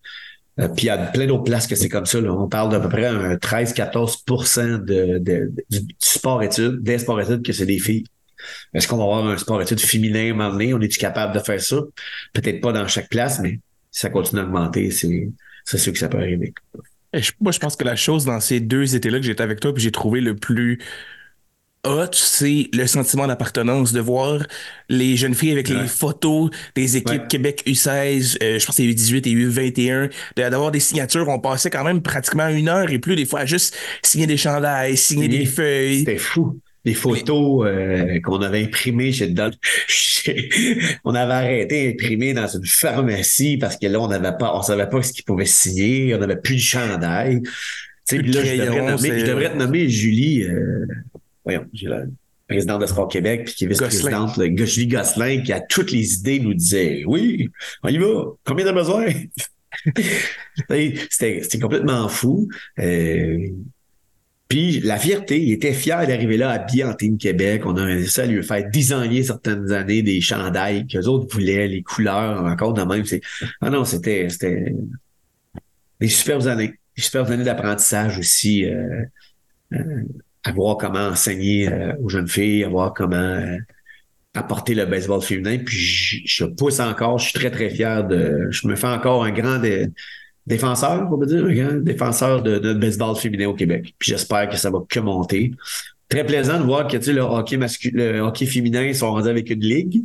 euh, 0.59 0.69
puis 0.69 0.83
il 0.83 0.87
y 0.87 0.89
a 0.89 0.97
plein 0.97 1.27
d'autres 1.27 1.43
places 1.43 1.67
que 1.67 1.75
c'est 1.75 1.89
comme 1.89 2.05
ça. 2.05 2.19
On 2.19 2.47
parle 2.47 2.71
d'à 2.71 2.79
peu 2.79 2.89
près 2.89 3.07
un 3.07 3.35
13-14 3.35 4.83
de, 4.85 5.17
de, 5.17 5.51
du 5.69 5.79
sport-études, 5.99 6.81
des 6.81 6.99
sports-études 6.99 7.45
que 7.45 7.53
c'est 7.53 7.65
des 7.65 7.79
filles. 7.79 8.05
Est-ce 8.73 8.87
qu'on 8.87 8.97
va 8.97 9.03
avoir 9.03 9.27
un 9.27 9.37
sport-études 9.37 9.79
féminin 9.79 10.27
à 10.27 10.31
un 10.31 10.33
moment 10.33 10.51
donné? 10.51 10.73
On 10.73 10.79
est-tu 10.79 10.99
capable 10.99 11.33
de 11.33 11.39
faire 11.39 11.61
ça? 11.61 11.77
Peut-être 12.33 12.61
pas 12.61 12.71
dans 12.71 12.87
chaque 12.87 13.09
place, 13.09 13.39
mais 13.39 13.59
si 13.91 14.01
ça 14.01 14.09
continue 14.09 14.41
à 14.41 14.45
augmenter, 14.45 14.91
c'est, 14.91 15.29
c'est 15.65 15.77
sûr 15.77 15.91
que 15.91 15.99
ça 15.99 16.07
peut 16.07 16.19
arriver. 16.19 16.53
moi, 17.41 17.51
je 17.51 17.59
pense 17.59 17.75
que 17.75 17.83
la 17.83 17.95
chose 17.95 18.23
dans 18.25 18.39
ces 18.39 18.59
deux 18.59 18.95
étés-là 18.95 19.19
que 19.19 19.25
j'étais 19.25 19.43
avec 19.43 19.59
toi, 19.59 19.73
puis 19.73 19.83
j'ai 19.83 19.91
trouvé 19.91 20.21
le 20.21 20.35
plus 20.35 20.79
hot, 21.85 22.11
c'est 22.13 22.69
le 22.73 22.87
sentiment 22.87 23.27
d'appartenance, 23.27 23.93
de 23.93 23.99
voir 23.99 24.45
les 24.89 25.15
jeunes 25.15 25.33
filles 25.33 25.51
avec 25.51 25.69
les 25.69 25.87
photos 25.87 26.49
des 26.75 26.97
équipes 26.97 27.27
Québec 27.27 27.63
U16, 27.65 28.37
euh, 28.41 28.59
je 28.59 28.65
pense 28.65 28.75
que 28.75 28.83
c'est 28.83 28.87
U18 28.87 29.27
et 29.27 29.33
U21, 29.33 30.11
d'avoir 30.35 30.71
des 30.71 30.79
signatures. 30.79 31.27
On 31.29 31.39
passait 31.39 31.69
quand 31.69 31.83
même 31.83 32.01
pratiquement 32.01 32.47
une 32.49 32.69
heure 32.69 32.89
et 32.91 32.99
plus 32.99 33.15
des 33.15 33.25
fois 33.25 33.41
à 33.41 33.45
juste 33.45 33.77
signer 34.03 34.27
des 34.27 34.37
chandails, 34.37 34.97
signer 34.97 35.27
des 35.27 35.45
feuilles. 35.45 35.99
C'était 35.99 36.17
fou. 36.17 36.59
Des 36.83 36.93
photos 36.93 37.65
euh, 37.65 38.19
qu'on 38.21 38.41
avait 38.43 38.63
imprimées 38.63 39.11
chez 39.11 39.33
on 41.03 41.15
avait 41.15 41.33
arrêté 41.33 41.87
d'imprimer 41.87 42.33
dans 42.33 42.47
une 42.47 42.65
pharmacie 42.65 43.57
parce 43.57 43.77
que 43.77 43.87
là 43.87 43.99
on 43.99 44.07
n'avait 44.07 44.37
pas 44.37 44.55
on 44.55 44.61
savait 44.61 44.87
pas 44.87 45.01
ce 45.01 45.13
qu'ils 45.13 45.23
pouvaient 45.23 45.45
signer 45.45 46.13
on 46.15 46.19
n'avait 46.19 46.35
plus 46.35 46.55
de 46.55 46.61
chandail 46.61 47.41
tu 47.43 47.51
sais 48.05 48.21
là, 48.21 48.43
je, 48.43 48.61
devrais 48.61 48.81
nommer, 48.81 49.19
je 49.19 49.25
devrais 49.25 49.51
te 49.51 49.57
nommer 49.57 49.89
Julie 49.89 50.43
euh, 50.43 50.85
voyons, 51.45 51.65
j'ai 51.73 51.87
la 51.87 52.03
présidente 52.47 52.81
de 52.81 52.85
Sport 52.85 53.07
Québec, 53.07 53.45
puis 53.45 53.53
qui 53.55 53.65
est 53.65 53.67
vice-présidente, 53.67 54.39
Julie 54.65 54.87
Gosselin, 54.87 55.41
qui 55.41 55.53
a 55.53 55.61
toutes 55.61 55.91
les 55.91 56.15
idées, 56.15 56.39
nous 56.39 56.53
disait 56.53 57.03
Oui, 57.05 57.49
on 57.83 57.89
y 57.89 57.97
va, 57.97 58.25
combien 58.43 58.65
t'as 58.65 58.73
besoin? 58.73 59.07
C'était 60.69 61.59
complètement 61.59 62.07
fou. 62.07 62.47
Euh, 62.79 63.49
puis 64.47 64.79
la 64.79 64.97
fierté, 64.97 65.41
il 65.41 65.51
était 65.53 65.73
fier 65.73 66.05
d'arriver 66.05 66.37
là 66.37 66.51
habillé 66.51 66.83
en 66.83 66.93
Team 66.93 67.17
Québec. 67.17 67.63
On 67.65 67.75
a 67.77 67.83
réussi 67.83 68.21
à 68.21 68.25
lui 68.27 68.43
faire 68.43 68.69
designer 68.69 69.23
certaines 69.23 69.71
années 69.71 70.03
des 70.03 70.21
chandails 70.21 70.85
qu'eux 70.85 71.05
autres 71.07 71.33
voulaient, 71.33 71.67
les 71.67 71.81
couleurs, 71.81 72.45
encore 72.45 72.73
de 72.73 72.83
même. 72.83 73.03
Ah 73.61 73.71
non, 73.71 73.85
c'était 73.85 74.27
des 75.99 76.07
superbes 76.07 76.47
années. 76.47 76.75
Des 76.95 77.01
superbes 77.01 77.31
années 77.31 77.43
d'apprentissage 77.43 78.19
aussi. 78.19 78.65
Euh, 78.65 79.03
euh, 79.73 80.03
à 80.45 80.51
voir 80.51 80.77
comment 80.77 81.07
enseigner 81.07 81.67
euh, 81.67 81.93
aux 82.01 82.09
jeunes 82.09 82.27
filles, 82.27 82.63
à 82.63 82.69
voir 82.69 82.93
comment 82.93 83.15
euh, 83.15 83.57
apporter 84.35 84.75
le 84.75 84.85
baseball 84.85 85.21
féminin. 85.21 85.57
Puis 85.57 86.23
je, 86.25 86.45
pousse 86.45 86.79
encore, 86.79 87.17
je 87.17 87.29
suis 87.29 87.33
très, 87.33 87.51
très 87.51 87.69
fier 87.69 88.07
de. 88.07 88.47
Je 88.51 88.67
me 88.67 88.75
fais 88.75 88.87
encore 88.87 89.25
un 89.25 89.31
grand 89.31 89.59
défenseur, 90.45 91.09
on 91.11 91.17
peut 91.17 91.25
dire, 91.25 91.45
un 91.45 91.53
grand 91.53 91.77
défenseur 91.81 92.43
de, 92.43 92.59
de 92.59 92.73
baseball 92.73 93.15
féminin 93.15 93.47
au 93.47 93.55
Québec. 93.55 93.95
Puis 93.97 94.11
j'espère 94.11 94.47
que 94.47 94.55
ça 94.55 94.69
va 94.69 94.79
que 94.87 94.99
monter. 94.99 95.51
Très 96.07 96.23
plaisant 96.23 96.59
de 96.59 96.65
voir 96.65 96.87
que 96.87 96.97
tu 96.97 97.03
sais, 97.03 97.13
le 97.13 97.21
hockey 97.21 97.57
masculin, 97.57 98.11
le 98.11 98.19
hockey 98.19 98.45
féminin, 98.45 98.93
sont 98.93 99.11
rendus 99.11 99.29
avec 99.29 99.49
une 99.49 99.61
ligue. 99.61 100.03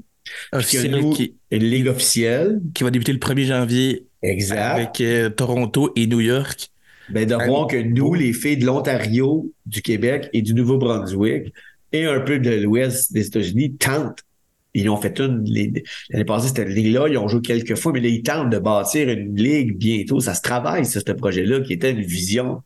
qui... 0.63 1.35
Une 1.51 1.65
ligue 1.65 1.89
officielle. 1.89 2.61
Qui 2.73 2.85
va 2.85 2.91
débuter 2.91 3.13
le 3.13 3.19
1er 3.19 3.45
janvier. 3.45 4.07
Exact. 4.23 4.59
Avec 4.59 5.01
euh, 5.03 5.29
Toronto 5.29 5.93
et 5.97 6.07
New 6.07 6.21
York 6.21 6.71
ben, 7.13 7.27
de 7.27 7.35
voir 7.35 7.67
que 7.67 7.77
nous, 7.77 8.15
les 8.15 8.33
filles 8.33 8.57
de 8.57 8.67
l'Ontario, 8.67 9.53
du 9.67 9.83
Québec 9.83 10.29
et 10.33 10.43
du 10.43 10.55
Nouveau-Brunswick, 10.55 11.53
et 11.93 12.05
un 12.05 12.21
peu 12.21 12.39
de 12.39 12.51
l'Ouest 12.51 13.13
des 13.13 13.27
États-Unis, 13.27 13.77
tentent. 13.77 14.25
Ils 14.73 14.89
ont 14.89 14.97
fait 14.97 15.19
une. 15.19 15.45
L'année 16.11 16.25
passée, 16.25 16.49
c'était 16.49 16.63
une 16.63 16.75
ligue-là, 16.75 17.09
ils 17.09 17.19
ont 17.19 17.27
joué 17.27 17.41
quelques 17.41 17.75
fois, 17.75 17.93
mais 17.93 18.01
là, 18.01 18.09
ils 18.09 18.23
tentent 18.23 18.51
de 18.51 18.59
bâtir 18.59 19.09
une 19.09 19.35
ligue 19.35 19.77
bientôt. 19.77 20.21
Ça 20.21 20.35
se 20.35 20.43
travaille, 20.43 20.87
ce 20.87 21.01
projet-là, 21.01 21.61
qui 21.61 21.73
était 21.73 21.91
une 21.91 22.03
vision 22.03 22.63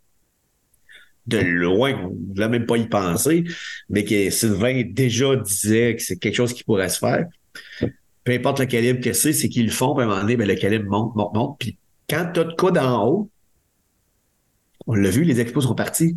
de 1.26 1.38
loin, 1.38 1.94
on 2.04 2.10
ne 2.10 2.34
voulait 2.34 2.48
même 2.48 2.66
pas 2.66 2.76
y 2.76 2.86
penser, 2.86 3.44
mais 3.88 4.04
que 4.04 4.30
Sylvain 4.30 4.82
déjà 4.86 5.36
disait 5.36 5.96
que 5.96 6.02
c'est 6.02 6.16
quelque 6.16 6.34
chose 6.34 6.52
qui 6.52 6.64
pourrait 6.64 6.88
se 6.88 6.98
faire. 6.98 7.26
Peu 8.24 8.32
importe 8.32 8.60
le 8.60 8.66
calibre 8.66 9.00
que 9.00 9.12
c'est, 9.12 9.32
c'est 9.32 9.48
qu'ils 9.48 9.66
le 9.66 9.70
font, 9.70 9.94
puis 9.94 10.02
à 10.02 10.06
un 10.06 10.08
moment 10.08 10.20
donné, 10.20 10.36
ben, 10.36 10.48
le 10.48 10.54
calibre 10.54 10.90
monte, 10.90 11.14
monte, 11.14 11.34
monte. 11.34 11.56
Puis 11.58 11.76
quand 12.08 12.30
tu 12.32 12.40
as 12.40 12.44
de 12.44 12.54
quoi 12.54 12.70
d'en 12.70 13.06
haut, 13.06 13.30
on 14.86 14.94
l'a 14.94 15.10
vu, 15.10 15.24
les 15.24 15.40
expos 15.40 15.64
sont 15.64 15.74
partis. 15.74 16.16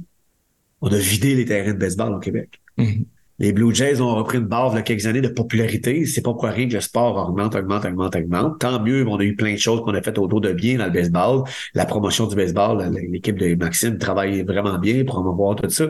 On 0.81 0.89
a 0.89 0.97
vidé 0.97 1.35
les 1.35 1.45
terrains 1.45 1.73
de 1.73 1.79
baseball 1.79 2.13
au 2.13 2.19
Québec. 2.19 2.61
Mhm. 2.77 3.05
Les 3.39 3.51
Blue 3.51 3.73
Jays 3.73 4.01
ont 4.01 4.15
repris 4.15 4.39
une 4.39 4.45
barre 4.45 4.71
il 4.73 4.77
y 4.77 4.79
a 4.79 4.81
quelques 4.81 5.05
années 5.05 5.21
de 5.21 5.27
popularité. 5.27 6.05
C'est 6.07 6.21
pas 6.21 6.33
pour 6.33 6.43
rien 6.43 6.67
que 6.67 6.73
le 6.73 6.81
sport 6.81 7.17
augmente, 7.29 7.55
augmente, 7.55 7.85
augmente, 7.85 8.15
augmente. 8.15 8.59
Tant 8.59 8.81
mieux, 8.81 9.07
on 9.07 9.17
a 9.17 9.23
eu 9.23 9.35
plein 9.35 9.53
de 9.53 9.59
choses 9.59 9.81
qu'on 9.81 9.93
a 9.93 10.01
faites 10.01 10.17
autour 10.17 10.41
de 10.41 10.53
bien 10.53 10.77
dans 10.77 10.85
le 10.85 10.91
baseball. 10.91 11.43
La 11.75 11.85
promotion 11.85 12.25
du 12.25 12.35
baseball, 12.35 12.91
l'équipe 13.11 13.37
de 13.37 13.53
Maxime 13.53 13.99
travaille 13.99 14.41
vraiment 14.41 14.79
bien 14.79 15.03
pour 15.05 15.15
promouvoir 15.15 15.55
tout 15.55 15.69
ça. 15.69 15.85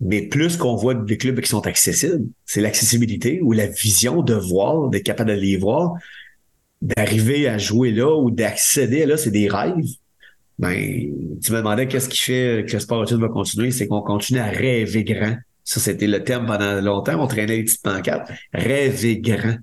Mais 0.00 0.22
plus 0.22 0.58
qu'on 0.58 0.76
voit 0.76 0.94
des 0.94 1.16
clubs 1.16 1.40
qui 1.40 1.48
sont 1.48 1.66
accessibles, 1.66 2.26
c'est 2.44 2.60
l'accessibilité 2.60 3.40
ou 3.42 3.52
la 3.52 3.66
vision 3.66 4.22
de 4.22 4.34
voir, 4.34 4.90
d'être 4.90 5.04
capable 5.04 5.30
de 5.30 5.36
les 5.36 5.56
voir, 5.56 5.94
d'arriver 6.82 7.48
à 7.48 7.56
jouer 7.56 7.92
là 7.92 8.14
ou 8.14 8.30
d'accéder 8.30 9.06
là, 9.06 9.16
c'est 9.16 9.30
des 9.30 9.48
rêves 9.48 9.74
ben, 10.58 11.38
tu 11.40 11.52
me 11.52 11.58
demandais 11.58 11.86
qu'est-ce 11.86 12.08
qui 12.08 12.18
fait 12.18 12.64
que 12.66 12.72
le 12.72 12.80
sport 12.80 13.04
études 13.04 13.18
va 13.18 13.28
continuer, 13.28 13.70
c'est 13.70 13.86
qu'on 13.86 14.02
continue 14.02 14.40
à 14.40 14.48
rêver 14.48 15.04
grand. 15.04 15.36
Ça, 15.62 15.80
c'était 15.80 16.06
le 16.06 16.24
terme 16.24 16.46
pendant 16.46 16.80
longtemps. 16.80 17.22
On 17.22 17.26
traînait 17.26 17.58
les 17.58 17.64
petites 17.64 17.82
pancartes. 17.82 18.30
Rêver 18.52 19.20
grand. 19.20 19.56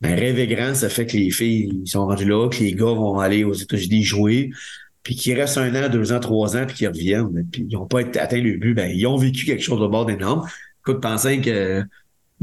Ben, 0.00 0.14
rêver 0.14 0.46
grand, 0.46 0.74
ça 0.74 0.88
fait 0.88 1.06
que 1.06 1.16
les 1.16 1.30
filles 1.30 1.82
sont 1.86 2.06
rendus 2.06 2.26
là, 2.26 2.48
que 2.48 2.58
les 2.58 2.74
gars 2.74 2.84
vont 2.84 3.18
aller 3.18 3.42
aux 3.42 3.54
États-Unis 3.54 4.02
jouer, 4.02 4.50
puis 5.02 5.14
qu'ils 5.14 5.38
restent 5.38 5.58
un 5.58 5.74
an, 5.74 5.88
deux 5.88 6.12
ans, 6.12 6.20
trois 6.20 6.56
ans, 6.56 6.66
puis 6.66 6.76
qu'ils 6.76 6.88
reviennent, 6.88 7.46
puis 7.50 7.66
ils 7.68 7.74
n'ont 7.74 7.86
pas 7.86 8.00
atteint 8.00 8.40
le 8.40 8.58
but. 8.58 8.74
Ben, 8.74 8.90
ils 8.94 9.06
ont 9.06 9.16
vécu 9.16 9.46
quelque 9.46 9.62
chose 9.62 9.80
de 9.80 9.86
bord 9.86 10.04
d'énorme. 10.06 10.46
Écoute, 10.82 11.00
pensez 11.00 11.40
que 11.40 11.82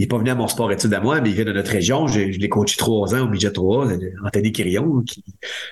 il 0.01 0.05
n'est 0.05 0.07
pas 0.07 0.17
venu 0.17 0.31
à 0.31 0.35
mon 0.35 0.47
sport 0.47 0.71
études 0.71 0.95
à 0.95 0.99
moi, 0.99 1.21
mais 1.21 1.29
il 1.29 1.35
vient 1.35 1.45
de 1.45 1.51
notre 1.51 1.69
région. 1.69 2.07
Je, 2.07 2.21
l'ai 2.21 2.49
coaché 2.49 2.75
trois 2.75 3.13
ans 3.13 3.27
au 3.27 3.29
midget 3.29 3.51
3, 3.51 3.87
Anthony 4.25 4.51
Quirion, 4.51 5.01
qui 5.01 5.23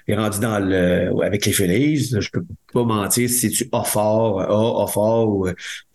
est 0.08 0.16
rendu 0.16 0.40
dans 0.40 0.60
le, 0.60 1.10
avec 1.24 1.48
les 1.48 1.52
Phillies. 1.52 2.12
Je 2.20 2.30
peux 2.30 2.46
pas 2.72 2.84
mentir 2.84 3.28
si 3.28 3.50
c'est-tu 3.50 3.68
A 3.72 3.84
fort, 3.84 4.40
A, 4.42 4.84
A 4.84 4.86
fort, 4.86 5.48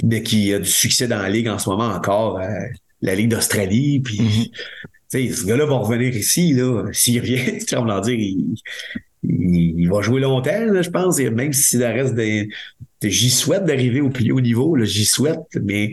mais 0.03 0.25
qui 0.25 0.53
a 0.53 0.59
du 0.59 0.69
succès 0.69 1.07
dans 1.07 1.23
la 1.23 1.31
ligue 1.31 1.47
en 1.47 1.61
ce 1.61 1.71
moment 1.71 1.87
encore, 1.87 2.41
euh, 2.41 2.49
la 3.03 3.15
Ligue 3.15 3.31
d'Australie. 3.31 4.01
Puis, 4.01 4.51
mm-hmm. 5.13 5.33
ce 5.33 5.47
gars-là 5.47 5.67
va 5.67 5.77
revenir 5.77 6.17
ici, 6.17 6.55
là. 6.55 6.87
S'il 6.91 7.21
revient, 7.21 7.65
tu 7.65 7.77
vas 7.77 8.01
dire, 8.01 8.19
il, 8.19 8.57
il, 9.23 9.89
va 9.89 10.03
jouer 10.03 10.21
longtemps, 10.21 10.83
je 10.83 10.91
pense. 10.91 11.21
même 11.21 11.53
si 11.53 11.79
ça 11.79 11.89
reste 11.91 12.17
des. 12.17 12.49
J'y 13.01 13.31
souhaite 13.31 13.65
d'arriver 13.65 14.01
au 14.01 14.11
plus 14.11 14.33
haut 14.33 14.41
niveau, 14.41 14.77
j'y 14.83 15.05
souhaite, 15.05 15.57
mais 15.63 15.93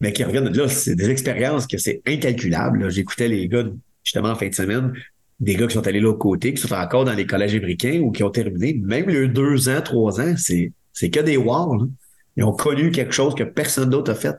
mais 0.00 0.12
qui 0.12 0.24
reviennent 0.24 0.48
de 0.48 0.58
là, 0.58 0.68
c'est 0.68 0.94
des 0.94 1.10
expériences 1.10 1.66
que 1.66 1.78
c'est 1.78 2.02
incalculable. 2.06 2.90
J'écoutais 2.90 3.28
les 3.28 3.48
gars, 3.48 3.64
justement, 4.04 4.30
en 4.30 4.34
fin 4.34 4.48
de 4.48 4.54
semaine, 4.54 4.92
des 5.40 5.54
gars 5.54 5.66
qui 5.66 5.74
sont 5.74 5.86
allés 5.86 6.00
l'autre 6.00 6.18
côté, 6.18 6.54
qui 6.54 6.60
sont 6.60 6.74
encore 6.74 7.04
dans 7.04 7.12
les 7.14 7.26
collèges 7.26 7.54
américains 7.54 8.00
ou 8.00 8.10
qui 8.10 8.22
ont 8.22 8.30
terminé, 8.30 8.74
même 8.74 9.08
les 9.08 9.28
deux 9.28 9.68
ans, 9.68 9.80
trois 9.82 10.20
ans, 10.20 10.34
c'est, 10.36 10.72
c'est 10.92 11.10
que 11.10 11.20
des 11.20 11.36
wow. 11.36 11.88
Ils 12.36 12.44
ont 12.44 12.52
connu 12.52 12.90
quelque 12.90 13.12
chose 13.12 13.34
que 13.34 13.44
personne 13.44 13.90
d'autre 13.90 14.12
a 14.12 14.14
fait. 14.14 14.36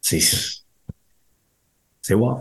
C'est, 0.00 0.20
c'est 2.02 2.14
wow. 2.14 2.40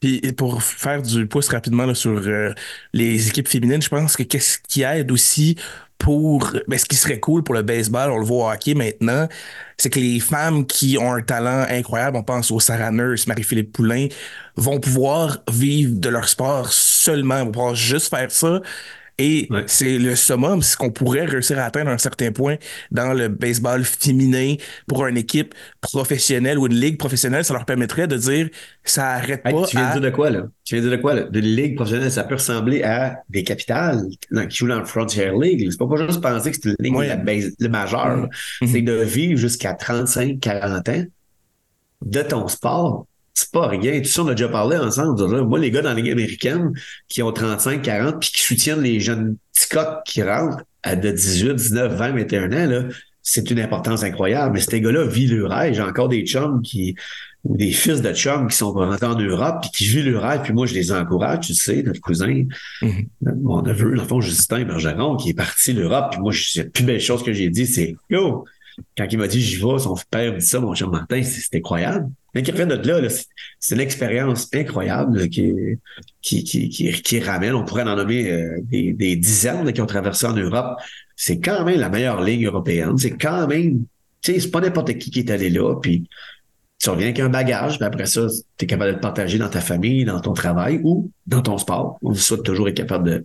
Puis 0.00 0.20
pour 0.36 0.62
faire 0.62 1.02
du 1.02 1.26
pouce 1.28 1.48
rapidement 1.48 1.92
sur 1.94 2.10
euh, 2.10 2.52
les 2.92 3.28
équipes 3.28 3.46
féminines, 3.48 3.82
je 3.82 3.88
pense 3.88 4.16
que 4.16 4.24
qu'est-ce 4.24 4.58
qui 4.58 4.82
aide 4.82 5.12
aussi 5.12 5.56
pour 6.02 6.50
ben, 6.66 6.78
ce 6.78 6.84
qui 6.84 6.96
serait 6.96 7.20
cool 7.20 7.44
pour 7.44 7.54
le 7.54 7.62
baseball, 7.62 8.10
on 8.10 8.18
le 8.18 8.24
voit 8.24 8.48
au 8.48 8.52
hockey 8.52 8.74
maintenant, 8.74 9.28
c'est 9.76 9.88
que 9.88 10.00
les 10.00 10.18
femmes 10.18 10.66
qui 10.66 10.98
ont 10.98 11.12
un 11.12 11.22
talent 11.22 11.64
incroyable, 11.70 12.16
on 12.16 12.24
pense 12.24 12.50
aux 12.50 12.58
Sarah 12.58 12.90
Nurse, 12.90 13.28
Marie-Philippe 13.28 13.72
Poulain, 13.72 14.08
vont 14.56 14.80
pouvoir 14.80 15.38
vivre 15.50 15.94
de 16.00 16.08
leur 16.08 16.28
sport 16.28 16.72
seulement, 16.72 17.44
vont 17.44 17.52
pouvoir 17.52 17.74
juste 17.76 18.10
faire 18.10 18.32
ça 18.32 18.60
Et 19.18 19.46
Ouais. 19.50 19.64
c'est 19.66 19.98
le 19.98 20.16
summum, 20.16 20.62
ce 20.62 20.76
qu'on 20.76 20.90
pourrait 20.90 21.24
réussir 21.26 21.58
à 21.58 21.64
atteindre 21.64 21.90
à 21.90 21.92
un 21.94 21.98
certain 21.98 22.32
point 22.32 22.56
dans 22.90 23.12
le 23.12 23.28
baseball 23.28 23.84
féminin 23.84 24.54
pour 24.88 25.06
une 25.06 25.16
équipe 25.18 25.54
professionnelle 25.80 26.58
ou 26.58 26.66
une 26.66 26.74
ligue 26.74 26.98
professionnelle, 26.98 27.44
ça 27.44 27.52
leur 27.54 27.64
permettrait 27.66 28.06
de 28.08 28.16
dire 28.16 28.48
ça 28.84 29.10
arrête 29.10 29.42
Hey, 29.44 29.52
pas 29.52 29.66
tu 29.66 29.76
viens 29.76 29.86
à... 29.86 29.94
de 29.94 30.00
dire 30.00 30.10
de 30.10 30.14
quoi, 30.16 30.30
là? 30.30 30.42
Tu 30.64 30.74
viens 30.74 30.82
de 30.84 30.88
dire 30.88 30.96
de 30.98 31.02
quoi, 31.02 31.14
là? 31.14 31.22
De 31.24 31.40
ligue 31.40 31.76
professionnelle, 31.76 32.10
ça 32.10 32.24
peut 32.24 32.34
ressembler 32.36 32.82
à 32.82 33.18
des 33.28 33.44
capitales 33.44 34.02
dans- 34.30 34.46
qui 34.46 34.56
jouent 34.56 34.68
dans 34.68 34.78
le 34.80 34.84
Frontier 34.86 35.30
League. 35.40 35.68
C'est 35.70 35.78
pas 35.78 35.86
pas 35.86 36.06
juste 36.06 36.20
penser 36.20 36.50
que 36.50 36.56
c'est 36.62 36.68
une 36.70 36.76
ligue 36.80 36.94
Ouais. 36.96 37.08
la 37.08 37.16
base, 37.16 37.54
le 37.58 37.68
majeur. 37.68 38.28
Mhm. 38.62 38.68
C'est 38.68 38.82
de 38.82 38.92
vivre 38.94 39.38
jusqu'à 39.38 39.74
35, 39.74 40.40
40 40.40 40.88
ans 40.88 41.04
de 42.04 42.22
ton 42.22 42.48
sport. 42.48 43.06
C'est 43.34 43.50
pas 43.50 43.66
rien. 43.68 44.00
Tout 44.00 44.08
ça, 44.08 44.22
on 44.22 44.28
a 44.28 44.34
déjà 44.34 44.48
parlé 44.48 44.76
ensemble. 44.76 45.42
Moi, 45.46 45.58
les 45.58 45.70
gars 45.70 45.80
dans 45.82 45.88
la 45.90 45.94
Ligue 45.94 46.10
américaine 46.12 46.72
qui 47.08 47.22
ont 47.22 47.32
35, 47.32 47.80
40 47.82 48.20
puis 48.20 48.30
qui 48.30 48.42
soutiennent 48.42 48.82
les 48.82 49.00
jeunes 49.00 49.36
petits 49.54 49.68
coqs 49.68 50.04
qui 50.04 50.22
rentrent 50.22 50.62
à 50.82 50.96
de 50.96 51.10
18, 51.10 51.54
19, 51.54 51.94
20, 51.94 52.12
21 52.12 52.52
ans, 52.52 52.70
là, 52.70 52.82
c'est 53.22 53.50
une 53.50 53.60
importance 53.60 54.02
incroyable. 54.02 54.54
Mais 54.54 54.60
ces 54.60 54.80
gars-là 54.80 55.06
vivent 55.06 55.34
le 55.34 55.46
rêve. 55.46 55.74
J'ai 55.74 55.80
encore 55.82 56.08
des 56.08 56.26
chums 56.26 56.60
qui, 56.60 56.94
ou 57.44 57.56
des 57.56 57.70
fils 57.72 58.02
de 58.02 58.12
chums 58.12 58.48
qui 58.48 58.56
sont 58.56 58.72
rentrés 58.72 59.06
en 59.06 59.18
Europe 59.18 59.58
puis 59.62 59.70
qui 59.70 59.84
vivent 59.86 60.10
le 60.10 60.18
rêve. 60.18 60.42
Puis 60.42 60.52
moi, 60.52 60.66
je 60.66 60.74
les 60.74 60.92
encourage, 60.92 61.46
tu 61.46 61.54
sais, 61.54 61.82
notre 61.82 62.00
cousin, 62.00 62.44
Mhm. 62.82 63.06
mon 63.42 63.62
neveu, 63.62 63.94
dans 63.96 64.02
le 64.02 64.08
fond, 64.08 64.20
Justin 64.20 64.64
Bergeron, 64.64 65.16
qui 65.16 65.30
est 65.30 65.34
parti 65.34 65.72
l'Europe. 65.72 66.08
Puis 66.12 66.20
moi, 66.20 66.32
je- 66.32 66.60
la 66.60 66.64
plus 66.68 66.84
belle 66.84 67.00
chose 67.00 67.22
que 67.22 67.32
j'ai 67.32 67.48
dit, 67.48 67.66
c'est 67.66 67.96
Yo! 68.10 68.44
Quand 68.96 69.06
il 69.10 69.18
m'a 69.18 69.26
dit 69.26 69.40
j'y 69.40 69.56
vais, 69.56 69.78
son 69.78 69.96
père 70.10 70.36
dit 70.36 70.44
ça, 70.44 70.60
mon 70.60 70.74
cher 70.74 70.88
Martin, 70.88 71.22
c'est 71.22 71.56
incroyable. 71.56 72.10
Mais 72.34 72.42
qui 72.42 72.52
fait 72.52 72.66
de 72.66 72.74
là, 72.74 73.00
là, 73.00 73.08
c'est- 73.10 73.74
une 73.74 73.80
expérience 73.80 74.48
incroyable 74.54 75.28
qui, 75.28 75.52
qui, 76.22 76.42
qui, 76.42 77.20
ramène. 77.20 77.54
On 77.54 77.64
pourrait 77.64 77.82
en 77.82 77.96
nommer 77.96 78.30
euh, 78.30 78.58
des, 78.62 79.16
dizaines 79.16 79.70
qui 79.72 79.80
ont 79.80 79.86
traversé 79.86 80.26
en 80.26 80.34
Europe. 80.34 80.78
C'est 81.16 81.40
quand 81.40 81.64
même 81.64 81.78
la 81.78 81.90
meilleure 81.90 82.22
ligue 82.22 82.46
européenne. 82.46 82.96
C'est 82.96 83.16
quand 83.16 83.46
même, 83.46 83.84
tu 84.22 84.32
sais, 84.32 84.40
c'est 84.40 84.50
pas 84.50 84.60
n'importe 84.60 84.96
qui 84.98 85.10
qui 85.10 85.20
est 85.20 85.30
allé 85.30 85.50
là. 85.50 85.74
Puis 85.80 86.08
tu 86.78 86.90
reviens 86.90 87.06
avec 87.06 87.20
un 87.20 87.28
bagage, 87.28 87.76
puis 87.76 87.84
après 87.84 88.06
ça, 88.06 88.26
tu 88.56 88.64
es 88.64 88.66
capable 88.66 88.90
de 88.90 88.94
le 88.96 89.00
partager 89.00 89.38
dans 89.38 89.48
ta 89.48 89.60
famille, 89.60 90.04
dans 90.04 90.20
ton 90.20 90.32
travail 90.32 90.80
ou 90.82 91.10
dans 91.26 91.42
ton 91.42 91.58
sport. 91.58 91.98
On 92.02 92.14
souhaite 92.14 92.42
toujours 92.42 92.68
être 92.68 92.76
capable 92.76 93.24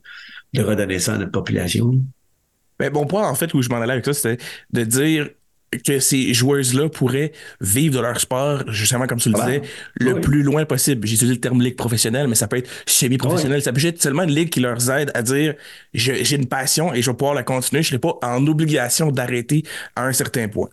de 0.53 0.61
redonner 0.61 0.99
ça 0.99 1.15
à 1.15 1.17
notre 1.17 1.31
population. 1.31 2.03
Ben, 2.79 2.91
bon 2.91 3.05
point, 3.05 3.27
en 3.27 3.35
fait, 3.35 3.53
où 3.53 3.61
je 3.61 3.69
m'en 3.69 3.77
allais 3.81 3.93
avec 3.93 4.05
ça, 4.05 4.13
c'était 4.13 4.37
de 4.71 4.83
dire 4.83 5.29
que 5.85 5.99
ces 5.99 6.33
joueuses-là 6.33 6.87
pourraient 6.89 7.33
vivre 7.59 7.95
de 7.95 7.99
leur 7.99 8.19
sport, 8.21 8.63
justement, 8.71 9.05
comme 9.05 9.19
tu 9.19 9.29
le 9.29 9.35
disais, 9.35 9.61
le 9.95 10.13
Oui. 10.13 10.21
plus 10.21 10.41
loin 10.43 10.63
possible. 10.65 11.05
J'ai 11.05 11.15
utilisé 11.15 11.33
le 11.35 11.41
terme 11.41 11.61
ligue 11.61 11.75
professionnelle, 11.75 12.27
mais 12.27 12.35
ça 12.35 12.47
peut 12.47 12.57
être 12.57 12.69
semi-professionnel. 12.85 13.61
Ça 13.61 13.73
peut 13.73 13.85
être 13.85 14.01
seulement 14.01 14.23
une 14.23 14.33
ligue 14.33 14.49
qui 14.49 14.61
leur 14.61 14.89
aide 14.89 15.11
à 15.13 15.21
dire 15.23 15.55
j'ai 15.93 16.35
une 16.35 16.47
passion 16.47 16.93
et 16.93 17.01
je 17.01 17.11
vais 17.11 17.17
pouvoir 17.17 17.35
la 17.35 17.43
continuer. 17.43 17.83
Je 17.83 17.87
ne 17.93 17.99
serai 17.99 17.99
pas 17.99 18.17
en 18.25 18.47
obligation 18.47 19.11
d'arrêter 19.11 19.63
à 19.95 20.05
un 20.05 20.13
certain 20.13 20.47
point. 20.47 20.69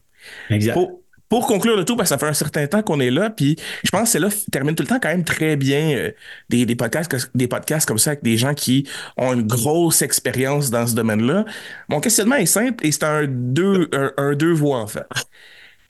Exact. 0.51 0.75
Pour, 0.75 1.01
pour 1.29 1.47
conclure 1.47 1.77
le 1.77 1.85
tout, 1.85 1.97
parce 1.97 2.09
que 2.11 2.15
ça 2.15 2.19
fait 2.19 2.27
un 2.29 2.33
certain 2.35 2.67
temps 2.67 2.83
qu'on 2.83 3.01
est 3.01 3.11
là, 3.11 3.31
puis 3.31 3.57
je 3.83 3.91
pense 3.91 4.03
que 4.05 4.09
c'est 4.09 4.19
là 4.21 4.29
termine 4.53 4.75
tout 4.75 4.83
le 4.83 4.89
temps 4.89 5.01
quand 5.01 5.09
même 5.09 5.25
très 5.25 5.57
bien 5.57 5.97
euh, 5.97 6.13
des, 6.49 6.67
des 6.67 6.77
podcasts 6.77 7.11
que- 7.11 7.27
des 7.35 7.49
podcasts 7.49 7.89
comme 7.89 7.99
ça 7.99 8.11
avec 8.11 8.23
des 8.23 8.37
gens 8.37 8.55
qui 8.55 8.87
ont 9.17 9.33
une 9.33 9.47
grosse 9.47 10.03
expérience 10.03 10.71
dans 10.71 10.87
ce 10.87 10.95
domaine-là. 10.95 11.45
Mon 11.89 12.01
questionnement 12.01 12.37
est 12.37 12.47
simple 12.47 12.87
et 12.87 12.93
c'est 12.93 13.05
un 13.05 13.27
deux 13.27 13.89
un, 13.93 14.13
un 14.17 14.35
deux 14.35 14.53
voies 14.53 14.79
en 14.79 14.87
fait. 14.87 15.07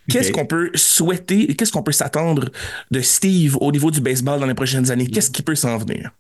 Qu'est-ce 0.09 0.31
qu'on 0.33 0.47
peut 0.47 0.71
souhaiter 0.75 1.51
et 1.51 1.57
qu'est-ce 1.57 1.73
qu'on 1.73 1.83
peut 1.83 1.93
s'attendre 1.93 2.51
de 2.91 3.01
Steve 3.01 3.57
au 3.61 3.73
niveau 3.73 3.91
du 3.91 4.01
baseball 4.01 4.39
dans 4.41 4.47
les 4.47 4.55
prochaines 4.55 4.91
années? 4.91 5.07
Qu'est-ce 5.09 5.31
qui 5.31 5.43
peut 5.43 5.55
s'en 5.55 5.79
venir? 5.79 6.11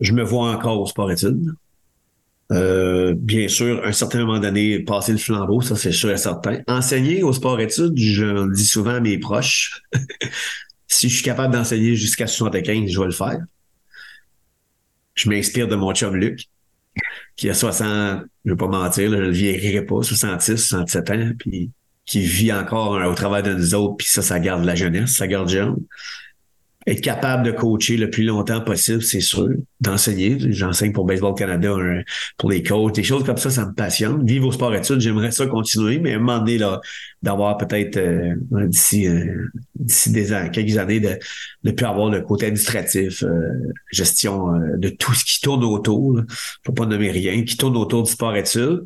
Je 0.00 0.12
me 0.12 0.22
vois 0.22 0.50
encore 0.50 0.80
au 0.80 0.86
sport-études. 0.86 1.54
Euh, 2.52 3.14
bien 3.16 3.46
sûr, 3.48 3.82
à 3.84 3.88
un 3.88 3.92
certain 3.92 4.24
moment 4.24 4.40
donné, 4.40 4.80
passer 4.80 5.12
le 5.12 5.18
flambeau, 5.18 5.60
ça 5.60 5.76
c'est 5.76 5.92
sûr 5.92 6.10
et 6.10 6.16
certain. 6.16 6.58
Enseigner 6.66 7.22
au 7.22 7.32
sport-études, 7.32 7.96
je 7.96 8.24
le 8.24 8.52
dis 8.52 8.66
souvent 8.66 8.94
à 8.94 9.00
mes 9.00 9.18
proches. 9.18 9.82
si 10.88 11.08
je 11.08 11.14
suis 11.14 11.24
capable 11.24 11.54
d'enseigner 11.54 11.94
jusqu'à 11.94 12.26
75, 12.26 12.90
je 12.90 12.98
vais 12.98 13.06
le 13.06 13.12
faire. 13.12 13.38
Je 15.14 15.28
m'inspire 15.28 15.68
de 15.68 15.76
mon 15.76 15.94
chum 15.94 16.16
Luc, 16.16 16.46
qui 17.36 17.48
a 17.48 17.54
60, 17.54 18.22
je 18.44 18.50
vais 18.50 18.56
pas 18.56 18.66
mentir, 18.66 19.10
je 19.10 19.16
ne 19.16 19.20
le 19.20 19.30
vieillirai 19.30 19.84
pas, 19.84 20.02
66, 20.02 20.56
67 20.56 21.10
ans, 21.10 21.30
puis 21.38 21.70
qui 22.04 22.20
vit 22.20 22.52
encore 22.52 22.96
euh, 22.96 23.04
au 23.04 23.14
travers 23.14 23.42
de 23.42 23.54
nous 23.54 23.74
autres, 23.74 23.96
puis 23.98 24.08
ça, 24.08 24.22
ça 24.22 24.40
garde 24.40 24.64
la 24.64 24.74
jeunesse, 24.74 25.12
ça 25.12 25.28
garde 25.28 25.48
jeune. 25.48 25.76
Être 26.86 27.02
capable 27.02 27.42
de 27.42 27.50
coacher 27.50 27.98
le 27.98 28.08
plus 28.08 28.24
longtemps 28.24 28.62
possible, 28.62 29.02
c'est 29.02 29.20
sûr. 29.20 29.48
D'enseigner. 29.80 30.38
J'enseigne 30.52 30.92
pour 30.92 31.04
Baseball 31.04 31.34
Canada, 31.34 31.74
pour 32.38 32.50
les 32.50 32.62
coachs, 32.62 32.94
des 32.94 33.02
choses 33.02 33.24
comme 33.24 33.36
ça, 33.36 33.50
ça 33.50 33.66
me 33.66 33.74
passionne. 33.74 34.24
Vivre 34.26 34.48
au 34.48 34.52
sport 34.52 34.74
études, 34.74 35.00
j'aimerais 35.00 35.30
ça 35.30 35.46
continuer, 35.46 35.98
mais 35.98 36.12
à 36.12 36.16
un 36.16 36.18
moment 36.18 36.38
donné, 36.38 36.58
là, 36.58 36.80
d'avoir 37.22 37.58
peut-être 37.58 37.98
euh, 37.98 38.34
d'ici 38.66 39.06
euh, 39.06 39.46
d'ici 39.74 40.10
des 40.10 40.32
ans, 40.32 40.48
quelques 40.50 40.76
années, 40.78 41.00
de 41.00 41.18
ne 41.64 41.70
plus 41.72 41.86
avoir 41.86 42.08
le 42.10 42.20
côté 42.20 42.46
administratif, 42.46 43.22
euh, 43.22 43.72
gestion 43.90 44.54
euh, 44.54 44.76
de 44.76 44.88
tout 44.88 45.14
ce 45.14 45.24
qui 45.24 45.40
tourne 45.40 45.64
autour. 45.64 46.16
Là. 46.16 46.22
Faut 46.64 46.72
pas 46.72 46.86
nommer 46.86 47.10
rien, 47.10 47.42
qui 47.44 47.56
tourne 47.56 47.76
autour 47.76 48.02
du 48.04 48.10
sport 48.10 48.36
études. 48.36 48.84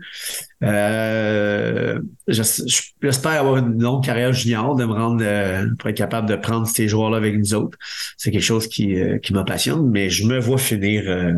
Euh, 0.65 2.01
j'es- 2.27 2.65
J'espère 3.03 3.33
avoir 3.41 3.59
une 3.59 3.81
longue 3.83 4.05
carrière 4.05 4.33
junior, 4.33 4.77
de 4.77 4.85
me 4.85 4.93
rendre 4.93 5.23
euh, 5.25 5.67
pour 5.79 5.91
être 5.91 5.97
capable 5.97 6.29
de 6.29 6.37
prendre 6.37 6.67
ces 6.67 6.89
joueurs-là 6.89 7.19
avec 7.19 7.37
nous 7.39 7.55
autres. 7.55 7.79
C'est 8.17 8.31
quelque 8.31 8.43
chose 8.43 8.67
qui, 8.69 8.99
euh, 9.01 9.19
qui 9.19 9.35
me 9.35 9.45
passionne, 9.45 9.91
mais 9.91 10.09
je 10.11 10.27
me 10.27 10.39
vois 10.41 10.59
finir 10.59 11.05
euh, 11.07 11.33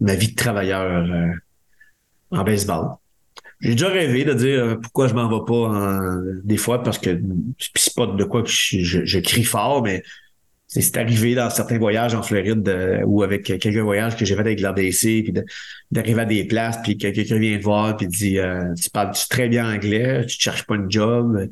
ma 0.00 0.14
vie 0.14 0.28
de 0.30 0.36
travailleur 0.36 1.04
en 2.30 2.44
baseball. 2.44 2.96
J'ai 3.60 3.72
déjà 3.72 3.88
rêvé 3.88 4.24
de 4.24 4.34
dire 4.34 4.78
pourquoi 4.82 5.08
je 5.08 5.14
m'en 5.14 5.28
vais 5.28 5.44
pas 5.46 6.16
des 6.44 6.56
fois 6.56 6.82
parce 6.82 6.98
que 6.98 7.20
c'est 7.76 7.94
pas 7.94 8.06
de 8.06 8.24
quoi 8.24 8.42
je 8.46 9.18
crie 9.20 9.44
fort, 9.44 9.82
mais 9.82 10.02
c'est 10.80 10.96
arrivé 10.96 11.34
dans 11.34 11.50
certains 11.50 11.78
voyages 11.78 12.14
en 12.14 12.22
Floride 12.22 12.66
euh, 12.68 13.02
ou 13.04 13.22
avec 13.22 13.44
quelques 13.44 13.76
voyages 13.76 14.16
que 14.16 14.24
j'ai 14.24 14.34
fait 14.34 14.40
avec 14.40 14.60
l'RDC, 14.60 15.00
puis 15.00 15.34
d'arriver 15.90 16.22
à 16.22 16.24
des 16.24 16.44
places, 16.44 16.78
puis 16.82 16.96
que 16.96 17.08
quelqu'un 17.08 17.38
vient 17.38 17.58
te 17.58 17.62
voir, 17.62 17.96
puis 17.96 18.06
dit 18.06 18.38
euh, 18.38 18.72
Tu 18.80 18.88
parles 18.88 19.12
très 19.28 19.48
bien 19.48 19.70
anglais, 19.70 20.24
tu 20.26 20.38
te 20.38 20.42
cherches 20.42 20.66
pas 20.66 20.76
une 20.76 20.90
job. 20.90 21.48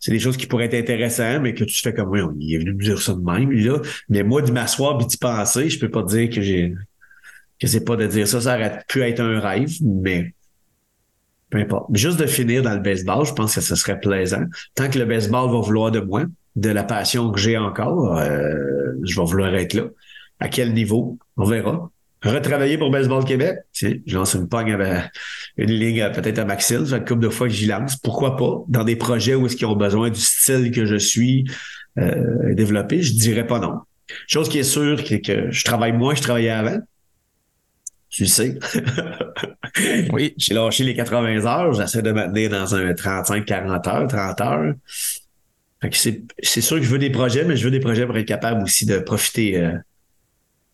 C'est 0.00 0.12
des 0.12 0.20
choses 0.20 0.36
qui 0.36 0.46
pourraient 0.46 0.66
être 0.66 0.74
intéressantes, 0.74 1.42
mais 1.42 1.54
que 1.54 1.64
tu 1.64 1.80
fais 1.80 1.94
comme 1.94 2.10
oui, 2.10 2.20
il 2.38 2.54
est 2.54 2.58
venu 2.58 2.74
me 2.74 2.82
dire 2.82 3.00
ça 3.00 3.14
de 3.14 3.20
même, 3.20 3.50
là. 3.50 3.80
Mais 4.08 4.22
moi, 4.22 4.42
de 4.42 4.52
m'asseoir 4.52 4.98
puis 4.98 5.06
d'y 5.06 5.16
penser, 5.16 5.70
je 5.70 5.78
peux 5.78 5.90
pas 5.90 6.02
te 6.02 6.08
dire 6.08 6.30
que 6.30 6.42
j'ai 6.42 6.74
que 7.58 7.66
c'est 7.66 7.84
pas 7.84 7.96
de 7.96 8.06
dire 8.06 8.28
ça, 8.28 8.40
ça 8.40 8.54
aurait 8.54 8.84
pu 8.86 9.02
être 9.02 9.20
un 9.20 9.40
rêve, 9.40 9.72
mais 9.82 10.32
peu 11.50 11.58
importe. 11.58 11.88
Juste 11.94 12.18
de 12.20 12.26
finir 12.26 12.62
dans 12.62 12.74
le 12.74 12.80
baseball, 12.80 13.24
je 13.24 13.32
pense 13.32 13.54
que 13.54 13.60
ce 13.60 13.74
serait 13.74 13.98
plaisant. 13.98 14.44
Tant 14.74 14.88
que 14.88 14.98
le 14.98 15.06
baseball 15.06 15.50
va 15.50 15.60
vouloir 15.60 15.90
de 15.90 16.00
moi, 16.00 16.24
de 16.58 16.70
la 16.70 16.82
passion 16.82 17.30
que 17.30 17.38
j'ai 17.38 17.56
encore, 17.56 18.18
euh, 18.18 18.92
je 19.04 19.20
vais 19.20 19.26
vouloir 19.26 19.54
être 19.54 19.74
là. 19.74 19.84
À 20.40 20.48
quel 20.48 20.72
niveau? 20.72 21.18
On 21.36 21.44
verra. 21.44 21.90
Retravailler 22.22 22.78
pour 22.78 22.90
Baseball 22.90 23.24
Québec. 23.24 23.58
Tiens, 23.72 23.94
je 24.04 24.16
lance 24.16 24.34
une 24.34 24.48
pogne 24.48 24.72
avec 24.72 25.04
une 25.56 25.70
ligne 25.70 26.10
peut-être 26.12 26.40
à 26.40 26.58
fait 26.58 26.74
une 26.74 27.04
couple 27.04 27.20
de 27.20 27.28
fois 27.28 27.46
que 27.46 27.52
j'y 27.52 27.66
lance. 27.66 27.96
Pourquoi 27.96 28.36
pas? 28.36 28.64
Dans 28.66 28.82
des 28.82 28.96
projets 28.96 29.36
où 29.36 29.46
est-ce 29.46 29.56
qu'ils 29.56 29.66
ont 29.66 29.76
besoin 29.76 30.10
du 30.10 30.20
style 30.20 30.72
que 30.72 30.84
je 30.84 30.96
suis 30.96 31.48
euh, 31.98 32.54
développé, 32.54 33.02
je 33.02 33.12
dirais 33.12 33.46
pas 33.46 33.60
non. 33.60 33.74
Chose 34.26 34.48
qui 34.48 34.58
est 34.58 34.64
sûre, 34.64 34.98
c'est 35.06 35.20
que 35.20 35.50
je 35.50 35.64
travaille 35.64 35.92
moins 35.92 36.14
que 36.14 36.18
je 36.18 36.24
travaillais 36.24 36.50
avant. 36.50 36.78
Tu 38.10 38.22
le 38.22 38.28
sais. 38.28 38.58
Oui. 40.12 40.34
J'ai 40.36 40.54
lâché 40.54 40.82
les 40.82 40.94
80 40.94 41.46
heures. 41.46 41.72
J'essaie 41.72 42.02
de 42.02 42.10
maintenir 42.10 42.50
dans 42.50 42.74
un 42.74 42.92
35-40 42.92 43.88
heures, 43.88 44.08
30 44.08 44.40
heures. 44.40 44.74
C'est, 45.92 46.60
sûr 46.60 46.78
que 46.78 46.82
je 46.82 46.88
veux 46.88 46.98
des 46.98 47.10
projets, 47.10 47.44
mais 47.44 47.56
je 47.56 47.64
veux 47.64 47.70
des 47.70 47.80
projets 47.80 48.04
pour 48.04 48.16
être 48.16 48.26
capable 48.26 48.62
aussi 48.64 48.84
de 48.84 48.98
profiter 48.98 49.58
euh, 49.58 49.72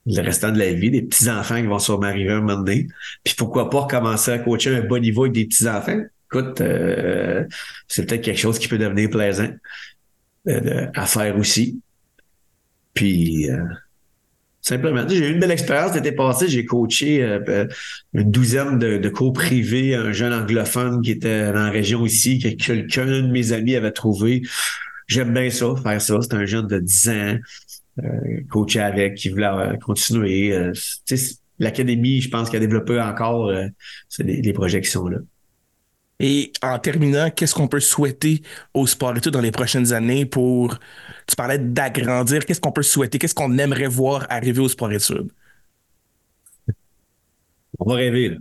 le 0.06 0.20
restant 0.22 0.50
de 0.50 0.58
la 0.58 0.72
vie, 0.72 0.90
des 0.90 1.02
petits-enfants 1.02 1.56
qui 1.56 1.66
vont 1.66 1.78
sûrement 1.78 2.06
arriver 2.06 2.32
un 2.32 2.40
moment 2.40 2.56
donné. 2.56 2.86
Puis 3.22 3.34
pourquoi 3.36 3.70
pas 3.70 3.80
recommencer 3.80 4.30
à 4.30 4.38
coacher 4.38 4.76
un 4.76 4.82
bon 4.82 5.00
niveau 5.00 5.24
avec 5.24 5.34
des 5.34 5.46
petits-enfants? 5.46 6.00
Écoute, 6.30 6.60
euh, 6.60 7.44
c'est 7.88 8.06
peut-être 8.06 8.22
quelque 8.22 8.40
chose 8.40 8.58
qui 8.58 8.68
peut 8.68 8.78
devenir 8.78 9.10
plaisant 9.10 9.50
euh, 10.48 10.86
à 10.94 11.06
faire 11.06 11.38
aussi. 11.38 11.80
Puis 12.92 13.50
euh, 13.50 13.62
simplement, 14.60 15.06
j'ai 15.08 15.28
eu 15.28 15.32
une 15.32 15.40
belle 15.40 15.50
expérience 15.50 15.94
l'été 15.94 16.12
passé. 16.12 16.48
J'ai 16.48 16.64
coaché 16.64 17.22
euh, 17.22 17.66
une 18.12 18.30
douzaine 18.30 18.78
de, 18.78 18.98
de 18.98 19.08
cours 19.08 19.32
privés, 19.32 19.94
un 19.94 20.12
jeune 20.12 20.32
anglophone 20.32 21.02
qui 21.02 21.12
était 21.12 21.46
dans 21.46 21.64
la 21.64 21.70
région 21.70 22.04
ici, 22.04 22.38
que 22.38 22.48
quelqu'un 22.48 23.06
de 23.06 23.30
mes 23.30 23.52
amis 23.52 23.74
avait 23.74 23.92
trouvé. 23.92 24.42
J'aime 25.06 25.32
bien 25.34 25.50
ça, 25.50 25.74
faire 25.82 26.00
ça. 26.00 26.18
C'est 26.22 26.34
un 26.34 26.46
jeune 26.46 26.66
de 26.66 26.78
10 26.78 27.08
ans, 27.08 27.36
euh, 28.02 28.40
coaché 28.50 28.80
avec, 28.80 29.16
qui 29.16 29.28
voulait 29.30 29.46
euh, 29.46 29.76
continuer. 29.76 30.52
Euh, 30.52 30.72
L'académie, 31.60 32.20
je 32.20 32.28
pense 32.30 32.50
qu'elle 32.50 32.62
a 32.62 32.66
développé 32.66 33.00
encore, 33.00 33.52
c'est 34.08 34.24
des, 34.24 34.40
des 34.40 34.52
projets 34.52 34.80
qui 34.80 34.90
sont 34.90 35.06
là. 35.06 35.18
Et 36.20 36.52
en 36.62 36.78
terminant, 36.78 37.30
qu'est-ce 37.30 37.54
qu'on 37.54 37.68
peut 37.68 37.80
souhaiter 37.80 38.42
au 38.72 38.86
sport 38.86 39.16
et 39.16 39.20
tout 39.20 39.30
dans 39.30 39.40
les 39.40 39.50
prochaines 39.50 39.92
années 39.92 40.26
pour. 40.26 40.78
Tu 41.26 41.36
parlais 41.36 41.58
d'agrandir. 41.58 42.44
Qu'est-ce 42.46 42.60
qu'on 42.60 42.72
peut 42.72 42.82
souhaiter? 42.82 43.18
Qu'est-ce 43.18 43.34
qu'on 43.34 43.58
aimerait 43.58 43.88
voir 43.88 44.26
arriver 44.30 44.60
au 44.60 44.68
sport 44.68 44.92
études? 44.92 45.30
On 47.78 47.84
va 47.90 47.94
rêver, 47.96 48.28
là. 48.30 48.36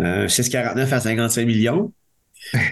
Euh, 0.00 0.28
6,49 0.28 0.92
à 0.92 1.00
55 1.00 1.46
millions. 1.46 1.92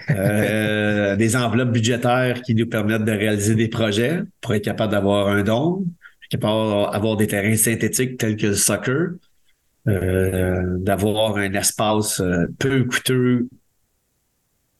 Euh, 0.09 1.15
des 1.15 1.35
enveloppes 1.35 1.71
budgétaires 1.71 2.41
qui 2.41 2.53
nous 2.53 2.67
permettent 2.67 3.05
de 3.05 3.11
réaliser 3.11 3.55
des 3.55 3.67
projets 3.67 4.21
pour 4.39 4.53
être 4.53 4.63
capable 4.63 4.91
d'avoir 4.91 5.27
un 5.27 5.43
don, 5.43 5.85
capable 6.29 6.91
d'avoir 6.91 7.17
des 7.17 7.27
terrains 7.27 7.55
synthétiques 7.55 8.17
tels 8.17 8.37
que 8.37 8.47
le 8.47 8.55
soccer, 8.55 9.11
euh, 9.87 10.77
d'avoir 10.77 11.37
un 11.37 11.53
espace 11.53 12.19
euh, 12.19 12.45
peu 12.59 12.83
coûteux 12.83 13.47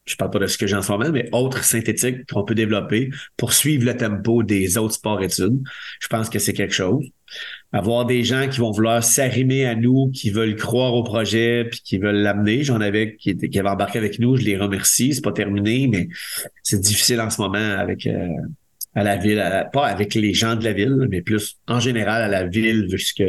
je 0.06 0.16
parle 0.16 0.32
pas 0.32 0.40
de 0.40 0.48
ce 0.48 0.58
que 0.58 0.68
j'ai 0.68 0.76
en 0.76 0.82
ce 0.82 0.92
moment, 0.92 1.10
mais 1.12 1.30
autres 1.32 1.64
synthétiques 1.64 2.30
qu'on 2.32 2.44
peut 2.44 2.56
développer 2.56 3.10
pour 3.38 3.54
suivre 3.54 3.86
le 3.86 3.96
tempo 3.96 4.44
des 4.44 4.78
autres 4.78 4.96
sports-études. 4.96 5.62
Je 6.00 6.08
pense 6.08 6.30
que 6.30 6.40
c'est 6.40 6.54
quelque 6.54 6.74
chose. 6.74 7.06
Avoir 7.74 8.06
des 8.06 8.24
gens 8.24 8.50
qui 8.50 8.60
vont 8.60 8.72
vouloir 8.72 9.04
s'arrimer 9.04 9.66
à 9.66 9.76
nous, 9.76 10.12
qui 10.12 10.30
veulent 10.30 10.56
croire 10.56 10.94
au 10.94 11.04
projet, 11.04 11.66
puis 11.70 11.80
qui 11.82 11.98
veulent 11.98 12.18
l'amener. 12.18 12.64
J'en 12.64 12.82
avais 12.82 13.16
qui, 13.16 13.36
qui 13.38 13.60
avaient 13.60 13.70
embarqué 13.70 13.98
avec 13.98 14.20
nous, 14.20 14.36
je 14.36 14.44
les 14.44 14.58
remercie. 14.58 15.14
C'est 15.14 15.24
pas 15.24 15.32
terminé, 15.32 15.88
mais 15.88 16.10
c'est 16.64 16.82
difficile 16.82 17.22
en 17.22 17.30
ce 17.30 17.42
moment 17.42 17.58
avec 17.58 18.06
euh, 18.08 18.28
à 18.94 19.04
la 19.04 19.16
ville, 19.16 19.42
pas 19.72 19.88
avec 19.88 20.16
les 20.16 20.34
gens 20.34 20.56
de 20.56 20.64
la 20.66 20.74
ville, 20.74 21.08
mais 21.10 21.22
plus 21.22 21.58
en 21.68 21.80
général 21.80 22.22
à 22.22 22.28
la 22.28 22.46
ville, 22.46 22.88
puisque 22.90 23.24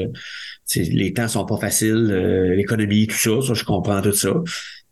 les 0.77 1.13
temps 1.13 1.29
sont 1.29 1.47
pas 1.47 1.59
faciles, 1.59 2.09
euh, 2.11 2.55
l'économie, 2.57 3.07
tout 3.07 3.17
ça, 3.17 3.47
ça, 3.47 3.55
je 3.55 3.65
comprends 3.65 4.03
tout 4.03 4.13
ça. 4.13 4.33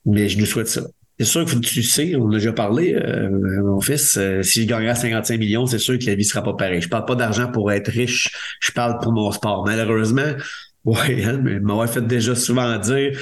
Mais 0.06 0.28
je 0.28 0.38
nous 0.38 0.46
souhaite 0.46 0.68
ça. 0.68 0.82
C'est 1.20 1.26
sûr 1.26 1.44
que 1.44 1.54
tu 1.56 1.82
sais, 1.82 2.16
on 2.16 2.30
a 2.30 2.32
déjà 2.36 2.54
parlé, 2.54 2.94
euh, 2.94 3.28
mon 3.62 3.78
fils, 3.82 4.16
euh, 4.16 4.42
si 4.42 4.62
je 4.62 4.66
gagnerais 4.66 4.94
55 4.94 5.38
millions, 5.38 5.66
c'est 5.66 5.78
sûr 5.78 5.98
que 5.98 6.06
la 6.06 6.14
vie 6.14 6.24
sera 6.24 6.42
pas 6.42 6.54
pareille. 6.54 6.80
Je 6.80 6.88
parle 6.88 7.04
pas 7.04 7.14
d'argent 7.14 7.52
pour 7.52 7.70
être 7.72 7.88
riche, 7.90 8.30
je 8.58 8.72
parle 8.72 8.98
pour 9.02 9.12
mon 9.12 9.30
sport. 9.30 9.66
Malheureusement, 9.66 10.32
ouais, 10.86 11.22
hein, 11.22 11.38
mais 11.42 11.60
m'avait 11.60 11.92
fait 11.92 12.00
déjà 12.00 12.34
souvent 12.34 12.78
dire, 12.78 13.12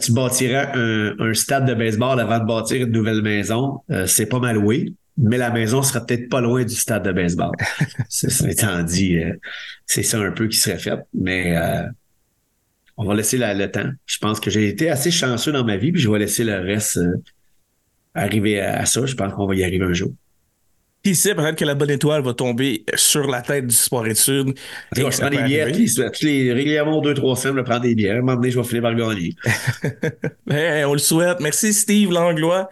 tu, 0.00 0.12
bâtirais 0.12 0.70
un, 0.76 1.34
stade 1.34 1.66
de 1.66 1.74
baseball 1.74 2.20
avant 2.20 2.38
de 2.38 2.44
bâtir 2.44 2.86
une 2.86 2.92
nouvelle 2.92 3.22
maison, 3.22 3.80
euh, 3.90 4.06
c'est 4.06 4.26
pas 4.26 4.38
mal 4.38 4.54
loué, 4.54 4.92
mais 5.16 5.38
la 5.38 5.50
maison 5.50 5.82
sera 5.82 6.06
peut-être 6.06 6.28
pas 6.28 6.40
loin 6.40 6.62
du 6.62 6.76
stade 6.76 7.04
de 7.04 7.10
baseball. 7.10 7.50
c'est 8.08 8.30
ça 8.30 8.48
étant 8.48 8.80
dit, 8.84 9.18
c'est 9.86 10.04
ça 10.04 10.20
un 10.20 10.30
peu 10.30 10.46
qui 10.46 10.56
serait 10.56 10.78
fait, 10.78 11.00
mais 11.12 11.56
on 12.98 13.04
va 13.04 13.14
laisser 13.14 13.38
le 13.38 13.70
temps. 13.70 13.88
Je 14.06 14.18
pense 14.18 14.40
que 14.40 14.50
j'ai 14.50 14.68
été 14.68 14.90
assez 14.90 15.12
chanceux 15.12 15.52
dans 15.52 15.64
ma 15.64 15.76
vie, 15.76 15.92
puis 15.92 16.00
je 16.00 16.10
vais 16.10 16.18
laisser 16.18 16.42
le 16.42 16.58
reste 16.58 16.98
euh, 16.98 17.22
arriver 18.12 18.60
à, 18.60 18.84
ça. 18.84 19.06
Je 19.06 19.14
pense 19.14 19.32
qu'on 19.32 19.46
va 19.46 19.54
y 19.54 19.62
arriver 19.62 19.84
un 19.84 19.92
jour. 19.92 20.10
Qui 21.04 21.14
sait, 21.14 21.34
peut-être 21.34 21.56
que 21.56 21.64
la 21.64 21.76
bonne 21.76 21.90
étoile 21.90 22.22
va 22.22 22.34
tomber 22.34 22.84
sur 22.96 23.28
la 23.28 23.40
tête 23.40 23.68
du 23.68 23.74
sport-études. 23.74 24.54
Je 24.96 25.02
prends 25.02 25.30
des 25.30 25.42
bières 25.42 25.68
tous 25.70 26.24
les, 26.24 26.52
régulièrement 26.52 27.00
deux, 27.00 27.14
trois 27.14 27.36
semaines, 27.36 27.58
je 27.58 27.70
prends 27.70 27.78
des 27.78 27.94
bières. 27.94 28.20
Donné, 28.22 28.50
je 28.50 28.58
vais 28.58 28.66
finir 28.66 28.82
par 28.82 28.94
gagner. 28.96 29.34
on 30.86 30.92
le 30.92 30.98
souhaite. 30.98 31.38
Merci 31.40 31.72
Steve 31.72 32.10
Langlois, 32.10 32.68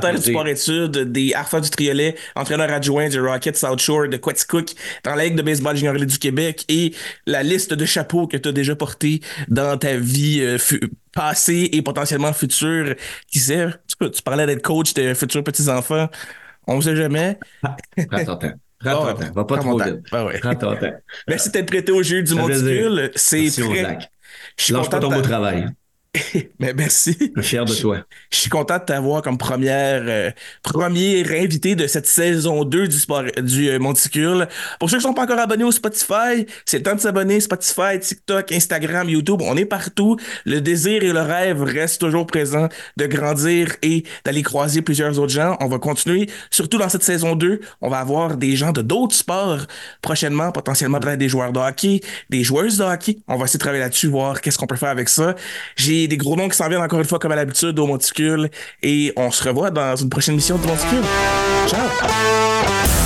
tête 0.00 0.16
du 0.16 0.22
sport-études, 0.22 1.12
des 1.12 1.32
Arfa 1.34 1.60
du 1.60 1.70
Triolet, 1.70 2.16
entraîneur 2.34 2.70
adjoint 2.70 3.08
du 3.08 3.20
Rocket 3.20 3.56
South 3.56 3.80
Shore 3.80 4.08
de 4.08 4.16
Quetzcook 4.16 4.72
dans 5.04 5.14
la 5.14 5.26
Ligue 5.26 5.36
de 5.36 5.42
baseball 5.42 5.76
junior 5.76 5.94
du 5.94 6.18
Québec 6.18 6.64
et 6.68 6.92
la 7.26 7.44
liste 7.44 7.74
de 7.74 7.84
chapeaux 7.84 8.26
que 8.26 8.36
tu 8.36 8.48
as 8.48 8.52
déjà 8.52 8.74
porté 8.74 9.20
dans 9.46 9.78
ta 9.78 9.96
vie 9.96 10.40
euh, 10.40 10.58
passée 11.12 11.68
et 11.72 11.80
potentiellement 11.82 12.32
future. 12.32 12.96
Qui 13.30 13.38
sait, 13.38 13.68
tu, 13.86 14.10
tu 14.10 14.22
parlais 14.22 14.46
d'être 14.46 14.62
coach 14.62 14.94
de 14.94 15.14
futurs 15.14 15.44
petits-enfants. 15.44 16.08
On 16.68 16.76
ne 16.76 16.80
sait 16.82 16.94
jamais. 16.94 17.38
Prends 17.62 18.24
ton 18.24 18.36
temps. 18.36 18.52
Prends 18.78 19.06
ton 19.06 19.14
temps. 19.14 19.32
Va 19.32 19.44
pas 19.44 19.58
trop 19.58 19.78
vite. 19.78 19.96
Ben 20.12 20.30
Prends 20.40 20.54
ton 20.54 20.76
temps. 20.76 20.92
Merci 21.28 21.50
d'être 21.50 21.66
prêté 21.66 21.90
au 21.90 22.02
jeu 22.02 22.22
du 22.22 22.34
monticule. 22.34 23.10
C'est 23.16 23.50
très... 23.50 23.98
Je 24.56 24.64
suis 24.64 24.72
Lâche 24.74 24.90
pas 24.90 25.00
ton 25.00 25.10
beau 25.10 25.22
travail. 25.22 25.66
Mais 26.58 26.74
merci. 26.74 27.16
Je 27.36 27.40
suis 27.40 27.50
fier 27.50 27.64
de 27.64 27.74
toi. 27.74 27.98
Je 28.30 28.36
suis 28.36 28.50
content 28.50 28.78
de 28.78 28.84
t'avoir 28.84 29.22
comme 29.22 29.38
première, 29.38 30.02
euh, 30.06 30.30
premier 30.62 31.24
invité 31.38 31.74
de 31.74 31.86
cette 31.86 32.06
saison 32.06 32.64
2 32.64 32.88
du 32.88 32.96
sport, 32.98 33.24
du 33.42 33.68
euh, 33.68 33.78
Monticule. 33.78 34.48
Pour 34.78 34.90
ceux 34.90 34.98
qui 34.98 35.04
ne 35.04 35.08
sont 35.08 35.14
pas 35.14 35.22
encore 35.22 35.38
abonnés 35.38 35.64
au 35.64 35.72
Spotify, 35.72 36.46
c'est 36.64 36.78
le 36.78 36.82
temps 36.82 36.94
de 36.94 37.00
s'abonner. 37.00 37.40
Spotify, 37.40 37.98
TikTok, 38.00 38.52
Instagram, 38.52 39.08
YouTube, 39.08 39.42
on 39.42 39.56
est 39.56 39.64
partout. 39.64 40.16
Le 40.44 40.60
désir 40.60 41.02
et 41.02 41.12
le 41.12 41.20
rêve 41.20 41.62
restent 41.62 42.00
toujours 42.00 42.26
présents 42.26 42.68
de 42.96 43.06
grandir 43.06 43.76
et 43.82 44.04
d'aller 44.24 44.42
croiser 44.42 44.82
plusieurs 44.82 45.18
autres 45.18 45.32
gens. 45.32 45.56
On 45.60 45.66
va 45.66 45.78
continuer, 45.78 46.28
surtout 46.50 46.78
dans 46.78 46.88
cette 46.88 47.02
saison 47.02 47.36
2. 47.36 47.60
On 47.80 47.88
va 47.88 47.98
avoir 47.98 48.36
des 48.36 48.56
gens 48.56 48.72
de 48.72 48.82
d'autres 48.82 49.14
sports 49.14 49.66
prochainement, 50.02 50.52
potentiellement 50.52 51.00
peut-être 51.00 51.18
des 51.18 51.28
joueurs 51.28 51.52
de 51.52 51.60
hockey, 51.60 52.00
des 52.30 52.42
joueuses 52.42 52.78
de 52.78 52.84
hockey. 52.84 53.18
On 53.28 53.36
va 53.36 53.44
essayer 53.44 53.58
de 53.58 53.62
travailler 53.62 53.82
là-dessus, 53.82 54.08
voir 54.08 54.40
qu'est-ce 54.40 54.58
qu'on 54.58 54.66
peut 54.66 54.76
faire 54.76 54.88
avec 54.88 55.08
ça. 55.08 55.34
J'ai 55.76 56.07
des 56.08 56.16
gros 56.16 56.36
noms 56.36 56.48
qui 56.48 56.56
s'en 56.56 56.68
viennent 56.68 56.82
encore 56.82 56.98
une 56.98 57.04
fois 57.04 57.18
comme 57.18 57.32
à 57.32 57.36
l'habitude 57.36 57.78
au 57.78 57.86
Monticule 57.86 58.50
et 58.82 59.12
on 59.16 59.30
se 59.30 59.44
revoit 59.44 59.70
dans 59.70 59.96
une 59.96 60.10
prochaine 60.10 60.34
mission 60.34 60.58
de 60.58 60.66
Monticule. 60.66 61.04
Ciao! 61.68 62.97